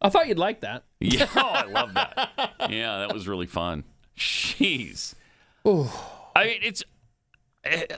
I 0.00 0.10
thought 0.10 0.28
you'd 0.28 0.38
like 0.38 0.60
that. 0.60 0.84
Yeah, 1.00 1.28
oh, 1.36 1.40
I 1.40 1.64
love 1.64 1.94
that. 1.94 2.52
Yeah, 2.70 2.98
that 2.98 3.12
was 3.14 3.28
really 3.28 3.46
fun. 3.46 3.84
Jeez. 4.16 5.14
Oof. 5.66 5.92
I 6.34 6.44
mean, 6.44 6.60
it's 6.62 6.82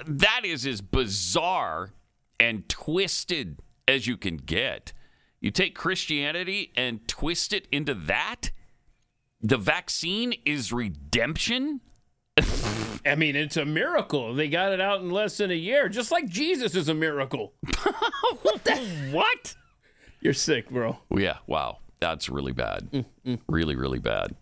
that 0.07 0.43
is 0.45 0.67
as 0.67 0.81
bizarre 0.81 1.93
and 2.39 2.69
twisted 2.69 3.61
as 3.87 4.07
you 4.07 4.17
can 4.17 4.37
get. 4.37 4.93
You 5.41 5.51
take 5.51 5.75
Christianity 5.75 6.73
and 6.77 7.07
twist 7.09 7.53
it 7.53 7.67
into 7.73 7.95
that. 7.95 8.51
The 9.41 9.57
vaccine 9.57 10.35
is 10.45 10.73
redemption. 10.73 11.81
I 13.07 13.15
mean, 13.17 13.37
it's 13.37 13.57
a 13.57 13.65
miracle. 13.65 14.35
They 14.35 14.49
got 14.49 14.73
it 14.73 14.81
out 14.81 15.01
in 15.01 15.11
less 15.11 15.39
than 15.39 15.51
a 15.51 15.55
year, 15.55 15.89
just 15.89 16.11
like 16.11 16.29
Jesus 16.29 16.75
is 16.75 16.89
a 16.89 16.95
miracle. 16.95 17.55
what 18.43 18.65
the 18.65 18.77
what? 19.11 19.55
You're 20.21 20.35
sick, 20.35 20.69
bro. 20.71 20.99
Yeah, 21.17 21.39
wow. 21.47 21.79
That's 22.01 22.29
really 22.29 22.53
bad. 22.53 23.05
Really, 23.49 23.77
really 23.77 23.99
bad. 23.99 24.35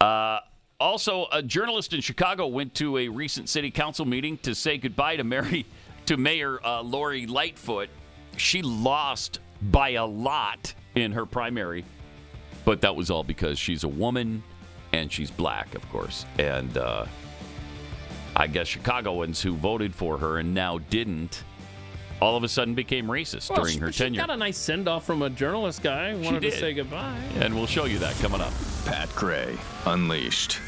Uh, 0.00 0.40
also, 0.80 1.26
a 1.30 1.42
journalist 1.42 1.92
in 1.92 2.00
Chicago 2.00 2.46
went 2.46 2.74
to 2.76 2.96
a 2.96 3.08
recent 3.08 3.48
city 3.48 3.70
council 3.70 4.06
meeting 4.06 4.38
to 4.38 4.54
say 4.54 4.78
goodbye 4.78 5.16
to 5.16 5.24
Mary, 5.24 5.66
to 6.06 6.16
Mayor 6.16 6.58
uh, 6.66 6.80
Lori 6.80 7.26
Lightfoot. 7.26 7.90
She 8.36 8.62
lost 8.62 9.40
by 9.70 9.90
a 9.90 10.06
lot 10.06 10.72
in 10.94 11.12
her 11.12 11.26
primary, 11.26 11.84
but 12.64 12.80
that 12.80 12.96
was 12.96 13.10
all 13.10 13.22
because 13.22 13.58
she's 13.58 13.84
a 13.84 13.88
woman 13.88 14.42
and 14.92 15.12
she's 15.12 15.30
black, 15.30 15.74
of 15.74 15.88
course. 15.90 16.24
And 16.38 16.76
uh, 16.78 17.04
I 18.34 18.46
guess 18.46 18.66
Chicagoans 18.66 19.42
who 19.42 19.54
voted 19.54 19.94
for 19.94 20.16
her 20.16 20.38
and 20.38 20.54
now 20.54 20.78
didn't, 20.78 21.44
all 22.20 22.36
of 22.36 22.44
a 22.44 22.48
sudden 22.48 22.74
became 22.74 23.06
racist 23.06 23.50
Well, 23.50 23.60
during 23.60 23.74
she- 23.74 23.80
her 23.80 23.92
she 23.92 24.04
tenure. 24.04 24.20
got 24.20 24.30
a 24.30 24.36
nice 24.36 24.58
send 24.58 24.88
off 24.88 25.04
from 25.04 25.22
a 25.22 25.30
journalist 25.30 25.82
guy. 25.82 26.12
who 26.12 26.20
She 26.20 26.26
Wanted 26.26 26.42
to 26.42 26.50
did. 26.50 26.58
say 26.60 26.72
goodbye. 26.74 27.16
And 27.40 27.54
we'll 27.54 27.66
show 27.66 27.84
you 27.86 27.98
that 27.98 28.14
coming 28.16 28.40
up. 28.40 28.52
Pat 28.84 29.08
Gray 29.14 29.56
Unleashed. 29.86 30.58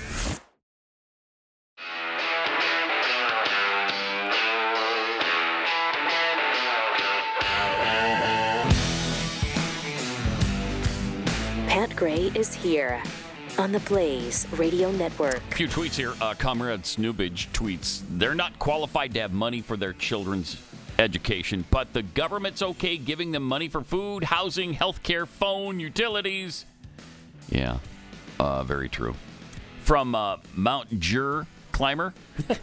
Pat 11.69 11.95
Gray 11.97 12.31
is 12.35 12.55
here 12.55 13.03
on 13.59 13.73
the 13.73 13.81
Blaze 13.81 14.47
Radio 14.57 14.91
Network. 14.93 15.41
A 15.51 15.55
few 15.55 15.69
tweets 15.69 15.95
here. 15.95 16.13
Uh, 16.21 16.35
Comrade 16.35 16.83
Snoobage 16.83 17.49
tweets 17.53 18.03
They're 18.11 18.35
not 18.35 18.59
qualified 18.59 19.15
to 19.15 19.21
have 19.21 19.33
money 19.33 19.61
for 19.63 19.77
their 19.77 19.93
children's 19.95 20.57
education, 21.03 21.65
but 21.71 21.93
the 21.93 22.03
government's 22.03 22.63
okay 22.63 22.97
giving 22.97 23.33
them 23.33 23.43
money 23.43 23.69
for 23.69 23.83
food, 23.83 24.25
housing, 24.25 24.75
healthcare, 24.75 25.27
phone, 25.27 25.79
utilities. 25.81 26.65
Yeah, 27.51 27.79
uh, 28.41 28.63
very 28.65 28.89
true. 28.89 29.15
From 29.83 30.15
uh, 30.15 30.39
Mount 30.55 30.99
Jur 31.01 31.47
Climber. 31.73 32.15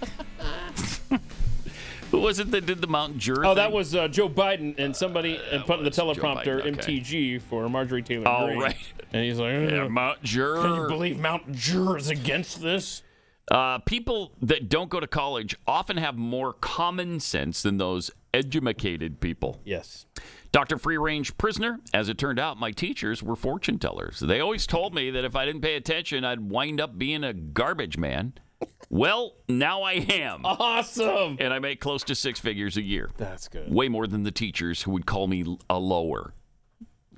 Who 2.12 2.22
was 2.22 2.40
it 2.40 2.50
that 2.52 2.66
did 2.66 2.82
the 2.82 2.88
Mount 2.88 3.20
Jur? 3.20 3.46
Oh, 3.46 3.54
that 3.54 3.72
was 3.72 3.94
uh, 3.94 4.08
Joe 4.08 4.28
Biden 4.28 4.74
and 4.80 4.96
somebody 4.96 5.40
and 5.52 5.64
put 5.64 5.78
in 5.78 5.86
the 5.86 5.92
teleprompter 5.92 6.64
Biden, 6.64 6.80
okay. 6.80 7.00
MTG 7.00 7.40
for 7.42 7.70
Marjorie 7.70 8.02
Taylor 8.02 8.28
Oh, 8.28 8.48
Greene. 8.48 8.60
right. 8.62 8.76
And 9.14 9.24
he's 9.24 9.38
like, 9.38 9.52
Yeah, 9.70 9.84
"Uh, 9.86 9.90
Mount 9.90 10.24
Jur. 10.24 10.60
Can 10.62 10.76
you 10.76 10.88
believe 10.88 11.20
Mount 11.20 11.52
Jur 11.52 11.98
is 11.98 12.10
against 12.10 12.62
this? 12.64 13.04
Uh, 13.52 13.80
people 13.80 14.32
that 14.42 14.70
don't 14.70 14.90
go 14.90 15.00
to 15.00 15.08
college 15.08 15.56
often 15.66 15.98
have 15.98 16.16
more 16.16 16.54
common 16.54 17.20
sense 17.20 17.62
than 17.64 17.78
those 17.78 18.12
educated 18.34 19.20
people. 19.20 19.60
Yes. 19.66 20.06
Dr. 20.52 20.78
Free 20.78 20.98
Range 20.98 21.36
Prisoner, 21.38 21.80
as 21.94 22.10
it 22.10 22.18
turned 22.18 22.40
out, 22.40 22.60
my 22.60 22.72
teachers 22.72 23.24
were 23.24 23.36
fortune 23.36 23.80
tellers. 23.80 24.20
They 24.20 24.40
always 24.40 24.68
told 24.68 24.94
me 24.94 25.10
that 25.12 25.26
if 25.26 25.36
I 25.36 25.46
didn't 25.46 25.62
pay 25.62 25.76
attention, 25.76 26.24
I'd 26.24 26.50
wind 26.50 26.80
up 26.80 26.98
being 26.98 27.24
a 27.24 27.34
garbage 27.34 27.98
man. 27.98 28.34
Well, 28.90 29.36
now 29.48 29.84
I 29.84 29.94
am. 29.94 30.42
Awesome. 30.44 31.38
And 31.40 31.54
I 31.54 31.60
make 31.60 31.80
close 31.80 32.04
to 32.06 32.16
six 32.16 32.40
figures 32.40 32.76
a 32.78 32.82
year. 32.82 33.10
That's 33.18 33.48
good. 33.48 33.72
Way 33.72 33.88
more 33.88 34.08
than 34.08 34.24
the 34.24 34.32
teachers 34.32 34.82
who 34.84 34.92
would 34.92 35.06
call 35.06 35.28
me 35.28 35.58
a 35.70 35.80
lower, 35.80 36.34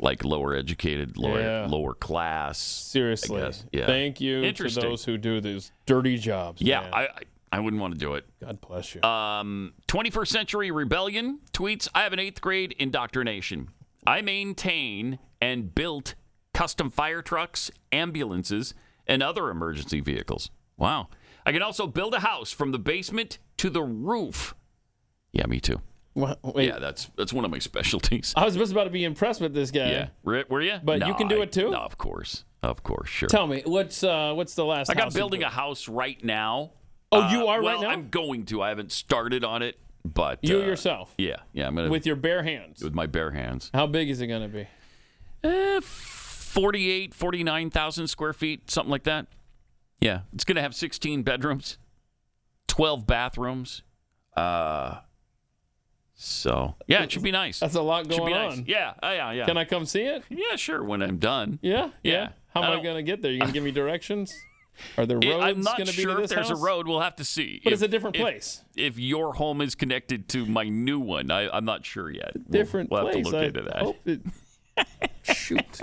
like 0.02 0.24
lower 0.26 0.56
educated, 0.56 1.18
lower, 1.18 1.40
Yeah. 1.40 1.68
lower 1.70 1.94
class. 1.94 2.58
Seriously. 2.60 3.42
Yeah. 3.72 3.86
Thank 3.86 4.20
you 4.20 4.52
to 4.52 4.70
those 4.70 5.06
who 5.06 5.18
do 5.18 5.40
these 5.40 5.72
dirty 5.86 6.18
jobs. 6.18 6.62
Yeah. 6.62 6.90
I, 6.92 7.04
I 7.04 7.10
I 7.54 7.60
wouldn't 7.60 7.82
want 7.82 7.94
to 7.94 8.00
do 8.00 8.14
it. 8.16 8.26
God 8.40 8.62
bless 8.62 8.96
you. 8.96 9.02
Um, 9.04 9.74
21st 9.90 10.28
Century 10.28 10.72
Rebellion 10.72 11.40
tweets 11.54 11.88
I 11.94 12.04
have 12.04 12.14
an 12.14 12.20
eighth 12.20 12.40
grade 12.40 12.74
indoctrination. 12.80 13.68
I 14.08 14.22
maintain 14.22 15.20
and 15.42 15.76
built 15.76 16.16
custom 16.54 16.90
fire 16.90 17.22
trucks, 17.22 17.70
ambulances, 17.92 18.74
and 19.06 19.22
other 19.22 19.50
emergency 19.50 20.00
vehicles. 20.00 20.50
Wow. 20.78 21.10
I 21.46 21.52
can 21.52 21.62
also 21.62 21.88
build 21.88 22.14
a 22.14 22.22
house 22.22 22.52
from 22.52 22.72
the 22.72 22.80
basement 22.80 23.38
to 23.58 23.70
the 23.70 23.84
roof. 23.84 24.56
Yeah, 25.34 25.46
me 25.48 25.60
too. 25.60 25.82
Yeah, 26.16 26.80
that's 26.80 27.10
that's 27.16 27.32
one 27.34 27.46
of 27.46 27.52
my 27.52 27.60
specialties. 27.72 28.34
I 28.36 28.46
was 28.46 28.56
just 28.56 28.72
about 28.72 28.86
to 28.86 28.90
be 28.90 29.04
impressed 29.04 29.42
with 29.42 29.54
this 29.54 29.72
guy. 29.72 29.92
Yeah, 29.92 30.08
were, 30.24 30.44
were 30.50 30.62
you? 30.62 30.80
But 30.84 31.08
you 31.08 31.14
can 31.16 31.28
do 31.28 31.42
it 31.42 31.52
too? 31.52 31.72
No, 31.72 31.78
of 31.80 31.98
course, 31.98 32.44
of 32.62 32.84
course, 32.84 33.10
sure. 33.10 33.30
Tell 33.30 33.48
me, 33.48 33.64
what's 33.66 34.04
uh, 34.04 34.34
what's 34.34 34.56
the 34.56 34.66
last 34.66 34.90
I 34.90 34.94
got 34.94 35.14
building 35.14 35.44
a 35.44 35.50
house 35.50 35.88
right 35.88 36.22
now 36.24 36.72
Oh, 37.12 37.30
you 37.30 37.48
are 37.48 37.62
well, 37.62 37.76
right 37.76 37.82
now? 37.82 37.90
I'm 37.90 38.10
going 38.10 38.46
to. 38.48 38.62
I 38.62 38.70
haven't 38.70 38.92
started 38.92 39.44
on 39.44 39.62
it, 39.62 39.78
but 40.06 40.40
You 40.42 40.62
uh, 40.62 40.66
yourself? 40.66 41.14
Yeah, 41.18 41.38
yeah. 41.52 41.68
I'm 41.68 41.76
gonna 41.76 41.90
With 41.90 42.06
your 42.06 42.16
bare 42.16 42.44
hands. 42.44 42.82
with 42.82 42.94
my 42.94 43.06
bare 43.06 43.32
hands. 43.32 43.70
How 43.74 43.86
big 43.86 44.10
is 44.10 44.22
it 44.22 44.28
going 44.28 44.44
to 44.44 44.48
be? 44.48 44.68
Eh, 45.44 45.80
48, 45.82 47.14
49,000 47.14 48.08
square 48.08 48.34
feet, 48.34 48.72
something 48.72 48.92
like 48.92 49.04
that. 49.04 49.28
Yeah, 50.00 50.22
it's 50.34 50.46
going 50.46 50.56
to 50.56 50.62
have 50.62 50.74
16 50.74 51.24
bedrooms, 51.24 51.78
12 52.68 53.06
bathrooms. 53.06 53.84
Uh, 54.36 55.00
so 56.24 56.76
yeah, 56.88 57.02
it 57.04 57.12
should 57.12 57.24
be 57.24 57.32
nice. 57.32 57.60
That's 57.60 57.74
a 57.76 57.82
lot 57.82 58.04
Should 58.04 58.10
be 58.12 58.18
going 58.18 58.32
nice. 58.34 58.58
on. 58.60 58.66
Yeah, 58.68 58.90
uh, 59.02 59.08
yeah, 59.16 59.32
yeah. 59.32 59.46
Can 59.46 59.58
I 59.58 59.66
come 59.66 59.86
see 59.86 60.04
it? 60.04 60.24
Yeah, 60.30 60.56
sure. 60.56 60.84
When 60.84 61.02
I'm 61.02 61.18
done. 61.18 61.58
Yeah, 61.62 61.90
Yeah. 62.04 62.30
How 62.54 62.62
am 62.64 62.70
I 62.70 62.74
don't- 62.76 62.84
going 62.84 62.96
to 62.98 63.04
get 63.04 63.22
there? 63.22 63.32
You 63.32 63.40
going 63.40 63.48
to 63.50 63.54
give 63.54 63.64
me 63.64 63.72
directions? 63.72 64.34
Are 64.98 65.06
there 65.06 65.18
roads 65.18 65.26
It- 65.30 65.40
I'm 65.42 65.62
not 65.62 65.78
going 65.78 65.88
to 65.90 65.96
be 65.96 66.04
sure 66.04 66.16
to 66.18 66.24
if 66.24 66.30
there's 66.30 66.50
house? 66.50 66.60
a 66.60 66.64
road. 66.64 66.88
We'll 66.88 67.00
have 67.00 67.16
to 67.16 67.26
see. 67.26 67.60
But 67.64 67.74
If- 67.74 67.78
it's 67.78 67.82
a 67.84 67.88
different 67.88 68.16
place. 68.18 68.62
If 68.76 69.00
your 69.00 69.34
home 69.34 69.62
is 69.62 69.74
connected 69.74 70.28
to 70.30 70.46
my 70.46 70.64
new 70.70 71.00
one, 71.00 71.32
I, 71.32 71.50
I'm 71.50 71.66
not 71.66 71.86
sure 71.86 72.10
yet. 72.12 72.34
We'll- 72.36 72.44
Different 72.50 72.92
we'll, 72.92 73.06
have 73.08 73.16
to 73.16 73.22
look 73.22 73.34
I 73.34 73.44
into 73.46 73.62
that. 73.64 73.78
hope 73.82 73.98
it- 74.06 74.22
Shoot. 75.36 75.80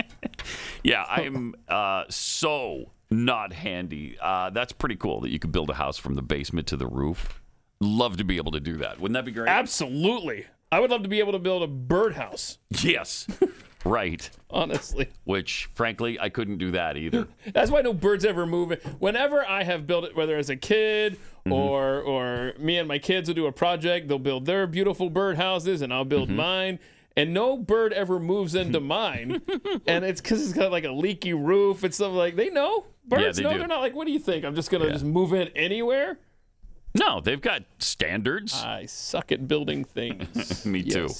Yeah, 0.84 1.04
I'm 1.08 1.54
uh, 1.68 2.04
so 2.10 2.90
not 3.10 3.52
handy. 3.52 4.16
Uh, 4.20 4.50
that's 4.50 4.72
pretty 4.72 4.96
cool 4.96 5.20
that 5.22 5.30
you 5.30 5.38
could 5.38 5.52
build 5.52 5.70
a 5.70 5.74
house 5.74 5.96
from 5.98 6.14
the 6.14 6.22
basement 6.22 6.66
to 6.68 6.76
the 6.76 6.86
roof. 6.86 7.40
Love 7.80 8.16
to 8.16 8.24
be 8.24 8.36
able 8.36 8.52
to 8.52 8.60
do 8.60 8.76
that. 8.78 8.98
Wouldn't 9.00 9.14
that 9.14 9.24
be 9.24 9.32
great? 9.32 9.48
Absolutely. 9.48 10.46
I 10.72 10.80
would 10.80 10.90
love 10.90 11.02
to 11.04 11.08
be 11.08 11.20
able 11.20 11.32
to 11.32 11.38
build 11.38 11.62
a 11.62 11.66
birdhouse. 11.66 12.58
Yes. 12.70 13.26
right. 13.84 14.28
Honestly. 14.50 15.08
Which, 15.24 15.70
frankly, 15.74 16.18
I 16.20 16.28
couldn't 16.28 16.58
do 16.58 16.72
that 16.72 16.96
either. 16.96 17.28
That's 17.54 17.70
why 17.70 17.80
no 17.82 17.92
birds 17.94 18.24
ever 18.24 18.46
move. 18.46 18.72
Whenever 18.98 19.46
I 19.48 19.62
have 19.62 19.86
built 19.86 20.04
it, 20.04 20.16
whether 20.16 20.36
as 20.36 20.50
a 20.50 20.56
kid 20.56 21.18
Mm-hmm. 21.46 21.52
or 21.52 22.00
or 22.02 22.52
me 22.58 22.76
and 22.76 22.86
my 22.86 22.98
kids 22.98 23.26
will 23.28 23.34
do 23.34 23.46
a 23.46 23.52
project, 23.52 24.06
they'll 24.08 24.18
build 24.18 24.44
their 24.44 24.66
beautiful 24.66 25.08
bird 25.08 25.36
houses 25.38 25.80
and 25.80 25.94
I'll 25.94 26.04
build 26.04 26.28
Mm-hmm. 26.28 26.36
mine. 26.36 26.78
And 27.16 27.32
no 27.32 27.56
bird 27.56 27.92
ever 27.94 28.20
moves 28.20 28.54
into 28.54 28.80
mine, 28.96 29.40
and 29.86 30.04
it's 30.04 30.20
because 30.20 30.42
it's 30.42 30.52
got 30.56 30.70
like 30.70 30.84
a 30.84 30.92
leaky 30.92 31.32
roof 31.32 31.82
and 31.84 31.94
stuff 31.94 32.12
like. 32.12 32.36
They 32.36 32.50
know 32.50 32.84
birds 33.06 33.22
yeah, 33.22 33.32
they 33.32 33.42
know. 33.44 33.52
do. 33.54 33.58
They're 33.60 33.66
not 33.68 33.80
like, 33.80 33.94
what 33.94 34.06
do 34.06 34.12
you 34.12 34.18
think? 34.18 34.44
I'm 34.44 34.54
just 34.54 34.70
gonna 34.70 34.84
Yeah. 34.86 34.92
just 34.92 35.04
move 35.06 35.32
in 35.32 35.48
anywhere. 35.56 36.18
No, 36.94 37.20
they've 37.20 37.40
got 37.40 37.62
standards. 37.78 38.54
I 38.54 38.86
suck 38.86 39.32
at 39.32 39.46
building 39.46 39.84
things. 39.84 40.64
Me 40.66 40.82
too. 40.82 41.08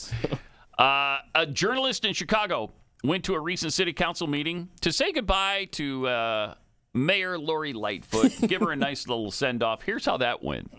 Uh, 0.79 1.19
a 1.35 1.45
journalist 1.45 2.05
in 2.05 2.15
Chicago 2.15 2.71
went 3.03 3.25
to 3.25 3.35
a 3.35 3.41
recent 3.41 3.73
city 3.73 3.93
council 3.93 4.29
meeting 4.29 4.69
to 4.81 4.93
say 4.93 5.11
goodbye 5.11 5.65
to 5.73 6.07
uh, 6.07 6.55
Mayor 6.95 7.37
Lori 7.37 7.73
Lightfoot, 7.73 8.33
give 8.47 8.61
her 8.61 8.71
a 8.71 8.77
nice 8.77 9.09
little 9.09 9.33
send 9.33 9.65
off. 9.65 9.83
Here's 9.83 10.05
how 10.05 10.19
that 10.19 10.41
went. 10.41 10.71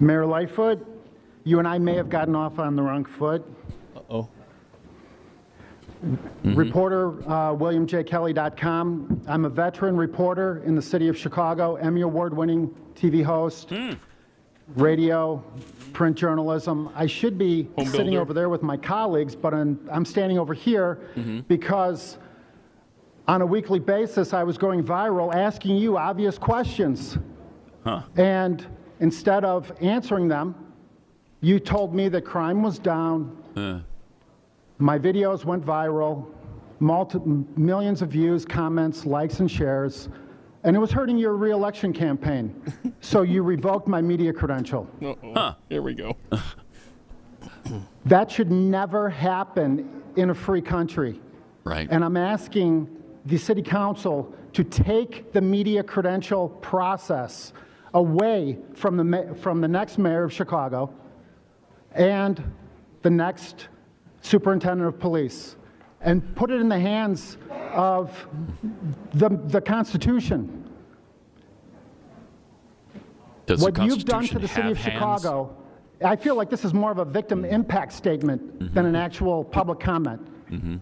Mayor 0.00 0.24
Lightfoot, 0.24 0.82
you 1.44 1.58
and 1.58 1.68
I 1.68 1.76
may 1.78 1.94
have 1.94 2.08
gotten 2.08 2.34
off 2.34 2.58
on 2.58 2.74
the 2.74 2.80
wrong 2.80 3.04
foot. 3.04 3.44
Oh. 6.04 6.54
Reporter 6.54 7.08
uh, 7.22 7.54
WilliamJKelly.com. 7.54 9.22
I'm 9.26 9.44
a 9.44 9.48
veteran 9.48 9.96
reporter 9.96 10.62
in 10.64 10.74
the 10.74 10.82
city 10.82 11.08
of 11.08 11.16
Chicago, 11.16 11.76
Emmy 11.76 12.02
Award 12.02 12.36
winning 12.36 12.74
TV 12.94 13.22
host, 13.24 13.72
radio, 14.74 15.42
print 15.92 16.16
journalism. 16.16 16.90
I 16.94 17.06
should 17.06 17.38
be 17.38 17.68
Home 17.76 17.86
sitting 17.86 18.06
builder. 18.06 18.20
over 18.20 18.32
there 18.34 18.48
with 18.48 18.62
my 18.62 18.76
colleagues, 18.76 19.34
but 19.34 19.54
I'm, 19.54 19.78
I'm 19.90 20.04
standing 20.04 20.38
over 20.38 20.54
here 20.54 20.98
because 21.48 22.18
on 23.28 23.42
a 23.42 23.46
weekly 23.46 23.78
basis 23.78 24.32
I 24.32 24.42
was 24.42 24.56
going 24.58 24.82
viral 24.84 25.34
asking 25.34 25.76
you 25.76 25.96
obvious 25.96 26.38
questions. 26.38 27.18
Huh. 27.84 28.02
And 28.16 28.66
instead 29.00 29.44
of 29.44 29.72
answering 29.80 30.28
them, 30.28 30.54
you 31.40 31.60
told 31.60 31.94
me 31.94 32.08
that 32.08 32.24
crime 32.24 32.62
was 32.62 32.78
down, 32.78 33.36
Uh, 33.56 33.80
my 34.78 34.98
videos 34.98 35.44
went 35.44 35.64
viral, 35.64 36.26
multi- 36.80 37.20
millions 37.56 38.02
of 38.02 38.10
views, 38.10 38.44
comments, 38.44 39.06
likes, 39.06 39.40
and 39.40 39.50
shares, 39.50 40.08
and 40.64 40.74
it 40.74 40.78
was 40.78 40.90
hurting 40.90 41.16
your 41.16 41.36
reelection 41.36 41.92
campaign. 41.92 42.60
so 43.00 43.22
you 43.22 43.42
revoked 43.42 43.86
my 43.88 44.02
media 44.02 44.32
credential. 44.32 44.86
Huh. 45.34 45.54
Here 45.68 45.82
we 45.82 45.94
go. 45.94 46.16
That 48.04 48.30
should 48.30 48.52
never 48.52 49.08
happen 49.08 50.02
in 50.14 50.30
a 50.30 50.34
free 50.34 50.62
country. 50.62 51.20
Right. 51.64 51.88
And 51.90 52.04
I'm 52.04 52.16
asking 52.16 52.88
the 53.24 53.36
city 53.36 53.62
council 53.62 54.32
to 54.52 54.62
take 54.62 55.32
the 55.32 55.40
media 55.40 55.82
credential 55.82 56.48
process 56.48 57.52
away 57.94 58.58
from 58.74 58.96
the, 58.96 59.36
from 59.40 59.60
the 59.60 59.68
next 59.68 59.98
mayor 59.98 60.22
of 60.22 60.32
Chicago 60.32 60.92
and 61.92 62.42
the 63.02 63.10
next 63.10 63.68
superintendent 64.26 64.88
of 64.88 64.98
police 64.98 65.56
and 66.00 66.34
put 66.34 66.50
it 66.50 66.60
in 66.60 66.68
the 66.68 66.78
hands 66.78 67.38
of 67.72 68.26
the, 69.14 69.28
the 69.46 69.60
Constitution. 69.60 70.64
Does 73.46 73.62
what 73.62 73.80
you've 73.82 74.04
done 74.04 74.26
to 74.26 74.38
the 74.38 74.48
city 74.48 74.72
of 74.72 74.76
hands? 74.76 74.94
Chicago, 74.94 75.56
I 76.04 76.16
feel 76.16 76.34
like 76.34 76.50
this 76.50 76.64
is 76.64 76.74
more 76.74 76.90
of 76.90 76.98
a 76.98 77.04
victim 77.04 77.42
mm-hmm. 77.42 77.54
impact 77.54 77.92
statement 77.92 78.42
mm-hmm. 78.58 78.74
than 78.74 78.86
an 78.86 78.96
actual 78.96 79.44
public 79.44 79.78
comment. 79.80 80.20
Mm-hmm. 80.50 80.76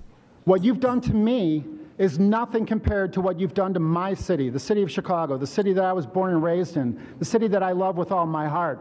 What 0.45 0.65
you've 0.65 0.81
done 0.81 1.01
to 1.03 1.15
me 1.15 1.65
is 1.99 2.19
nothing 2.19 2.67
compared 2.67 3.13
to 3.13 3.21
what 3.21 3.39
you've 3.39 3.55
done 3.55 3.73
to 3.75 3.81
my 3.81 4.15
city, 4.15 4.51
the 4.51 4.59
city 4.59 4.83
of 4.83 4.91
Chicago, 4.91 5.37
the 5.37 5.47
city 5.47 5.73
that 5.75 5.85
I 5.85 5.93
was 5.93 6.07
born 6.07 6.33
and 6.33 6.43
raised 6.43 6.77
in, 6.77 7.01
the 7.19 7.25
city 7.25 7.47
that 7.49 7.63
I 7.63 7.73
love 7.73 7.97
with 7.97 8.11
all 8.11 8.27
my 8.27 8.49
heart. 8.49 8.81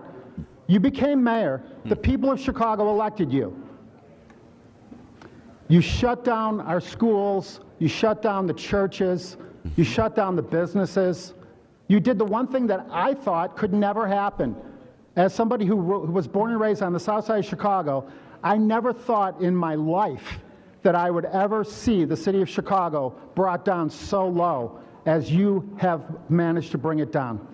You 0.68 0.80
became 0.80 1.24
mayor. 1.24 1.62
Mm-hmm. 1.64 1.90
The 1.90 1.96
people 1.96 2.32
of 2.32 2.40
Chicago 2.40 2.90
elected 2.90 3.32
you. 3.32 3.63
You 5.74 5.82
shut 5.82 6.24
down 6.24 6.62
our 6.62 6.80
schools. 6.80 7.60
You 7.80 7.88
shut 7.88 8.22
down 8.22 8.46
the 8.46 8.54
churches. 8.54 9.38
You 9.76 9.84
shut 9.84 10.16
down 10.16 10.36
the 10.36 10.44
businesses. 10.44 11.34
You 11.88 12.00
did 12.00 12.20
the 12.20 12.26
one 12.26 12.46
thing 12.46 12.68
that 12.68 12.86
I 12.92 13.16
thought 13.16 13.58
could 13.58 13.74
never 13.74 14.08
happen. 14.08 14.56
As 15.16 15.34
somebody 15.34 15.66
who, 15.66 15.82
who 15.82 16.12
was 16.12 16.28
born 16.28 16.52
and 16.52 16.60
raised 16.60 16.84
on 16.84 16.94
the 16.94 17.00
south 17.00 17.26
side 17.26 17.40
of 17.40 17.46
Chicago, 17.46 18.08
I 18.44 18.56
never 18.56 18.94
thought 18.94 19.42
in 19.42 19.56
my 19.56 19.74
life 19.74 20.38
that 20.84 20.94
I 20.94 21.10
would 21.10 21.26
ever 21.26 21.64
see 21.64 22.06
the 22.06 22.18
city 22.18 22.44
of 22.44 22.48
Chicago 22.48 23.16
brought 23.34 23.66
down 23.66 23.90
so 23.90 24.28
low 24.28 24.80
as 25.08 25.32
you 25.32 25.76
have 25.78 26.04
managed 26.30 26.70
to 26.74 26.78
bring 26.78 27.00
it 27.00 27.12
down. 27.12 27.48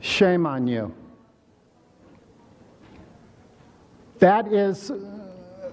Shame 0.00 0.44
on 0.44 0.66
you. 0.66 0.94
That 4.18 4.52
is 4.52 4.92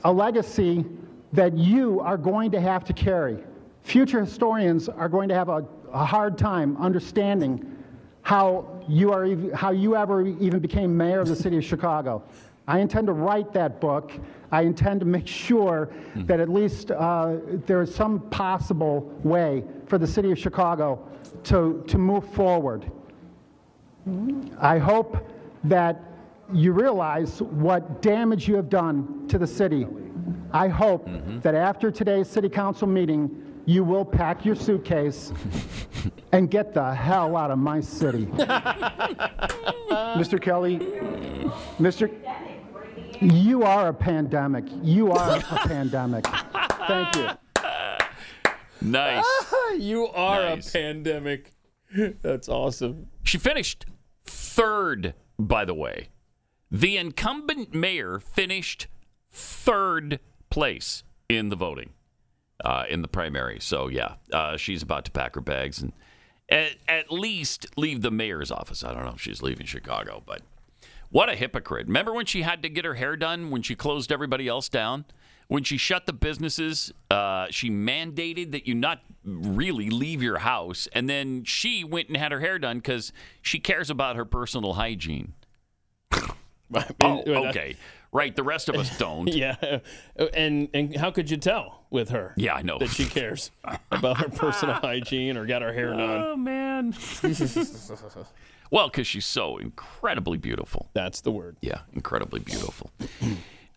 a 0.06 0.14
legacy 0.14 0.86
that 1.34 1.58
you 1.58 2.00
are 2.00 2.18
going 2.18 2.52
to 2.52 2.62
have 2.62 2.84
to 2.86 2.94
carry. 2.94 3.38
Future 3.84 4.22
historians 4.22 4.90
are 4.90 5.10
going 5.10 5.30
to 5.30 5.36
have 5.36 5.50
a, 5.50 5.66
a 5.92 6.06
hard 6.06 6.38
time 6.38 6.78
understanding 6.78 7.78
how 8.22 8.82
you, 8.88 9.12
are, 9.12 9.56
how 9.56 9.72
you 9.72 9.96
ever 9.96 10.28
even 10.28 10.60
became 10.60 10.96
mayor 10.96 11.22
of 11.22 11.28
the 11.28 11.36
city 11.36 11.58
of 11.58 11.64
Chicago. 11.64 12.22
I 12.68 12.80
intend 12.80 13.08
to 13.08 13.14
write 13.14 13.54
that 13.54 13.80
book. 13.80 14.12
I 14.52 14.64
intend 14.64 15.00
to 15.00 15.06
make 15.06 15.26
sure 15.26 15.90
that 16.16 16.42
at 16.42 16.50
least 16.50 16.92
uh, 16.92 17.38
there 17.66 17.82
is 17.82 17.96
some 17.96 18.20
possible 18.30 19.14
way 19.24 19.64
for 19.86 19.98
the 19.98 20.08
city 20.08 20.32
of 20.32 20.38
Chicago 20.38 21.08
to, 21.46 21.84
to 21.88 21.98
move 21.98 22.28
forward. 22.34 22.92
I 24.60 24.78
hope 24.78 25.26
that 25.64 26.04
you 26.54 26.72
realize 26.74 27.42
what 27.42 28.02
damage 28.02 28.48
you 28.48 28.56
have 28.56 28.70
done 28.70 29.28
to 29.30 29.38
the 29.38 29.48
city. 29.48 29.88
I 30.52 30.68
hope 30.68 31.08
mm-hmm. 31.08 31.40
that 31.40 31.56
after 31.56 31.92
today's 31.92 32.30
city 32.30 32.50
council 32.50 32.88
meeting, 32.88 33.44
you 33.66 33.84
will 33.84 34.06
pack 34.06 34.46
your 34.46 34.56
suitcase 34.56 35.34
and 36.32 36.50
get 36.50 36.74
the 36.74 36.94
hell 36.94 37.36
out 37.36 37.52
of 37.52 37.60
my 37.60 37.82
city. 37.82 38.26
Mr. 40.16 40.42
Kelly, 40.42 40.80
Mr. 41.80 42.10
You 43.22 43.64
are 43.64 43.90
a 43.90 43.94
pandemic. 43.94 44.66
You 44.84 45.12
are 45.12 45.38
a 45.38 45.42
pandemic. 45.68 46.26
Thank 46.88 47.16
you. 47.16 47.30
Nice. 48.82 49.26
you 49.78 50.08
are 50.08 50.56
Nice. 50.56 50.70
a 50.70 50.72
pandemic. 50.72 51.52
That's 52.22 52.48
awesome. 52.48 53.08
She 53.24 53.38
finished 53.38 53.86
third, 54.26 55.14
by 55.40 55.66
the 55.66 55.74
way. 55.74 56.10
The 56.70 56.98
incumbent 56.98 57.74
mayor 57.74 58.20
finished 58.20 58.88
third 59.38 60.20
place 60.50 61.04
in 61.30 61.50
the 61.50 61.56
voting 61.56 61.92
uh, 62.64 62.86
in 62.90 63.02
the 63.02 63.08
primary. 63.08 63.60
So, 63.60 63.88
yeah, 63.88 64.16
uh, 64.34 64.58
she's 64.58 64.82
about 64.82 65.06
to 65.06 65.12
pack 65.12 65.36
her 65.36 65.42
bags 65.42 65.82
and 65.82 65.94
at, 66.50 66.76
at 66.88 67.12
least 67.12 67.68
leave 67.78 68.02
the 68.02 68.12
mayor's 68.12 68.52
office. 68.52 68.84
I 68.84 68.94
don't 68.94 69.06
know 69.06 69.12
if 69.12 69.22
she's 69.22 69.42
leaving 69.42 69.66
Chicago, 69.66 70.24
but 70.26 70.42
what 71.10 71.30
a 71.30 71.36
hypocrite. 71.36 71.88
Remember 71.88 72.14
when 72.14 72.26
she 72.26 72.42
had 72.42 72.64
to 72.64 72.70
get 72.70 72.86
her 72.86 72.96
hair 72.96 73.16
done 73.16 73.50
when 73.52 73.62
she 73.62 73.76
closed 73.76 74.12
everybody 74.12 74.48
else 74.48 74.70
down? 74.70 75.06
When 75.50 75.64
she 75.64 75.78
shut 75.78 76.08
the 76.08 76.14
businesses, 76.14 76.92
uh, 77.10 77.48
she 77.52 77.70
mandated 77.70 78.52
that 78.52 78.68
you 78.68 78.76
not 78.76 79.02
really 79.24 79.90
leave 79.90 80.22
your 80.22 80.40
house. 80.40 80.90
And 80.92 81.10
then 81.10 81.46
she 81.46 81.86
went 81.86 82.10
and 82.10 82.18
had 82.18 82.34
her 82.34 82.42
hair 82.42 82.60
done 82.60 82.80
because 82.80 83.14
she 83.42 83.60
cares 83.60 83.90
about 83.90 84.18
her 84.18 84.26
personal 84.26 84.74
hygiene. 84.74 85.36
oh, 86.12 87.24
okay. 87.48 87.78
Right. 88.18 88.36
The 88.36 88.44
rest 88.44 88.68
of 88.68 88.76
us 88.76 88.98
don't. 89.00 89.28
yeah, 89.28 89.80
and 90.34 90.70
and 90.74 90.96
how 90.96 91.12
could 91.12 91.30
you 91.30 91.38
tell 91.38 91.86
with 91.92 92.10
her? 92.10 92.34
Yeah, 92.36 92.56
I 92.56 92.64
know 92.64 92.80
that 92.80 92.90
she 92.90 93.06
cares 93.06 93.52
about 93.92 94.18
her 94.18 94.30
personal 94.30 94.76
hygiene 94.82 95.38
or 95.38 95.46
got 95.46 95.62
her 95.62 95.72
hair 95.72 95.92
done. 95.92 96.24
Oh 96.24 96.36
man. 96.36 96.96
well, 98.72 98.90
because 98.90 99.06
she's 99.06 99.26
so 99.26 99.58
incredibly 99.58 100.38
beautiful. 100.40 100.90
That's 100.94 101.22
the 101.22 101.32
word. 101.32 101.58
Yeah, 101.62 101.82
incredibly 101.94 102.40
beautiful. 102.40 102.90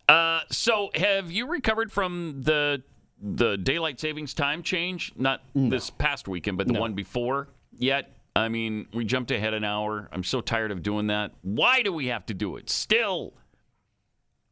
uh, 0.09 0.41
so, 0.49 0.89
have 0.95 1.31
you 1.31 1.47
recovered 1.47 1.91
from 1.91 2.41
the 2.41 2.81
the 3.21 3.57
daylight 3.57 3.99
savings 3.99 4.33
time 4.33 4.63
change? 4.63 5.13
Not 5.15 5.43
this 5.53 5.91
past 5.91 6.27
weekend, 6.27 6.57
but 6.57 6.67
the 6.67 6.79
one 6.79 6.93
before 6.93 7.47
yet. 7.77 8.15
I 8.33 8.47
mean, 8.47 8.87
we 8.93 9.03
jumped 9.03 9.29
ahead 9.31 9.53
an 9.53 9.65
hour. 9.65 10.07
I'm 10.11 10.23
so 10.23 10.39
tired 10.39 10.71
of 10.71 10.81
doing 10.81 11.07
that. 11.07 11.33
Why 11.41 11.81
do 11.81 11.91
we 11.91 12.07
have 12.07 12.25
to 12.27 12.33
do 12.33 12.55
it 12.55 12.69
still? 12.69 13.33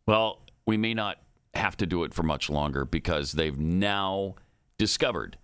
Well, 0.10 0.40
we 0.66 0.76
may 0.76 0.96
not 0.96 1.20
have 1.54 1.78
to 1.78 1.86
do 1.86 2.04
it 2.04 2.16
for 2.16 2.24
much 2.24 2.50
longer 2.50 2.84
because 2.84 3.34
they've 3.34 3.60
now 3.60 4.34
discovered 4.80 5.38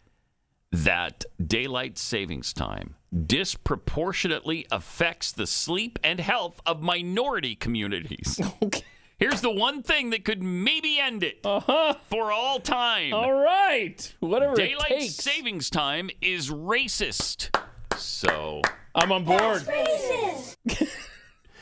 that 0.72 1.24
daylight 1.46 2.00
savings 2.00 2.52
time 2.52 2.96
disproportionately 3.28 4.66
affects 4.72 5.32
the 5.32 5.46
sleep 5.46 6.00
and 6.04 6.20
health 6.20 6.62
of 6.66 6.82
minority 6.82 7.56
communities. 7.56 8.42
Okay. 8.64 8.82
Here's 9.18 9.40
the 9.40 9.52
one 9.52 9.84
thing 9.84 10.10
that 10.10 10.26
could 10.26 10.42
maybe 10.42 11.00
end 11.00 11.24
it 11.24 11.44
for 11.44 12.32
all 12.32 12.60
time. 12.60 13.14
Uh-huh. 13.14 13.24
All 13.24 13.34
right, 13.34 14.14
whatever 14.20 14.54
it 14.54 14.58
Daylight 14.58 14.90
takes. 14.90 15.14
savings 15.14 15.70
time 15.70 16.10
is 16.22 16.50
racist. 16.50 17.56
So 17.96 18.62
I'm 18.96 19.12
on 19.14 19.24
board. 19.24 19.62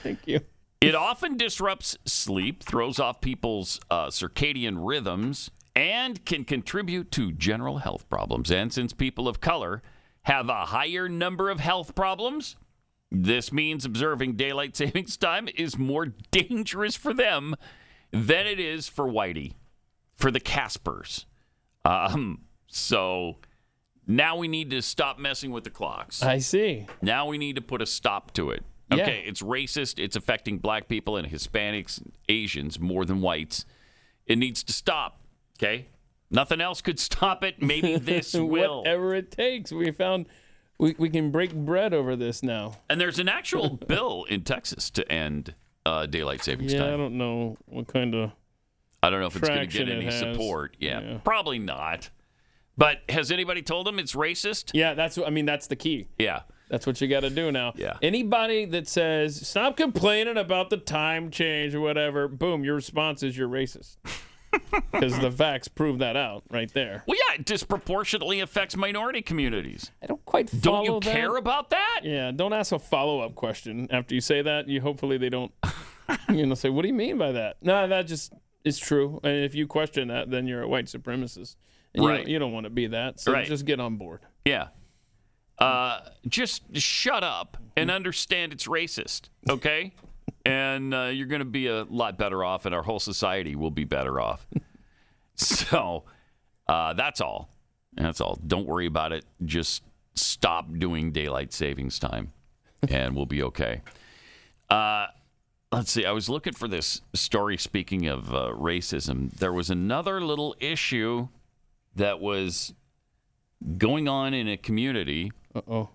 Thank 0.02 0.26
you. 0.26 0.40
It 0.84 0.96
often 0.96 1.38
disrupts 1.38 1.98
sleep, 2.06 2.62
throws 2.62 3.00
off 3.00 3.22
people's 3.22 3.80
uh, 3.90 4.08
circadian 4.08 4.78
rhythms, 4.80 5.50
and 5.76 6.24
can 6.26 6.44
contribute 6.44 7.10
to 7.12 7.32
general 7.32 7.78
health 7.78 8.10
problems. 8.10 8.52
And 8.52 8.72
since 8.72 8.92
people 8.92 9.28
of 9.28 9.40
color 9.40 9.82
have 10.24 10.50
a 10.50 10.66
higher 10.66 11.08
number 11.08 11.50
of 11.50 11.62
health 11.62 11.96
problems, 11.96 12.58
this 13.10 13.54
means 13.54 13.86
observing 13.86 14.36
daylight 14.36 14.76
savings 14.78 15.16
time 15.16 15.48
is 15.56 15.78
more 15.78 16.08
dangerous 16.32 16.98
for 16.98 17.14
them 17.14 17.56
than 18.12 18.46
it 18.46 18.60
is 18.60 18.90
for 18.90 19.06
Whitey, 19.06 19.54
for 20.16 20.32
the 20.32 20.42
Caspers. 20.42 21.26
Um, 21.86 22.42
so 22.68 23.38
now 24.06 24.36
we 24.36 24.50
need 24.50 24.70
to 24.72 24.82
stop 24.82 25.18
messing 25.18 25.52
with 25.52 25.64
the 25.64 25.70
clocks. 25.70 26.22
I 26.22 26.40
see. 26.40 26.88
Now 27.02 27.28
we 27.28 27.38
need 27.38 27.56
to 27.56 27.62
put 27.62 27.82
a 27.82 27.86
stop 27.86 28.34
to 28.34 28.50
it. 28.50 28.64
Yeah. 28.98 29.04
Okay, 29.04 29.24
it's 29.26 29.42
racist. 29.42 30.00
It's 30.04 30.16
affecting 30.16 30.58
black 30.58 30.88
people 30.88 31.18
and 31.18 31.28
Hispanics, 31.28 32.02
Asians 32.30 32.80
more 32.80 33.06
than 33.06 33.22
whites. 33.22 33.66
It 34.26 34.38
needs 34.38 34.64
to 34.64 34.74
stop. 34.74 35.20
Okay? 35.60 35.88
Nothing 36.32 36.62
else 36.62 36.82
could 36.82 37.00
stop 37.00 37.44
it. 37.44 37.62
Maybe 37.62 37.98
this 37.98 38.34
will. 38.34 38.80
Whatever 38.80 39.14
it 39.16 39.32
takes. 39.32 39.72
We 39.72 39.92
found 39.92 40.28
we, 40.80 40.96
we 40.98 41.10
can 41.10 41.32
break 41.32 41.54
bread 41.54 41.94
over 41.94 42.16
this 42.16 42.42
now. 42.44 42.74
And 42.90 43.00
there's 43.00 43.20
an 43.20 43.30
actual 43.30 43.70
bill 43.88 44.26
in 44.30 44.42
Texas 44.44 44.90
to 44.92 45.10
end 45.12 45.54
uh, 45.86 46.06
daylight 46.08 46.44
savings 46.44 46.74
time. 46.74 46.82
Yeah, 46.82 46.94
I 46.94 46.98
don't 46.98 47.18
know 47.18 47.58
what 47.68 47.88
kind 47.88 48.16
of. 48.16 48.32
I 49.02 49.10
don't 49.10 49.20
know 49.20 49.28
if 49.28 49.36
it's 49.36 49.48
going 49.48 49.60
to 49.60 49.68
get 49.68 49.90
any 49.90 50.10
support. 50.12 50.78
Yeah, 50.80 51.02
Yeah. 51.02 51.18
probably 51.24 51.60
not. 51.60 52.10
But 52.78 53.02
has 53.10 53.32
anybody 53.32 53.62
told 53.62 53.86
them 53.86 54.00
it's 54.00 54.14
racist? 54.16 54.72
Yeah, 54.74 54.94
that's 54.94 55.18
I 55.18 55.30
mean 55.30 55.46
that's 55.46 55.68
the 55.68 55.76
key. 55.76 56.08
Yeah. 56.18 56.42
That's 56.70 56.88
what 56.88 57.00
you 57.02 57.08
got 57.08 57.20
to 57.22 57.30
do 57.30 57.52
now. 57.52 57.74
Yeah. 57.76 57.98
Anybody 58.02 58.66
that 58.66 58.88
says 58.88 59.48
stop 59.48 59.78
complaining 59.78 60.38
about 60.38 60.70
the 60.70 60.78
time 60.78 61.30
change 61.30 61.76
or 61.76 61.82
whatever, 61.82 62.28
boom, 62.28 62.64
your 62.64 62.76
response 62.76 63.22
is 63.24 63.38
you're 63.38 63.50
racist. 63.50 63.98
Because 64.92 65.18
the 65.20 65.32
facts 65.32 65.68
prove 65.68 65.98
that 65.98 66.16
out 66.16 66.44
right 66.52 66.72
there. 66.76 67.04
Well, 67.08 67.18
yeah, 67.28 67.36
it 67.40 67.46
disproportionately 67.46 68.40
affects 68.40 68.78
minority 68.78 69.24
communities. 69.24 69.90
I 70.02 70.06
don't 70.06 70.24
quite 70.26 70.48
follow. 70.48 70.62
Don't 70.86 70.86
you 70.86 71.00
that. 71.12 71.12
care 71.20 71.36
about 71.38 71.72
that? 71.72 72.02
Yeah, 72.04 72.30
don't 72.30 72.54
ask 72.54 72.72
a 72.72 72.78
follow 72.78 73.20
up 73.22 73.34
question 73.34 73.88
after 73.90 74.14
you 74.14 74.22
say 74.22 74.44
that. 74.44 74.68
You 74.68 74.80
hopefully 74.80 75.18
they 75.18 75.30
don't, 75.30 75.52
you 76.30 76.46
know, 76.46 76.54
say, 76.54 76.70
"What 76.70 76.84
do 76.84 76.88
you 76.88 76.94
mean 76.94 77.18
by 77.18 77.32
that?" 77.32 77.56
No, 77.64 77.88
that 77.88 78.06
just 78.06 78.32
is 78.64 78.78
true. 78.78 79.20
And 79.24 79.44
if 79.44 79.56
you 79.56 79.66
question 79.66 80.10
that, 80.10 80.30
then 80.30 80.46
you're 80.46 80.62
a 80.62 80.68
white 80.68 80.86
supremacist, 80.86 81.56
and 81.96 82.04
you 82.04 82.10
Right. 82.10 82.18
don't, 82.18 82.28
you 82.28 82.38
don't 82.38 82.52
want 82.52 82.66
to 82.66 82.70
be 82.70 82.86
that. 82.88 83.20
So 83.20 83.32
Right. 83.34 83.48
just 83.48 83.66
get 83.66 83.80
on 83.80 83.96
board. 83.98 84.20
Yeah. 84.46 84.68
Uh, 85.60 86.00
just 86.28 86.64
shut 86.76 87.24
up 87.24 87.58
and 87.78 87.92
understand 87.92 88.54
it's 88.54 88.68
racist, 88.68 89.30
okay? 89.50 89.94
and 90.46 90.94
uh, 90.94 91.04
you're 91.06 91.28
going 91.28 91.40
to 91.40 91.46
be 91.46 91.68
a 91.68 91.84
lot 91.86 92.18
better 92.18 92.44
off, 92.44 92.66
and 92.66 92.76
our 92.76 92.84
whole 92.84 93.00
society 93.00 93.56
will 93.56 93.72
be 93.72 93.84
better 93.84 94.20
off. 94.20 94.46
so 95.36 96.04
uh, 96.68 96.94
that's 96.94 97.22
all. 97.22 97.50
That's 97.94 98.20
all. 98.20 98.40
Don't 98.46 98.68
worry 98.68 98.88
about 98.88 99.14
it. 99.14 99.26
Just 99.46 99.84
stop 100.16 100.68
doing 100.78 101.12
daylight 101.12 101.54
savings 101.54 102.00
time, 102.00 102.34
and 102.90 103.16
we'll 103.16 103.26
be 103.26 103.44
okay. 103.44 103.82
Uh, 104.70 105.08
let's 105.72 105.92
see. 105.92 106.06
I 106.06 106.12
was 106.12 106.30
looking 106.30 106.54
for 106.54 106.68
this 106.68 107.02
story. 107.14 107.58
Speaking 107.58 108.08
of 108.08 108.34
uh, 108.34 108.52
racism, 108.54 109.32
there 109.32 109.54
was 109.54 109.70
another 109.70 110.20
little 110.22 110.56
issue 110.60 111.30
that 111.96 112.20
was 112.20 112.74
going 113.78 114.10
on 114.10 114.34
in 114.34 114.48
a 114.50 114.58
community. 114.58 115.32
Uh 115.56 115.62
oh. 115.68 115.90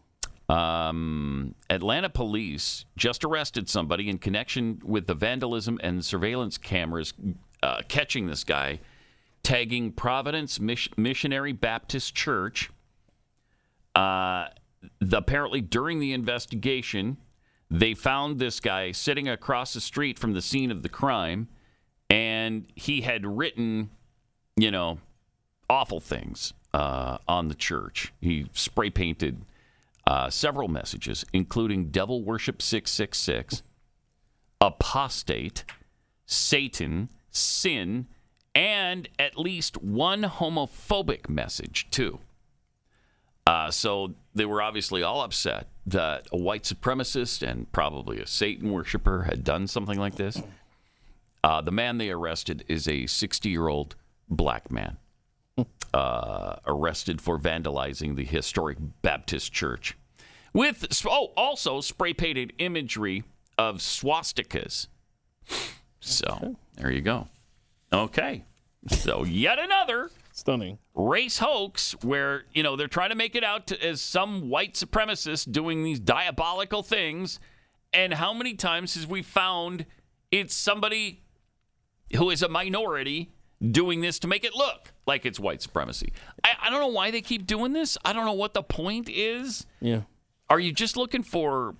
Um, 0.48 1.54
Atlanta 1.68 2.08
police 2.08 2.86
just 2.96 3.22
arrested 3.22 3.68
somebody 3.68 4.08
in 4.08 4.18
connection 4.18 4.80
with 4.82 5.06
the 5.06 5.14
vandalism 5.14 5.78
and 5.82 6.02
surveillance 6.02 6.56
cameras 6.56 7.12
uh, 7.62 7.82
catching 7.88 8.26
this 8.26 8.44
guy, 8.44 8.80
tagging 9.42 9.92
Providence 9.92 10.58
Miss- 10.58 10.88
Missionary 10.96 11.52
Baptist 11.52 12.14
Church. 12.14 12.70
Uh, 13.94 14.46
the, 15.00 15.18
apparently, 15.18 15.60
during 15.60 15.98
the 15.98 16.14
investigation, 16.14 17.18
they 17.70 17.92
found 17.92 18.38
this 18.38 18.58
guy 18.60 18.92
sitting 18.92 19.28
across 19.28 19.74
the 19.74 19.80
street 19.80 20.18
from 20.18 20.32
the 20.32 20.40
scene 20.40 20.70
of 20.70 20.82
the 20.82 20.88
crime, 20.88 21.48
and 22.08 22.66
he 22.74 23.02
had 23.02 23.26
written, 23.26 23.90
you 24.56 24.70
know, 24.70 24.98
awful 25.68 26.00
things 26.00 26.54
uh, 26.72 27.18
on 27.26 27.48
the 27.48 27.54
church. 27.54 28.14
He 28.22 28.46
spray 28.54 28.88
painted 28.88 29.42
uh, 30.08 30.30
several 30.30 30.68
messages, 30.68 31.26
including 31.34 31.90
Devil 31.90 32.24
Worship 32.24 32.62
666, 32.62 33.62
Apostate, 34.58 35.64
Satan, 36.24 37.10
Sin, 37.30 38.06
and 38.54 39.06
at 39.18 39.38
least 39.38 39.76
one 39.82 40.22
homophobic 40.22 41.28
message, 41.28 41.88
too. 41.90 42.20
Uh, 43.46 43.70
so 43.70 44.14
they 44.34 44.46
were 44.46 44.62
obviously 44.62 45.02
all 45.02 45.20
upset 45.20 45.66
that 45.86 46.26
a 46.32 46.38
white 46.38 46.62
supremacist 46.62 47.46
and 47.46 47.70
probably 47.72 48.18
a 48.18 48.26
Satan 48.26 48.72
worshiper 48.72 49.24
had 49.24 49.44
done 49.44 49.66
something 49.66 49.98
like 49.98 50.14
this. 50.14 50.40
Uh, 51.44 51.60
the 51.60 51.70
man 51.70 51.98
they 51.98 52.08
arrested 52.08 52.64
is 52.66 52.88
a 52.88 53.06
60 53.06 53.50
year 53.50 53.68
old 53.68 53.94
black 54.30 54.70
man 54.70 54.96
uh, 55.94 56.56
arrested 56.66 57.20
for 57.20 57.38
vandalizing 57.38 58.16
the 58.16 58.24
historic 58.24 58.78
Baptist 59.02 59.52
church 59.52 59.96
with 60.52 60.86
oh 61.06 61.32
also 61.36 61.80
spray 61.80 62.12
painted 62.12 62.52
imagery 62.58 63.24
of 63.56 63.78
swastikas. 63.78 64.88
So 66.00 66.56
there 66.76 66.90
you 66.90 67.00
go. 67.00 67.28
Okay, 67.92 68.44
so 68.88 69.24
yet 69.24 69.58
another 69.58 70.10
stunning 70.32 70.78
race 70.94 71.38
hoax 71.38 71.92
where 72.02 72.44
you 72.52 72.62
know 72.62 72.76
they're 72.76 72.86
trying 72.86 73.10
to 73.10 73.16
make 73.16 73.34
it 73.34 73.42
out 73.42 73.66
to, 73.68 73.84
as 73.84 74.00
some 74.00 74.48
white 74.48 74.74
supremacist 74.74 75.50
doing 75.52 75.82
these 75.82 75.98
diabolical 75.98 76.82
things, 76.82 77.40
and 77.92 78.14
how 78.14 78.32
many 78.32 78.54
times 78.54 78.94
has 78.94 79.06
we 79.06 79.22
found 79.22 79.86
it's 80.30 80.54
somebody 80.54 81.22
who 82.16 82.30
is 82.30 82.42
a 82.42 82.48
minority 82.48 83.30
doing 83.70 84.00
this 84.00 84.18
to 84.20 84.28
make 84.28 84.44
it 84.44 84.54
look 84.54 84.92
like 85.08 85.26
it's 85.26 85.40
white 85.40 85.60
supremacy. 85.60 86.12
I, 86.44 86.50
I 86.62 86.70
don't 86.70 86.78
know 86.80 86.86
why 86.86 87.10
they 87.10 87.20
keep 87.22 87.46
doing 87.46 87.72
this. 87.72 87.98
I 88.04 88.12
don't 88.12 88.24
know 88.26 88.32
what 88.34 88.54
the 88.54 88.62
point 88.62 89.08
is. 89.08 89.66
Yeah. 89.80 90.02
Are 90.48 90.60
you 90.60 90.70
just 90.72 90.96
looking 90.96 91.22
for 91.24 91.74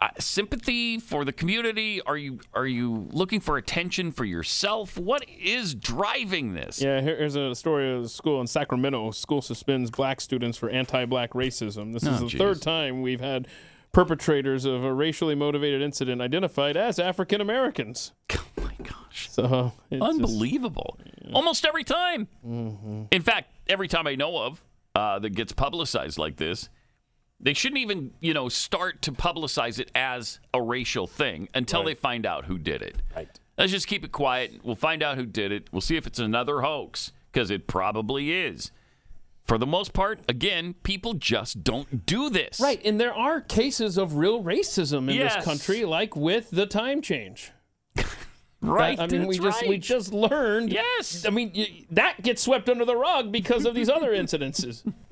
uh, 0.00 0.08
sympathy 0.18 0.98
for 0.98 1.24
the 1.24 1.32
community? 1.32 2.02
Are 2.02 2.16
you 2.18 2.40
are 2.52 2.66
you 2.66 3.08
looking 3.10 3.40
for 3.40 3.56
attention 3.56 4.12
for 4.12 4.24
yourself? 4.26 4.98
What 4.98 5.24
is 5.40 5.74
driving 5.74 6.52
this? 6.54 6.82
Yeah, 6.82 7.00
here- 7.00 7.16
here's 7.16 7.36
a 7.36 7.54
story 7.54 7.90
of 7.96 8.04
a 8.04 8.08
school 8.08 8.40
in 8.42 8.46
Sacramento. 8.46 9.10
School 9.12 9.40
suspends 9.40 9.90
black 9.90 10.20
students 10.20 10.58
for 10.58 10.68
anti-black 10.68 11.30
racism. 11.32 11.94
This 11.94 12.02
is 12.02 12.08
Oh, 12.20 12.24
the 12.24 12.26
geez. 12.26 12.38
third 12.38 12.60
time 12.60 13.00
we've 13.00 13.20
had 13.20 13.48
perpetrators 13.92 14.66
of 14.66 14.84
a 14.84 14.92
racially 14.92 15.34
motivated 15.34 15.80
incident 15.80 16.20
identified 16.20 16.76
as 16.76 16.98
African 16.98 17.40
Americans. 17.40 18.12
My 18.78 18.84
gosh! 18.86 19.28
So 19.30 19.72
it's 19.90 20.00
just- 20.00 20.02
Unbelievable. 20.14 20.98
Almost 21.32 21.64
every 21.66 21.84
time. 21.84 22.28
Mhm. 22.46 23.08
In 23.12 23.22
fact, 23.22 23.52
every 23.68 23.88
time 23.88 24.06
I 24.06 24.14
know 24.14 24.38
of, 24.38 24.64
uh, 24.94 25.18
that 25.18 25.30
gets 25.30 25.52
publicized 25.52 26.18
like 26.18 26.36
this, 26.36 26.68
they 27.40 27.52
shouldn't 27.52 27.80
even, 27.80 28.12
you 28.20 28.32
know, 28.32 28.48
start 28.48 29.02
to 29.02 29.12
publicize 29.12 29.78
it 29.78 29.90
as 29.94 30.40
a 30.54 30.62
racial 30.62 31.06
thing 31.06 31.48
until 31.54 31.80
Right. 31.80 31.88
they 31.88 31.94
find 31.94 32.24
out 32.26 32.46
who 32.46 32.58
did 32.58 32.80
it. 32.82 32.96
Right. 33.14 33.28
Let's 33.58 33.72
just 33.72 33.86
keep 33.88 34.04
it 34.04 34.12
quiet. 34.12 34.64
We'll 34.64 34.74
find 34.76 35.02
out 35.02 35.16
who 35.18 35.26
did 35.26 35.52
it. 35.52 35.68
We'll 35.72 35.80
see 35.82 35.96
if 35.96 36.06
it's 36.06 36.18
another 36.18 36.60
hoax 36.62 37.12
because 37.32 37.50
it 37.50 37.66
probably 37.66 38.32
is. 38.32 38.70
For 39.42 39.58
the 39.58 39.66
most 39.66 39.92
part, 39.92 40.20
again, 40.28 40.74
people 40.82 41.14
just 41.14 41.62
don't 41.62 42.04
do 42.06 42.28
this. 42.30 42.58
Right, 42.58 42.80
and 42.84 43.00
there 43.00 43.14
are 43.14 43.40
cases 43.40 43.96
of 43.96 44.16
real 44.16 44.42
racism 44.42 45.08
in 45.10 45.16
Yes. 45.16 45.36
this 45.36 45.44
country, 45.44 45.84
like 45.84 46.16
with 46.16 46.50
the 46.50 46.66
time 46.66 47.00
change. 47.02 47.52
Right, 48.62 48.98
I 48.98 49.06
mean, 49.06 49.26
we 49.26 49.38
that's 49.38 49.58
just 49.60 49.68
we 49.68 49.78
just 49.78 50.12
learned. 50.12 50.72
Yes. 50.72 51.24
I 51.26 51.30
mean, 51.30 51.52
y- 51.54 51.84
that 51.90 52.22
gets 52.22 52.42
swept 52.42 52.68
under 52.68 52.84
the 52.84 52.96
rug 52.96 53.30
because 53.30 53.64
of 53.66 53.74
these 53.74 53.88
other 53.88 54.12
incidences. 54.12 54.82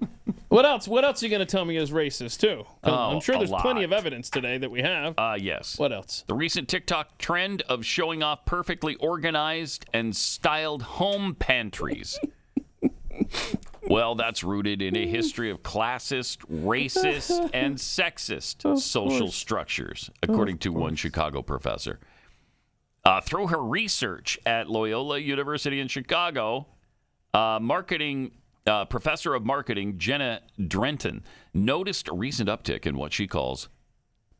What 0.54 0.64
else? 0.64 0.86
What 0.86 1.04
else 1.04 1.20
are 1.20 1.26
you 1.26 1.30
going 1.30 1.40
to 1.40 1.46
tell 1.46 1.64
me 1.64 1.76
is 1.76 1.90
racist 1.90 2.38
too? 2.38 2.64
Oh, 2.84 2.92
I'm 2.92 3.20
sure 3.20 3.34
a 3.34 3.38
there's 3.38 3.50
plenty 3.50 3.82
of 3.82 3.92
evidence 3.92 4.30
today 4.30 4.56
that 4.56 4.70
we 4.70 4.82
have. 4.82 5.14
Uh, 5.18 5.36
yes. 5.36 5.76
What 5.80 5.92
else? 5.92 6.22
The 6.28 6.34
recent 6.34 6.68
TikTok 6.68 7.18
trend 7.18 7.62
of 7.62 7.84
showing 7.84 8.22
off 8.22 8.44
perfectly 8.44 8.94
organized 8.96 9.84
and 9.92 10.14
styled 10.14 10.82
home 10.82 11.34
pantries. 11.34 12.20
well, 13.88 14.14
that's 14.14 14.44
rooted 14.44 14.80
in 14.80 14.96
a 14.96 15.08
history 15.08 15.50
of 15.50 15.64
classist, 15.64 16.38
racist, 16.46 17.50
and 17.52 17.76
sexist 17.76 18.78
social 18.80 19.32
structures, 19.32 20.08
according 20.22 20.58
to 20.58 20.68
one 20.72 20.94
Chicago 20.94 21.42
professor. 21.42 21.98
Uh, 23.06 23.20
through 23.20 23.48
her 23.48 23.62
research 23.62 24.38
at 24.46 24.68
Loyola 24.70 25.18
University 25.18 25.78
in 25.80 25.88
Chicago, 25.88 26.66
uh, 27.34 27.58
marketing 27.60 28.32
uh, 28.66 28.86
professor 28.86 29.34
of 29.34 29.44
marketing 29.44 29.98
Jenna 29.98 30.40
Drenton 30.58 31.22
noticed 31.52 32.08
a 32.08 32.14
recent 32.14 32.48
uptick 32.48 32.86
in 32.86 32.96
what 32.96 33.12
she 33.12 33.26
calls 33.26 33.68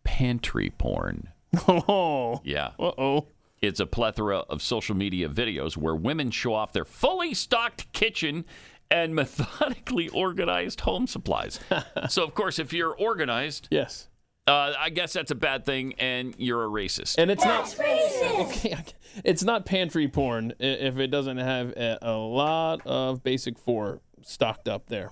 pantry 0.03 0.71
porn. 0.71 1.29
Oh, 1.69 2.41
Yeah. 2.45 2.69
uh 2.79 2.93
oh. 2.99 3.27
It's 3.61 3.81
a 3.81 3.87
plethora 3.87 4.39
of 4.41 4.61
social 4.61 4.95
media 4.95 5.29
videos 5.29 5.77
where 5.77 5.95
women 5.95 6.31
show 6.31 6.53
off 6.55 6.73
their 6.73 6.85
fully 6.85 7.33
stocked 7.33 7.91
kitchen 7.93 8.45
and 8.91 9.15
methodically 9.15 10.09
organized 10.09 10.81
home 10.81 11.07
supplies. 11.07 11.61
so, 12.09 12.23
of 12.25 12.35
course, 12.35 12.59
if 12.59 12.73
you're 12.75 12.95
organized, 12.95 13.69
yes, 13.71 14.09
uh, 14.47 14.73
I 14.79 14.91
guess 14.91 15.13
that's 15.13 15.31
a 15.31 15.35
bad 15.37 15.65
thing, 15.65 15.95
and 15.99 16.35
you're 16.39 16.65
a 16.65 16.69
racist. 16.69 17.17
And 17.19 17.31
it's 17.31 17.45
not 17.45 17.65
racist. 17.67 18.41
okay. 18.49 18.85
It's 19.25 19.43
not 19.43 19.65
pantry 19.65 20.09
porn 20.09 20.53
if 20.59 20.99
it 20.99 21.09
doesn't 21.09 21.39
have 21.39 21.71
a, 21.71 21.99
a 22.03 22.13
lot 22.13 22.87
of 22.87 23.23
basic 23.23 23.59
four 23.59 24.01
stocked 24.23 24.69
up 24.69 24.87
there. 24.89 25.11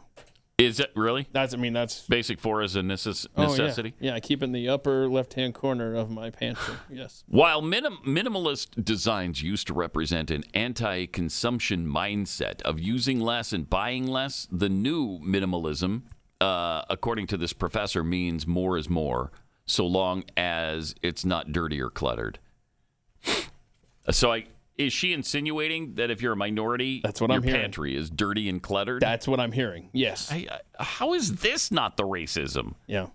Is 0.59 0.79
it 0.79 0.93
really? 0.95 1.27
That's. 1.33 1.55
I 1.55 1.57
mean, 1.57 1.73
that's 1.73 2.07
basic 2.07 2.39
four 2.39 2.63
is 2.63 2.77
a 2.77 2.83
necess- 2.83 3.27
Oh, 3.37 3.43
yeah. 3.43 3.49
necessity. 3.49 3.95
yeah. 3.99 4.15
I 4.15 4.21
keep 4.21 4.43
in 4.43 4.53
the 4.53 4.69
upper 4.69 5.09
left-hand 5.09 5.55
corner 5.55 5.95
of 5.95 6.11
my 6.11 6.31
pantry. 6.31 6.75
Yes. 6.91 7.25
While 7.27 7.63
minim- 7.63 7.99
minimalist 8.07 8.85
designs 8.85 9.43
used 9.43 9.67
to 9.69 9.73
represent 9.75 10.31
an 10.31 10.45
anti 10.55 11.07
consumption 11.07 11.87
mindset 11.87 12.61
of 12.63 12.79
using 12.79 13.19
less 13.19 13.53
and 13.53 13.69
buying 13.69 14.07
less, 14.07 14.47
the 14.53 14.69
new 14.69 15.19
minimalism, 15.21 16.03
uh, 16.43 16.85
according 16.91 17.29
to 17.29 17.37
this 17.37 17.53
professor, 17.53 18.03
means 18.03 18.47
more 18.47 18.77
is 18.77 18.91
more, 18.91 19.31
so 19.65 19.87
long 19.87 20.25
as 20.37 20.95
it's 21.03 21.25
not 21.25 21.53
dirty 21.53 21.81
or 21.81 21.89
cluttered. 21.91 22.39
So, 24.11 24.33
I, 24.33 24.47
is 24.77 24.93
she 24.93 25.13
insinuating 25.13 25.95
that 25.95 26.11
if 26.11 26.21
you're 26.21 26.33
a 26.33 26.37
minority, 26.37 27.01
That's 27.05 27.21
what 27.21 27.31
your 27.31 27.37
I'm 27.37 27.43
hearing. 27.45 27.61
pantry 27.61 27.97
is 27.97 28.11
dirty 28.11 28.49
and 28.49 28.61
cluttered? 28.61 29.01
That's 29.01 29.29
what 29.29 29.39
I'm 29.39 29.53
hearing. 29.53 29.91
Yes. 29.93 30.31
I, 30.33 30.47
I, 30.79 30.83
how 30.83 31.15
is 31.15 31.37
this 31.37 31.71
not 31.71 31.97
the 31.97 32.03
racism? 32.03 32.75
Yeah. 32.89 33.07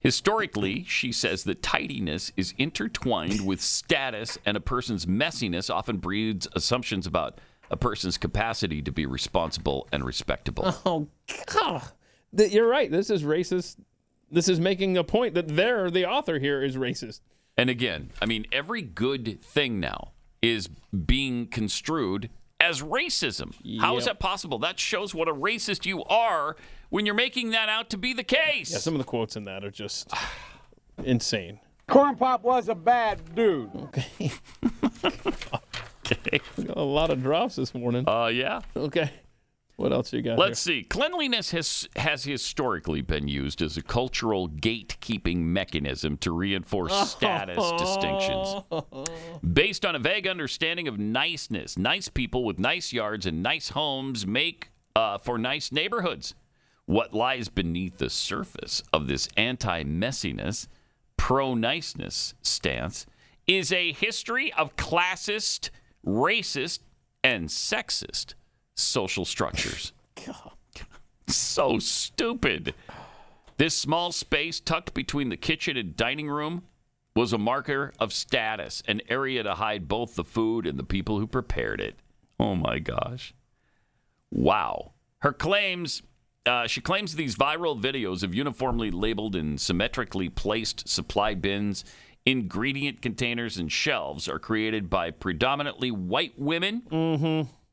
Historically, 0.00 0.84
she 0.84 1.12
says 1.12 1.44
that 1.44 1.62
tidiness 1.62 2.32
is 2.36 2.54
intertwined 2.58 3.46
with 3.46 3.60
status, 3.60 4.38
and 4.44 4.56
a 4.56 4.60
person's 4.60 5.06
messiness 5.06 5.72
often 5.72 5.98
breeds 5.98 6.48
assumptions 6.54 7.06
about 7.06 7.40
a 7.70 7.76
person's 7.76 8.16
capacity 8.16 8.80
to 8.82 8.90
be 8.90 9.06
responsible 9.06 9.86
and 9.92 10.04
respectable. 10.04 10.74
Oh 10.86 11.08
God. 11.46 11.82
Th- 12.36 12.52
You're 12.52 12.68
right. 12.68 12.90
This 12.90 13.10
is 13.10 13.22
racist. 13.22 13.76
This 14.30 14.48
is 14.48 14.60
making 14.60 14.96
a 14.96 15.04
point 15.04 15.34
that 15.34 15.48
they're 15.48 15.90
the 15.90 16.06
author 16.06 16.38
here 16.38 16.62
is 16.62 16.76
racist. 16.76 17.20
And 17.56 17.70
again, 17.70 18.10
I 18.20 18.26
mean, 18.26 18.46
every 18.52 18.82
good 18.82 19.42
thing 19.42 19.80
now 19.80 20.12
is 20.42 20.68
being 21.06 21.46
construed 21.46 22.30
as 22.60 22.82
racism. 22.82 23.54
How 23.80 23.96
is 23.96 24.04
that 24.04 24.20
possible? 24.20 24.58
That 24.58 24.78
shows 24.78 25.14
what 25.14 25.28
a 25.28 25.34
racist 25.34 25.86
you 25.86 26.04
are 26.04 26.56
when 26.90 27.06
you're 27.06 27.14
making 27.14 27.50
that 27.50 27.68
out 27.68 27.90
to 27.90 27.98
be 27.98 28.12
the 28.12 28.24
case. 28.24 28.70
Yeah, 28.70 28.78
some 28.78 28.94
of 28.94 28.98
the 28.98 29.04
quotes 29.04 29.36
in 29.36 29.44
that 29.44 29.64
are 29.64 29.70
just 29.70 30.12
insane. 31.04 31.60
Corn 31.88 32.16
Pop 32.16 32.42
was 32.42 32.68
a 32.68 32.74
bad 32.74 33.34
dude. 33.34 33.70
Okay. 33.74 34.32
a 36.68 36.82
lot 36.82 37.10
of 37.10 37.22
drops 37.22 37.56
this 37.56 37.74
morning. 37.74 38.08
Uh, 38.08 38.26
yeah. 38.26 38.60
Okay. 38.76 39.10
What 39.78 39.92
else 39.92 40.12
you 40.12 40.22
got? 40.22 40.40
Let's 40.40 40.58
see. 40.58 40.82
Cleanliness 40.82 41.52
has 41.52 41.88
has 41.94 42.24
historically 42.24 43.00
been 43.00 43.28
used 43.28 43.62
as 43.62 43.76
a 43.76 43.82
cultural 43.82 44.48
gatekeeping 44.48 45.36
mechanism 45.36 46.16
to 46.16 46.32
reinforce 46.32 46.92
status 47.12 47.64
distinctions. 47.78 48.56
Based 49.52 49.86
on 49.86 49.94
a 49.94 50.00
vague 50.00 50.26
understanding 50.26 50.88
of 50.88 50.98
niceness, 50.98 51.78
nice 51.78 52.08
people 52.08 52.42
with 52.42 52.58
nice 52.58 52.92
yards 52.92 53.24
and 53.24 53.40
nice 53.40 53.68
homes 53.68 54.26
make 54.26 54.72
uh, 54.96 55.18
for 55.18 55.38
nice 55.38 55.70
neighborhoods. 55.70 56.34
What 56.86 57.14
lies 57.14 57.48
beneath 57.48 57.98
the 57.98 58.10
surface 58.10 58.82
of 58.92 59.06
this 59.06 59.28
anti 59.36 59.84
messiness, 59.84 60.66
pro 61.16 61.54
niceness 61.54 62.34
stance 62.42 63.06
is 63.46 63.72
a 63.72 63.92
history 63.92 64.52
of 64.54 64.74
classist, 64.74 65.70
racist, 66.04 66.80
and 67.22 67.48
sexist 67.48 68.34
social 68.78 69.24
structures. 69.24 69.92
So 71.28 71.78
stupid. 71.78 72.74
This 73.58 73.76
small 73.76 74.12
space 74.12 74.60
tucked 74.60 74.94
between 74.94 75.28
the 75.28 75.36
kitchen 75.36 75.76
and 75.76 75.94
dining 75.94 76.30
room 76.30 76.62
was 77.14 77.32
a 77.32 77.38
marker 77.38 77.92
of 77.98 78.12
status, 78.12 78.82
an 78.88 79.02
area 79.08 79.42
to 79.42 79.54
hide 79.54 79.88
both 79.88 80.14
the 80.14 80.24
food 80.24 80.66
and 80.66 80.78
the 80.78 80.84
people 80.84 81.18
who 81.18 81.26
prepared 81.26 81.80
it. 81.80 81.96
Oh 82.40 82.54
my 82.54 82.78
gosh. 82.78 83.34
Wow. 84.30 84.92
Her 85.18 85.32
claims, 85.32 86.02
uh, 86.46 86.66
she 86.66 86.80
claims 86.80 87.14
these 87.16 87.36
viral 87.36 87.78
videos 87.78 88.22
of 88.22 88.34
uniformly 88.34 88.90
labeled 88.90 89.34
and 89.34 89.60
symmetrically 89.60 90.28
placed 90.28 90.88
supply 90.88 91.34
bins, 91.34 91.84
ingredient 92.24 93.02
containers, 93.02 93.58
and 93.58 93.70
shelves 93.70 94.28
are 94.28 94.38
created 94.38 94.88
by 94.88 95.10
predominantly 95.10 95.90
white 95.90 96.38
women. 96.38 96.82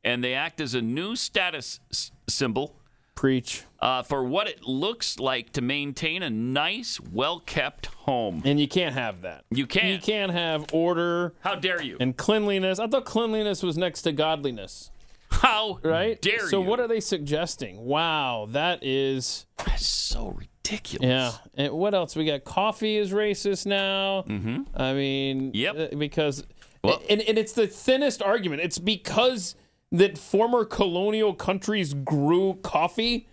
And 0.06 0.22
they 0.24 0.32
act 0.34 0.60
as 0.60 0.74
a 0.74 0.80
new 0.80 1.16
status 1.16 1.80
s- 1.90 2.12
symbol. 2.28 2.76
Preach. 3.14 3.64
Uh, 3.80 4.02
for 4.02 4.22
what 4.22 4.46
it 4.46 4.62
looks 4.64 5.18
like 5.18 5.52
to 5.54 5.62
maintain 5.62 6.22
a 6.22 6.28
nice, 6.30 7.00
well 7.00 7.40
kept 7.40 7.86
home. 7.86 8.42
And 8.44 8.60
you 8.60 8.68
can't 8.68 8.94
have 8.94 9.22
that. 9.22 9.44
You 9.50 9.66
can't. 9.66 9.86
You 9.88 9.98
can't 9.98 10.32
have 10.32 10.66
order. 10.72 11.34
How 11.40 11.54
dare 11.54 11.82
you? 11.82 11.96
And 11.98 12.16
cleanliness. 12.16 12.78
I 12.78 12.86
thought 12.86 13.04
cleanliness 13.06 13.62
was 13.62 13.76
next 13.78 14.02
to 14.02 14.12
godliness. 14.12 14.90
How 15.30 15.78
right? 15.82 16.20
dare 16.22 16.48
so 16.48 16.60
you? 16.62 16.68
what 16.68 16.78
are 16.78 16.86
they 16.86 17.00
suggesting? 17.00 17.78
Wow, 17.84 18.48
that 18.50 18.84
is 18.84 19.46
That's 19.64 19.86
so 19.86 20.28
ridiculous. 20.38 21.08
Yeah. 21.08 21.32
And 21.56 21.72
what 21.72 21.94
else? 21.94 22.14
We 22.16 22.26
got 22.26 22.44
coffee 22.44 22.96
is 22.96 23.12
racist 23.12 23.66
now. 23.66 24.24
Mm-hmm. 24.28 24.62
I 24.76 24.92
mean, 24.92 25.50
Yep. 25.54 25.98
because 25.98 26.44
and, 27.10 27.20
and 27.22 27.38
it's 27.38 27.52
the 27.54 27.66
thinnest 27.66 28.22
argument. 28.22 28.62
It's 28.62 28.78
because 28.78 29.56
that 29.98 30.18
former 30.18 30.64
colonial 30.64 31.34
countries 31.34 31.94
grew 31.94 32.54
coffee, 32.62 33.28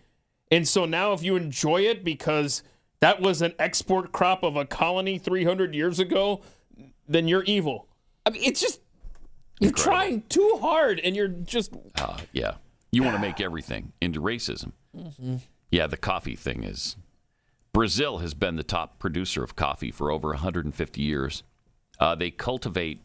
and 0.52 0.68
so 0.68 0.86
now 0.86 1.14
if 1.14 1.24
you 1.24 1.36
enjoy 1.36 1.82
it 1.82 2.04
because 2.04 2.64
that 3.00 3.22
was 3.22 3.42
an 3.42 3.54
export 3.60 4.12
crop 4.12 4.44
of 4.44 4.56
a 4.56 4.66
colony 4.66 5.18
300 5.18 5.74
years 5.76 6.00
ago, 6.00 6.42
then 7.08 7.28
you're 7.28 7.44
evil. 7.44 7.88
I 8.26 8.30
mean, 8.30 8.44
it's 8.44 8.62
just 8.62 8.80
you're 9.60 9.72
trying 9.72 10.24
too 10.30 10.58
hard, 10.62 11.00
and 11.00 11.16
you're 11.16 11.28
just 11.28 11.74
Uh, 11.96 12.18
yeah. 12.32 12.56
You 12.92 13.04
want 13.04 13.16
to 13.16 13.22
make 13.22 13.42
everything 13.42 13.92
into 14.02 14.22
racism. 14.22 14.72
Yeah, 15.72 15.88
the 15.88 15.98
coffee 15.98 16.36
thing 16.36 16.64
is. 16.64 16.96
Brazil 17.74 18.20
has 18.20 18.36
been 18.36 18.56
the 18.56 18.64
top 18.64 19.00
producer 19.00 19.44
of 19.44 19.56
coffee 19.56 19.90
for 19.90 20.12
over 20.12 20.30
150 20.30 21.02
years. 21.02 21.42
Uh, 22.00 22.14
they 22.14 22.30
cultivate 22.30 23.02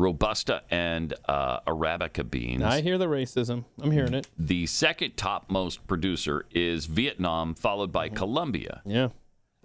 Robusta 0.00 0.62
and 0.70 1.12
uh, 1.28 1.60
Arabica 1.66 2.28
beans. 2.28 2.62
I 2.62 2.80
hear 2.80 2.96
the 2.96 3.06
racism. 3.06 3.64
I'm 3.82 3.90
hearing 3.90 4.14
it. 4.14 4.26
The 4.38 4.66
second 4.66 5.16
topmost 5.16 5.86
producer 5.86 6.46
is 6.52 6.86
Vietnam, 6.86 7.54
followed 7.54 7.92
by 7.92 8.08
Colombia. 8.08 8.80
Yeah. 8.86 9.08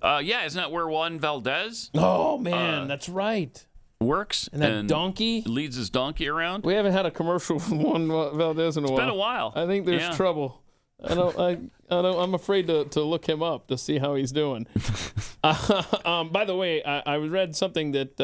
Uh, 0.01 0.21
yeah, 0.23 0.43
isn't 0.45 0.61
that 0.61 0.71
where 0.71 0.87
Juan 0.87 1.19
Valdez 1.19 1.89
Oh 1.95 2.37
man, 2.37 2.83
Uh, 2.83 2.85
that's 2.85 3.07
right. 3.07 3.65
works? 4.01 4.49
And 4.51 4.61
that 4.61 4.87
donkey 4.87 5.41
leads 5.45 5.77
his 5.77 5.89
donkey 5.89 6.27
around. 6.27 6.65
We 6.65 6.73
haven't 6.73 6.91
had 6.91 7.05
a 7.05 7.11
commercial 7.11 7.57
from 7.65 7.81
Juan 7.81 8.07
Valdez 8.09 8.75
in 8.77 8.83
a 8.83 8.87
It's 8.87 8.91
while. 8.91 8.99
It's 8.99 9.05
been 9.05 9.09
a 9.09 9.15
while. 9.15 9.53
I 9.55 9.65
think 9.65 9.85
there's 9.85 10.01
Yeah. 10.01 10.11
trouble. 10.11 10.61
I 11.03 11.13
don't. 11.13 11.37
I, 11.39 11.49
I 11.89 12.01
don't. 12.01 12.19
I'm 12.19 12.33
afraid 12.33 12.67
to, 12.67 12.85
to 12.85 13.01
look 13.03 13.27
him 13.27 13.41
up 13.43 13.67
to 13.67 13.77
see 13.77 13.97
how 13.99 14.15
he's 14.15 14.31
doing. 14.31 14.65
uh, 15.43 15.83
um, 16.05 16.29
by 16.29 16.45
the 16.45 16.55
way, 16.55 16.83
I, 16.83 16.99
I 17.05 17.17
read 17.17 17.55
something 17.55 17.91
that 17.93 18.19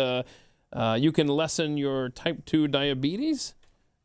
uh, 0.76 0.80
uh, 0.80 0.96
you 0.96 1.12
can 1.12 1.28
lessen 1.28 1.78
your 1.78 2.10
type 2.10 2.46
two 2.46 2.68
diabetes. 2.68 3.56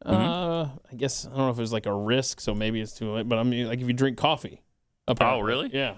Uh, 0.05 0.69
I 0.93 0.95
guess 0.97 1.27
I 1.27 1.31
don't 1.31 1.39
know 1.39 1.51
if 1.51 1.59
it's 1.59 1.73
like 1.73 1.87
a 1.87 1.95
risk, 1.95 2.41
so 2.41 2.55
maybe 2.55 2.81
it's 2.81 2.93
too 2.93 3.11
late. 3.13 3.29
But 3.29 3.39
I 3.39 3.43
mean, 3.43 3.67
like 3.67 3.81
if 3.81 3.87
you 3.87 3.93
drink 3.93 4.19
coffee. 4.19 4.63
Oh, 5.09 5.41
really? 5.41 5.71
Yeah. 5.73 5.95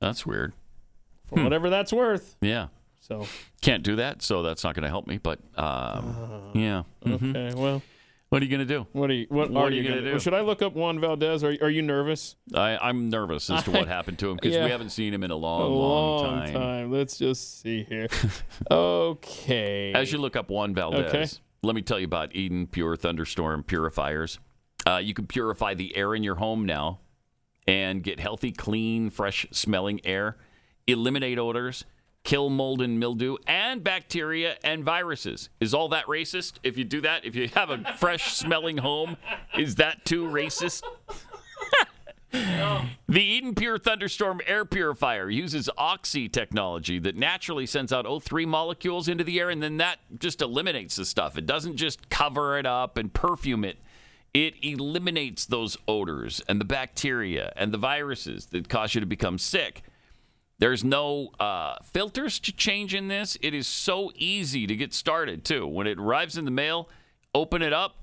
That's 0.00 0.24
weird. 0.26 0.52
For 1.26 1.42
whatever 1.42 1.70
that's 1.70 1.92
worth. 1.92 2.36
Yeah. 2.40 2.68
So. 3.00 3.26
Can't 3.60 3.82
do 3.82 3.96
that, 3.96 4.22
so 4.22 4.42
that's 4.42 4.64
not 4.64 4.74
going 4.74 4.82
to 4.84 4.88
help 4.88 5.06
me. 5.06 5.18
But 5.18 5.38
um, 5.56 6.50
yeah. 6.54 6.82
Mhm. 7.04 7.36
Okay. 7.36 7.54
Well. 7.60 7.82
What 8.32 8.40
are 8.40 8.46
you 8.46 8.50
going 8.56 8.66
to 8.66 8.74
do? 8.74 8.86
What 8.92 9.10
are 9.10 9.12
you? 9.12 9.26
What, 9.28 9.50
What 9.50 9.60
are, 9.60 9.66
are 9.66 9.70
you 9.70 9.82
you 9.82 9.88
gonna 9.90 10.00
gonna 10.00 10.12
do? 10.14 10.18
Should 10.18 10.32
I 10.32 10.40
look 10.40 10.62
up 10.62 10.72
Juan 10.74 10.98
Valdez? 10.98 11.44
Are 11.44 11.54
Are 11.60 11.68
you 11.68 11.82
nervous? 11.82 12.36
I, 12.54 12.78
I'm 12.78 13.10
nervous 13.10 13.50
as 13.50 13.62
to 13.64 13.70
what 13.72 13.88
happened 13.98 14.18
to 14.20 14.30
him 14.30 14.36
because 14.36 14.54
Yeah. 14.54 14.64
we 14.64 14.70
haven't 14.70 14.88
seen 14.88 15.12
him 15.12 15.22
in 15.22 15.30
a 15.30 15.34
A 15.34 15.36
long, 15.36 15.70
long, 15.70 16.50
time. 16.50 16.90
Let's 16.90 17.18
just 17.18 17.60
see 17.60 17.82
here. 17.82 18.08
okay. 18.70 19.92
As 19.92 20.10
you 20.12 20.16
look 20.16 20.34
up 20.34 20.48
Juan 20.48 20.74
Valdez, 20.74 21.04
Okay. 21.14 21.26
let 21.62 21.74
me 21.74 21.82
tell 21.82 21.98
you 21.98 22.06
about 22.06 22.34
Eden 22.34 22.66
Pure 22.68 22.96
Thunderstorm 22.96 23.64
Purifiers. 23.64 24.38
Uh, 24.86 24.96
you 24.96 25.12
can 25.12 25.26
purify 25.26 25.74
the 25.74 25.94
air 25.94 26.14
in 26.14 26.22
your 26.22 26.36
home 26.36 26.64
now 26.64 27.00
and 27.68 28.02
get 28.02 28.18
healthy, 28.18 28.50
clean, 28.50 29.10
fresh 29.10 29.46
smelling 29.50 30.00
air, 30.06 30.38
eliminate 30.86 31.38
odors, 31.38 31.84
kill 32.24 32.50
mold 32.50 32.80
and 32.80 32.98
mildew, 33.00 33.36
and 33.46 33.82
bacteria 33.82 34.56
and 34.62 34.84
viruses. 34.84 35.48
Is 35.60 35.74
all 35.74 35.88
that 35.88 36.06
racist? 36.06 36.54
If 36.62 36.78
you 36.78 36.84
do 36.84 37.00
that, 37.00 37.24
if 37.24 37.34
you 37.34 37.48
have 37.48 37.70
a 37.70 37.94
fresh 37.98 38.34
smelling 38.34 38.78
home, 38.78 39.16
is 39.58 39.76
that 39.76 40.04
too 40.04 40.26
racist? 40.26 40.82
The 42.32 43.22
Eden 43.22 43.54
Pure 43.54 43.80
Thunderstorm 43.80 44.40
Air 44.46 44.64
Purifier 44.64 45.28
uses 45.28 45.68
Oxy 45.76 46.30
technology 46.30 46.98
that 46.98 47.14
naturally 47.14 47.66
sends 47.66 47.92
out 47.92 48.06
O3 48.06 48.46
molecules 48.46 49.06
into 49.06 49.22
the 49.22 49.38
air, 49.38 49.50
and 49.50 49.62
then 49.62 49.76
that 49.76 49.98
just 50.18 50.40
eliminates 50.40 50.96
the 50.96 51.04
stuff. 51.04 51.36
It 51.36 51.44
doesn't 51.44 51.76
just 51.76 52.08
cover 52.08 52.58
it 52.58 52.64
up 52.64 52.96
and 52.96 53.12
perfume 53.12 53.64
it, 53.64 53.76
it 54.32 54.54
eliminates 54.62 55.44
those 55.44 55.76
odors 55.86 56.40
and 56.48 56.58
the 56.58 56.64
bacteria 56.64 57.52
and 57.54 57.70
the 57.70 57.78
viruses 57.78 58.46
that 58.46 58.66
cause 58.66 58.94
you 58.94 59.00
to 59.02 59.06
become 59.06 59.36
sick. 59.36 59.82
There's 60.62 60.84
no 60.84 61.32
uh, 61.40 61.74
filters 61.82 62.38
to 62.38 62.52
change 62.52 62.94
in 62.94 63.08
this. 63.08 63.36
It 63.42 63.52
is 63.52 63.66
so 63.66 64.12
easy 64.14 64.64
to 64.68 64.76
get 64.76 64.94
started, 64.94 65.44
too. 65.44 65.66
When 65.66 65.88
it 65.88 65.98
arrives 65.98 66.38
in 66.38 66.44
the 66.44 66.52
mail, 66.52 66.88
open 67.34 67.62
it 67.62 67.72
up, 67.72 67.96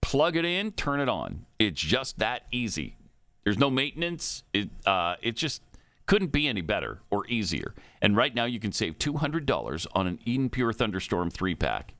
plug 0.00 0.36
it 0.36 0.44
in, 0.44 0.70
turn 0.70 1.00
it 1.00 1.08
on. 1.08 1.44
It's 1.58 1.80
just 1.80 2.20
that 2.20 2.42
easy. 2.52 2.94
There's 3.42 3.58
no 3.58 3.68
maintenance. 3.68 4.44
It 4.52 4.70
uh, 4.86 5.16
it 5.22 5.34
just 5.34 5.60
couldn't 6.06 6.30
be 6.30 6.46
any 6.46 6.60
better 6.60 7.00
or 7.10 7.26
easier. 7.26 7.74
And 8.00 8.16
right 8.16 8.32
now 8.32 8.44
you 8.44 8.60
can 8.60 8.70
save 8.70 8.96
$200 8.98 9.86
on 9.92 10.06
an 10.06 10.20
Eden 10.24 10.50
Pure 10.50 10.74
Thunderstorm 10.74 11.32
3-pack. 11.32 11.94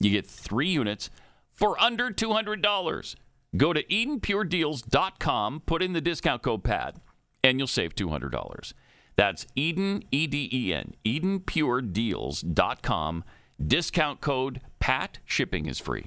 You 0.00 0.08
get 0.08 0.26
3 0.26 0.66
units 0.66 1.10
for 1.50 1.78
under 1.78 2.10
$200. 2.10 3.16
Go 3.58 3.74
to 3.74 3.82
edenpuredeals.com, 3.82 5.62
put 5.66 5.82
in 5.82 5.92
the 5.92 6.00
discount 6.00 6.40
code 6.40 6.64
PAT, 6.64 6.96
and 7.44 7.58
you'll 7.58 7.66
save 7.66 7.94
$200. 7.94 8.72
That's 9.16 9.46
Eden, 9.54 10.02
E 10.10 10.26
D 10.26 10.48
E 10.52 10.74
N, 10.74 10.94
edenpuredeals.com, 11.04 13.24
discount 13.64 14.20
code 14.20 14.60
PAT. 14.80 15.18
Shipping 15.24 15.66
is 15.66 15.78
free. 15.78 16.02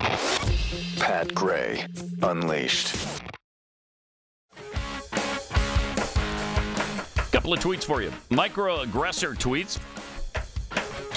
Pat 0.97 1.33
Gray 1.33 1.85
Unleashed. 2.21 2.93
Couple 7.31 7.53
of 7.53 7.59
tweets 7.59 7.83
for 7.83 8.01
you. 8.01 8.11
Microaggressor 8.29 9.35
tweets. 9.37 9.77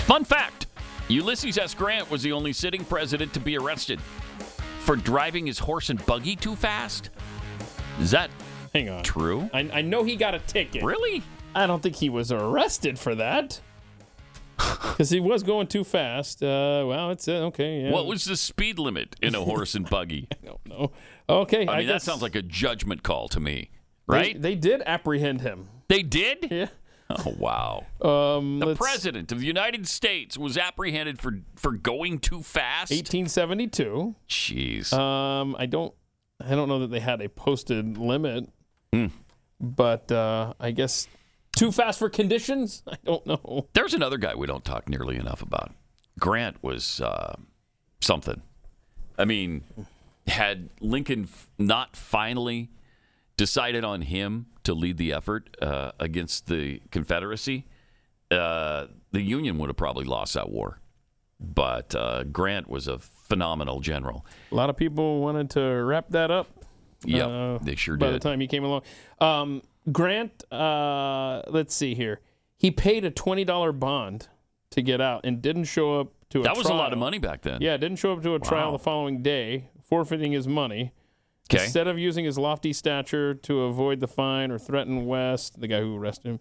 Fun 0.03 0.25
fact 0.25 0.67
Ulysses 1.09 1.57
S. 1.59 1.75
Grant 1.75 2.11
was 2.11 2.23
the 2.23 2.33
only 2.33 2.53
sitting 2.53 2.85
president 2.85 3.33
to 3.35 3.41
be 3.41 3.57
arrested 3.57 4.01
for 4.81 4.97
driving 4.97 5.47
his 5.47 5.59
horse 5.59 5.91
and 5.91 6.05
buggy 6.07 6.35
too 6.37 6.55
fast. 6.57 7.11
Is 8.01 8.11
that 8.11 8.31
Hang 8.75 8.89
on. 8.91 9.03
true? 9.05 9.49
I, 9.55 9.61
I 9.73 9.83
know 9.83 10.03
he 10.03 10.17
got 10.17 10.35
a 10.35 10.39
ticket. 10.41 10.83
Really? 10.83 11.23
I 11.55 11.67
don't 11.67 11.83
think 11.83 11.97
he 11.97 12.09
was 12.09 12.31
arrested 12.33 12.99
for 12.99 13.15
that. 13.17 13.61
Because 14.59 15.11
he 15.11 15.21
was 15.21 15.45
going 15.45 15.69
too 15.69 15.85
fast. 15.85 16.43
Uh, 16.43 16.85
well, 16.87 17.11
it's 17.13 17.29
uh, 17.29 17.47
okay. 17.47 17.83
Yeah. 17.83 17.93
What 17.93 18.07
was 18.07 18.25
the 18.25 18.37
speed 18.37 18.81
limit 18.81 19.15
in 19.23 19.37
a 19.37 19.41
horse 19.41 19.77
and 19.77 19.89
buggy? 19.89 20.27
I 20.33 20.47
don't 20.47 20.67
know. 20.67 20.91
Okay, 21.29 21.65
I 21.67 21.73
I 21.75 21.79
mean, 21.79 21.87
that 21.87 22.03
sounds 22.03 22.23
like 22.23 22.35
a 22.35 22.43
judgment 22.43 23.05
call 23.05 23.29
to 23.29 23.39
me, 23.41 23.71
right? 24.09 24.41
They, 24.41 24.57
did 24.57 24.83
apprehend 24.85 25.43
him. 25.43 25.69
They 25.87 26.03
did? 26.03 26.49
Yeah. 26.51 26.67
Oh, 27.11 27.35
wow. 27.39 27.87
Um, 28.03 28.59
The 28.59 28.67
let's- 28.67 28.79
president 28.79 29.31
of 29.31 29.39
the 29.39 29.47
United 29.47 29.87
States 29.87 30.37
was 30.37 30.59
apprehended 30.59 31.21
for, 31.21 31.41
for 31.55 31.73
going 31.73 32.19
too 32.19 32.43
fast. 32.43 32.91
1872. 32.91 34.17
Jeez. 34.29 34.93
Um, 34.93 35.55
I 35.59 35.67
don't, 35.67 35.95
I 36.45 36.57
don't 36.57 36.69
know 36.69 36.81
that 36.81 36.91
they 36.91 37.01
had 37.01 37.21
a 37.23 37.29
posted 37.29 37.97
limit, 37.97 38.49
Hmm. 38.93 39.07
but 39.61 40.11
uh, 40.11 40.55
I 40.59 40.73
guess 40.73 41.07
too 41.59 41.73
fast 41.73 41.99
for 41.99 42.09
conditions. 42.09 42.83
I 42.89 42.97
don't 43.05 43.27
know. 43.27 43.67
There's 43.73 43.95
another 43.95 44.19
guy 44.19 44.35
we 44.35 44.47
don't 44.47 44.65
talk 44.65 44.89
nearly 44.89 45.17
enough 45.17 45.43
about. 45.43 45.73
Grant 46.19 46.63
was 46.63 47.01
uh, 47.01 47.37
something. 48.01 48.43
I 49.19 49.25
mean, 49.25 49.65
had 50.27 50.71
Lincoln 50.81 51.25
f- 51.25 51.49
not 51.59 51.97
finally 51.97 52.71
decided 53.37 53.85
on 53.85 54.03
him 54.03 54.47
to 54.65 54.75
lead 54.75 54.97
the 54.99 55.13
effort 55.13 55.57
uh, 55.63 55.93
against 55.99 56.47
the 56.47 56.81
Confederacy, 56.91 57.67
uh, 58.31 58.87
the 59.13 59.23
Union 59.23 59.59
would 59.59 59.69
have 59.69 59.77
probably 59.77 60.05
lost 60.05 60.35
that 60.35 60.51
war. 60.51 60.81
But 61.41 61.95
uh, 61.95 62.25
Grant 62.25 62.69
was 62.69 62.89
a 62.89 62.99
phenomenal 62.99 63.81
general. 63.81 64.27
A 64.51 64.55
lot 64.55 64.71
of 64.71 64.77
people 64.77 65.21
wanted 65.21 65.51
to 65.51 65.61
wrap 65.61 66.09
that 66.11 66.31
up. 66.31 66.49
Yep, 67.05 67.29
uh, 67.29 67.59
they 67.63 67.77
sure 67.77 67.97
by 67.97 68.07
did. 68.07 68.17
the 68.17 68.19
time 68.19 68.41
he 68.41 68.49
came 68.49 68.65
along. 68.65 68.83
Um, 69.21 69.63
Grant, 69.93 70.45
uh, 70.53 71.43
let's 71.49 71.75
see 71.75 71.95
here. 71.95 72.21
He 72.57 72.71
paid 72.71 73.05
a 73.05 73.11
twenty 73.11 73.45
dollar 73.45 73.73
bond 73.73 74.29
to 74.71 74.83
get 74.83 75.01
out 75.01 75.23
and 75.25 75.41
didn't 75.41 75.65
show 75.65 76.01
up 76.01 76.13
to 76.31 76.41
a 76.41 76.43
trial. 76.43 76.55
That 76.55 76.59
was 76.59 76.69
a 76.69 76.75
lot 76.75 76.93
of 76.93 76.99
money 76.99 77.19
back 77.19 77.43
then. 77.43 77.61
Yeah, 77.61 77.77
didn't 77.77 77.97
show 77.99 78.13
up 78.13 78.23
to 78.23 78.35
a 78.35 78.39
trial 78.39 78.73
the 78.73 78.79
following 78.79 79.23
day, 79.23 79.71
forfeiting 79.83 80.33
his 80.33 80.47
money. 80.49 80.93
'Kay. 81.49 81.63
Instead 81.65 81.87
of 81.87 81.99
using 81.99 82.27
his 82.27 82.37
lofty 82.37 82.75
stature 82.75 83.33
to 83.35 83.63
avoid 83.63 84.01
the 84.01 84.09
fine 84.09 84.51
or 84.51 84.59
threaten 84.59 85.07
West, 85.07 85.59
the 85.61 85.67
guy 85.69 85.81
who 85.81 85.97
arrested 85.97 86.29
him, 86.29 86.41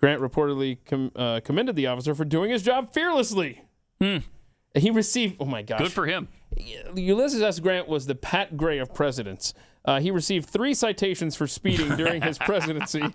Grant 0.00 0.20
reportedly 0.20 0.78
com- 0.84 1.12
uh, 1.14 1.38
commended 1.44 1.76
the 1.76 1.86
officer 1.86 2.12
for 2.14 2.24
doing 2.24 2.50
his 2.50 2.62
job 2.64 2.92
fearlessly. 2.92 3.62
He 4.74 4.90
received, 4.90 5.36
oh 5.40 5.44
my 5.44 5.62
gosh. 5.62 5.78
Hmm. 5.78 5.84
Good 5.84 5.92
for 5.92 6.06
him. 6.06 6.28
Ulysses 6.94 7.42
S. 7.42 7.60
Grant 7.60 7.88
was 7.88 8.06
the 8.06 8.14
Pat 8.14 8.56
Gray 8.56 8.78
of 8.78 8.92
presidents. 8.92 9.54
Uh, 9.88 10.00
he 10.00 10.10
received 10.10 10.50
three 10.50 10.74
citations 10.74 11.34
for 11.34 11.46
speeding 11.46 11.96
during 11.96 12.20
his 12.20 12.38
presidency. 12.38 13.02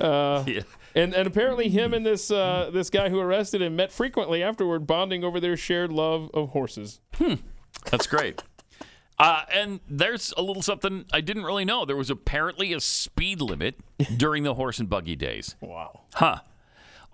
Uh, 0.00 0.44
and, 0.96 1.14
and 1.14 1.24
apparently, 1.24 1.68
him 1.68 1.94
and 1.94 2.04
this 2.04 2.28
uh, 2.28 2.68
this 2.72 2.90
guy 2.90 3.08
who 3.08 3.20
arrested 3.20 3.62
him 3.62 3.76
met 3.76 3.92
frequently 3.92 4.42
afterward, 4.42 4.88
bonding 4.88 5.22
over 5.22 5.38
their 5.38 5.56
shared 5.56 5.92
love 5.92 6.28
of 6.34 6.48
horses. 6.48 7.00
That's 7.92 8.08
great. 8.08 8.42
Uh, 9.20 9.42
and 9.52 9.78
there's 9.88 10.34
a 10.36 10.42
little 10.42 10.62
something 10.62 11.04
I 11.12 11.20
didn't 11.20 11.44
really 11.44 11.64
know. 11.64 11.84
There 11.84 11.94
was 11.94 12.10
apparently 12.10 12.72
a 12.72 12.80
speed 12.80 13.40
limit 13.40 13.76
during 14.16 14.42
the 14.42 14.54
horse 14.54 14.80
and 14.80 14.90
buggy 14.90 15.14
days. 15.14 15.54
Wow. 15.60 16.00
Huh. 16.14 16.40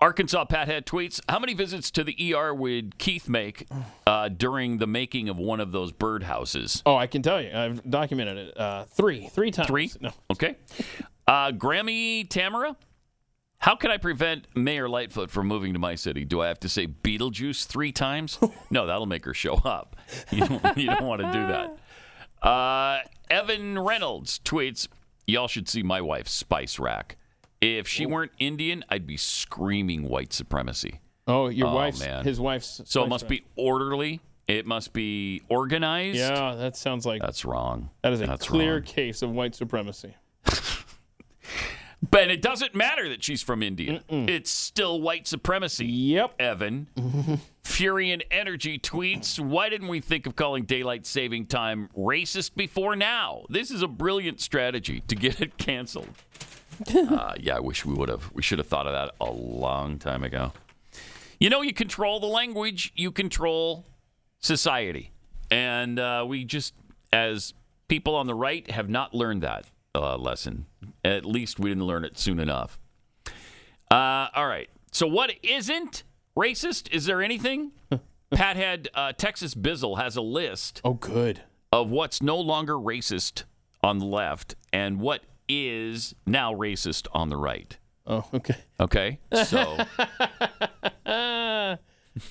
Arkansas 0.01 0.45
Pathead 0.45 0.85
tweets 0.85 1.21
How 1.29 1.37
many 1.37 1.53
visits 1.53 1.91
to 1.91 2.03
the 2.03 2.33
ER 2.33 2.53
would 2.53 2.97
Keith 2.97 3.29
make 3.29 3.67
uh, 4.07 4.29
during 4.29 4.79
the 4.79 4.87
making 4.87 5.29
of 5.29 5.37
one 5.37 5.59
of 5.59 5.71
those 5.71 5.91
birdhouses? 5.91 6.81
Oh, 6.85 6.95
I 6.95 7.05
can 7.07 7.21
tell 7.21 7.39
you, 7.39 7.51
I've 7.53 7.87
documented 7.89 8.37
it. 8.37 8.57
Uh, 8.59 8.85
three, 8.85 9.27
three 9.27 9.51
times. 9.51 9.67
Three? 9.67 9.91
No. 10.01 10.11
Okay. 10.31 10.55
Uh, 11.27 11.51
Grammy 11.51 12.27
Tamara, 12.27 12.75
how 13.59 13.75
can 13.75 13.91
I 13.91 13.97
prevent 13.97 14.47
Mayor 14.55 14.89
Lightfoot 14.89 15.29
from 15.29 15.47
moving 15.47 15.73
to 15.73 15.79
my 15.79 15.93
city? 15.93 16.25
Do 16.25 16.41
I 16.41 16.47
have 16.47 16.59
to 16.61 16.69
say 16.69 16.87
Beetlejuice 16.87 17.67
three 17.67 17.91
times? 17.91 18.39
no, 18.71 18.87
that'll 18.87 19.05
make 19.05 19.23
her 19.25 19.35
show 19.35 19.53
up. 19.55 19.95
You 20.31 20.47
don't, 20.47 20.77
you 20.77 20.87
don't 20.87 21.05
want 21.05 21.21
to 21.21 21.31
do 21.31 21.47
that. 21.47 22.47
Uh, 22.47 23.01
Evan 23.29 23.77
Reynolds 23.77 24.39
tweets, 24.43 24.87
Y'all 25.27 25.47
should 25.47 25.69
see 25.69 25.83
my 25.83 26.01
wife's 26.01 26.31
spice 26.31 26.79
rack. 26.79 27.17
If 27.61 27.87
she 27.87 28.05
weren't 28.07 28.31
Indian, 28.39 28.83
I'd 28.89 29.05
be 29.07 29.17
screaming 29.17 30.03
white 30.09 30.33
supremacy. 30.33 30.99
Oh, 31.27 31.47
your 31.47 31.67
Oh, 31.67 31.75
wife's 31.75 31.99
man. 31.99 32.23
his 32.23 32.39
wife's. 32.39 32.81
So 32.85 33.03
it 33.03 33.07
must 33.07 33.27
be 33.27 33.43
orderly. 33.55 34.19
It 34.47 34.65
must 34.65 34.91
be 34.91 35.43
organized. 35.47 36.17
Yeah, 36.17 36.55
that 36.55 36.75
sounds 36.75 37.05
like 37.05 37.21
That's 37.21 37.45
wrong. 37.45 37.89
that 38.01 38.11
is 38.11 38.19
a 38.21 38.25
That's 38.25 38.47
clear 38.47 38.73
wrong. 38.75 38.83
case 38.83 39.21
of 39.21 39.29
white 39.31 39.53
supremacy. 39.55 40.15
But 42.09 42.31
it 42.31 42.41
doesn't 42.41 42.73
matter 42.73 43.07
that 43.09 43.23
she's 43.23 43.43
from 43.43 43.61
India. 43.61 44.01
It's 44.09 44.49
still 44.49 44.99
white 44.99 45.27
supremacy. 45.27 45.85
Yep. 45.85 46.33
Evan. 46.41 46.87
Fury 47.63 48.09
and 48.11 48.23
Energy 48.31 48.79
tweets, 48.79 49.39
why 49.39 49.69
didn't 49.69 49.87
we 49.87 49.99
think 49.99 50.25
of 50.25 50.35
calling 50.35 50.63
daylight 50.65 51.05
saving 51.05 51.45
time 51.45 51.89
racist 51.95 52.55
before 52.55 52.95
now? 52.95 53.43
This 53.49 53.69
is 53.69 53.83
a 53.83 53.87
brilliant 53.87 54.41
strategy 54.41 55.01
to 55.07 55.15
get 55.15 55.39
it 55.41 55.57
canceled. 55.59 56.09
uh, 56.95 57.33
yeah, 57.39 57.57
I 57.57 57.59
wish 57.59 57.85
we 57.85 57.93
would 57.93 58.09
have. 58.09 58.31
We 58.33 58.41
should 58.41 58.59
have 58.59 58.67
thought 58.67 58.87
of 58.87 58.93
that 58.93 59.15
a 59.19 59.31
long 59.31 59.99
time 59.99 60.23
ago. 60.23 60.53
You 61.39 61.49
know, 61.49 61.61
you 61.61 61.73
control 61.73 62.19
the 62.19 62.27
language, 62.27 62.93
you 62.95 63.11
control 63.11 63.85
society. 64.39 65.11
And 65.49 65.99
uh, 65.99 66.25
we 66.27 66.45
just, 66.45 66.73
as 67.11 67.53
people 67.87 68.15
on 68.15 68.27
the 68.27 68.35
right, 68.35 68.69
have 68.71 68.89
not 68.89 69.13
learned 69.13 69.43
that 69.43 69.65
uh, 69.95 70.17
lesson. 70.17 70.65
At 71.03 71.25
least 71.25 71.59
we 71.59 71.69
didn't 71.69 71.85
learn 71.85 72.05
it 72.05 72.17
soon 72.17 72.39
enough. 72.39 72.79
Uh, 73.89 74.27
all 74.33 74.47
right. 74.47 74.69
So, 74.91 75.07
what 75.07 75.31
isn't 75.43 76.03
racist? 76.37 76.91
Is 76.91 77.05
there 77.05 77.21
anything? 77.21 77.71
Pat 78.31 78.55
had 78.55 78.89
uh, 78.93 79.11
Texas 79.13 79.53
Bizzle 79.53 79.97
has 79.97 80.15
a 80.15 80.21
list. 80.21 80.79
Oh, 80.83 80.93
good. 80.93 81.41
Of 81.71 81.89
what's 81.89 82.21
no 82.21 82.37
longer 82.37 82.75
racist 82.75 83.43
on 83.83 83.99
the 83.99 84.05
left 84.05 84.55
and 84.71 84.99
what 84.99 85.21
is 85.51 86.15
now 86.25 86.53
racist 86.53 87.07
on 87.13 87.29
the 87.29 87.37
right. 87.37 87.77
Oh, 88.07 88.25
okay. 88.33 88.55
Okay. 88.79 89.19
So, 89.45 89.77
there 91.05 91.77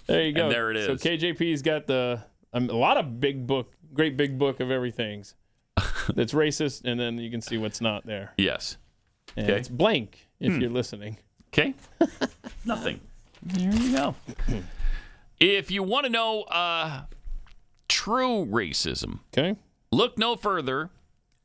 you 0.09 0.33
go. 0.33 0.43
And 0.45 0.53
there 0.53 0.71
it 0.71 0.77
is. 0.77 0.87
So. 0.87 0.95
KJP's 1.09 1.63
got 1.63 1.87
the 1.87 2.23
um, 2.53 2.69
a 2.69 2.75
lot 2.75 2.97
of 2.97 3.21
big 3.21 3.47
book, 3.47 3.73
great 3.95 4.17
big 4.17 4.39
book 4.39 4.61
of 4.61 4.71
everything's 4.71 5.35
that's 6.15 6.33
racist, 6.33 6.83
and 6.85 6.99
then 6.99 7.19
you 7.19 7.31
can 7.31 7.41
see 7.41 7.59
what's 7.59 7.81
not 7.81 8.07
there. 8.07 8.33
yes. 8.37 8.77
And 9.37 9.49
Okay. 9.49 9.59
it's 9.61 9.69
blank 9.69 10.29
if 10.41 10.53
Hmm. 10.55 10.61
you're 10.61 10.71
listening. 10.71 11.17
Okay. 11.53 11.75
Nothing. 12.65 13.01
There 13.43 13.73
you 13.73 13.97
go. 13.97 14.15
if 15.39 15.71
you 15.71 15.83
want 15.85 16.05
to 16.07 16.11
know 16.13 16.43
uh, 16.43 17.03
true 17.89 18.45
racism, 18.45 19.21
okay, 19.33 19.57
look 19.93 20.19
no 20.19 20.35
further 20.37 20.91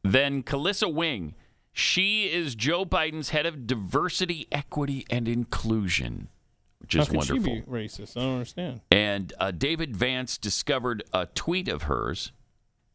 than 0.03 0.41
Kelisa 0.43 0.91
Wing. 0.91 1.35
She 1.77 2.31
is 2.31 2.55
Joe 2.55 2.85
Biden's 2.85 3.31
head 3.31 3.45
of 3.45 3.67
diversity, 3.67 4.47
equity, 4.49 5.05
and 5.09 5.27
inclusion, 5.27 6.29
which 6.79 6.95
is 6.95 6.99
How 6.99 7.05
can 7.07 7.17
wonderful. 7.17 7.43
she 7.43 7.59
be 7.59 7.61
racist? 7.63 8.15
I 8.15 8.21
don't 8.21 8.33
understand. 8.35 8.79
And 8.89 9.33
uh, 9.41 9.51
David 9.51 9.97
Vance 9.97 10.37
discovered 10.37 11.03
a 11.13 11.25
tweet 11.25 11.67
of 11.67 11.83
hers. 11.83 12.31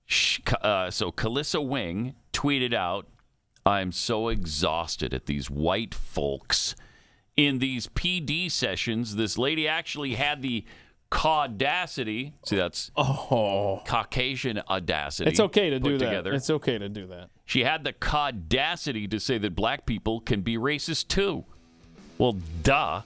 Sh- 0.07 0.41
Uh, 0.63 0.91
so 0.91 1.13
Kelisa 1.13 1.63
Wing 1.65 2.15
tweeted 2.33 2.73
out, 2.73 3.07
I'm 3.67 3.93
so 3.93 4.29
exhausted 4.29 5.13
at 5.13 5.27
these 5.27 5.51
white 5.51 5.95
folks. 5.95 6.75
In 7.37 7.59
these 7.59 7.87
PD 7.87 8.51
sessions, 8.51 9.17
this 9.17 9.37
lady 9.37 9.69
actually 9.69 10.15
had 10.15 10.41
the 10.41 10.65
caucasity. 11.11 12.33
See, 12.47 12.57
that's 12.57 12.91
oh. 12.97 13.83
Caucasian 13.85 14.63
audacity. 14.69 15.31
It's 15.31 15.41
okay 15.41 15.71
to 15.71 15.81
put 15.81 15.89
do 15.89 15.99
that. 15.99 16.05
together. 16.05 16.33
It's 16.33 16.51
okay 16.51 16.79
to 16.79 16.89
do 16.89 17.07
that. 17.09 17.31
She 17.45 17.65
had 17.65 17.85
the 17.85 17.93
caucasity 17.93 19.11
to 19.11 19.19
say 19.19 19.39
that 19.39 19.55
black 19.55 19.87
people 19.87 20.21
can 20.21 20.43
be 20.43 20.57
racist 20.57 21.09
too. 21.09 21.45
Well, 22.19 22.37
duh. 22.63 23.03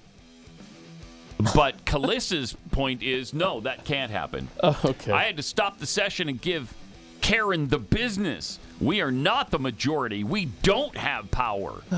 But 1.54 1.84
Kelisa's 1.86 2.56
point 2.70 3.02
is 3.02 3.32
no, 3.32 3.60
that 3.60 3.84
can't 3.84 4.10
happen. 4.10 4.48
Oh, 4.62 4.78
okay. 4.84 5.12
I 5.12 5.24
had 5.24 5.36
to 5.38 5.42
stop 5.42 5.78
the 5.78 5.86
session 5.86 6.28
and 6.28 6.40
give 6.40 6.72
Karen 7.20 7.68
the 7.68 7.78
business. 7.78 8.58
We 8.80 9.00
are 9.00 9.10
not 9.10 9.50
the 9.50 9.58
majority. 9.58 10.24
We 10.24 10.46
don't 10.62 10.96
have 10.96 11.30
power. 11.30 11.70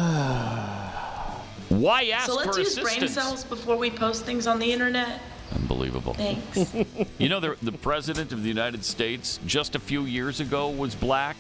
Why 1.69 2.05
ask 2.15 2.27
so 2.27 2.37
let's 2.37 2.57
for 2.57 2.61
use 2.61 2.79
brain 2.79 3.09
cells 3.09 3.43
before 3.43 3.77
we 3.77 3.91
post 3.91 4.25
things 4.25 4.47
on 4.47 4.61
the 4.61 4.73
internet. 4.73 5.21
Unbelievable. 5.55 6.15
Thanks. 6.15 6.75
you 7.19 7.29
know, 7.29 7.41
the, 7.41 7.57
the 7.63 7.73
president 7.73 8.33
of 8.33 8.43
the 8.43 8.49
United 8.49 8.85
States 8.85 9.39
just 9.47 9.75
a 9.75 9.79
few 9.79 10.03
years 10.03 10.41
ago 10.41 10.69
was 10.69 10.95
black. 10.95 11.37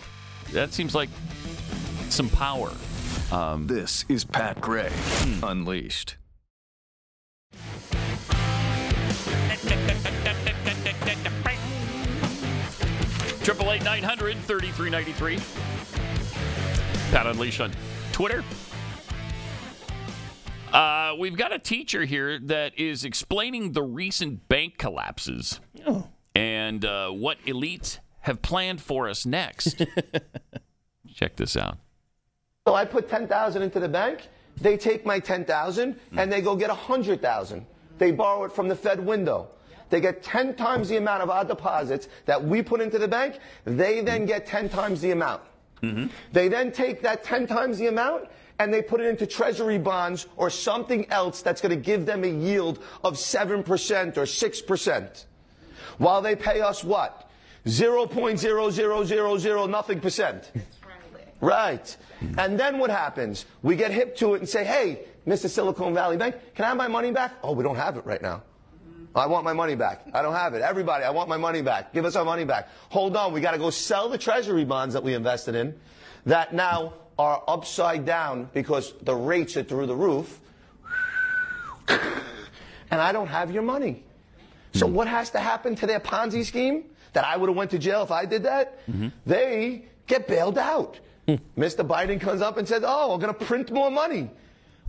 That 0.52 0.72
seems 0.72 0.94
like 0.94 1.08
some 2.08 2.28
power. 2.28 2.72
Um, 3.32 3.66
this 3.66 4.04
is 4.08 4.24
Pat 4.24 4.60
Gray 4.60 4.92
Unleashed. 5.42 6.16
Triple 13.42 13.70
eight 13.72 13.84
nine 13.84 14.02
hundred 14.02 14.36
thirty 14.38 14.70
three 14.72 14.90
ninety 14.90 15.12
three. 15.12 15.38
Pat 17.10 17.26
Unleashed 17.26 17.60
on 17.60 17.72
Twitter. 18.12 18.42
Uh, 20.76 21.14
we've 21.18 21.38
got 21.38 21.54
a 21.54 21.58
teacher 21.58 22.04
here 22.04 22.38
that 22.38 22.78
is 22.78 23.02
explaining 23.02 23.72
the 23.72 23.82
recent 23.82 24.46
bank 24.46 24.76
collapses 24.76 25.58
and 26.34 26.84
uh, 26.84 27.08
what 27.08 27.38
elites 27.46 27.98
have 28.20 28.42
planned 28.42 28.78
for 28.78 29.08
us 29.08 29.24
next. 29.24 29.82
Check 31.14 31.36
this 31.36 31.56
out. 31.56 31.78
So 32.68 32.74
I 32.74 32.84
put 32.84 33.08
10,000 33.08 33.62
into 33.62 33.80
the 33.80 33.88
bank. 33.88 34.28
They 34.60 34.76
take 34.76 35.06
my 35.06 35.18
10,000 35.18 35.98
and 36.18 36.30
they 36.30 36.42
go 36.42 36.54
get 36.54 36.68
100,000. 36.68 37.66
They 37.96 38.10
borrow 38.10 38.44
it 38.44 38.52
from 38.52 38.68
the 38.68 38.76
Fed 38.76 39.00
window. 39.00 39.48
They 39.88 40.02
get 40.02 40.22
10 40.22 40.56
times 40.56 40.90
the 40.90 40.98
amount 40.98 41.22
of 41.22 41.30
our 41.30 41.46
deposits 41.46 42.08
that 42.26 42.44
we 42.44 42.60
put 42.60 42.82
into 42.82 42.98
the 42.98 43.08
bank. 43.08 43.38
They 43.64 44.02
then 44.02 44.26
get 44.26 44.44
10 44.44 44.68
times 44.68 45.00
the 45.00 45.12
amount. 45.12 45.40
They 46.32 46.48
then 46.48 46.70
take 46.70 47.00
that 47.02 47.24
10 47.24 47.46
times 47.46 47.78
the 47.78 47.86
amount 47.86 48.28
and 48.58 48.72
they 48.72 48.82
put 48.82 49.00
it 49.00 49.06
into 49.06 49.26
treasury 49.26 49.78
bonds 49.78 50.26
or 50.36 50.50
something 50.50 51.10
else 51.10 51.42
that's 51.42 51.60
going 51.60 51.70
to 51.70 51.80
give 51.80 52.06
them 52.06 52.24
a 52.24 52.28
yield 52.28 52.82
of 53.04 53.14
7% 53.14 54.16
or 54.16 54.22
6%. 54.22 55.24
While 55.98 56.22
they 56.22 56.36
pay 56.36 56.60
us 56.60 56.82
what? 56.82 57.30
0.0000 57.66 59.70
nothing 59.70 60.00
percent. 60.00 60.52
Right. 61.40 61.96
And 62.38 62.58
then 62.58 62.78
what 62.78 62.90
happens? 62.90 63.44
We 63.62 63.76
get 63.76 63.90
hip 63.90 64.16
to 64.16 64.34
it 64.34 64.40
and 64.40 64.48
say, 64.48 64.64
hey, 64.64 65.00
Mr. 65.26 65.50
Silicon 65.50 65.92
Valley 65.92 66.16
Bank, 66.16 66.36
can 66.54 66.64
I 66.64 66.68
have 66.68 66.76
my 66.76 66.88
money 66.88 67.10
back? 67.10 67.34
Oh, 67.42 67.52
we 67.52 67.62
don't 67.62 67.76
have 67.76 67.96
it 67.96 68.06
right 68.06 68.22
now. 68.22 68.42
I 69.14 69.26
want 69.26 69.44
my 69.44 69.54
money 69.54 69.74
back. 69.74 70.02
I 70.12 70.22
don't 70.22 70.34
have 70.34 70.54
it. 70.54 70.62
Everybody, 70.62 71.04
I 71.04 71.10
want 71.10 71.28
my 71.28 71.38
money 71.38 71.62
back. 71.62 71.94
Give 71.94 72.04
us 72.04 72.16
our 72.16 72.24
money 72.24 72.44
back. 72.44 72.68
Hold 72.90 73.16
on. 73.16 73.32
We 73.32 73.40
got 73.40 73.52
to 73.52 73.58
go 73.58 73.70
sell 73.70 74.10
the 74.10 74.18
treasury 74.18 74.64
bonds 74.64 74.94
that 74.94 75.02
we 75.02 75.14
invested 75.14 75.54
in 75.54 75.74
that 76.26 76.52
now 76.52 76.92
are 77.18 77.42
upside 77.48 78.04
down 78.04 78.50
because 78.52 78.92
the 79.02 79.14
rates 79.14 79.56
are 79.56 79.62
through 79.62 79.86
the 79.86 79.96
roof. 79.96 80.40
And 82.90 83.00
I 83.00 83.12
don't 83.12 83.26
have 83.28 83.50
your 83.50 83.62
money. 83.62 84.04
So 84.74 84.86
hmm. 84.86 84.94
what 84.94 85.08
has 85.08 85.30
to 85.30 85.38
happen 85.38 85.74
to 85.76 85.86
their 85.86 86.00
Ponzi 86.00 86.44
scheme 86.44 86.84
that 87.12 87.24
I 87.24 87.36
would 87.36 87.48
have 87.48 87.56
went 87.56 87.70
to 87.72 87.78
jail 87.78 88.02
if 88.02 88.10
I 88.10 88.26
did 88.26 88.44
that? 88.44 88.86
Mm-hmm. 88.86 89.08
They 89.24 89.86
get 90.06 90.28
bailed 90.28 90.58
out. 90.58 90.98
Hmm. 91.26 91.36
Mr. 91.58 91.86
Biden 91.86 92.20
comes 92.20 92.42
up 92.42 92.56
and 92.58 92.68
says, 92.68 92.84
"Oh, 92.86 93.12
we're 93.12 93.20
going 93.20 93.34
to 93.34 93.44
print 93.44 93.72
more 93.72 93.90
money." 93.90 94.30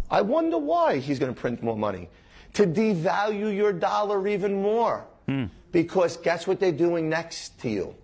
I 0.09 0.21
wonder 0.21 0.57
why 0.57 0.97
he's 0.97 1.19
going 1.19 1.33
to 1.33 1.39
print 1.39 1.61
more 1.61 1.75
money 1.75 2.09
to 2.53 2.65
devalue 2.65 3.53
your 3.55 3.73
dollar 3.73 4.27
even 4.27 4.61
more. 4.61 5.05
Hmm. 5.25 5.45
Because 5.71 6.17
guess 6.17 6.47
what 6.47 6.59
they're 6.59 6.71
doing 6.71 7.09
next 7.09 7.59
to 7.61 7.69
you? 7.69 7.95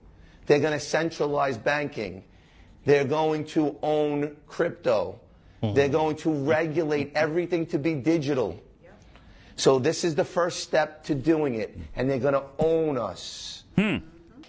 They're 0.46 0.60
going 0.60 0.74
to 0.74 0.80
centralize 0.80 1.58
banking. 1.58 2.24
They're 2.86 3.06
going 3.06 3.46
to 3.48 3.78
own 3.82 4.36
crypto. 4.48 5.20
Mm-hmm. 5.62 5.76
They're 5.76 5.90
going 5.90 6.16
to 6.18 6.30
regulate 6.30 7.14
everything 7.16 7.66
to 7.68 7.80
be 7.80 7.96
digital. 7.96 8.62
So 9.56 9.80
this 9.80 10.04
is 10.04 10.16
the 10.16 10.26
first 10.26 10.62
step 10.62 11.04
to 11.06 11.16
doing 11.16 11.56
it, 11.56 11.78
and 11.96 12.10
they're 12.10 12.20
going 12.20 12.34
to 12.34 12.44
own 12.58 12.98
us. 12.98 13.64
Hmm. 13.78 13.98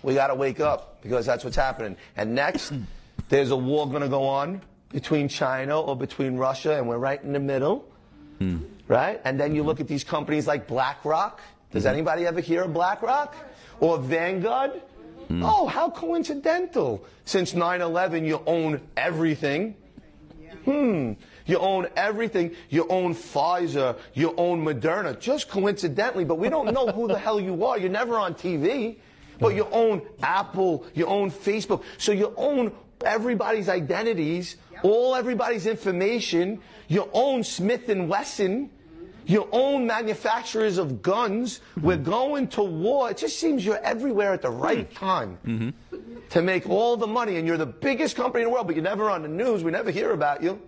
We 0.02 0.14
got 0.14 0.28
to 0.28 0.34
wake 0.34 0.60
up 0.60 1.02
because 1.02 1.26
that's 1.26 1.44
what's 1.44 1.56
happening. 1.56 1.96
And 2.16 2.34
next, 2.34 2.72
there's 3.28 3.50
a 3.50 3.56
war 3.56 3.88
going 3.88 4.02
to 4.02 4.08
go 4.08 4.24
on 4.24 4.62
between 4.90 5.28
China 5.28 5.80
or 5.80 5.96
between 5.96 6.36
Russia, 6.36 6.76
and 6.76 6.88
we're 6.88 6.98
right 6.98 7.22
in 7.22 7.32
the 7.32 7.40
middle, 7.40 7.88
hmm. 8.38 8.58
right? 8.88 9.20
And 9.24 9.38
then 9.38 9.54
you 9.54 9.62
look 9.62 9.80
at 9.80 9.88
these 9.88 10.04
companies 10.04 10.46
like 10.46 10.66
BlackRock. 10.66 11.40
Does 11.70 11.84
mm-hmm. 11.84 11.92
anybody 11.94 12.26
ever 12.26 12.40
hear 12.40 12.62
of 12.62 12.72
BlackRock 12.72 13.34
or 13.80 13.98
Vanguard? 13.98 14.80
Oh, 15.42 15.66
how 15.66 15.90
coincidental! 15.90 17.04
Since 17.24 17.54
9/11, 17.54 18.26
you 18.26 18.42
own 18.46 18.80
everything. 18.96 19.76
Hmm. 20.64 21.12
You 21.46 21.58
own 21.58 21.88
everything. 21.96 22.52
You 22.70 22.86
own 22.88 23.14
Pfizer. 23.14 23.96
You 24.14 24.34
own 24.36 24.64
Moderna. 24.64 25.18
Just 25.18 25.48
coincidentally, 25.48 26.24
but 26.24 26.36
we 26.36 26.48
don't 26.48 26.72
know 26.72 26.88
who 26.88 27.06
the 27.06 27.18
hell 27.18 27.38
you 27.38 27.64
are. 27.66 27.78
You're 27.78 27.90
never 27.90 28.16
on 28.16 28.34
TV. 28.34 28.96
But 29.38 29.54
you 29.54 29.66
own 29.70 30.02
Apple. 30.22 30.86
You 30.94 31.06
own 31.06 31.30
Facebook. 31.30 31.82
So 31.98 32.12
you 32.12 32.32
own 32.36 32.72
everybody's 33.04 33.68
identities, 33.68 34.56
all 34.82 35.14
everybody's 35.14 35.66
information. 35.66 36.60
You 36.88 37.10
own 37.12 37.44
Smith 37.44 37.88
and 37.88 38.08
Wesson. 38.08 38.70
You 39.26 39.48
own 39.52 39.86
manufacturers 39.86 40.78
of 40.78 41.00
guns. 41.02 41.60
We're 41.80 41.96
going 41.96 42.48
to 42.48 42.62
war. 42.62 43.10
It 43.10 43.16
just 43.16 43.38
seems 43.38 43.64
you're 43.64 43.78
everywhere 43.78 44.32
at 44.32 44.42
the 44.42 44.50
right 44.50 44.92
time 44.94 45.74
to 46.30 46.42
make 46.42 46.68
all 46.68 46.96
the 46.96 47.06
money, 47.06 47.36
and 47.36 47.46
you're 47.46 47.56
the 47.56 47.66
biggest 47.66 48.16
company 48.16 48.42
in 48.42 48.48
the 48.48 48.52
world, 48.54 48.66
but 48.66 48.76
you're 48.76 48.84
never 48.84 49.08
on 49.08 49.22
the 49.22 49.28
news. 49.28 49.64
We 49.64 49.70
never 49.70 49.90
hear 49.90 50.12
about 50.12 50.42
you. 50.42 50.60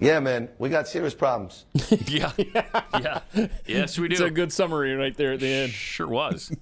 Yeah, 0.00 0.20
man, 0.20 0.48
we 0.58 0.68
got 0.68 0.86
serious 0.86 1.14
problems. 1.14 1.64
yeah. 2.06 2.30
yeah. 2.38 3.20
Yes, 3.66 3.98
we 3.98 4.08
do. 4.08 4.12
It's 4.12 4.20
a 4.20 4.30
good 4.30 4.52
summary 4.52 4.94
right 4.94 5.16
there 5.16 5.32
at 5.32 5.40
the 5.40 5.48
end. 5.48 5.72
Sure 5.72 6.06
was. 6.06 6.52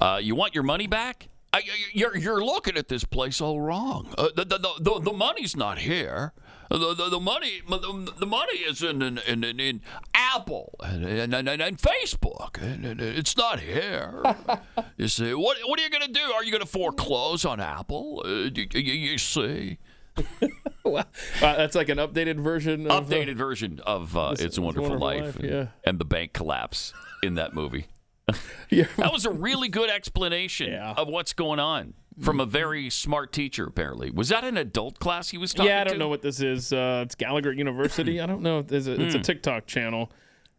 Uh, 0.00 0.18
you 0.22 0.34
want 0.34 0.54
your 0.54 0.64
money 0.64 0.86
back? 0.86 1.28
Uh, 1.52 1.58
you're, 1.92 2.16
you're 2.16 2.44
looking 2.44 2.76
at 2.76 2.88
this 2.88 3.04
place 3.04 3.40
all 3.40 3.60
wrong. 3.60 4.12
Uh, 4.16 4.28
the, 4.34 4.44
the, 4.44 4.58
the, 4.80 5.00
the 5.00 5.12
money's 5.12 5.54
not 5.56 5.78
here. 5.78 6.32
The, 6.70 6.94
the, 6.94 7.08
the 7.10 7.20
money 7.20 7.60
the, 7.68 8.12
the 8.18 8.26
money 8.26 8.58
is 8.58 8.82
in 8.82 9.02
in, 9.02 9.18
in, 9.18 9.60
in 9.60 9.80
Apple 10.14 10.74
and, 10.82 11.04
and, 11.04 11.34
and, 11.34 11.48
and 11.48 11.78
Facebook. 11.78 12.60
And, 12.60 12.84
and 12.84 13.00
it's 13.00 13.36
not 13.36 13.60
here. 13.60 14.22
you 14.96 15.08
see, 15.08 15.34
what 15.34 15.58
what 15.64 15.78
are 15.78 15.82
you 15.82 15.90
going 15.90 16.06
to 16.06 16.12
do? 16.12 16.32
Are 16.32 16.44
you 16.44 16.50
going 16.50 16.62
to 16.62 16.68
foreclose 16.68 17.44
on 17.44 17.60
Apple? 17.60 18.22
Uh, 18.24 18.28
you, 18.28 18.66
you, 18.72 18.80
you 18.80 19.18
see. 19.18 19.78
wow. 20.84 21.04
that's 21.40 21.74
like 21.74 21.88
an 21.88 21.98
updated 21.98 22.38
version. 22.38 22.88
Of, 22.88 23.08
updated 23.08 23.34
version 23.34 23.80
of 23.84 24.16
uh, 24.16 24.34
"It's 24.38 24.58
a 24.58 24.62
Wonderful, 24.62 24.98
Life,", 24.98 25.36
Life, 25.36 25.38
yeah. 25.42 25.66
and 25.84 25.98
the 25.98 26.04
bank 26.04 26.32
collapse 26.32 26.92
in 27.22 27.34
that 27.34 27.52
movie. 27.54 27.88
yeah. 28.70 28.86
that 28.96 29.12
was 29.12 29.26
a 29.26 29.30
really 29.30 29.68
good 29.68 29.90
explanation 29.90 30.72
of 30.72 31.08
what's 31.08 31.32
going 31.34 31.60
on 31.60 31.92
from 32.20 32.40
a 32.40 32.46
very 32.46 32.90
smart 32.90 33.32
teacher. 33.32 33.64
Apparently, 33.66 34.10
was 34.10 34.28
that 34.28 34.44
an 34.44 34.56
adult 34.56 34.98
class 34.98 35.30
he 35.30 35.38
was 35.38 35.52
talking? 35.52 35.66
About? 35.70 35.74
Yeah, 35.74 35.80
I 35.80 35.84
don't 35.84 35.92
to? 35.94 35.98
know 35.98 36.08
what 36.08 36.22
this 36.22 36.40
is. 36.40 36.72
Uh, 36.72 37.02
it's 37.04 37.14
Gallagher 37.14 37.52
University. 37.52 38.20
I 38.20 38.26
don't 38.26 38.42
know. 38.42 38.60
If 38.60 38.68
there's 38.68 38.86
a, 38.88 39.00
it's 39.00 39.14
a 39.14 39.18
Hmm. 39.18 39.22
TikTok 39.22 39.66
channel, 39.66 40.10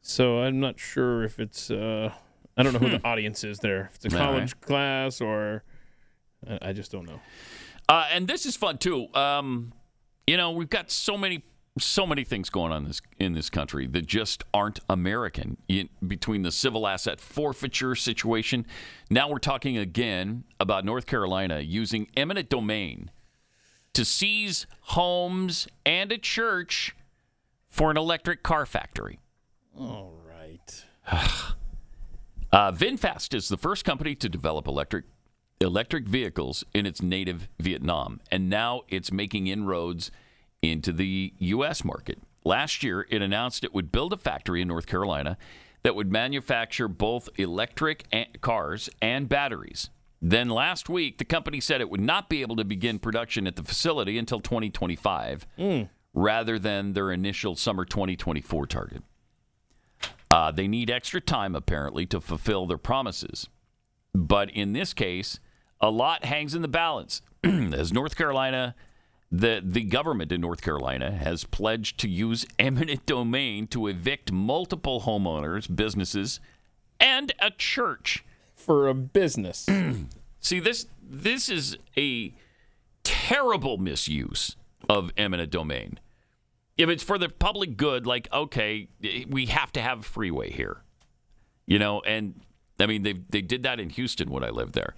so 0.01 0.39
I'm 0.39 0.59
not 0.59 0.79
sure 0.79 1.23
if 1.23 1.39
it's. 1.39 1.71
Uh, 1.71 2.11
I 2.57 2.63
don't 2.63 2.73
know 2.73 2.79
who 2.79 2.87
Hmm. 2.87 2.93
the 2.97 3.05
audience 3.07 3.43
is 3.43 3.59
there. 3.59 3.89
If 3.93 4.05
it's 4.05 4.13
a 4.13 4.19
All 4.19 4.25
college 4.27 4.59
class 4.61 5.21
or 5.21 5.63
I, 6.47 6.69
I 6.69 6.73
just 6.73 6.91
don't 6.91 7.05
know. 7.05 7.19
Uh, 7.89 8.07
and 8.11 8.27
this 8.27 8.45
is 8.45 8.55
fun 8.55 8.77
too. 8.77 9.07
Um, 9.13 9.73
you 10.27 10.37
know, 10.37 10.51
we've 10.51 10.69
got 10.69 10.89
so 10.89 11.17
many, 11.17 11.43
so 11.77 12.07
many 12.07 12.23
things 12.23 12.49
going 12.49 12.71
on 12.71 12.85
this 12.85 13.01
in 13.19 13.33
this 13.33 13.49
country 13.49 13.85
that 13.87 14.05
just 14.05 14.43
aren't 14.53 14.79
American. 14.89 15.57
You- 15.67 15.89
between 16.05 16.43
the 16.43 16.51
civil 16.51 16.87
asset 16.87 17.19
forfeiture 17.19 17.95
situation, 17.95 18.65
now 19.09 19.29
we're 19.29 19.39
talking 19.39 19.77
again 19.77 20.45
about 20.59 20.85
North 20.85 21.05
Carolina 21.05 21.59
using 21.59 22.07
eminent 22.15 22.49
domain 22.49 23.11
to 23.93 24.05
seize 24.05 24.67
homes 24.81 25.67
and 25.85 26.11
a 26.11 26.17
church 26.17 26.95
for 27.69 27.91
an 27.91 27.97
electric 27.97 28.41
car 28.43 28.65
factory. 28.65 29.19
All 29.77 30.13
right. 30.27 30.85
Uh, 32.51 32.71
VinFast 32.71 33.33
is 33.33 33.49
the 33.49 33.57
first 33.57 33.83
company 33.83 34.15
to 34.15 34.29
develop 34.29 34.65
electric 34.65 35.03
electric 35.59 36.07
vehicles 36.07 36.63
in 36.73 36.85
its 36.85 37.01
native 37.01 37.49
Vietnam, 37.59 38.21
and 38.31 38.49
now 38.49 38.83
it's 38.87 39.11
making 39.11 39.47
inroads 39.47 40.09
into 40.71 40.91
the 40.91 41.33
U.S. 41.39 41.83
market. 41.83 42.19
Last 42.43 42.83
year, 42.83 43.07
it 43.09 43.21
announced 43.21 43.63
it 43.63 43.73
would 43.73 43.91
build 43.91 44.13
a 44.13 44.17
factory 44.17 44.61
in 44.61 44.67
North 44.67 44.85
Carolina 44.85 45.37
that 45.83 45.95
would 45.95 46.11
manufacture 46.11 46.87
both 46.87 47.29
electric 47.37 48.07
cars 48.41 48.89
and 49.01 49.27
batteries. 49.29 49.89
Then 50.21 50.49
last 50.49 50.89
week, 50.89 51.17
the 51.17 51.25
company 51.25 51.59
said 51.59 51.81
it 51.81 51.89
would 51.89 52.01
not 52.01 52.29
be 52.29 52.41
able 52.41 52.55
to 52.55 52.63
begin 52.63 52.97
production 52.99 53.45
at 53.45 53.55
the 53.55 53.63
facility 53.63 54.17
until 54.17 54.39
2025, 54.39 55.45
rather 56.13 56.57
than 56.57 56.93
their 56.93 57.11
initial 57.11 57.55
summer 57.55 57.85
2024 57.85 58.65
target. 58.65 59.03
Uh, 60.31 60.51
they 60.51 60.67
need 60.67 60.89
extra 60.89 61.21
time, 61.21 61.55
apparently, 61.55 62.05
to 62.07 62.19
fulfill 62.19 62.65
their 62.65 62.77
promises. 62.77 63.47
But 64.13 64.49
in 64.49 64.73
this 64.73 64.93
case, 64.93 65.39
a 65.79 65.89
lot 65.89 66.25
hangs 66.25 66.55
in 66.55 66.61
the 66.61 66.67
balance. 66.67 67.21
As 67.43 67.93
North 67.93 68.15
Carolina, 68.15 68.75
the, 69.31 69.61
the 69.63 69.81
government 69.83 70.31
in 70.31 70.41
North 70.41 70.61
Carolina 70.61 71.11
has 71.11 71.43
pledged 71.43 71.99
to 71.99 72.09
use 72.09 72.45
eminent 72.59 73.05
domain 73.05 73.67
to 73.67 73.87
evict 73.87 74.31
multiple 74.31 75.01
homeowners, 75.01 75.73
businesses, 75.73 76.39
and 76.99 77.33
a 77.39 77.51
church. 77.51 78.23
For 78.55 78.87
a 78.87 78.93
business. 78.93 79.67
See, 80.39 80.59
this 80.59 80.87
this 81.01 81.49
is 81.49 81.77
a 81.97 82.33
terrible 83.03 83.77
misuse 83.77 84.55
of 84.87 85.11
eminent 85.17 85.51
domain. 85.51 85.99
If 86.77 86.89
it's 86.89 87.03
for 87.03 87.17
the 87.17 87.29
public 87.29 87.77
good, 87.77 88.05
like 88.05 88.31
okay, 88.31 88.89
we 89.27 89.47
have 89.47 89.71
to 89.73 89.81
have 89.81 89.99
a 89.99 90.03
freeway 90.03 90.51
here, 90.51 90.83
you 91.65 91.79
know, 91.79 92.01
and 92.01 92.41
I 92.79 92.85
mean 92.85 93.03
they 93.03 93.13
they 93.13 93.41
did 93.41 93.63
that 93.63 93.79
in 93.79 93.89
Houston 93.89 94.29
when 94.29 94.43
I 94.43 94.49
lived 94.49 94.75
there. 94.75 94.93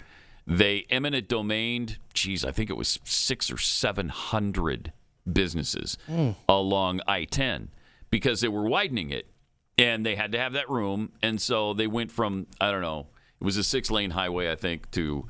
They 0.50 0.86
eminent 0.88 1.28
domained, 1.28 1.98
geez, 2.14 2.42
I 2.44 2.52
think 2.52 2.70
it 2.70 2.76
was 2.76 2.98
six 3.04 3.50
or 3.52 3.58
seven 3.58 4.08
hundred 4.08 4.92
businesses 5.30 5.98
Mm. 6.08 6.36
along 6.48 7.00
I 7.06 7.24
ten 7.24 7.68
because 8.10 8.40
they 8.40 8.48
were 8.48 8.66
widening 8.66 9.10
it 9.10 9.28
and 9.76 10.04
they 10.06 10.14
had 10.16 10.32
to 10.32 10.38
have 10.38 10.54
that 10.54 10.70
room, 10.70 11.12
and 11.22 11.38
so 11.40 11.74
they 11.74 11.86
went 11.86 12.10
from 12.10 12.46
I 12.60 12.70
don't 12.70 12.80
know, 12.80 13.08
it 13.40 13.44
was 13.44 13.56
a 13.58 13.62
six 13.62 13.90
lane 13.90 14.10
highway 14.12 14.50
I 14.50 14.56
think 14.56 14.90
to 14.92 15.28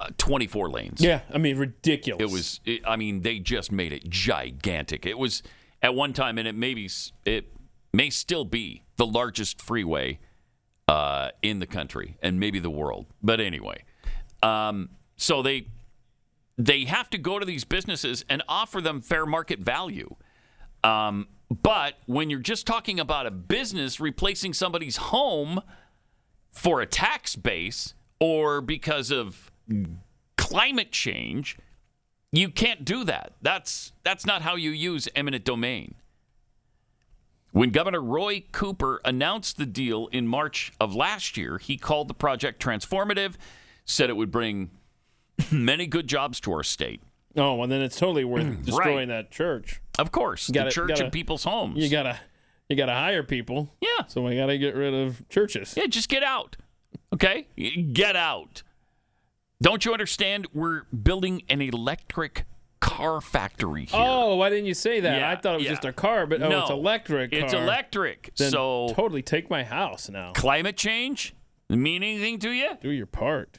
uh, 0.00 0.10
24 0.18 0.70
lanes. 0.70 1.00
Yeah, 1.00 1.22
I 1.34 1.38
mean 1.38 1.58
ridiculous. 1.58 2.22
It 2.22 2.30
was. 2.32 2.60
It, 2.64 2.82
I 2.86 2.94
mean, 2.94 3.22
they 3.22 3.40
just 3.40 3.72
made 3.72 3.92
it 3.92 4.08
gigantic. 4.08 5.04
It 5.04 5.18
was 5.18 5.42
at 5.82 5.92
one 5.96 6.12
time, 6.12 6.38
and 6.38 6.46
it 6.46 6.54
may 6.54 6.72
be. 6.74 6.88
It 7.24 7.52
may 7.92 8.08
still 8.10 8.44
be 8.44 8.84
the 8.96 9.04
largest 9.06 9.60
freeway 9.60 10.20
uh, 10.86 11.30
in 11.42 11.58
the 11.58 11.66
country 11.66 12.16
and 12.22 12.38
maybe 12.38 12.60
the 12.60 12.70
world. 12.70 13.06
But 13.22 13.40
anyway, 13.40 13.82
um, 14.42 14.90
so 15.16 15.42
they 15.42 15.68
they 16.56 16.84
have 16.84 17.08
to 17.10 17.18
go 17.18 17.38
to 17.38 17.46
these 17.46 17.64
businesses 17.64 18.24
and 18.28 18.42
offer 18.48 18.80
them 18.80 19.00
fair 19.00 19.24
market 19.24 19.60
value. 19.60 20.16
Um, 20.82 21.28
but 21.50 21.94
when 22.06 22.30
you're 22.30 22.40
just 22.40 22.66
talking 22.66 23.00
about 23.00 23.26
a 23.26 23.30
business 23.30 24.00
replacing 24.00 24.52
somebody's 24.52 24.96
home 24.96 25.60
for 26.50 26.80
a 26.80 26.86
tax 26.86 27.36
base 27.36 27.94
or 28.20 28.60
because 28.60 29.10
of 29.10 29.50
climate 30.36 30.90
change, 30.90 31.56
you 32.32 32.50
can't 32.50 32.84
do 32.84 33.04
that. 33.04 33.34
That's 33.40 33.92
that's 34.02 34.26
not 34.26 34.42
how 34.42 34.56
you 34.56 34.70
use 34.70 35.08
eminent 35.14 35.44
domain. 35.44 35.94
When 37.52 37.70
Governor 37.70 38.02
Roy 38.02 38.44
Cooper 38.52 39.00
announced 39.04 39.56
the 39.56 39.66
deal 39.66 40.08
in 40.08 40.28
March 40.28 40.72
of 40.78 40.94
last 40.94 41.36
year, 41.36 41.58
he 41.58 41.78
called 41.78 42.08
the 42.08 42.14
project 42.14 42.62
transformative, 42.62 43.34
said 43.88 44.10
it 44.10 44.16
would 44.16 44.30
bring 44.30 44.70
many 45.50 45.86
good 45.86 46.06
jobs 46.06 46.38
to 46.40 46.52
our 46.52 46.62
state. 46.62 47.00
Oh, 47.36 47.54
well, 47.54 47.68
then 47.68 47.82
it's 47.82 47.98
totally 47.98 48.24
worth 48.24 48.62
destroying 48.64 49.08
that 49.08 49.30
church. 49.30 49.80
Of 49.98 50.12
course, 50.12 50.46
the 50.46 50.70
church 50.70 51.00
and 51.00 51.12
people's 51.12 51.44
homes. 51.44 51.82
You 51.82 51.90
gotta, 51.90 52.18
you 52.68 52.76
gotta 52.76 52.94
hire 52.94 53.22
people. 53.22 53.74
Yeah. 53.80 54.06
So 54.06 54.22
we 54.22 54.36
gotta 54.36 54.58
get 54.58 54.74
rid 54.74 54.94
of 54.94 55.28
churches. 55.28 55.74
Yeah, 55.76 55.86
just 55.86 56.08
get 56.08 56.22
out. 56.22 56.56
Okay, 57.12 57.46
get 57.92 58.14
out. 58.14 58.62
Don't 59.60 59.84
you 59.84 59.92
understand? 59.92 60.46
We're 60.52 60.82
building 60.84 61.42
an 61.48 61.60
electric 61.60 62.44
car 62.80 63.20
factory 63.20 63.86
here. 63.86 64.00
Oh, 64.00 64.36
why 64.36 64.50
didn't 64.50 64.66
you 64.66 64.74
say 64.74 65.00
that? 65.00 65.18
Yeah, 65.18 65.30
I 65.30 65.36
thought 65.36 65.54
it 65.54 65.58
was 65.58 65.64
yeah. 65.64 65.70
just 65.72 65.84
a 65.84 65.92
car, 65.92 66.26
but 66.26 66.40
oh, 66.40 66.44
it's 66.44 66.68
No, 66.70 66.76
electric. 66.76 67.32
it's 67.32 67.52
electric. 67.52 68.32
Then 68.36 68.50
So- 68.52 68.92
totally 68.94 69.22
take 69.22 69.50
my 69.50 69.64
house 69.64 70.08
now. 70.08 70.32
Climate 70.34 70.76
change 70.76 71.34
mean 71.68 72.02
anything 72.02 72.38
to 72.40 72.50
you? 72.50 72.70
Do 72.80 72.90
your 72.90 73.06
part. 73.06 73.58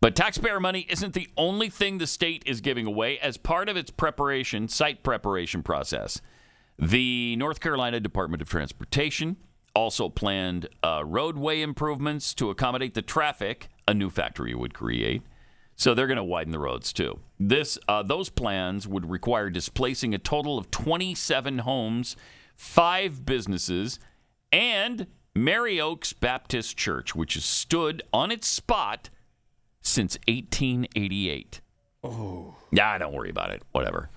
But 0.00 0.14
taxpayer 0.14 0.60
money 0.60 0.86
isn't 0.88 1.14
the 1.14 1.28
only 1.36 1.68
thing 1.68 1.98
the 1.98 2.06
state 2.06 2.44
is 2.46 2.60
giving 2.60 2.86
away 2.86 3.18
as 3.18 3.36
part 3.36 3.68
of 3.68 3.76
its 3.76 3.90
preparation, 3.90 4.68
site 4.68 5.02
preparation 5.02 5.62
process. 5.62 6.20
The 6.78 7.34
North 7.36 7.58
Carolina 7.58 7.98
Department 7.98 8.40
of 8.40 8.48
Transportation 8.48 9.36
also 9.74 10.08
planned 10.08 10.68
uh, 10.84 11.02
roadway 11.04 11.62
improvements 11.62 12.32
to 12.34 12.50
accommodate 12.50 12.94
the 12.94 13.02
traffic 13.02 13.68
a 13.88 13.94
new 13.94 14.10
factory 14.10 14.54
would 14.54 14.74
create. 14.74 15.22
So 15.74 15.94
they're 15.94 16.06
going 16.06 16.16
to 16.16 16.24
widen 16.24 16.52
the 16.52 16.58
roads 16.58 16.92
too. 16.92 17.18
This, 17.38 17.78
uh, 17.88 18.02
those 18.02 18.28
plans 18.28 18.86
would 18.86 19.08
require 19.08 19.50
displacing 19.50 20.14
a 20.14 20.18
total 20.18 20.58
of 20.58 20.70
27 20.70 21.58
homes, 21.58 22.16
five 22.56 23.24
businesses, 23.24 23.98
and 24.52 25.06
Merry 25.34 25.80
Oaks 25.80 26.12
Baptist 26.12 26.76
Church, 26.76 27.14
which 27.14 27.34
has 27.34 27.44
stood 27.44 28.02
on 28.12 28.30
its 28.32 28.48
spot 28.48 29.10
since 29.88 30.16
1888. 30.28 31.60
Oh. 32.04 32.54
Yeah, 32.70 32.96
don't 32.98 33.12
worry 33.12 33.30
about 33.30 33.50
it. 33.50 33.62
Whatever. 33.72 34.10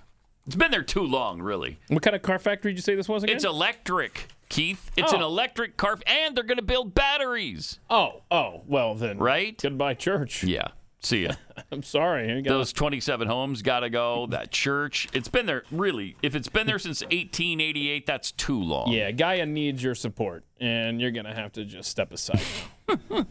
It's 0.46 0.56
been 0.56 0.70
there 0.70 0.82
too 0.82 1.02
long, 1.04 1.40
really. 1.40 1.78
What 1.88 2.02
kind 2.02 2.16
of 2.16 2.22
car 2.22 2.38
factory 2.38 2.72
did 2.72 2.78
you 2.78 2.82
say 2.82 2.94
this 2.94 3.08
was 3.08 3.22
again? 3.22 3.36
It's 3.36 3.44
electric, 3.44 4.26
Keith. 4.48 4.90
It's 4.96 5.12
an 5.12 5.22
Oh. 5.22 5.26
electric 5.26 5.76
car, 5.76 5.98
and 6.06 6.36
they're 6.36 6.42
going 6.44 6.56
to 6.58 6.62
build 6.64 6.94
batteries. 6.94 7.78
Oh, 7.88 8.22
oh, 8.30 8.62
well 8.66 8.94
then. 8.94 9.18
Right? 9.18 9.56
Goodbye, 9.60 9.94
church. 9.94 10.42
Yeah. 10.44 10.68
See 11.00 11.24
ya. 11.24 11.32
I'm 11.72 11.82
sorry. 11.82 12.42
Gotta- 12.42 12.56
Those 12.58 12.72
27 12.72 13.26
homes 13.28 13.62
got 13.62 13.80
to 13.80 13.90
go. 13.90 14.26
That 14.26 14.50
church. 14.50 15.08
It's 15.12 15.28
been 15.28 15.46
there, 15.46 15.62
really. 15.70 16.16
If 16.22 16.34
it's 16.36 16.48
been 16.48 16.66
there 16.66 16.78
since 16.78 17.02
1888, 17.02 18.06
that's 18.06 18.30
too 18.32 18.60
long. 18.60 18.90
Yeah, 18.92 19.10
Gaia 19.12 19.46
needs 19.46 19.82
your 19.82 19.94
support, 19.94 20.44
and 20.60 21.00
you're 21.00 21.10
gonna 21.12 21.34
have 21.34 21.52
to 21.52 21.64
just 21.64 21.88
step 21.88 22.12
aside. 22.12 22.40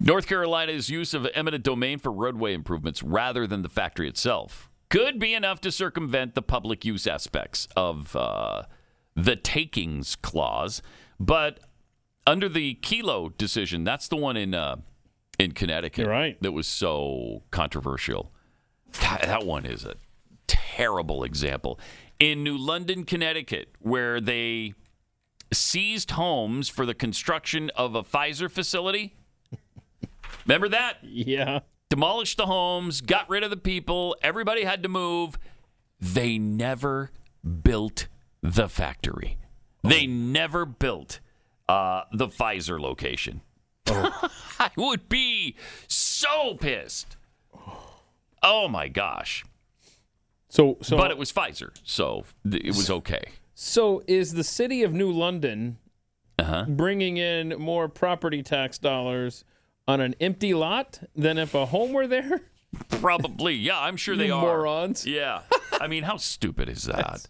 North 0.00 0.26
Carolina's 0.26 0.88
use 0.88 1.14
of 1.14 1.26
eminent 1.34 1.64
domain 1.64 1.98
for 1.98 2.12
roadway 2.12 2.54
improvements 2.54 3.02
rather 3.02 3.46
than 3.46 3.62
the 3.62 3.68
factory 3.68 4.08
itself 4.08 4.70
could 4.90 5.18
be 5.18 5.34
enough 5.34 5.60
to 5.60 5.72
circumvent 5.72 6.34
the 6.34 6.42
public 6.42 6.84
use 6.84 7.06
aspects 7.06 7.66
of 7.74 8.14
uh, 8.14 8.62
the 9.16 9.34
takings 9.34 10.14
clause. 10.16 10.82
But 11.18 11.60
under 12.26 12.48
the 12.48 12.76
Kelo 12.76 13.36
decision, 13.36 13.84
that's 13.84 14.08
the 14.08 14.16
one 14.16 14.36
in 14.36 14.54
uh, 14.54 14.76
in 15.38 15.52
Connecticut 15.52 16.06
right. 16.06 16.40
that 16.42 16.52
was 16.52 16.66
so 16.66 17.42
controversial. 17.50 18.32
God, 19.00 19.22
that 19.22 19.44
one 19.44 19.66
is 19.66 19.84
a 19.84 19.96
terrible 20.46 21.24
example. 21.24 21.80
In 22.20 22.44
New 22.44 22.56
London, 22.56 23.04
Connecticut, 23.04 23.74
where 23.80 24.20
they 24.20 24.74
seized 25.52 26.12
homes 26.12 26.68
for 26.68 26.86
the 26.86 26.94
construction 26.94 27.70
of 27.76 27.94
a 27.94 28.02
Pfizer 28.02 28.50
facility. 28.50 29.16
Remember 30.46 30.68
that? 30.70 30.98
Yeah. 31.02 31.60
Demolished 31.90 32.36
the 32.38 32.46
homes, 32.46 33.00
got 33.00 33.28
rid 33.28 33.42
of 33.42 33.50
the 33.50 33.56
people, 33.56 34.16
everybody 34.22 34.64
had 34.64 34.82
to 34.82 34.88
move. 34.88 35.38
They 36.00 36.38
never 36.38 37.10
built 37.62 38.08
the 38.42 38.68
factory. 38.68 39.38
They 39.82 40.06
never 40.06 40.64
built 40.64 41.20
uh, 41.68 42.02
the 42.12 42.26
Pfizer 42.28 42.80
location. 42.80 43.42
I 43.86 44.70
would 44.76 45.08
be 45.08 45.56
so 45.88 46.54
pissed. 46.54 47.16
Oh 48.42 48.66
my 48.68 48.88
gosh. 48.88 49.44
So, 50.48 50.78
so 50.82 50.96
but 50.96 51.10
it 51.10 51.18
was 51.18 51.32
Pfizer, 51.32 51.70
so 51.84 52.24
th- 52.50 52.62
it 52.64 52.74
was 52.76 52.88
okay. 52.90 53.24
So 53.54 54.02
is 54.06 54.32
the 54.34 54.44
city 54.44 54.82
of 54.82 54.92
New 54.92 55.10
London 55.12 55.78
Uh-huh. 56.38 56.64
bringing 56.68 57.16
in 57.18 57.50
more 57.58 57.88
property 57.88 58.42
tax 58.42 58.78
dollars 58.78 59.44
on 59.86 60.00
an 60.00 60.14
empty 60.20 60.54
lot 60.54 61.00
than 61.14 61.38
if 61.38 61.54
a 61.54 61.66
home 61.66 61.92
were 61.92 62.06
there? 62.06 62.40
Probably, 62.88 63.54
yeah. 63.54 63.80
I'm 63.80 63.96
sure 63.96 64.16
they 64.16 64.30
are. 64.30 64.40
morons. 64.42 65.06
Yeah. 65.06 65.42
I 65.80 65.86
mean, 65.86 66.04
how 66.04 66.16
stupid 66.16 66.68
is 66.68 66.84
that? 66.84 67.26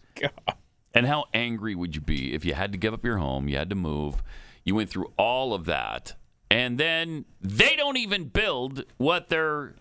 And 0.95 1.07
how 1.07 1.25
angry 1.35 1.75
would 1.75 1.95
you 1.95 2.01
be 2.01 2.35
if 2.35 2.45
you 2.45 2.55
had 2.55 2.73
to 2.73 2.79
give 2.79 2.95
up 2.95 3.05
your 3.05 3.19
home, 3.19 3.49
you 3.49 3.57
had 3.57 3.71
to 3.71 3.77
move, 3.77 4.23
you 4.65 4.75
went 4.75 4.91
through 4.91 5.13
all 5.19 5.53
of 5.53 5.65
that, 5.65 6.15
and 6.51 6.79
then 6.79 7.25
they 7.41 7.75
don't 7.75 7.97
even 7.97 8.27
build 8.27 8.85
what 8.97 9.29
they're 9.29 9.75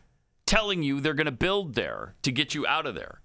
telling 0.46 0.84
you 0.84 1.00
they're 1.00 1.14
going 1.14 1.26
to 1.26 1.32
build 1.32 1.76
there 1.76 2.16
to 2.24 2.32
get 2.32 2.54
you 2.56 2.66
out 2.66 2.86
of 2.86 2.96
there. 2.96 3.22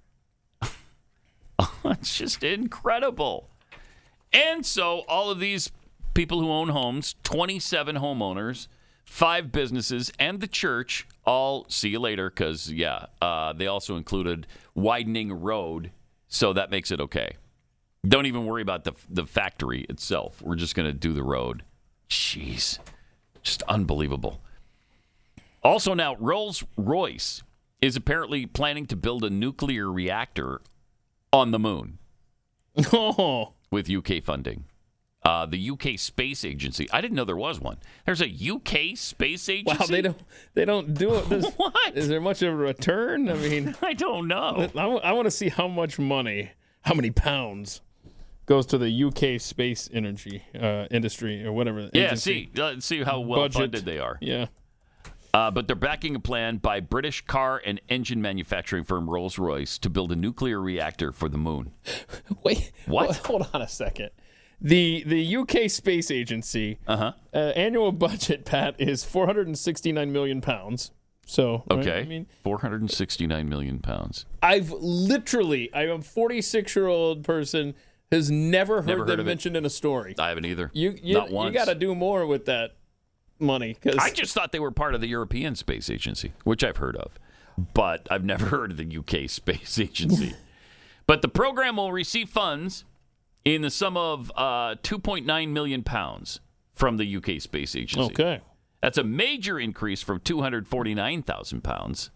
it's 1.84 2.16
just 2.16 2.44
incredible. 2.44 3.48
And 4.32 4.64
so 4.64 5.00
all 5.08 5.30
of 5.30 5.40
these 5.40 5.70
people 6.14 6.40
who 6.40 6.50
own 6.50 6.68
homes, 6.68 7.14
27 7.22 7.96
homeowners, 7.96 8.68
five 9.08 9.50
businesses, 9.50 10.12
and 10.18 10.40
the 10.40 10.46
church 10.46 11.06
all 11.24 11.66
see 11.68 11.88
you 11.88 11.98
later 11.98 12.30
because, 12.30 12.70
yeah, 12.70 13.06
uh, 13.20 13.52
they 13.52 13.66
also 13.66 13.96
included 13.96 14.46
widening 14.74 15.32
road. 15.32 15.90
So 16.28 16.52
that 16.52 16.70
makes 16.70 16.90
it 16.90 17.00
okay. 17.00 17.32
Don't 18.06 18.26
even 18.26 18.44
worry 18.46 18.62
about 18.62 18.84
the, 18.84 18.92
the 19.08 19.24
factory 19.24 19.86
itself. 19.88 20.40
We're 20.42 20.56
just 20.56 20.74
going 20.74 20.86
to 20.86 20.92
do 20.92 21.12
the 21.12 21.22
road. 21.22 21.64
Jeez. 22.08 22.78
Just 23.42 23.62
unbelievable. 23.62 24.40
Also, 25.64 25.94
now, 25.94 26.14
Rolls 26.16 26.62
Royce 26.76 27.42
is 27.80 27.96
apparently 27.96 28.46
planning 28.46 28.86
to 28.86 28.96
build 28.96 29.24
a 29.24 29.30
nuclear 29.30 29.90
reactor 29.90 30.60
on 31.32 31.50
the 31.50 31.58
moon 31.58 31.98
Oh, 32.92 33.54
with 33.70 33.90
UK 33.90 34.22
funding. 34.22 34.64
Uh, 35.28 35.44
the 35.44 35.70
UK 35.70 35.98
Space 35.98 36.42
Agency. 36.42 36.88
I 36.90 37.02
didn't 37.02 37.14
know 37.14 37.24
there 37.26 37.36
was 37.36 37.60
one. 37.60 37.76
There's 38.06 38.22
a 38.22 38.30
UK 38.30 38.96
Space 38.96 39.46
Agency. 39.50 39.78
wow! 39.78 39.86
They 39.86 40.00
don't 40.00 40.18
they 40.54 40.64
don't 40.64 40.94
do 40.94 41.16
it. 41.16 41.28
Does, 41.28 41.52
what 41.58 41.94
is 41.94 42.08
there 42.08 42.18
much 42.18 42.40
of 42.40 42.54
a 42.54 42.56
return? 42.56 43.28
I 43.28 43.34
mean, 43.34 43.76
I 43.82 43.92
don't 43.92 44.26
know. 44.26 44.70
I, 44.74 45.12
want 45.12 45.26
to 45.26 45.30
see 45.30 45.50
how 45.50 45.68
much 45.68 45.98
money, 45.98 46.52
how 46.80 46.94
many 46.94 47.10
pounds, 47.10 47.82
goes 48.46 48.64
to 48.68 48.78
the 48.78 49.04
UK 49.04 49.38
space 49.38 49.90
energy 49.92 50.44
uh, 50.58 50.86
industry 50.90 51.44
or 51.44 51.52
whatever. 51.52 51.90
Yeah, 51.92 52.14
see, 52.14 52.48
uh, 52.58 52.80
see 52.80 53.02
how 53.02 53.20
well 53.20 53.40
Budget. 53.40 53.60
funded 53.60 53.84
they 53.84 53.98
are. 53.98 54.16
Yeah. 54.22 54.46
Uh, 55.34 55.50
but 55.50 55.66
they're 55.66 55.76
backing 55.76 56.14
a 56.16 56.20
plan 56.20 56.56
by 56.56 56.80
British 56.80 57.20
car 57.26 57.60
and 57.66 57.82
engine 57.90 58.22
manufacturing 58.22 58.82
firm 58.82 59.10
Rolls 59.10 59.38
Royce 59.38 59.76
to 59.80 59.90
build 59.90 60.10
a 60.10 60.16
nuclear 60.16 60.58
reactor 60.58 61.12
for 61.12 61.28
the 61.28 61.36
moon. 61.36 61.72
Wait, 62.42 62.72
What? 62.86 63.14
Hold 63.26 63.46
on 63.52 63.60
a 63.60 63.68
second. 63.68 64.08
The 64.60 65.04
the 65.06 65.36
UK 65.36 65.70
Space 65.70 66.10
Agency 66.10 66.78
Uh-huh. 66.86 67.12
uh, 67.32 67.36
annual 67.38 67.92
budget, 67.92 68.44
Pat, 68.46 68.74
is 68.78 69.04
469 69.04 70.12
million 70.12 70.40
pounds. 70.40 70.90
So 71.26 71.64
right, 71.70 71.80
Okay, 71.80 72.00
I 72.00 72.04
mean, 72.04 72.26
469 72.42 73.48
million 73.48 73.80
pounds. 73.80 74.24
I've 74.42 74.70
literally, 74.70 75.68
I'm 75.74 75.90
a 75.90 76.02
46 76.02 76.74
year 76.74 76.86
old 76.86 77.22
person 77.22 77.74
has 78.10 78.30
never 78.30 78.76
heard 78.76 78.86
Never 78.86 79.00
heard 79.00 79.08
them 79.08 79.20
of 79.20 79.26
it. 79.26 79.30
mentioned 79.30 79.56
in 79.56 79.66
a 79.66 79.70
story. 79.70 80.14
I 80.18 80.30
haven't 80.30 80.46
either. 80.46 80.70
You 80.72 80.96
you, 81.02 81.14
Not 81.14 81.30
you 81.30 81.50
got 81.50 81.66
to 81.66 81.74
do 81.74 81.94
more 81.94 82.26
with 82.26 82.46
that 82.46 82.76
money 83.38 83.74
because 83.80 83.98
I 83.98 84.10
just 84.10 84.32
thought 84.34 84.50
they 84.52 84.58
were 84.58 84.70
part 84.70 84.94
of 84.94 85.00
the 85.02 85.06
European 85.08 85.54
Space 85.54 85.90
Agency, 85.90 86.32
which 86.44 86.64
I've 86.64 86.78
heard 86.78 86.96
of, 86.96 87.18
but 87.74 88.08
I've 88.10 88.24
never 88.24 88.46
heard 88.56 88.70
of 88.72 88.76
the 88.78 88.96
UK 88.98 89.28
Space 89.28 89.78
Agency. 89.78 90.34
but 91.06 91.20
the 91.22 91.28
program 91.28 91.76
will 91.76 91.92
receive 91.92 92.30
funds 92.30 92.84
in 93.44 93.62
the 93.62 93.70
sum 93.70 93.96
of 93.96 94.30
uh, 94.36 94.74
2.9 94.82 95.48
million 95.50 95.82
pounds 95.82 96.40
from 96.72 96.96
the 96.96 97.16
UK 97.16 97.40
Space 97.40 97.74
Agency. 97.74 98.12
Okay. 98.12 98.40
That's 98.82 98.98
a 98.98 99.02
major 99.04 99.58
increase 99.58 100.02
from 100.02 100.20
249,000 100.20 101.62
pounds 101.64 102.10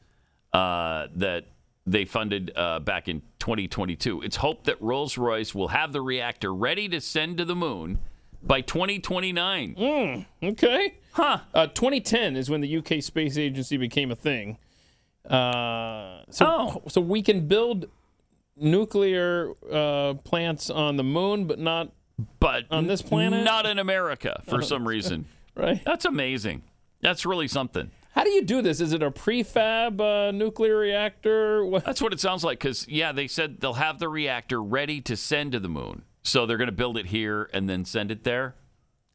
uh, 0.52 1.06
that 1.16 1.46
they 1.86 2.04
funded 2.04 2.52
uh, 2.54 2.78
back 2.78 3.08
in 3.08 3.22
2022. 3.40 4.22
It's 4.22 4.36
hoped 4.36 4.66
that 4.66 4.80
Rolls 4.80 5.18
Royce 5.18 5.54
will 5.54 5.68
have 5.68 5.92
the 5.92 6.00
reactor 6.00 6.54
ready 6.54 6.88
to 6.90 7.00
send 7.00 7.38
to 7.38 7.44
the 7.44 7.56
moon 7.56 7.98
by 8.42 8.60
2029. 8.60 9.74
Mm, 9.74 10.26
okay. 10.44 10.94
Huh. 11.12 11.38
Uh, 11.52 11.66
2010 11.66 12.36
is 12.36 12.48
when 12.48 12.60
the 12.60 12.76
UK 12.76 13.02
Space 13.02 13.36
Agency 13.36 13.76
became 13.76 14.12
a 14.12 14.16
thing. 14.16 14.58
Uh, 15.28 16.22
so, 16.30 16.46
Oh. 16.48 16.82
so 16.88 17.00
we 17.00 17.22
can 17.22 17.46
build 17.48 17.86
nuclear 18.56 19.52
uh, 19.70 20.14
plants 20.24 20.70
on 20.70 20.96
the 20.96 21.04
moon, 21.04 21.46
but 21.46 21.58
not 21.58 21.92
but 22.38 22.64
on 22.70 22.86
this 22.86 23.02
planet. 23.02 23.44
Not 23.44 23.66
in 23.66 23.78
America 23.78 24.42
for 24.46 24.62
some 24.62 24.86
reason. 24.86 25.26
Right. 25.54 25.82
That's 25.84 26.04
amazing. 26.04 26.62
That's 27.00 27.26
really 27.26 27.48
something. 27.48 27.90
How 28.14 28.24
do 28.24 28.30
you 28.30 28.42
do 28.44 28.60
this? 28.60 28.80
Is 28.80 28.92
it 28.92 29.02
a 29.02 29.10
prefab 29.10 30.00
uh, 30.00 30.30
nuclear 30.32 30.76
reactor? 30.76 31.64
What? 31.64 31.84
That's 31.84 32.02
what 32.02 32.12
it 32.12 32.20
sounds 32.20 32.44
like. 32.44 32.58
Because 32.58 32.86
yeah, 32.86 33.10
they 33.12 33.26
said 33.26 33.60
they'll 33.60 33.72
have 33.74 33.98
the 33.98 34.08
reactor 34.08 34.62
ready 34.62 35.00
to 35.02 35.16
send 35.16 35.52
to 35.52 35.60
the 35.60 35.68
moon. 35.68 36.02
So 36.22 36.46
they're 36.46 36.58
going 36.58 36.68
to 36.68 36.72
build 36.72 36.96
it 36.98 37.06
here 37.06 37.48
and 37.52 37.68
then 37.68 37.84
send 37.84 38.10
it 38.10 38.22
there. 38.22 38.54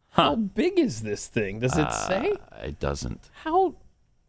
How 0.09 0.35
big 0.35 0.79
is 0.79 1.03
this 1.03 1.27
thing? 1.27 1.59
Does 1.59 1.77
it 1.77 1.91
say? 1.93 2.33
Uh, 2.51 2.65
It 2.65 2.79
doesn't. 2.79 3.29
How? 3.43 3.75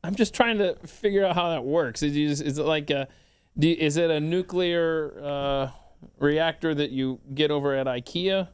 I'm 0.04 0.14
just 0.14 0.34
trying 0.34 0.58
to 0.58 0.74
figure 0.86 1.24
out 1.24 1.34
how 1.34 1.48
that 1.48 1.64
works. 1.64 2.02
Is, 2.02 2.14
you 2.14 2.28
just, 2.28 2.42
is 2.42 2.58
it 2.58 2.64
like 2.64 2.90
a? 2.90 3.08
You- 3.58 3.76
is 3.78 3.96
it 3.96 4.10
a 4.10 4.20
nuclear 4.20 5.20
uh, 5.22 5.70
reactor 6.18 6.74
that 6.74 6.90
you 6.90 7.20
get 7.34 7.50
over 7.50 7.74
at 7.74 7.86
IKEA, 7.86 8.48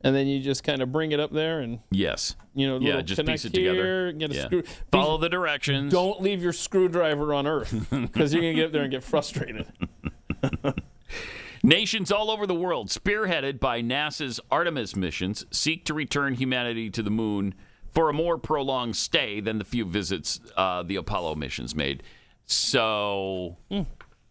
and 0.00 0.16
then 0.16 0.26
you 0.26 0.40
just 0.40 0.64
kind 0.64 0.80
of 0.82 0.90
bring 0.90 1.12
it 1.12 1.20
up 1.20 1.30
there 1.30 1.60
and 1.60 1.80
Yes. 1.90 2.36
you 2.54 2.66
know, 2.66 2.78
yeah, 2.80 3.02
just 3.02 3.24
piece 3.26 3.44
it 3.44 3.52
together. 3.52 3.74
here, 3.74 4.12
get 4.12 4.30
a 4.30 4.34
Yeah. 4.34 4.44
screw. 4.46 4.62
Follow 4.90 5.18
the 5.18 5.28
directions. 5.28 5.92
Don't 5.92 6.22
leave 6.22 6.42
your 6.42 6.54
screwdriver 6.54 7.34
on 7.34 7.46
Earth 7.46 7.86
because 7.90 8.32
you're 8.32 8.42
gonna 8.42 8.54
get 8.54 8.66
up 8.66 8.72
there 8.72 8.82
and 8.82 8.90
get 8.90 9.04
frustrated. 9.04 9.66
Nations 11.62 12.10
all 12.10 12.30
over 12.30 12.46
the 12.46 12.54
world, 12.54 12.88
spearheaded 12.88 13.60
by 13.60 13.82
NASA's 13.82 14.40
Artemis 14.50 14.96
missions, 14.96 15.44
seek 15.50 15.84
to 15.84 15.92
return 15.92 16.32
humanity 16.34 16.88
to 16.88 17.02
the 17.02 17.10
moon 17.10 17.54
for 17.92 18.08
a 18.08 18.14
more 18.14 18.38
prolonged 18.38 18.96
stay 18.96 19.40
than 19.40 19.58
the 19.58 19.64
few 19.64 19.84
visits 19.84 20.40
uh, 20.56 20.82
the 20.82 20.96
Apollo 20.96 21.34
missions 21.34 21.74
made. 21.74 22.02
So, 22.46 23.58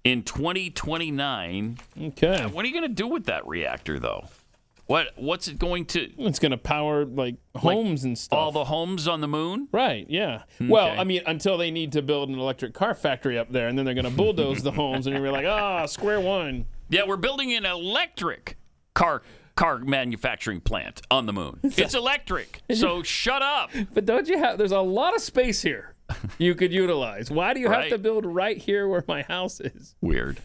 in 0.03 0.23
2029, 0.23 1.77
okay, 2.01 2.45
what 2.45 2.63
are 2.63 2.67
you 2.67 2.73
going 2.73 2.89
to 2.89 2.93
do 2.93 3.07
with 3.07 3.25
that 3.25 3.45
reactor, 3.47 3.99
though? 3.99 4.25
What 4.89 5.09
What's 5.17 5.47
it 5.47 5.59
going 5.59 5.85
to? 5.87 6.09
It's 6.17 6.39
going 6.39 6.51
to 6.51 6.57
power 6.57 7.05
like 7.05 7.35
homes 7.55 8.05
and 8.05 8.17
stuff. 8.17 8.35
All 8.39 8.51
the 8.51 8.65
homes 8.65 9.07
on 9.07 9.21
the 9.21 9.27
moon? 9.27 9.67
Right. 9.71 10.07
Yeah. 10.09 10.43
Well, 10.59 10.99
I 10.99 11.03
mean, 11.03 11.21
until 11.27 11.59
they 11.59 11.69
need 11.69 11.91
to 11.91 12.01
build 12.01 12.29
an 12.29 12.39
electric 12.39 12.73
car 12.73 12.95
factory 12.95 13.37
up 13.37 13.51
there, 13.51 13.67
and 13.67 13.77
then 13.77 13.85
they're 13.85 13.93
going 13.93 14.09
to 14.09 14.11
bulldoze 14.11 14.63
the 14.63 14.71
homes, 14.71 15.05
and 15.05 15.15
you're 15.15 15.31
like, 15.31 15.45
ah, 15.47 15.85
square 15.85 16.19
one. 16.19 16.65
Yeah, 16.89 17.03
we're 17.05 17.17
building 17.17 17.53
an 17.53 17.65
electric 17.67 18.57
car 18.95 19.21
car 19.55 19.77
manufacturing 19.77 20.59
plant 20.59 21.03
on 21.11 21.27
the 21.27 21.33
moon. 21.33 21.59
It's 21.63 21.93
electric. 21.93 22.61
So 22.73 23.03
shut 23.03 23.43
up. 23.43 23.69
But 23.93 24.05
don't 24.05 24.27
you 24.27 24.39
have? 24.39 24.57
There's 24.57 24.71
a 24.71 24.79
lot 24.79 25.15
of 25.15 25.21
space 25.21 25.61
here 25.61 25.93
you 26.37 26.55
could 26.55 26.71
utilize. 26.71 27.29
Why 27.31 27.53
do 27.53 27.59
you 27.59 27.69
have 27.69 27.89
to 27.89 27.97
build 27.97 28.25
right 28.25 28.57
here 28.57 28.87
where 28.87 29.03
my 29.07 29.23
house 29.23 29.59
is? 29.59 29.95
Weird. 30.01 30.39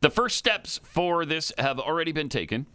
the 0.00 0.10
first 0.10 0.36
steps 0.36 0.80
for 0.82 1.24
this 1.24 1.52
have 1.58 1.78
already 1.78 2.12
been 2.12 2.28
taken. 2.28 2.66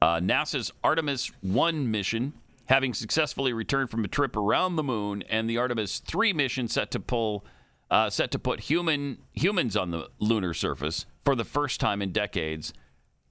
Uh, 0.00 0.20
NASA's 0.20 0.72
Artemis 0.84 1.32
1 1.40 1.90
mission 1.90 2.34
having 2.66 2.92
successfully 2.92 3.52
returned 3.52 3.90
from 3.90 4.04
a 4.04 4.08
trip 4.08 4.36
around 4.36 4.76
the 4.76 4.82
moon, 4.82 5.22
and 5.28 5.48
the 5.48 5.56
Artemis 5.58 6.00
3 6.00 6.32
mission 6.32 6.68
set 6.68 6.90
to 6.90 7.00
pull 7.00 7.44
uh, 7.88 8.10
set 8.10 8.32
to 8.32 8.38
put 8.38 8.60
human 8.60 9.18
humans 9.32 9.76
on 9.76 9.92
the 9.92 10.08
lunar 10.18 10.52
surface 10.52 11.06
for 11.24 11.36
the 11.36 11.44
first 11.44 11.78
time 11.78 12.02
in 12.02 12.10
decades 12.10 12.74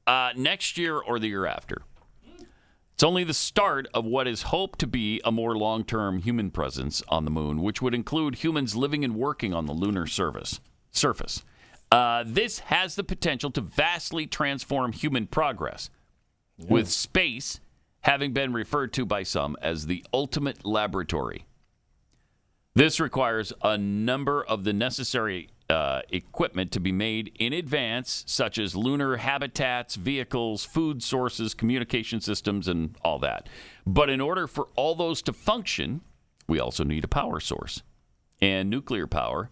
uh, 0.08 0.30
next 0.38 0.78
year 0.78 0.98
or 0.98 1.20
the 1.20 1.28
year 1.28 1.46
after. 1.46 1.82
It's 2.96 3.04
only 3.04 3.26
the 3.26 3.34
start 3.34 3.90
of 3.94 4.06
what 4.06 4.26
is 4.26 4.44
hoped 4.44 4.80
to 4.80 4.88
be 4.88 5.20
a 5.26 5.32
more 5.32 5.58
long 5.58 5.84
term 5.84 6.20
human 6.20 6.50
presence 6.50 7.04
on 7.10 7.26
the 7.26 7.32
moon, 7.32 7.62
which 7.62 7.82
would 7.82 7.94
include 7.94 8.36
humans 8.36 8.74
living 8.74 9.04
and 9.04 9.18
working 9.18 9.54
on 9.54 9.66
the 9.66 9.74
lunar 9.74 10.08
surface. 10.08 10.62
surface. 10.92 11.44
Uh, 11.92 12.24
this 12.26 12.60
has 12.60 12.96
the 12.96 13.04
potential 13.04 13.52
to 13.52 13.60
vastly 13.60 14.26
transform 14.26 14.94
human 14.94 15.28
progress, 15.28 15.90
with 16.58 16.90
space 16.90 17.60
having 18.00 18.32
been 18.32 18.54
referred 18.54 18.94
to 18.94 19.06
by 19.06 19.24
some 19.24 19.58
as 19.62 19.88
the 19.88 20.06
ultimate 20.14 20.66
laboratory. 20.66 21.46
This 22.76 23.02
requires 23.02 23.52
a 23.62 23.78
number 23.78 24.42
of 24.42 24.64
the 24.64 24.72
necessary 24.72 25.50
uh, 25.70 26.02
equipment 26.10 26.72
to 26.72 26.80
be 26.80 26.92
made 26.92 27.32
in 27.40 27.54
advance, 27.54 28.24
such 28.28 28.60
as 28.60 28.76
lunar 28.76 29.18
habitats, 29.18 29.96
vehicles, 29.96 30.64
food 30.64 31.02
sources, 31.02 31.54
communication 31.54 32.22
systems, 32.22 32.68
and 32.68 32.96
all 33.04 33.20
that. 33.20 33.50
But 33.86 34.10
in 34.10 34.22
order 34.22 34.48
for 34.48 34.68
all 34.76 34.96
those 34.96 35.22
to 35.24 35.34
function, 35.34 36.02
we 36.48 36.60
also 36.60 36.84
need 36.84 37.04
a 37.04 37.08
power 37.08 37.40
source. 37.40 37.82
And 38.42 38.70
nuclear 38.70 39.08
power 39.08 39.50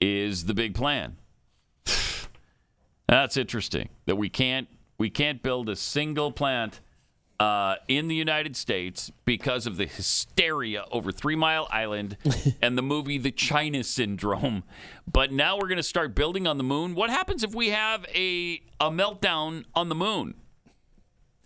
is 0.00 0.46
the 0.46 0.54
big 0.54 0.74
plan. 0.74 1.16
That's 3.06 3.36
interesting 3.36 3.90
that 4.06 4.16
we 4.16 4.28
can't 4.28 4.68
we 4.98 5.10
can't 5.10 5.42
build 5.42 5.68
a 5.68 5.76
single 5.76 6.30
plant 6.30 6.80
uh, 7.40 7.76
in 7.88 8.06
the 8.08 8.14
United 8.14 8.54
States 8.54 9.10
because 9.24 9.66
of 9.66 9.78
the 9.78 9.86
hysteria 9.86 10.84
over 10.92 11.10
Three 11.10 11.34
Mile 11.34 11.66
Island 11.70 12.18
and 12.62 12.76
the 12.76 12.82
movie 12.82 13.16
The 13.16 13.30
China 13.30 13.82
Syndrome. 13.82 14.62
But 15.10 15.32
now 15.32 15.56
we're 15.56 15.66
going 15.66 15.78
to 15.78 15.82
start 15.82 16.14
building 16.14 16.46
on 16.46 16.58
the 16.58 16.64
moon. 16.64 16.94
What 16.94 17.08
happens 17.08 17.42
if 17.42 17.54
we 17.54 17.70
have 17.70 18.04
a 18.14 18.60
a 18.78 18.90
meltdown 18.90 19.64
on 19.74 19.88
the 19.88 19.94
moon? 19.94 20.34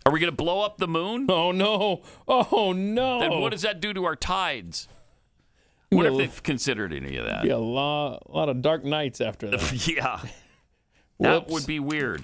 Are 0.05 0.11
we 0.11 0.19
going 0.19 0.31
to 0.31 0.35
blow 0.35 0.61
up 0.61 0.77
the 0.77 0.87
moon? 0.87 1.27
Oh 1.29 1.51
no! 1.51 2.03
Oh 2.27 2.73
no! 2.73 3.19
Then 3.21 3.39
what 3.39 3.51
does 3.51 3.61
that 3.63 3.79
do 3.79 3.93
to 3.93 4.03
our 4.03 4.17
tides? 4.17 4.89
What 5.89 6.05
if 6.05 6.17
they've 6.17 6.43
considered 6.43 6.93
any 6.93 7.15
of 7.15 7.25
that? 7.25 7.43
Be 7.43 7.49
a 7.49 7.57
lot, 7.57 8.23
a 8.25 8.31
lot 8.31 8.49
of 8.49 8.61
dark 8.61 8.83
nights 8.83 9.21
after 9.21 9.49
that. 9.49 9.87
yeah. 9.87 10.19
That 11.21 11.47
would 11.47 11.65
be 11.65 11.79
weird. 11.79 12.23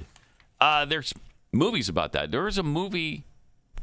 Uh, 0.59 0.83
there's 0.83 1.13
movies 1.53 1.87
about 1.87 2.11
that. 2.11 2.31
There 2.31 2.43
was 2.43 2.57
a 2.57 2.63
movie 2.63 3.23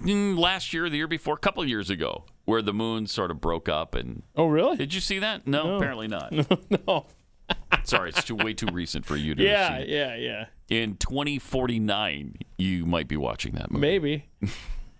last 0.00 0.72
year, 0.72 0.88
the 0.88 0.96
year 0.96 1.08
before, 1.08 1.34
a 1.34 1.38
couple 1.38 1.62
of 1.62 1.68
years 1.68 1.90
ago, 1.90 2.24
where 2.44 2.62
the 2.62 2.72
moon 2.72 3.06
sort 3.06 3.30
of 3.30 3.40
broke 3.40 3.68
up. 3.68 3.94
And 3.94 4.22
oh, 4.36 4.46
really? 4.46 4.76
Did 4.76 4.94
you 4.94 5.00
see 5.00 5.18
that? 5.18 5.46
No, 5.46 5.64
No. 5.64 5.76
apparently 5.76 6.08
not. 6.08 6.32
no. 6.86 7.06
Sorry, 7.84 8.10
it's 8.10 8.24
too 8.24 8.34
way 8.36 8.52
too 8.54 8.68
recent 8.72 9.06
for 9.06 9.16
you 9.16 9.34
to. 9.34 9.42
See. 9.42 9.48
Yeah, 9.48 9.78
yeah, 9.78 10.14
yeah. 10.16 10.44
In 10.68 10.96
2049, 10.96 12.34
you 12.58 12.84
might 12.86 13.08
be 13.08 13.16
watching 13.16 13.52
that 13.54 13.70
movie. 13.70 13.80
Maybe, 13.80 14.28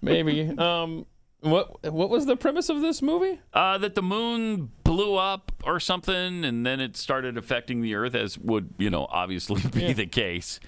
maybe. 0.03 0.49
Um, 0.57 1.05
what 1.41 1.93
what 1.93 2.09
was 2.11 2.27
the 2.27 2.37
premise 2.37 2.69
of 2.69 2.81
this 2.81 3.03
movie? 3.03 3.39
Uh, 3.53 3.79
that 3.79 3.95
the 3.95 4.03
moon 4.03 4.71
blew 4.83 5.15
up 5.17 5.53
or 5.65 5.79
something, 5.79 6.45
and 6.45 6.65
then 6.65 6.81
it 6.81 6.97
started 6.97 7.37
affecting 7.37 7.83
the 7.83 7.95
Earth, 7.95 8.15
as 8.15 8.39
would 8.39 8.75
you 8.79 8.89
know 8.91 9.07
obviously 9.11 9.61
be 9.71 9.93
the 9.93 10.07
case. 10.07 10.59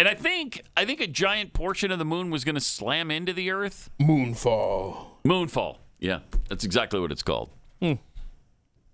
And 0.00 0.08
I 0.08 0.14
think 0.14 0.62
I 0.76 0.86
think 0.86 1.00
a 1.02 1.06
giant 1.06 1.52
portion 1.52 1.90
of 1.92 1.98
the 1.98 2.06
moon 2.06 2.30
was 2.30 2.42
going 2.42 2.54
to 2.54 2.60
slam 2.60 3.10
into 3.10 3.34
the 3.34 3.50
Earth. 3.50 3.90
Moonfall. 4.00 4.96
Moonfall. 5.26 5.76
Yeah, 5.98 6.20
that's 6.48 6.64
exactly 6.64 6.98
what 6.98 7.12
it's 7.12 7.22
called. 7.22 7.50
Hmm. 7.82 7.92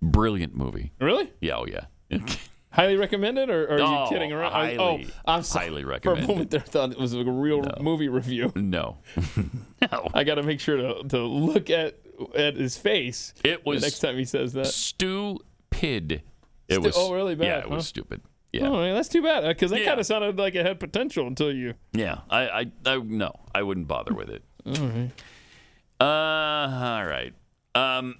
Brilliant 0.02 0.56
movie. 0.56 0.90
Really? 1.00 1.32
Yeah. 1.40 1.58
Oh 1.58 1.66
yeah. 1.66 1.86
Highly 2.70 2.96
recommended, 2.96 3.48
or, 3.50 3.66
or 3.66 3.76
are 3.76 3.80
Oh, 3.80 4.02
you 4.04 4.08
kidding 4.10 4.32
around? 4.32 4.52
I- 4.52 4.74
highly- 4.74 5.06
oh, 5.06 5.10
I'm 5.24 5.42
sorry. 5.44 5.66
highly 5.68 5.84
For 6.02 6.12
a 6.12 6.26
moment 6.26 6.50
there, 6.50 6.60
I 6.60 6.64
thought 6.64 6.90
it 6.90 6.98
was 6.98 7.14
a 7.14 7.22
real 7.24 7.62
movie 7.80 8.08
review. 8.08 8.52
No. 8.56 8.98
no. 9.92 10.08
I 10.12 10.24
got 10.24 10.34
to 10.34 10.42
make 10.42 10.58
sure 10.60 10.76
to, 10.76 11.08
to 11.08 11.18
look 11.22 11.70
at 11.70 11.94
at 12.34 12.56
his 12.56 12.76
face. 12.76 13.32
It 13.44 13.64
was 13.64 13.80
the 13.80 13.86
next 13.86 14.00
time 14.00 14.16
he 14.18 14.24
says 14.24 14.52
that. 14.54 14.66
stupid. 14.66 16.22
It 16.68 16.74
Stu- 16.74 16.80
was. 16.80 16.94
oh, 16.96 17.14
really 17.14 17.36
bad, 17.36 17.46
Yeah, 17.46 17.58
it 17.58 17.68
huh? 17.68 17.76
was 17.76 17.86
stupid. 17.86 18.20
Yeah. 18.52 18.68
Oh, 18.68 18.94
that's 18.94 19.08
too 19.08 19.22
bad 19.22 19.46
because 19.48 19.70
that 19.70 19.80
Yeah. 19.80 19.86
kind 19.88 20.00
of 20.00 20.06
sounded 20.06 20.38
like 20.38 20.54
it 20.54 20.64
had 20.64 20.80
potential 20.80 21.26
until 21.26 21.52
you. 21.52 21.74
Yeah, 21.92 22.20
I, 22.30 22.48
I, 22.48 22.70
I, 22.86 22.96
no, 22.98 23.32
I 23.54 23.62
wouldn't 23.62 23.86
bother 23.88 24.14
with 24.14 24.30
it. 24.30 24.42
All 24.66 24.74
right. 24.86 25.10
Uh, 25.98 26.04
all 26.04 27.04
right. 27.06 27.32
Um, 27.74 28.16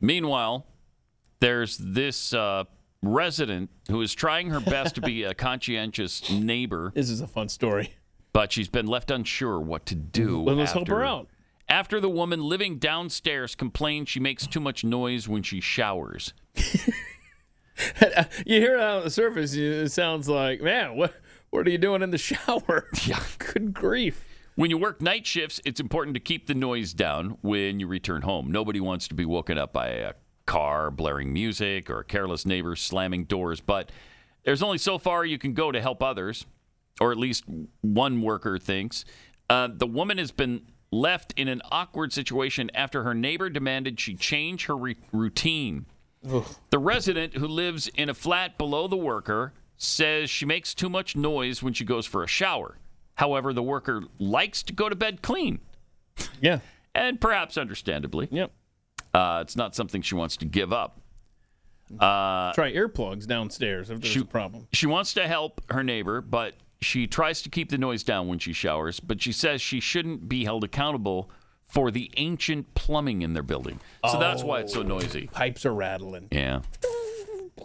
meanwhile, 0.00 0.66
there's 1.40 1.76
this 1.78 2.32
uh, 2.32 2.64
resident 3.02 3.70
who 3.90 4.00
is 4.00 4.14
trying 4.14 4.48
her 4.50 4.60
best 4.60 4.94
to 4.94 5.00
be 5.02 5.24
a 5.24 5.34
conscientious 5.48 6.30
neighbor. 6.30 6.92
This 6.94 7.10
is 7.10 7.20
a 7.20 7.26
fun 7.26 7.48
story. 7.48 7.94
But 8.32 8.52
she's 8.52 8.68
been 8.68 8.86
left 8.86 9.10
unsure 9.10 9.58
what 9.60 9.86
to 9.86 9.94
do. 9.94 10.40
Well, 10.40 10.54
let's 10.54 10.72
help 10.72 10.82
after- 10.84 10.96
her 10.96 11.04
out. 11.04 11.28
After 11.68 12.00
the 12.00 12.08
woman 12.08 12.42
living 12.42 12.78
downstairs 12.78 13.54
complains 13.54 14.08
she 14.08 14.18
makes 14.18 14.46
too 14.46 14.58
much 14.60 14.82
noise 14.82 15.28
when 15.28 15.42
she 15.44 15.60
showers. 15.60 16.32
You 18.46 18.60
hear 18.60 18.76
it 18.76 18.80
on 18.82 19.04
the 19.04 19.10
surface, 19.10 19.54
it 19.54 19.90
sounds 19.90 20.28
like, 20.28 20.60
man, 20.60 20.96
what 20.96 21.14
what 21.50 21.66
are 21.66 21.70
you 21.70 21.78
doing 21.78 22.02
in 22.02 22.10
the 22.10 22.18
shower? 22.30 22.86
Yeah. 23.04 23.22
Good 23.38 23.74
grief. 23.74 24.24
When 24.54 24.70
you 24.70 24.78
work 24.78 25.00
night 25.00 25.26
shifts, 25.26 25.60
it's 25.64 25.80
important 25.80 26.14
to 26.14 26.20
keep 26.20 26.46
the 26.46 26.54
noise 26.54 26.92
down 26.92 27.38
when 27.42 27.80
you 27.80 27.86
return 27.86 28.22
home. 28.22 28.50
Nobody 28.52 28.80
wants 28.80 29.08
to 29.08 29.14
be 29.14 29.24
woken 29.24 29.58
up 29.58 29.72
by 29.72 29.88
a 29.88 30.12
car 30.46 30.90
blaring 30.90 31.32
music 31.32 31.88
or 31.88 32.00
a 32.00 32.04
careless 32.04 32.44
neighbor 32.44 32.76
slamming 32.76 33.24
doors, 33.24 33.60
but 33.60 33.90
there's 34.44 34.62
only 34.62 34.78
so 34.78 34.98
far 34.98 35.24
you 35.24 35.38
can 35.38 35.54
go 35.54 35.70
to 35.70 35.80
help 35.80 36.02
others, 36.02 36.46
or 37.00 37.12
at 37.12 37.18
least 37.18 37.44
one 37.82 38.20
worker 38.20 38.58
thinks. 38.58 39.04
Uh, 39.48 39.68
the 39.72 39.86
woman 39.86 40.18
has 40.18 40.30
been 40.32 40.62
left 40.92 41.32
in 41.36 41.48
an 41.48 41.62
awkward 41.70 42.12
situation 42.12 42.70
after 42.74 43.02
her 43.04 43.14
neighbor 43.14 43.48
demanded 43.48 43.98
she 44.00 44.14
change 44.14 44.66
her 44.66 44.76
re- 44.76 44.96
routine. 45.12 45.86
The 46.22 46.78
resident 46.78 47.34
who 47.34 47.46
lives 47.46 47.88
in 47.88 48.08
a 48.08 48.14
flat 48.14 48.58
below 48.58 48.86
the 48.86 48.96
worker 48.96 49.52
says 49.76 50.28
she 50.28 50.44
makes 50.44 50.74
too 50.74 50.90
much 50.90 51.16
noise 51.16 51.62
when 51.62 51.72
she 51.72 51.84
goes 51.84 52.06
for 52.06 52.22
a 52.22 52.26
shower. 52.26 52.76
However, 53.14 53.52
the 53.52 53.62
worker 53.62 54.02
likes 54.18 54.62
to 54.64 54.72
go 54.72 54.88
to 54.88 54.94
bed 54.94 55.22
clean. 55.22 55.60
Yeah. 56.40 56.60
And 56.92 57.20
perhaps 57.20 57.56
understandably. 57.56 58.26
Yep. 58.32 58.50
Uh, 59.14 59.38
it's 59.42 59.54
not 59.54 59.76
something 59.76 60.02
she 60.02 60.16
wants 60.16 60.36
to 60.38 60.44
give 60.44 60.72
up. 60.72 61.00
Uh, 62.00 62.52
Try 62.52 62.72
earplugs 62.72 63.28
downstairs 63.28 63.90
if 63.90 64.00
there's 64.00 64.12
she, 64.12 64.20
a 64.20 64.24
problem. 64.24 64.66
She 64.72 64.86
wants 64.86 65.14
to 65.14 65.28
help 65.28 65.60
her 65.70 65.84
neighbor, 65.84 66.20
but 66.20 66.54
she 66.80 67.06
tries 67.06 67.42
to 67.42 67.48
keep 67.48 67.70
the 67.70 67.78
noise 67.78 68.02
down 68.02 68.26
when 68.26 68.40
she 68.40 68.52
showers. 68.52 68.98
But 68.98 69.22
she 69.22 69.30
says 69.30 69.62
she 69.62 69.78
shouldn't 69.78 70.28
be 70.28 70.44
held 70.44 70.64
accountable 70.64 71.30
for 71.70 71.90
the 71.90 72.10
ancient 72.16 72.74
plumbing 72.74 73.22
in 73.22 73.32
their 73.32 73.42
building. 73.42 73.80
So 74.10 74.18
that's 74.18 74.42
why 74.42 74.60
it's 74.60 74.72
so 74.72 74.80
oh. 74.80 74.84
noisy. 74.84 75.28
Pipes 75.32 75.64
are 75.64 75.74
rattling. 75.74 76.28
Yeah. 76.30 76.62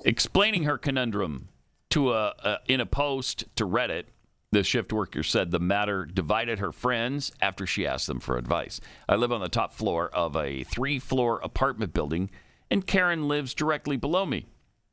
Explaining 0.04 0.64
her 0.64 0.78
conundrum 0.78 1.50
to 1.90 2.14
a, 2.14 2.34
a 2.44 2.58
in 2.68 2.80
a 2.80 2.86
post 2.86 3.46
to 3.56 3.66
Reddit, 3.66 4.04
the 4.52 4.64
shift 4.64 4.94
worker 4.94 5.24
said 5.24 5.52
the 5.52 5.60
matter 5.60 6.06
divided 6.06 6.60
her 6.60 6.72
friends 6.72 7.32
after 7.42 7.66
she 7.66 7.88
asked 7.88 8.08
them 8.08 8.20
for 8.20 8.38
advice. 8.38 8.80
I 9.10 9.16
live 9.16 9.32
on 9.32 9.42
the 9.42 9.50
top 9.50 9.74
floor 9.74 10.10
of 10.10 10.36
a 10.36 10.64
three-floor 10.64 11.42
apartment 11.44 11.94
building, 11.94 12.30
and 12.70 12.86
Karen 12.86 13.28
lives 13.28 13.54
directly 13.54 13.98
below 13.98 14.26
me. 14.26 14.46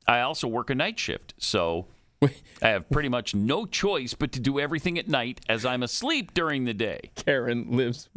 I 0.06 0.20
also 0.20 0.48
work 0.48 0.70
a 0.70 0.74
night 0.74 0.98
shift, 0.98 1.34
so 1.38 1.86
I 2.22 2.68
have 2.68 2.88
pretty 2.90 3.08
much 3.08 3.34
no 3.34 3.66
choice 3.66 4.14
but 4.14 4.32
to 4.32 4.40
do 4.40 4.58
everything 4.58 4.98
at 4.98 5.08
night 5.08 5.40
as 5.48 5.64
I'm 5.64 5.82
asleep 5.82 6.34
during 6.34 6.64
the 6.64 6.74
day. 6.74 7.10
Karen 7.14 7.70
lives 7.70 8.08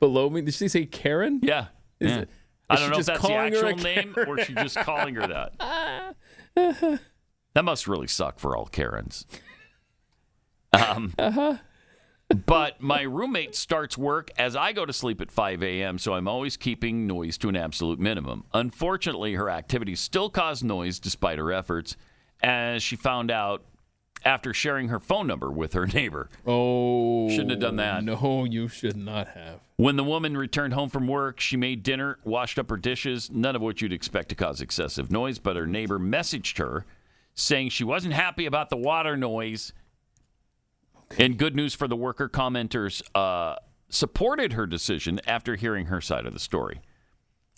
below 0.00 0.28
me. 0.30 0.40
Did 0.40 0.54
she 0.54 0.68
say 0.68 0.86
Karen? 0.86 1.40
Yeah. 1.42 1.66
Is 2.00 2.10
yeah. 2.10 2.18
it- 2.20 2.30
I 2.68 2.76
don't 2.76 2.90
know 2.90 2.98
if 2.98 3.06
that's 3.06 3.20
the 3.20 3.28
calling 3.28 3.52
her 3.52 3.66
a 3.66 3.70
actual 3.70 3.84
name 3.84 4.14
or 4.28 4.38
she's 4.44 4.54
just 4.54 4.76
calling 4.76 5.16
her 5.16 5.26
that. 5.26 7.00
That 7.54 7.64
must 7.64 7.88
really 7.88 8.06
suck 8.06 8.38
for 8.38 8.56
all 8.56 8.66
Karens. 8.66 9.26
Um, 10.72 11.12
Uh-huh. 11.18 11.56
but 12.46 12.80
my 12.80 13.02
roommate 13.02 13.56
starts 13.56 13.98
work 13.98 14.30
as 14.38 14.54
I 14.54 14.72
go 14.72 14.86
to 14.86 14.92
sleep 14.92 15.20
at 15.20 15.32
5 15.32 15.64
a.m., 15.64 15.98
so 15.98 16.14
I'm 16.14 16.28
always 16.28 16.56
keeping 16.56 17.08
noise 17.08 17.36
to 17.38 17.48
an 17.48 17.56
absolute 17.56 17.98
minimum. 17.98 18.44
Unfortunately, 18.54 19.34
her 19.34 19.50
activities 19.50 19.98
still 19.98 20.30
cause 20.30 20.62
noise 20.62 21.00
despite 21.00 21.38
her 21.38 21.52
efforts, 21.52 21.96
as 22.40 22.84
she 22.84 22.94
found 22.94 23.32
out 23.32 23.64
after 24.24 24.52
sharing 24.52 24.88
her 24.88 25.00
phone 25.00 25.26
number 25.26 25.50
with 25.50 25.72
her 25.72 25.86
neighbor. 25.94 26.28
Oh. 26.46 27.28
Shouldn't 27.30 27.50
have 27.50 27.60
done 27.60 27.76
that. 27.76 28.04
No, 28.04 28.44
you 28.44 28.68
should 28.68 28.96
not 28.96 29.28
have. 29.28 29.60
When 29.76 29.96
the 29.96 30.04
woman 30.04 30.36
returned 30.36 30.74
home 30.74 30.88
from 30.90 31.08
work, 31.08 31.40
she 31.40 31.56
made 31.56 31.82
dinner, 31.82 32.18
washed 32.24 32.58
up 32.58 32.68
her 32.70 32.76
dishes, 32.76 33.30
none 33.30 33.56
of 33.56 33.62
which 33.62 33.80
you'd 33.80 33.92
expect 33.92 34.28
to 34.30 34.34
cause 34.34 34.60
excessive 34.60 35.10
noise, 35.10 35.38
but 35.38 35.56
her 35.56 35.66
neighbor 35.66 35.98
messaged 35.98 36.58
her 36.58 36.84
saying 37.34 37.70
she 37.70 37.84
wasn't 37.84 38.12
happy 38.12 38.46
about 38.46 38.70
the 38.70 38.76
water 38.76 39.16
noise. 39.16 39.72
And 41.18 41.38
good 41.38 41.56
news 41.56 41.74
for 41.74 41.88
the 41.88 41.96
worker 41.96 42.28
commenters 42.28 43.02
uh, 43.14 43.56
supported 43.88 44.52
her 44.52 44.66
decision 44.66 45.20
after 45.26 45.56
hearing 45.56 45.86
her 45.86 46.00
side 46.00 46.26
of 46.26 46.34
the 46.34 46.40
story. 46.40 46.80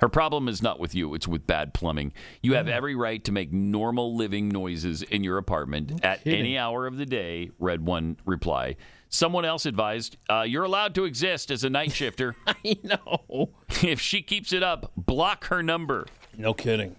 Her 0.02 0.08
problem 0.08 0.48
is 0.48 0.60
not 0.60 0.80
with 0.80 0.96
you, 0.96 1.14
it's 1.14 1.28
with 1.28 1.46
bad 1.46 1.72
plumbing. 1.72 2.12
You 2.42 2.54
have 2.54 2.66
every 2.66 2.96
right 2.96 3.22
to 3.22 3.30
make 3.30 3.52
normal 3.52 4.16
living 4.16 4.48
noises 4.48 5.02
in 5.02 5.22
your 5.22 5.38
apartment 5.38 6.04
at 6.04 6.26
any 6.26 6.58
hour 6.58 6.88
of 6.88 6.96
the 6.96 7.06
day, 7.06 7.52
read 7.60 7.86
one 7.86 8.16
reply. 8.26 8.74
Someone 9.10 9.44
else 9.44 9.64
advised, 9.64 10.16
uh, 10.28 10.40
You're 10.42 10.64
allowed 10.64 10.96
to 10.96 11.04
exist 11.04 11.52
as 11.52 11.62
a 11.62 11.70
night 11.70 11.92
shifter. 11.94 12.34
I 12.48 12.78
know. 12.82 13.50
If 13.80 14.00
she 14.00 14.22
keeps 14.22 14.52
it 14.52 14.64
up, 14.64 14.90
block 14.96 15.44
her 15.46 15.62
number. 15.62 16.06
No 16.36 16.52
kidding. 16.52 16.96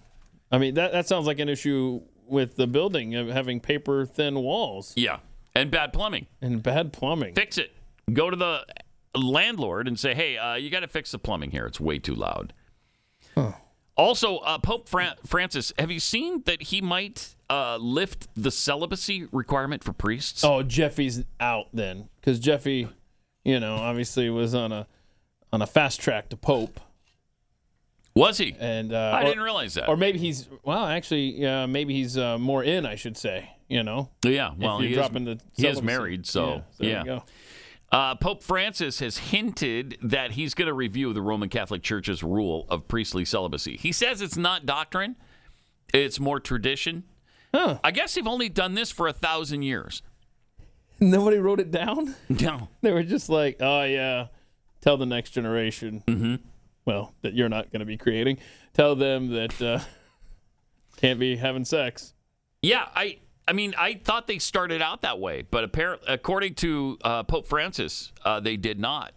I 0.50 0.56
mean, 0.56 0.72
that, 0.74 0.92
that 0.92 1.06
sounds 1.06 1.26
like 1.26 1.38
an 1.40 1.50
issue 1.50 2.00
with 2.26 2.56
the 2.56 2.66
building 2.66 3.16
of 3.16 3.28
having 3.28 3.60
paper 3.60 4.06
thin 4.06 4.36
walls 4.38 4.94
Yeah. 4.96 5.18
And 5.54 5.70
bad 5.70 5.92
plumbing. 5.92 6.26
and 6.40 6.62
bad 6.62 6.94
plumbing. 6.94 7.34
Fix 7.34 7.58
it. 7.58 7.70
Go 8.12 8.30
to 8.30 8.36
the 8.36 8.64
landlord 9.14 9.88
and 9.88 9.98
say, 10.00 10.14
Hey, 10.14 10.38
uh, 10.38 10.54
you 10.54 10.70
got 10.70 10.80
to 10.80 10.88
fix 10.88 11.10
the 11.12 11.18
plumbing 11.18 11.50
here. 11.50 11.66
It's 11.66 11.78
way 11.78 11.98
too 11.98 12.14
loud. 12.14 12.54
Also, 13.96 14.38
uh, 14.38 14.58
Pope 14.58 14.88
Fran- 14.88 15.14
Francis, 15.24 15.72
have 15.78 15.90
you 15.90 16.00
seen 16.00 16.42
that 16.46 16.62
he 16.62 16.80
might 16.80 17.36
uh, 17.48 17.76
lift 17.76 18.26
the 18.34 18.50
celibacy 18.50 19.28
requirement 19.30 19.84
for 19.84 19.92
priests? 19.92 20.42
Oh, 20.42 20.64
Jeffy's 20.64 21.24
out 21.38 21.66
then, 21.72 22.08
because 22.20 22.40
Jeffy, 22.40 22.88
you 23.44 23.60
know, 23.60 23.76
obviously 23.76 24.28
was 24.30 24.52
on 24.54 24.72
a 24.72 24.86
on 25.52 25.62
a 25.62 25.66
fast 25.66 26.00
track 26.00 26.28
to 26.30 26.36
Pope. 26.36 26.80
Was 28.16 28.38
he? 28.38 28.56
And 28.58 28.92
uh, 28.92 29.12
I 29.14 29.22
or- 29.22 29.24
didn't 29.26 29.42
realize 29.42 29.74
that. 29.74 29.88
Or 29.88 29.96
maybe 29.96 30.18
he's 30.18 30.48
well, 30.64 30.86
actually, 30.86 31.46
uh, 31.46 31.68
maybe 31.68 31.94
he's 31.94 32.18
uh, 32.18 32.36
more 32.38 32.64
in. 32.64 32.86
I 32.86 32.96
should 32.96 33.16
say. 33.16 33.50
You 33.68 33.82
know. 33.82 34.10
Yeah, 34.24 34.52
well, 34.58 34.78
he 34.78 34.88
is, 34.90 34.94
dropping 34.96 35.24
the 35.24 35.40
he 35.56 35.66
is 35.66 35.80
married, 35.82 36.26
so 36.26 36.62
Yeah, 36.78 36.96
so 37.02 37.04
yeah. 37.04 37.20
Uh, 37.92 38.14
Pope 38.16 38.42
Francis 38.42 38.98
has 39.00 39.18
hinted 39.18 39.98
that 40.02 40.32
he's 40.32 40.54
going 40.54 40.66
to 40.66 40.74
review 40.74 41.12
the 41.12 41.22
Roman 41.22 41.48
Catholic 41.48 41.82
Church's 41.82 42.22
rule 42.22 42.66
of 42.68 42.88
priestly 42.88 43.24
celibacy. 43.24 43.76
He 43.76 43.92
says 43.92 44.20
it's 44.20 44.36
not 44.36 44.66
doctrine; 44.66 45.16
it's 45.92 46.18
more 46.18 46.40
tradition. 46.40 47.04
Huh. 47.54 47.78
I 47.84 47.92
guess 47.92 48.14
they've 48.14 48.26
only 48.26 48.48
done 48.48 48.74
this 48.74 48.90
for 48.90 49.06
a 49.06 49.12
thousand 49.12 49.62
years. 49.62 50.02
Nobody 51.00 51.38
wrote 51.38 51.60
it 51.60 51.70
down. 51.70 52.16
No, 52.28 52.68
They 52.82 52.92
were 52.92 53.04
just 53.04 53.28
like, 53.28 53.58
oh 53.60 53.82
yeah, 53.84 54.26
tell 54.80 54.96
the 54.96 55.06
next 55.06 55.30
generation. 55.30 56.02
Mm-hmm. 56.06 56.34
Well, 56.84 57.14
that 57.22 57.34
you're 57.34 57.48
not 57.48 57.70
going 57.70 57.80
to 57.80 57.86
be 57.86 57.96
creating. 57.96 58.38
Tell 58.72 58.96
them 58.96 59.28
that 59.28 59.62
uh, 59.62 59.78
can't 60.96 61.20
be 61.20 61.36
having 61.36 61.64
sex. 61.64 62.12
Yeah, 62.60 62.88
I 62.94 63.18
I 63.46 63.52
mean 63.52 63.74
I 63.76 63.94
thought 64.02 64.26
they 64.26 64.38
started 64.38 64.80
out 64.82 65.02
that 65.02 65.18
way, 65.20 65.42
but 65.42 65.64
apparently, 65.64 66.06
according 66.12 66.54
to 66.56 66.98
uh, 67.02 67.22
Pope 67.24 67.46
Francis, 67.46 68.12
uh, 68.24 68.40
they 68.40 68.56
did 68.56 68.78
not, 68.80 69.12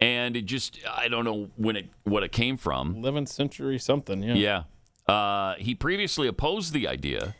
and 0.00 0.36
it 0.36 0.42
just 0.46 0.78
I 0.90 1.08
don't 1.08 1.24
know 1.24 1.50
when 1.56 1.76
it 1.76 1.88
what 2.04 2.22
it 2.22 2.32
came 2.32 2.56
from. 2.56 2.96
11th 2.96 3.28
century 3.28 3.78
something. 3.78 4.22
Yeah. 4.22 4.64
Yeah, 5.06 5.14
uh, 5.14 5.54
he 5.58 5.74
previously 5.74 6.26
opposed 6.26 6.72
the 6.72 6.88
idea 6.88 7.34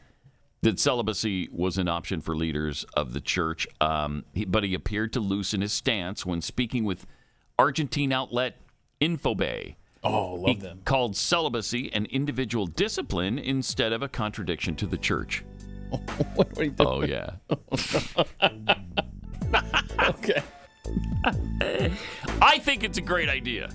that 0.62 0.78
celibacy 0.78 1.48
was 1.50 1.76
an 1.76 1.88
option 1.88 2.20
for 2.20 2.36
leaders 2.36 2.84
of 2.94 3.12
the 3.14 3.20
church, 3.20 3.66
um, 3.80 4.24
he, 4.32 4.44
but 4.44 4.62
he 4.62 4.74
appeared 4.74 5.12
to 5.12 5.18
loosen 5.20 5.60
his 5.60 5.72
stance 5.72 6.24
when 6.24 6.40
speaking 6.40 6.84
with 6.84 7.04
Argentine 7.58 8.12
outlet 8.12 8.58
Infobae. 9.00 9.74
Oh, 10.04 10.34
love 10.34 10.46
he 10.46 10.54
them. 10.62 10.80
called 10.84 11.16
celibacy 11.16 11.92
an 11.92 12.06
individual 12.06 12.66
discipline 12.66 13.38
instead 13.38 13.92
of 13.92 14.02
a 14.02 14.08
contradiction 14.08 14.76
to 14.76 14.86
the 14.86 14.96
church. 14.98 15.44
what 16.34 16.58
are 16.58 16.64
you 16.64 16.70
doing? 16.70 16.88
Oh 16.88 17.02
yeah. 17.02 17.30
okay. 20.08 20.42
I 22.40 22.58
think 22.58 22.84
it's 22.84 22.98
a 22.98 23.02
great 23.02 23.28
idea. 23.28 23.70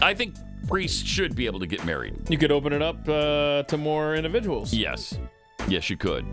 I 0.00 0.14
think 0.14 0.34
priests 0.68 1.02
should 1.02 1.34
be 1.34 1.46
able 1.46 1.60
to 1.60 1.66
get 1.66 1.84
married. 1.84 2.14
You 2.28 2.38
could 2.38 2.52
open 2.52 2.72
it 2.72 2.82
up 2.82 3.08
uh, 3.08 3.62
to 3.64 3.76
more 3.76 4.14
individuals. 4.14 4.72
Yes. 4.72 5.18
Yes, 5.68 5.88
you 5.90 5.96
could. 5.96 6.24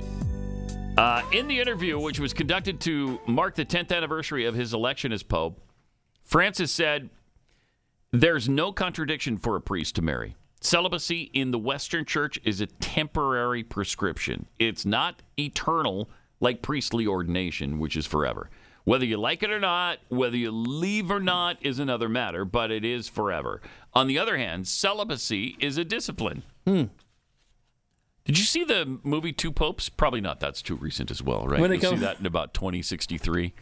Uh, 0.97 1.21
in 1.31 1.47
the 1.47 1.59
interview, 1.59 1.99
which 1.99 2.19
was 2.19 2.33
conducted 2.33 2.79
to 2.81 3.19
mark 3.25 3.55
the 3.55 3.65
10th 3.65 3.95
anniversary 3.95 4.45
of 4.45 4.55
his 4.55 4.73
election 4.73 5.11
as 5.11 5.23
Pope, 5.23 5.61
Francis 6.23 6.71
said, 6.71 7.09
There's 8.11 8.49
no 8.49 8.71
contradiction 8.71 9.37
for 9.37 9.55
a 9.55 9.61
priest 9.61 9.95
to 9.95 10.01
marry. 10.01 10.35
Celibacy 10.61 11.29
in 11.33 11.51
the 11.51 11.59
Western 11.59 12.03
Church 12.05 12.39
is 12.43 12.59
a 12.61 12.65
temporary 12.67 13.63
prescription, 13.63 14.47
it's 14.59 14.85
not 14.85 15.21
eternal 15.37 16.09
like 16.41 16.61
priestly 16.61 17.05
ordination, 17.05 17.79
which 17.79 17.95
is 17.97 18.05
forever. 18.05 18.49
Whether 18.85 19.05
you 19.05 19.17
like 19.17 19.43
it 19.43 19.51
or 19.51 19.59
not, 19.59 19.99
whether 20.07 20.37
you 20.37 20.51
leave 20.51 21.11
or 21.11 21.19
not, 21.19 21.57
is 21.61 21.79
another 21.79 22.07
matter, 22.09 22.45
but 22.45 22.71
it 22.71 22.83
is 22.85 23.07
forever. 23.09 23.61
On 23.93 24.07
the 24.07 24.17
other 24.17 24.37
hand, 24.37 24.67
celibacy 24.67 25.55
is 25.59 25.77
a 25.77 25.83
discipline. 25.83 26.43
Hmm. 26.65 26.85
Did 28.25 28.37
you 28.37 28.45
see 28.45 28.63
the 28.63 28.99
movie 29.03 29.33
Two 29.33 29.51
Popes? 29.51 29.89
Probably 29.89 30.21
not. 30.21 30.39
That's 30.39 30.61
too 30.61 30.75
recent 30.75 31.11
as 31.11 31.21
well, 31.21 31.45
right? 31.47 31.59
When 31.59 31.71
it 31.71 31.81
You'll 31.81 31.91
see 31.93 31.97
that 31.97 32.19
in 32.19 32.25
about 32.25 32.53
2063. 32.53 33.53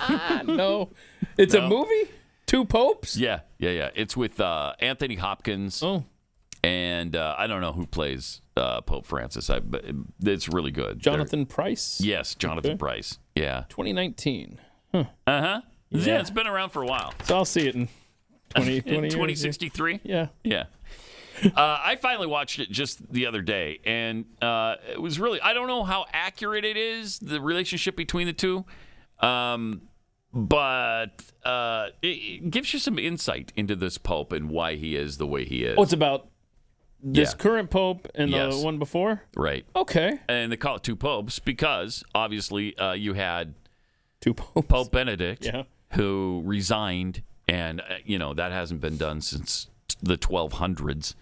no, 0.44 0.90
it's 1.36 1.54
No. 1.54 1.66
a 1.66 1.68
movie. 1.68 2.10
Two 2.52 2.66
popes. 2.66 3.16
Yeah, 3.16 3.40
yeah, 3.58 3.70
yeah. 3.70 3.88
It's 3.94 4.14
with 4.14 4.38
uh, 4.38 4.74
Anthony 4.78 5.14
Hopkins. 5.14 5.82
Oh. 5.82 6.04
And 6.62 7.16
uh, 7.16 7.34
I 7.38 7.46
don't 7.46 7.62
know 7.62 7.72
who 7.72 7.86
plays 7.86 8.42
uh, 8.58 8.82
Pope 8.82 9.06
Francis. 9.06 9.48
I, 9.48 9.60
but 9.60 9.86
it's 10.22 10.50
really 10.50 10.70
good. 10.70 10.98
Jonathan 11.00 11.46
Pryce. 11.46 11.96
They're- 11.96 12.10
yes, 12.10 12.34
Jonathan 12.34 12.72
Okay. 12.72 12.76
Pryce. 12.78 13.18
Yeah. 13.34 13.64
2019. 13.70 14.60
Uh 14.92 15.04
huh. 15.26 15.26
Yeah. 15.26 15.60
Yeah. 15.90 16.20
it's 16.20 16.28
been 16.28 16.46
around 16.46 16.68
for 16.72 16.82
a 16.82 16.86
while. 16.86 17.14
So 17.24 17.36
I'll 17.36 17.46
see 17.46 17.66
it 17.68 17.74
in 17.74 17.88
20, 18.50 18.80
20 18.82 18.96
in 18.98 19.04
2063? 19.04 20.00
Yeah. 20.04 20.26
Yeah. 20.44 20.64
Uh, 21.42 21.50
I 21.56 21.96
finally 22.02 22.26
watched 22.26 22.58
it 22.58 22.70
just 22.70 23.10
the 23.10 23.24
other 23.28 23.40
day, 23.40 23.80
and 23.86 24.26
uh, 24.42 24.74
it 24.92 25.00
was 25.00 25.18
really, 25.18 25.40
I 25.40 25.54
don't 25.54 25.68
know 25.68 25.84
how 25.84 26.04
accurate 26.12 26.66
it 26.66 26.76
is, 26.76 27.18
the 27.18 27.40
relationship 27.40 27.96
between 27.96 28.26
the 28.26 28.34
two, 28.34 28.66
um, 29.20 29.80
but 30.32 31.22
uh, 31.44 31.88
it, 32.00 32.06
it 32.06 32.50
gives 32.50 32.72
you 32.72 32.78
some 32.78 32.98
insight 32.98 33.52
into 33.56 33.76
this 33.76 33.98
Pope 33.98 34.32
and 34.32 34.48
why 34.48 34.76
he 34.76 34.96
is 34.96 35.18
the 35.18 35.26
way 35.26 35.44
he 35.44 35.64
is. 35.64 35.76
Oh, 35.78 35.82
it's 35.82 35.92
about 35.92 36.28
this 37.02 37.32
Yeah. 37.32 37.36
current 37.38 37.70
pope 37.70 38.06
and 38.14 38.30
Yes. 38.30 38.56
the 38.58 38.64
one 38.64 38.78
before. 38.78 39.22
Right. 39.36 39.64
Okay. 39.74 40.20
And 40.28 40.52
they 40.52 40.56
call 40.56 40.76
it 40.76 40.82
two 40.84 40.94
popes 40.96 41.38
because 41.40 42.04
obviously 42.14 42.76
uh, 42.78 42.92
you 42.92 43.14
had 43.14 43.54
two 44.20 44.34
popes. 44.34 44.66
Pope 44.68 44.92
Benedict, 44.92 45.44
Yeah. 45.44 45.64
who 45.94 46.42
resigned, 46.44 47.22
and 47.48 47.80
uh, 47.80 47.96
you 48.04 48.18
know 48.18 48.34
that 48.34 48.52
hasn't 48.52 48.80
been 48.80 48.96
done 48.96 49.20
since 49.20 49.66
the 50.00 50.16
1200s. 50.16 51.14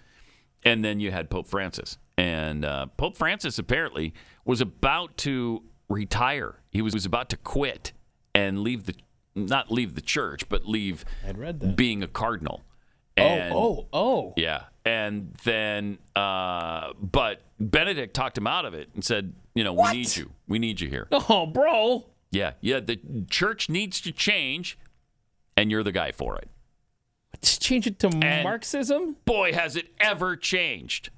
And 0.63 0.85
then 0.85 1.01
you 1.01 1.11
had 1.11 1.31
Pope 1.31 1.49
Francis, 1.49 1.97
and 2.19 2.63
uh, 2.67 2.87
Pope 2.99 3.17
Francis 3.17 3.59
apparently 3.59 4.13
was 4.45 4.61
about 4.61 5.17
to 5.19 5.63
retire. 5.89 6.57
He 6.71 6.83
was, 6.83 6.93
was 6.93 7.07
about 7.07 7.31
to 7.31 7.39
quit 7.39 7.93
and 8.35 8.61
leave 8.61 8.87
the 8.87 8.95
not 9.35 9.71
leave 9.71 9.95
the 9.95 10.01
church, 10.01 10.49
but 10.49 10.67
leave 10.67 11.05
I'd 11.27 11.39
read 11.39 11.61
that. 11.61 11.77
being 11.77 12.03
a 12.03 12.09
cardinal. 12.09 12.63
Oh, 13.17 13.23
And- 13.23 13.55
oh, 13.55 13.87
oh. 13.93 14.35
yeah. 14.37 14.65
And 14.85 15.35
then, 15.45 15.99
uh, 16.17 16.95
but 17.01 17.43
Benedict 17.61 18.15
talked 18.15 18.37
him 18.39 18.47
out 18.47 18.65
of 18.65 18.73
it 18.75 18.89
and 18.95 19.05
said, 19.05 19.35
you 19.55 19.63
know, 19.63 19.73
What? 19.75 19.93
we 19.93 19.99
need 19.99 20.17
you. 20.17 20.31
We 20.49 20.59
need 20.59 20.81
you 20.81 20.89
here. 20.89 21.07
Oh, 21.13 21.47
bro. 21.47 22.07
Yeah. 22.31 22.53
Yeah. 22.61 22.81
The 22.81 22.99
church 23.31 23.69
needs 23.69 24.01
to 24.01 24.11
change, 24.13 24.79
and 25.57 25.71
you're 25.71 25.83
the 25.83 25.93
guy 25.93 26.13
for 26.13 26.37
it. 26.39 26.49
Let's 27.35 27.59
change 27.59 27.87
it 27.87 27.99
to 28.01 28.11
Marxism. 28.43 29.17
Boy, 29.27 29.53
has 29.53 29.77
it 29.77 29.89
ever 30.01 30.35
changed. 30.37 31.11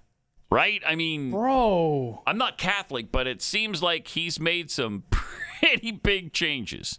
Right? 0.51 0.83
I 0.87 0.97
mean, 0.97 1.31
bro, 1.31 2.23
I'm 2.27 2.37
not 2.37 2.59
Catholic, 2.59 3.11
but 3.11 3.27
it 3.27 3.41
seems 3.41 3.83
like 3.83 4.09
he's 4.09 4.39
made 4.39 4.71
some 4.71 5.05
pretty 5.69 5.93
big 5.93 6.33
changes. 6.33 6.99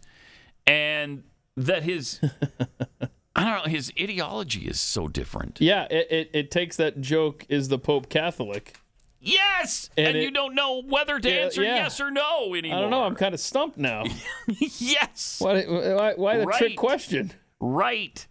And 0.66 1.24
that 1.56 1.82
his, 1.82 2.20
I 3.36 3.44
don't 3.44 3.66
know, 3.66 3.70
his 3.70 3.92
ideology 4.00 4.62
is 4.66 4.80
so 4.80 5.08
different. 5.08 5.60
Yeah, 5.60 5.84
it, 5.90 6.06
it, 6.10 6.30
it 6.32 6.50
takes 6.50 6.76
that 6.76 7.00
joke 7.00 7.44
is 7.48 7.68
the 7.68 7.78
Pope 7.78 8.08
Catholic. 8.08 8.76
Yes! 9.20 9.88
And 9.96 10.08
And, 10.08 10.16
it- 10.18 10.22
you 10.22 10.30
don't 10.30 10.54
know 10.54 10.82
whether 10.82 11.18
to 11.18 11.28
Yeah, 11.30 11.36
answer 11.36 11.62
yeah. 11.62 11.76
yes 11.76 12.00
or 12.00 12.10
no 12.10 12.54
anymore. 12.54 12.78
I 12.78 12.80
don't 12.82 12.90
know. 12.90 13.04
I'm 13.04 13.14
kind 13.14 13.34
of 13.34 13.40
stumped 13.40 13.78
now. 13.78 14.04
yes. 14.58 15.38
Why, 15.40 15.62
why, 15.64 16.12
why 16.16 16.36
the 16.38 16.46
Right. 16.46 16.58
trick 16.58 16.76
question? 16.76 17.32
Right. 17.60 18.26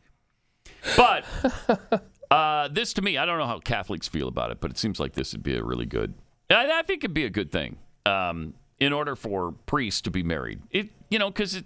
But 0.97 1.26
uh, 2.30 2.68
this 2.68 2.93
to 2.93 3.01
me, 3.01 3.18
I 3.18 3.26
don't 3.26 3.39
know 3.39 3.47
how 3.47 3.60
Catholics 3.60 4.07
feel 4.07 4.27
about 4.27 4.51
it, 4.51 4.60
but 4.61 4.69
it 4.72 4.77
seems 4.77 4.99
like 4.99 5.14
this 5.14 5.34
would 5.34 5.43
be 5.43 5.55
a 5.55 5.64
really 5.64 5.85
good. 5.85 6.14
I, 6.49 6.80
I 6.80 6.81
think 6.84 7.03
it'd 7.03 7.14
be 7.14 7.26
a 7.26 7.30
good 7.30 7.51
thing 7.51 7.77
um, 8.05 8.53
in 8.79 8.93
order 8.93 9.15
for 9.15 9.51
priests 9.65 10.01
to 10.01 10.11
be 10.11 10.23
married. 10.23 10.61
It 10.71 10.89
you 11.09 11.19
know 11.19 11.29
because 11.29 11.55
it 11.55 11.65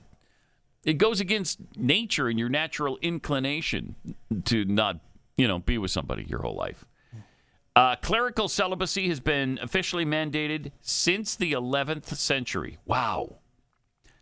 it 0.85 0.97
goes 0.97 1.19
against 1.19 1.59
nature 1.75 2.27
and 2.27 2.39
your 2.39 2.49
natural 2.49 2.97
inclination 3.01 3.95
to 4.45 4.65
not 4.65 4.99
you 5.38 5.47
know 5.47 5.59
be 5.59 5.77
with 5.77 5.91
somebody 5.91 6.23
your 6.23 6.41
whole 6.41 6.55
life. 6.55 6.85
Uh, 7.75 7.95
clerical 7.97 8.47
celibacy 8.47 9.07
has 9.07 9.19
been 9.19 9.59
officially 9.61 10.03
mandated 10.03 10.71
since 10.81 11.35
the 11.35 11.53
11th 11.53 12.05
century. 12.15 12.79
Wow. 12.88 13.35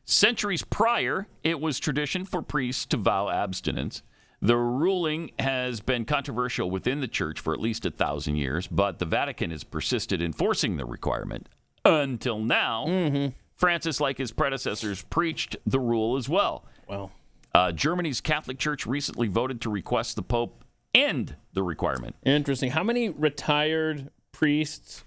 Centuries 0.04 0.62
prior, 0.62 1.28
it 1.42 1.62
was 1.62 1.80
tradition 1.80 2.26
for 2.26 2.42
priests 2.42 2.86
to 2.88 2.98
vow 2.98 3.30
abstinence. 3.30 4.04
The 4.42 4.58
ruling 4.58 5.32
has 5.40 5.80
been 5.80 6.04
controversial 6.04 6.70
within 6.70 7.00
the 7.00 7.08
church 7.08 7.40
for 7.40 7.54
at 7.54 7.62
least 7.62 7.86
a 7.86 7.92
thousand 7.92 8.36
years, 8.36 8.68
but 8.68 9.00
the 9.00 9.06
Vatican 9.06 9.52
has 9.52 9.64
persisted 9.64 10.22
in 10.22 10.34
forcing 10.34 10.76
the 10.76 10.86
requirement 10.86 11.48
until 11.86 12.40
now. 12.40 12.86
Mm-hmm. 12.88 13.28
Francis, 13.56 14.02
like 14.02 14.18
his 14.18 14.32
predecessors, 14.32 15.04
preached 15.04 15.56
the 15.66 15.80
rule 15.80 16.18
as 16.18 16.28
well. 16.28 16.66
Well, 16.88 17.12
uh, 17.54 17.72
Germany's 17.72 18.20
Catholic 18.20 18.60
Church 18.60 18.86
recently 18.86 19.28
voted 19.28 19.62
to 19.62 19.70
request 19.70 20.18
the 20.18 20.22
Pope 20.22 20.66
end 20.94 21.36
the 21.54 21.64
requirement. 21.64 22.16
Interesting. 22.26 22.72
How 22.72 22.84
many 22.84 23.10
retired 23.10 24.10
priests 24.34 25.06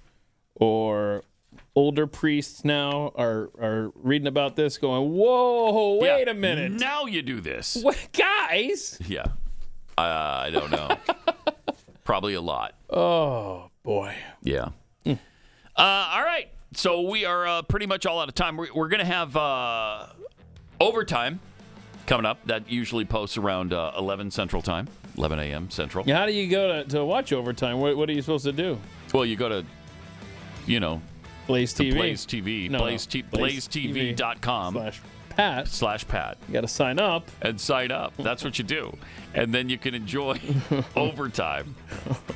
or 0.54 1.24
older 1.74 2.06
priests 2.06 2.64
now 2.64 3.12
are 3.16 3.50
are 3.60 3.92
reading 3.94 4.26
about 4.28 4.56
this, 4.56 4.78
going, 4.78 5.12
"Whoa, 5.12 5.98
wait 6.00 6.24
Yeah, 6.26 6.32
a 6.32 6.34
minute, 6.34 6.72
Now 6.72 7.04
you 7.04 7.20
do 7.22 7.40
this. 7.40 7.76
What, 7.82 7.98
guys?" 8.12 8.98
Yeah. 9.06 9.26
Uh, 9.96 10.44
I 10.46 10.50
don't 10.50 10.70
know. 10.70 10.96
Probably 12.04 12.34
a 12.34 12.40
lot. 12.40 12.74
Oh 12.88 13.70
boy. 13.82 14.14
Yeah. 14.42 14.70
Uh, 15.06 15.16
all 15.76 16.22
right. 16.24 16.48
So 16.78 17.00
we 17.00 17.24
are 17.24 17.44
uh, 17.44 17.62
pretty 17.62 17.86
much 17.86 18.06
all 18.06 18.20
out 18.20 18.28
of 18.28 18.36
time. 18.36 18.56
We're, 18.56 18.72
we're 18.72 18.86
going 18.86 19.00
to 19.00 19.04
have 19.04 19.36
uh, 19.36 20.06
overtime 20.78 21.40
coming 22.06 22.24
up. 22.24 22.38
That 22.46 22.70
usually 22.70 23.04
posts 23.04 23.36
around 23.36 23.72
uh, 23.72 23.94
11 23.98 24.30
Central 24.30 24.62
Time, 24.62 24.86
11 25.16 25.40
a.m. 25.40 25.70
Central. 25.70 26.04
How 26.08 26.24
do 26.24 26.32
you 26.32 26.48
go 26.48 26.68
to, 26.68 26.88
to 26.90 27.04
watch 27.04 27.32
overtime? 27.32 27.80
What, 27.80 27.96
what 27.96 28.08
are 28.08 28.12
you 28.12 28.22
supposed 28.22 28.44
to 28.44 28.52
do? 28.52 28.78
Well, 29.12 29.26
you 29.26 29.34
go 29.34 29.48
to, 29.48 29.64
you 30.66 30.78
know, 30.78 31.02
Blaze 31.48 31.74
TV. 31.74 31.94
Blaze 31.94 32.24
TV, 32.24 32.70
No, 32.70 32.78
Blaze, 32.78 33.08
no. 33.08 33.10
T- 33.10 33.22
Blaze 33.22 33.66
blazetv.com 33.66 34.74
slash 34.74 35.00
Pat 35.38 35.68
slash 35.68 36.06
Pat. 36.08 36.36
You 36.48 36.52
got 36.54 36.62
to 36.62 36.68
sign 36.68 36.98
up 36.98 37.30
and 37.42 37.60
sign 37.60 37.92
up. 37.92 38.12
That's 38.18 38.42
what 38.42 38.58
you 38.58 38.64
do, 38.64 38.92
and 39.34 39.54
then 39.54 39.68
you 39.68 39.78
can 39.78 39.94
enjoy 39.94 40.40
overtime, 40.96 41.76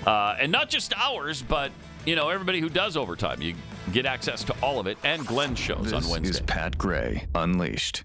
uh, 0.07 0.37
and 0.39 0.53
not 0.53 0.71
just 0.71 0.95
ours, 0.97 1.43
but 1.43 1.73
you 2.05 2.15
know 2.15 2.29
everybody 2.29 2.61
who 2.61 2.69
does 2.69 2.97
overtime. 2.97 3.43
You 3.43 3.55
get 3.93 4.07
access 4.07 4.45
to 4.45 4.55
all 4.63 4.79
of 4.79 4.87
it 4.87 4.99
and 5.03 5.27
Glenn 5.27 5.57
shows 5.57 5.93
on 5.93 6.03
This 6.03 6.11
Wednesday. 6.11 6.31
is 6.31 6.41
Pat 6.43 6.79
Gray 6.79 7.27
Unleashed. 7.35 8.05